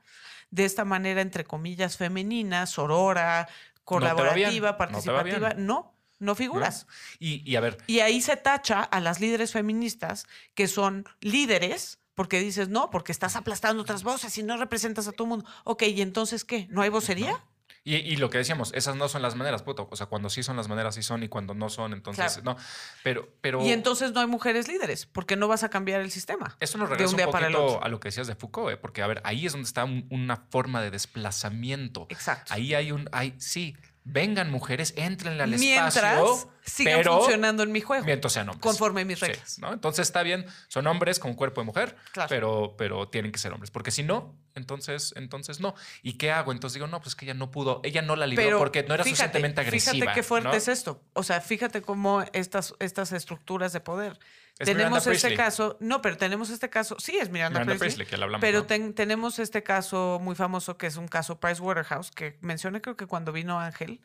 de 0.50 0.64
esta 0.64 0.84
manera, 0.84 1.20
entre 1.20 1.44
comillas, 1.44 1.96
femenina, 1.96 2.66
sorora, 2.66 3.48
colaborativa, 3.84 4.72
no 4.72 4.76
participativa, 4.76 5.54
no, 5.54 5.94
no 6.18 6.34
figuras. 6.34 6.86
¿no? 6.86 6.94
Y, 7.18 7.50
y 7.50 7.56
a 7.56 7.60
ver, 7.60 7.78
Y 7.86 8.00
ahí 8.00 8.20
se 8.20 8.36
tacha 8.36 8.82
a 8.82 9.00
las 9.00 9.20
líderes 9.20 9.52
feministas 9.52 10.26
que 10.54 10.68
son 10.68 11.04
líderes, 11.20 11.98
porque 12.14 12.40
dices, 12.40 12.68
no, 12.68 12.90
porque 12.90 13.12
estás 13.12 13.36
aplastando 13.36 13.82
otras 13.82 14.02
voces 14.02 14.36
y 14.38 14.42
no 14.42 14.56
representas 14.56 15.08
a 15.08 15.12
todo 15.12 15.24
el 15.24 15.30
mundo. 15.30 15.46
Ok, 15.64 15.84
¿y 15.84 16.02
entonces 16.02 16.44
qué? 16.44 16.66
¿No 16.70 16.82
hay 16.82 16.90
vocería? 16.90 17.44
Y, 17.84 17.96
y 17.96 18.14
lo 18.16 18.30
que 18.30 18.38
decíamos, 18.38 18.70
esas 18.74 18.94
no 18.94 19.08
son 19.08 19.22
las 19.22 19.34
maneras, 19.34 19.62
puto. 19.64 19.88
O 19.90 19.96
sea, 19.96 20.06
cuando 20.06 20.30
sí 20.30 20.44
son 20.44 20.56
las 20.56 20.68
maneras, 20.68 20.94
sí 20.94 21.02
son, 21.02 21.24
y 21.24 21.28
cuando 21.28 21.52
no 21.54 21.68
son, 21.68 21.92
entonces 21.92 22.38
Claro. 22.40 22.56
no. 22.58 22.64
Pero, 23.02 23.28
pero 23.40 23.60
Y 23.60 23.72
entonces 23.72 24.12
no 24.12 24.20
hay 24.20 24.28
mujeres 24.28 24.68
líderes, 24.68 25.06
porque 25.06 25.34
no 25.34 25.48
vas 25.48 25.64
a 25.64 25.68
cambiar 25.68 26.00
el 26.00 26.12
sistema. 26.12 26.56
eso 26.60 26.78
nos 26.78 26.88
de 26.88 26.94
regresa 26.94 27.16
un 27.16 27.20
un, 27.20 27.30
poquito 27.32 27.82
a 27.82 27.88
lo 27.88 27.98
que 27.98 28.08
decías 28.08 28.28
de 28.28 28.36
Foucault, 28.36 28.72
¿eh? 28.72 28.76
porque 28.76 29.02
a 29.02 29.08
ver, 29.08 29.20
ahí 29.24 29.46
es 29.46 29.52
donde 29.52 29.66
está 29.66 29.84
un- 29.84 30.06
una 30.10 30.36
forma 30.36 30.80
de 30.80 30.92
desplazamiento. 30.92 32.06
Exacto. 32.08 32.52
Ahí 32.54 32.74
hay 32.74 32.92
un, 32.92 33.08
hay, 33.12 33.34
sí, 33.38 33.76
vengan 34.04 34.50
mujeres, 34.50 34.94
entrenle 34.96 35.42
al 35.44 35.50
Mientras 35.50 35.96
espacio, 35.96 36.50
sigan 36.64 36.98
pero 36.98 37.18
funcionando 37.18 37.62
en 37.62 37.70
mi 37.72 37.80
juego. 37.80 38.04
mientras 38.04 38.32
sean 38.32 38.48
hombres. 38.48 38.62
Conforme 38.62 39.04
mis 39.04 39.18
Sí, 39.18 39.26
reglas. 39.26 39.58
¿no? 39.60 39.72
Entonces 39.72 40.08
está 40.08 40.22
bien, 40.22 40.44
son 40.68 40.86
hombres 40.88 41.18
con 41.18 41.34
cuerpo 41.34 41.60
de 41.60 41.66
mujer, 41.66 41.96
Claro. 42.12 42.28
pero, 42.28 42.74
pero 42.76 43.08
tienen 43.08 43.30
que 43.32 43.38
ser 43.38 43.52
hombres, 43.52 43.70
porque 43.70 43.90
si 43.90 44.02
no, 44.02 44.34
entonces, 44.54 45.14
entonces 45.16 45.60
no. 45.60 45.74
¿Y 46.02 46.14
qué 46.14 46.32
hago? 46.32 46.52
Entonces 46.52 46.74
digo, 46.74 46.86
no, 46.88 47.00
pues 47.00 47.14
que 47.14 47.24
ella 47.24 47.34
no 47.34 47.50
pudo, 47.50 47.80
ella 47.84 48.02
no 48.02 48.16
la 48.16 48.26
libró 48.26 48.44
Pero 48.44 48.58
porque 48.58 48.82
no 48.82 48.94
era 48.94 49.04
fíjate, 49.04 49.16
suficientemente 49.22 49.60
agresiva. 49.60 49.92
Fíjate 49.92 50.12
qué 50.14 50.22
fuerte 50.22 50.48
¿no? 50.48 50.54
es 50.54 50.68
esto. 50.68 51.02
O 51.12 51.22
sea, 51.22 51.40
fíjate 51.40 51.80
cómo 51.82 52.22
estas, 52.32 52.74
estas 52.80 53.12
estructuras 53.12 53.72
de 53.72 53.80
poder 53.80 54.18
Es 54.58 54.66
tenemos 54.66 54.76
Miranda 54.76 54.98
este 54.98 55.10
Priestley. 55.10 55.36
caso, 55.36 55.76
no, 55.80 56.02
pero 56.02 56.16
tenemos 56.16 56.50
este 56.50 56.68
caso, 56.70 56.96
sí 57.00 57.16
es 57.18 57.30
Miranda, 57.30 57.60
Miranda 57.60 57.78
Priestley, 57.78 57.78
Priestley, 57.78 58.06
que 58.06 58.16
la 58.16 58.24
hablamos. 58.26 58.40
pero 58.42 58.60
¿no? 58.60 58.66
ten- 58.66 58.94
tenemos 58.94 59.38
este 59.38 59.62
caso 59.62 60.18
muy 60.22 60.34
famoso 60.36 60.76
que 60.76 60.86
es 60.86 60.96
un 60.96 61.08
caso 61.08 61.40
Pricewaterhouse, 61.40 62.10
que 62.10 62.38
mencioné 62.42 62.80
creo 62.80 62.96
que 62.96 63.06
cuando 63.06 63.32
vino 63.32 63.58
Ángel, 63.58 64.00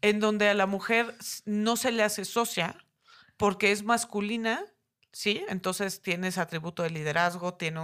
en 0.00 0.20
donde 0.20 0.48
a 0.48 0.54
la 0.54 0.66
mujer 0.66 1.14
no 1.44 1.76
se 1.76 1.90
le 1.92 2.02
hace 2.02 2.24
socia 2.24 2.76
porque 3.36 3.72
es 3.72 3.82
masculina, 3.82 4.64
¿sí? 5.12 5.44
Entonces 5.48 6.00
tiene 6.00 6.28
ese 6.28 6.40
atributo 6.40 6.82
de 6.84 6.90
liderazgo, 6.90 7.54
tiene, 7.54 7.80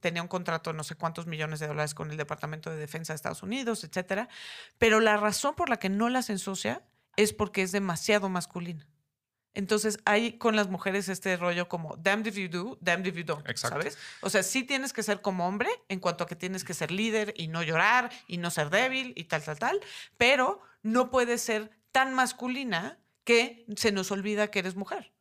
tenía 0.00 0.20
un 0.22 0.28
contrato 0.28 0.70
de 0.70 0.76
no 0.76 0.84
sé 0.84 0.96
cuántos 0.96 1.26
millones 1.26 1.60
de 1.60 1.66
dólares 1.66 1.94
con 1.94 2.10
el 2.10 2.18
Departamento 2.18 2.68
de 2.70 2.76
Defensa 2.76 3.14
de 3.14 3.16
Estados 3.16 3.42
Unidos, 3.42 3.84
etcétera. 3.84 4.28
Pero 4.76 5.00
la 5.00 5.16
razón 5.16 5.54
por 5.54 5.70
la 5.70 5.78
que 5.78 5.88
no 5.88 6.08
la 6.10 6.18
hacen 6.20 6.38
socia 6.38 6.82
es 7.16 7.32
porque 7.32 7.62
es 7.62 7.72
demasiado 7.72 8.28
masculina. 8.28 8.86
Entonces 9.54 9.98
hay 10.04 10.38
con 10.38 10.54
las 10.56 10.68
mujeres 10.68 11.08
este 11.08 11.36
rollo 11.36 11.68
como 11.68 11.96
damned 11.96 12.26
if 12.28 12.36
you 12.36 12.48
do, 12.48 12.78
damned 12.80 13.06
if 13.06 13.16
you 13.16 13.24
don't, 13.24 13.48
Exacto. 13.48 13.78
¿sabes? 13.78 13.98
O 14.20 14.30
sea, 14.30 14.42
sí 14.42 14.62
tienes 14.62 14.92
que 14.92 15.02
ser 15.02 15.20
como 15.20 15.48
hombre 15.48 15.68
en 15.88 16.00
cuanto 16.00 16.24
a 16.24 16.26
que 16.26 16.36
tienes 16.36 16.62
que 16.64 16.74
ser 16.74 16.90
líder 16.90 17.34
y 17.36 17.48
no 17.48 17.62
llorar 17.62 18.10
y 18.28 18.36
no 18.36 18.50
ser 18.50 18.70
débil 18.70 19.12
y 19.16 19.24
tal, 19.24 19.42
tal, 19.42 19.58
tal, 19.58 19.80
pero 20.16 20.60
no 20.82 21.10
puedes 21.10 21.40
ser 21.42 21.70
tan 21.92 22.14
masculina 22.14 22.98
que 23.24 23.64
se 23.76 23.90
nos 23.90 24.10
olvida 24.12 24.50
que 24.50 24.60
eres 24.60 24.76
mujer. 24.76 25.12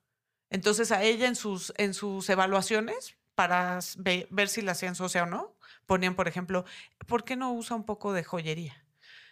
Entonces 0.50 0.92
a 0.92 1.04
ella 1.04 1.28
en 1.28 1.36
sus, 1.36 1.74
en 1.78 1.94
sus 1.94 2.30
evaluaciones, 2.30 3.16
para 3.36 3.80
ve- 3.98 4.28
ver 4.30 4.50
si 4.50 4.62
la 4.62 4.72
hacían 4.74 4.96
socia 4.96 5.24
o 5.24 5.26
no, 5.26 5.56
ponían, 5.86 6.16
por 6.16 6.28
ejemplo, 6.28 6.64
¿por 7.08 7.24
qué 7.24 7.36
no 7.36 7.52
usa 7.54 7.76
un 7.76 7.86
poco 7.86 8.14
de 8.14 8.24
joyería? 8.24 8.86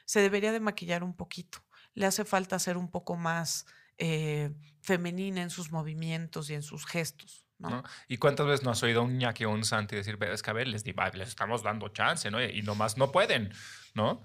Se 0.05 0.19
debería 0.19 0.51
de 0.51 0.59
maquillar 0.59 1.03
un 1.03 1.15
poquito. 1.15 1.59
Le 1.93 2.05
hace 2.05 2.25
falta 2.25 2.59
ser 2.59 2.77
un 2.77 2.89
poco 2.91 3.15
más 3.15 3.65
eh, 3.97 4.51
femenina 4.81 5.41
en 5.41 5.49
sus 5.49 5.71
movimientos 5.71 6.49
y 6.49 6.53
en 6.53 6.63
sus 6.63 6.85
gestos. 6.85 7.47
¿no? 7.57 7.69
¿no? 7.69 7.83
¿Y 8.09 8.17
cuántas 8.17 8.45
veces 8.47 8.65
no 8.65 8.71
has 8.71 8.83
oído 8.83 8.99
a 8.99 9.03
un 9.03 9.17
ñaki 9.17 9.45
o 9.45 9.49
un 9.49 9.63
santi 9.63 9.95
decir, 9.95 10.17
"Ve, 10.17 10.33
es 10.33 10.41
que 10.43 10.49
a 10.49 10.53
ver, 10.53 10.67
les, 10.67 10.83
les 10.85 11.27
estamos 11.29 11.63
dando 11.63 11.87
chance, 11.89 12.29
¿no? 12.29 12.43
Y 12.43 12.61
nomás 12.63 12.97
no 12.97 13.11
pueden, 13.13 13.53
¿no? 13.93 14.21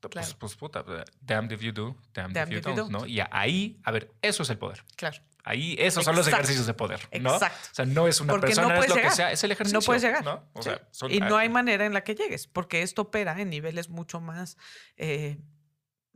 Pues, 0.00 0.12
Claro. 0.12 0.28
pues 0.38 0.56
puta, 0.56 0.84
damned 1.20 1.52
if 1.52 1.60
you 1.62 1.72
do, 1.72 1.96
damned, 2.12 2.34
Damned 2.34 2.58
if 2.58 2.64
you 2.64 2.70
if 2.72 2.76
you 2.76 2.88
don't. 2.90 3.08
Y 3.08 3.20
ahí, 3.30 3.80
a 3.84 3.90
ver, 3.92 4.12
eso 4.20 4.42
es 4.42 4.50
el 4.50 4.58
poder. 4.58 4.82
Claro. 4.96 5.16
Ahí, 5.44 5.76
esos 5.78 6.04
son 6.04 6.16
los 6.16 6.26
ejercicios 6.26 6.66
de 6.66 6.74
poder, 6.74 7.00
¿no? 7.20 7.34
Exacto. 7.34 7.58
O 7.70 7.74
sea, 7.74 7.86
no 7.86 8.08
es 8.08 8.20
una 8.20 8.32
Porque 8.32 8.46
persona, 8.48 8.74
no 8.74 8.82
es 8.82 8.88
lo 8.88 8.96
que 8.96 9.10
sea, 9.12 9.30
es 9.30 9.42
el 9.44 9.52
ejercicio. 9.52 9.78
No 9.78 9.84
puedes 9.86 10.02
llegar. 10.02 10.24
¿no? 10.24 10.44
O 10.54 10.62
Sí. 10.62 10.70
sea, 10.70 10.88
son- 10.90 11.12
y 11.12 11.20
no 11.20 11.36
hay 11.36 11.48
manera 11.48 11.86
en 11.86 11.94
la 11.94 12.02
que 12.02 12.16
llegues, 12.16 12.48
porque 12.48 12.82
esto 12.82 13.02
opera 13.02 13.40
en 13.40 13.48
niveles 13.50 13.88
mucho 13.88 14.20
más 14.20 14.56
eh, 14.96 15.38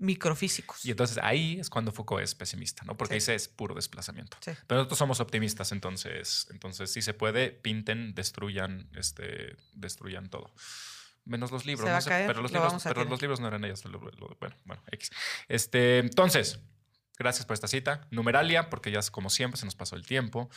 microfísicos. 0.01 0.85
Y 0.85 0.91
entonces 0.91 1.19
ahí 1.23 1.61
es 1.61 1.71
cuando 1.71 1.93
Foucault 1.93 2.25
es 2.25 2.35
pesimista, 2.35 2.83
¿no? 2.85 2.97
Porque 2.97 3.15
Sí. 3.15 3.17
dice 3.19 3.35
es 3.37 3.47
puro 3.49 3.75
desplazamiento. 3.75 4.37
Sí. 4.41 4.51
Pero 4.67 4.79
nosotros 4.81 4.99
somos 4.99 5.21
optimistas, 5.21 5.71
entonces, 5.73 6.49
entonces 6.51 6.93
sí 6.93 7.03
se 7.03 7.15
puede, 7.15 7.51
pinten, 7.53 8.15
destruyan, 8.15 8.89
este, 8.97 9.57
destruyan 9.75 10.29
todo. 10.31 10.53
Menos 11.25 11.51
los 11.53 11.67
libros, 11.67 11.89
no 11.89 12.01
sé, 12.01 12.09
pero 12.27 12.41
los 12.43 12.51
lo 12.51 12.59
libros, 12.61 12.83
pero 12.83 13.05
los 13.05 13.21
libros 13.21 13.41
no 13.41 13.47
eran 13.49 13.61
lo- 13.63 14.01
lo- 14.01 14.37
bueno, 14.41 14.57
bueno, 14.65 14.83
X. 14.91 15.11
Este, 15.49 15.99
entonces, 15.99 16.59
gracias 17.19 17.45
por 17.47 17.55
esta 17.55 17.69
cita. 17.69 18.09
Numeralia, 18.11 18.71
porque 18.71 18.91
ya 18.91 18.99
es 19.01 19.11
como 19.11 19.29
siempre, 19.31 19.61
se 19.61 19.67
nos 19.67 19.75
pasó 19.77 19.95
el 19.97 20.07
tiempo. 20.07 20.49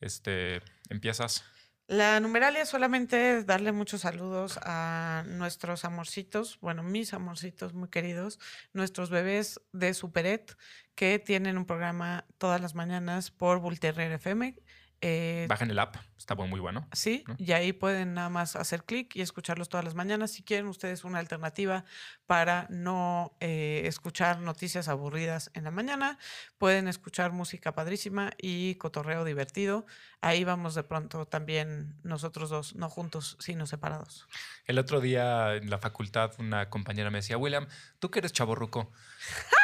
Este, 0.00 0.62
empiezas. 0.88 1.44
La 1.92 2.20
numeralia 2.20 2.64
solamente 2.64 3.36
es 3.36 3.44
darle 3.44 3.70
muchos 3.70 4.00
saludos 4.00 4.58
a 4.62 5.24
nuestros 5.26 5.84
amorcitos, 5.84 6.58
bueno, 6.62 6.82
mis 6.82 7.12
amorcitos 7.12 7.74
muy 7.74 7.90
queridos, 7.90 8.38
nuestros 8.72 9.10
bebés 9.10 9.60
de 9.72 9.92
Superet, 9.92 10.56
que 10.94 11.18
tienen 11.18 11.58
un 11.58 11.66
programa 11.66 12.24
todas 12.38 12.62
las 12.62 12.74
mañanas 12.74 13.30
por 13.30 13.60
Volterrer 13.60 14.10
FM. 14.12 14.56
eh, 15.02 15.44
Bajen 15.50 15.70
el 15.70 15.78
app, 15.78 15.96
está 16.22 16.34
muy, 16.34 16.60
bueno. 16.60 16.86
Sí, 16.92 17.24
¿no? 17.26 17.34
y 17.38 17.52
ahí 17.52 17.72
pueden 17.72 18.14
nada 18.14 18.28
más 18.28 18.56
hacer 18.56 18.84
clic 18.84 19.14
y 19.16 19.20
escucharlos 19.20 19.68
todas 19.68 19.84
las 19.84 19.94
mañanas. 19.94 20.30
Si 20.30 20.42
quieren 20.42 20.66
ustedes 20.66 21.04
una 21.04 21.18
alternativa 21.18 21.84
para 22.26 22.66
no 22.70 23.36
eh, 23.40 23.82
escuchar 23.86 24.38
noticias 24.38 24.88
aburridas 24.88 25.50
en 25.54 25.64
la 25.64 25.70
mañana, 25.70 26.18
pueden 26.58 26.88
escuchar 26.88 27.32
música 27.32 27.74
padrísima 27.74 28.32
y 28.38 28.76
cotorreo 28.76 29.24
divertido. 29.24 29.84
Ahí 30.20 30.44
vamos 30.44 30.74
de 30.74 30.84
pronto 30.84 31.26
también 31.26 31.96
nosotros 32.04 32.50
dos, 32.50 32.76
no 32.76 32.88
juntos, 32.88 33.36
sino 33.40 33.66
separados. 33.66 34.28
El 34.66 34.78
otro 34.78 35.00
día 35.00 35.56
en 35.56 35.68
la 35.70 35.78
facultad 35.78 36.32
una 36.38 36.70
compañera 36.70 37.10
me 37.10 37.18
decía, 37.18 37.36
William, 37.36 37.66
tú 37.98 38.10
que 38.10 38.20
eres 38.20 38.32
chaborruco, 38.32 38.92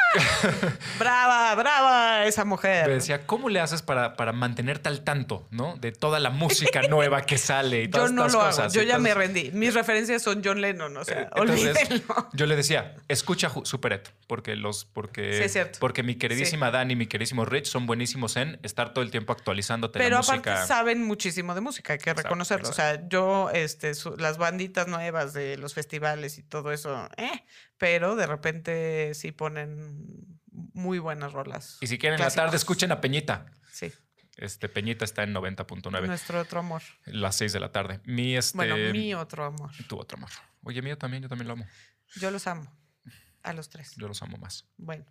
¡Brava, 0.99 1.53
brava 1.55 2.25
esa 2.25 2.45
mujer! 2.45 2.87
me 2.87 2.93
decía, 2.95 3.27
¿cómo 3.27 3.49
le 3.49 3.59
haces 3.59 3.81
para, 3.81 4.15
para 4.15 4.31
mantenerte 4.33 4.89
al 4.89 5.03
tanto, 5.03 5.47
¿no? 5.51 5.75
De 5.77 5.91
toda 5.91 6.19
la 6.19 6.29
música 6.29 6.48
nueva 6.89 7.21
que 7.21 7.37
sale 7.37 7.83
y 7.83 7.85
Yo 7.85 7.91
todas 7.91 8.11
no 8.11 8.25
estas 8.25 8.33
lo 8.41 8.47
cosas. 8.47 8.59
hago, 8.65 8.73
yo 8.73 8.83
ya 8.83 8.97
me 8.99 9.13
rendí. 9.13 9.51
Mis 9.51 9.73
referencias 9.73 10.21
son 10.21 10.41
John 10.43 10.61
Lennon, 10.61 10.95
o 10.97 11.03
sea, 11.05 11.21
eh, 11.23 11.29
entonces, 11.35 11.77
olvídenlo. 11.77 12.29
Yo 12.33 12.45
le 12.45 12.55
decía, 12.55 12.95
escucha 13.07 13.51
Superet, 13.63 14.13
porque 14.27 14.55
los, 14.55 14.85
porque, 14.85 15.47
Sí, 15.49 15.59
porque 15.79 16.03
mi 16.03 16.15
queridísima 16.15 16.71
Dani 16.71 16.93
y 16.93 16.95
mi 16.95 17.07
queridísimo 17.07 17.45
Rich 17.45 17.65
son 17.67 17.85
buenísimos 17.85 18.35
en 18.37 18.59
estar 18.63 18.93
todo 18.93 19.03
el 19.03 19.11
tiempo 19.11 19.33
actualizándote 19.33 19.99
Pero 19.99 20.15
la 20.15 20.21
aparte 20.21 20.49
música. 20.51 20.67
saben 20.67 21.03
muchísimo 21.03 21.55
de 21.55 21.61
música, 21.61 21.93
hay 21.93 21.99
que 21.99 22.13
reconocerlo. 22.13 22.69
O 22.69 22.73
sea, 22.73 23.07
yo, 23.07 23.49
este, 23.53 23.93
su- 23.95 24.15
las 24.17 24.37
banditas 24.37 24.87
nuevas 24.87 25.33
de 25.33 25.57
los 25.57 25.73
festivales 25.73 26.37
y 26.37 26.43
todo 26.43 26.71
eso, 26.71 27.09
eh, 27.17 27.43
pero 27.77 28.15
de 28.15 28.27
repente 28.27 29.13
sí 29.13 29.31
ponen 29.31 30.05
muy 30.73 30.99
buenas 30.99 31.33
rolas. 31.33 31.77
Y 31.81 31.87
si 31.87 31.97
quieren 31.97 32.19
en 32.19 32.25
la 32.25 32.31
tarde, 32.31 32.57
escuchen 32.57 32.91
a 32.91 32.99
Peñita. 33.01 33.45
Sí, 33.71 33.91
Este, 34.39 34.69
Peñita 34.69 35.03
está 35.03 35.23
en 35.23 35.33
90.9, 35.33 36.07
nuestro 36.07 36.39
otro 36.39 36.59
amor. 36.59 36.81
las 37.05 37.35
6 37.35 37.51
de 37.51 37.59
la 37.59 37.71
tarde. 37.73 37.99
Mi, 38.05 38.37
este, 38.37 38.55
Bueno, 38.55 38.77
mi 38.93 39.13
otro 39.13 39.43
amor. 39.43 39.71
Tu 39.87 39.99
otro 39.99 40.17
amor. 40.17 40.29
Oye, 40.63 40.81
mío 40.81 40.97
también, 40.97 41.23
yo 41.23 41.29
también 41.29 41.47
lo 41.47 41.53
amo. 41.53 41.67
Yo 42.15 42.31
los 42.31 42.47
amo. 42.47 42.71
A 43.43 43.53
los 43.53 43.69
tres. 43.69 43.95
Yo 43.97 44.07
los 44.07 44.21
amo 44.21 44.37
más. 44.37 44.65
Bueno. 44.77 45.05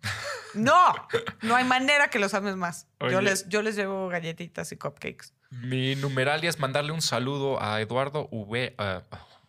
¡No! 0.53 0.93
No 1.41 1.55
hay 1.55 1.63
manera 1.63 2.09
que 2.09 2.19
los 2.19 2.33
ames 2.33 2.55
más. 2.55 2.87
Yo 2.99 3.21
les, 3.21 3.47
yo 3.49 3.61
les 3.61 3.75
llevo 3.75 4.07
galletitas 4.07 4.71
y 4.71 4.77
cupcakes. 4.77 5.33
Mi 5.49 5.95
numeralia 5.95 6.49
es 6.49 6.59
mandarle 6.59 6.91
un 6.91 7.01
saludo 7.01 7.61
a 7.61 7.81
Eduardo 7.81 8.27
V. 8.31 8.75
ah, 8.77 9.03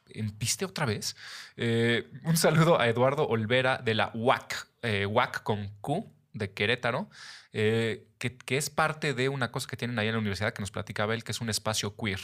¿En 0.09 0.31
piste 0.31 0.65
otra 0.65 0.87
vez? 0.87 1.17
Eh, 1.57 2.11
un 2.25 2.37
saludo 2.37 2.81
a 2.81 2.89
Eduardo 2.89 3.29
Olvera 3.29 3.79
de 3.79 3.95
la 3.95 4.11
UAC, 4.15 4.69
eh, 4.83 5.07
UAC 5.07 5.43
con 5.43 5.69
Q 5.81 6.11
de 6.33 6.53
Querétaro, 6.53 7.09
eh, 7.53 8.07
que, 8.19 8.37
que 8.37 8.57
es 8.57 8.71
parte 8.71 9.15
de 9.15 9.29
una 9.29 9.51
cosa 9.51 9.69
que 9.69 9.77
tienen 9.77 9.99
ahí 9.99 10.07
en 10.09 10.15
la 10.15 10.21
universidad 10.21 10.53
que 10.53 10.61
nos 10.63 10.71
platicaba 10.71 11.15
él, 11.15 11.25
que 11.25 11.33
es 11.33 11.41
un 11.41 11.51
espacio 11.51 11.97
queer. 11.97 12.21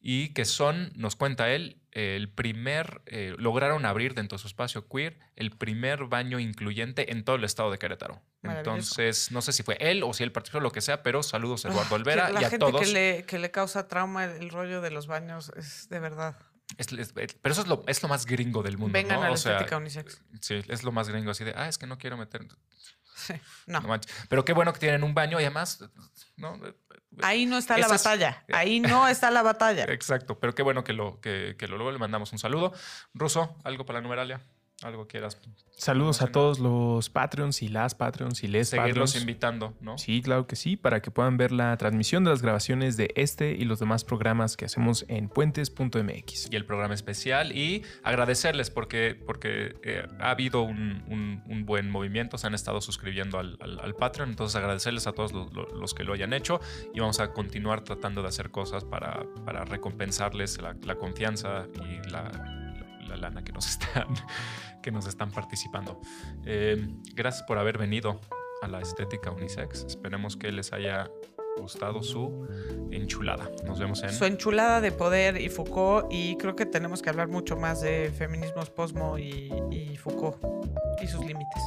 Y 0.00 0.28
que 0.32 0.44
son, 0.44 0.92
nos 0.94 1.16
cuenta 1.16 1.50
él, 1.50 1.80
el 1.90 2.28
primer, 2.32 3.02
eh, 3.06 3.34
lograron 3.36 3.84
abrir 3.84 4.14
dentro 4.14 4.38
de 4.38 4.42
su 4.42 4.46
espacio 4.46 4.86
queer 4.88 5.18
el 5.34 5.50
primer 5.50 6.04
baño 6.04 6.38
incluyente 6.38 7.10
en 7.10 7.24
todo 7.24 7.34
el 7.34 7.42
estado 7.42 7.72
de 7.72 7.78
Querétaro. 7.78 8.22
Entonces, 8.44 9.32
no 9.32 9.42
sé 9.42 9.52
si 9.52 9.64
fue 9.64 9.76
él 9.80 10.04
o 10.04 10.12
si 10.14 10.22
él 10.22 10.30
participó, 10.30 10.60
lo 10.60 10.70
que 10.70 10.80
sea, 10.80 11.02
pero 11.02 11.24
saludos 11.24 11.64
a 11.64 11.70
Eduardo 11.70 11.88
Ah, 11.90 11.94
Olvera 11.96 12.30
la 12.30 12.40
y 12.42 12.44
a 12.44 12.50
gente 12.50 12.64
todos. 12.64 12.80
que 12.80 12.86
le, 12.92 13.24
que 13.26 13.38
le 13.40 13.50
causa 13.50 13.88
trauma 13.88 14.24
el, 14.24 14.40
el 14.42 14.50
rollo 14.50 14.80
de 14.80 14.90
los 14.92 15.08
baños 15.08 15.50
es 15.56 15.88
de 15.88 15.98
verdad. 15.98 16.36
Es- 16.76 16.92
es- 16.92 17.12
pero 17.12 17.52
eso 17.52 17.62
es 17.62 17.66
lo, 17.66 17.82
es 17.88 18.00
lo 18.02 18.08
más 18.08 18.24
gringo 18.26 18.62
del 18.62 18.78
mundo. 18.78 18.92
Vengan 18.92 19.16
¿no? 19.18 19.22
a 19.24 19.28
la 19.28 19.34
O 19.34 19.36
sea, 19.36 19.66
unisex. 19.76 20.22
Sí, 20.40 20.62
es 20.68 20.84
lo 20.84 20.92
más 20.92 21.08
gringo, 21.08 21.32
así 21.32 21.42
de, 21.42 21.54
ah, 21.56 21.66
es 21.68 21.76
que 21.76 21.88
no 21.88 21.98
quiero 21.98 22.16
meter. 22.16 22.46
Sí. 23.18 23.34
No. 23.66 23.80
no. 23.80 24.00
Pero 24.28 24.44
qué 24.44 24.52
bueno 24.52 24.72
que 24.72 24.78
tienen 24.78 25.02
un 25.02 25.12
baño 25.12 25.40
y 25.40 25.44
además, 25.44 25.84
¿no? 26.36 26.58
Ahí 27.22 27.46
no 27.46 27.58
está 27.58 27.76
la 27.76 27.88
batalla. 27.88 28.44
Ahí 28.52 28.80
no 28.80 29.08
está 29.08 29.30
la 29.30 29.42
batalla. 29.42 29.84
Exacto, 29.88 30.38
pero 30.38 30.54
qué 30.54 30.62
bueno 30.62 30.84
que 30.84 30.92
lo, 30.92 31.20
que, 31.20 31.56
que 31.58 31.66
lo 31.66 31.76
luego 31.76 31.90
le 31.90 31.98
mandamos 31.98 32.32
un 32.32 32.38
saludo. 32.38 32.72
Ruso, 33.14 33.56
algo 33.64 33.84
para 33.84 33.98
la 33.98 34.02
numeralia, 34.02 34.40
algo 34.82 35.06
quieras 35.08 35.40
Saludos 35.76 36.22
a 36.22 36.26
todos 36.32 36.58
los 36.58 37.08
Patreons 37.08 37.62
y 37.62 37.68
las 37.68 37.94
Patreons 37.94 38.42
y 38.42 38.48
les 38.48 38.68
seguirlos 38.70 39.10
Patreons. 39.10 39.16
invitando, 39.22 39.74
¿no? 39.80 39.96
Sí, 39.96 40.22
claro 40.22 40.48
que 40.48 40.56
sí, 40.56 40.76
para 40.76 41.00
que 41.00 41.12
puedan 41.12 41.36
ver 41.36 41.52
la 41.52 41.76
transmisión 41.76 42.24
de 42.24 42.30
las 42.30 42.42
grabaciones 42.42 42.96
de 42.96 43.12
este 43.14 43.52
y 43.52 43.64
los 43.64 43.78
demás 43.78 44.04
programas 44.04 44.56
que 44.56 44.64
hacemos 44.64 45.04
en 45.08 45.28
puentes.mx. 45.28 46.48
y 46.50 46.56
el 46.56 46.64
programa 46.64 46.94
especial 46.94 47.56
y 47.56 47.84
agradecerles 48.02 48.70
porque, 48.70 49.14
porque 49.24 49.76
eh, 49.84 50.04
ha 50.18 50.30
habido 50.30 50.62
un, 50.62 51.04
un- 51.08 51.42
un 51.46 51.64
buen 51.64 51.90
movimiento, 51.90 52.38
se 52.38 52.48
han 52.48 52.54
estado 52.54 52.80
suscribiendo 52.80 53.38
al, 53.38 53.56
al- 53.60 53.78
al 53.78 53.94
Patreon, 53.94 54.30
entonces 54.30 54.56
agradecerles 54.56 55.06
a 55.06 55.12
todos 55.12 55.32
los, 55.32 55.52
los- 55.52 55.72
los 55.74 55.94
que 55.94 56.02
lo 56.02 56.12
hayan 56.12 56.32
hecho 56.32 56.60
y 56.92 56.98
vamos 56.98 57.20
a 57.20 57.32
continuar 57.32 57.82
tratando 57.82 58.22
de 58.22 58.28
hacer 58.28 58.50
cosas 58.50 58.84
para, 58.84 59.22
para 59.44 59.64
recompensarles 59.64 60.60
la, 60.60 60.74
la 60.82 60.96
confianza 60.96 61.66
y 61.76 62.10
la, 62.10 62.67
la 63.08 63.16
lana 63.16 63.42
que 63.42 63.52
nos 63.52 63.66
están, 63.70 64.08
que 64.82 64.90
nos 64.90 65.06
están 65.06 65.30
participando. 65.30 66.00
Eh, 66.44 66.76
gracias 67.14 67.44
por 67.46 67.58
haber 67.58 67.78
venido 67.78 68.20
a 68.62 68.68
la 68.68 68.80
estética 68.80 69.30
unisex, 69.30 69.84
esperemos 69.84 70.36
que 70.36 70.50
les 70.50 70.72
haya 70.72 71.10
gustado 71.58 72.02
su 72.02 72.46
enchulada. 72.90 73.50
Nos 73.66 73.78
vemos 73.78 74.02
en... 74.02 74.10
Su 74.12 74.24
enchulada 74.24 74.80
de 74.80 74.92
poder 74.92 75.40
y 75.40 75.48
Foucault, 75.48 76.06
y 76.10 76.36
creo 76.36 76.56
que 76.56 76.66
tenemos 76.66 77.02
que 77.02 77.10
hablar 77.10 77.28
mucho 77.28 77.56
más 77.56 77.80
de 77.80 78.10
feminismos 78.16 78.70
posmo 78.70 79.18
y, 79.18 79.52
y 79.70 79.96
Foucault 79.96 80.36
y 81.02 81.06
sus 81.06 81.20
límites. 81.24 81.62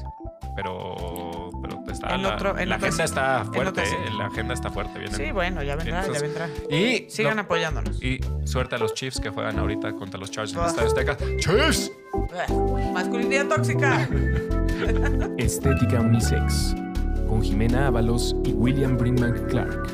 Pero, 0.56 1.50
pero 1.62 1.80
está 1.90 2.14
En 2.14 2.24
la, 2.24 2.36
otro- 2.36 2.58
en 2.60 2.68
la 2.70 2.76
otro- 2.76 2.88
agenda 2.88 3.04
está 3.06 3.46
fuerte, 3.46 3.70
otro 3.82 3.86
sí. 3.86 3.96
La 4.18 4.26
agenda 4.26 4.54
está 4.54 4.70
fuerte. 4.70 5.00
vienen- 5.00 5.16
Sí, 5.16 5.32
bueno, 5.32 5.64
ya 5.64 5.76
vendrá, 5.78 6.06
ya 6.12 6.20
vendrá. 6.20 6.50
Y, 6.70 7.10
Sigan 7.10 7.38
no, 7.38 7.44
apoyándonos. 7.44 8.04
y 8.04 8.20
suerte 8.44 8.76
a 8.76 8.78
los 8.78 8.94
Chiefs 8.94 9.20
que 9.22 9.30
juegan 9.30 9.58
ahorita 9.60 9.94
contra 9.94 10.20
los 10.20 10.30
Chargers 10.30 10.54
en 10.54 10.60
el 10.60 10.66
Ah. 10.66 10.68
Estadio 10.70 10.88
Azteca. 10.90 11.18
¡Chiefs! 11.38 11.92
Masculinidad 12.94 13.48
tóxica. 13.48 14.10
Estética 15.38 16.00
Unisex, 16.02 16.76
con 17.32 17.42
Jimena 17.42 17.88
Ábalos 17.88 18.36
y 18.44 18.52
William 18.52 18.98
Brinkman 18.98 19.48
Clark. 19.48 19.88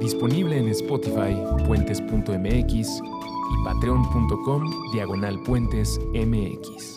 Disponible 0.00 0.58
en 0.58 0.68
Spotify, 0.70 1.36
puentes.mx 1.64 2.72
y 2.72 3.64
patreon.com 3.64 4.64
diagonal 4.92 5.40
puentes 5.44 6.00
mx. 6.14 6.95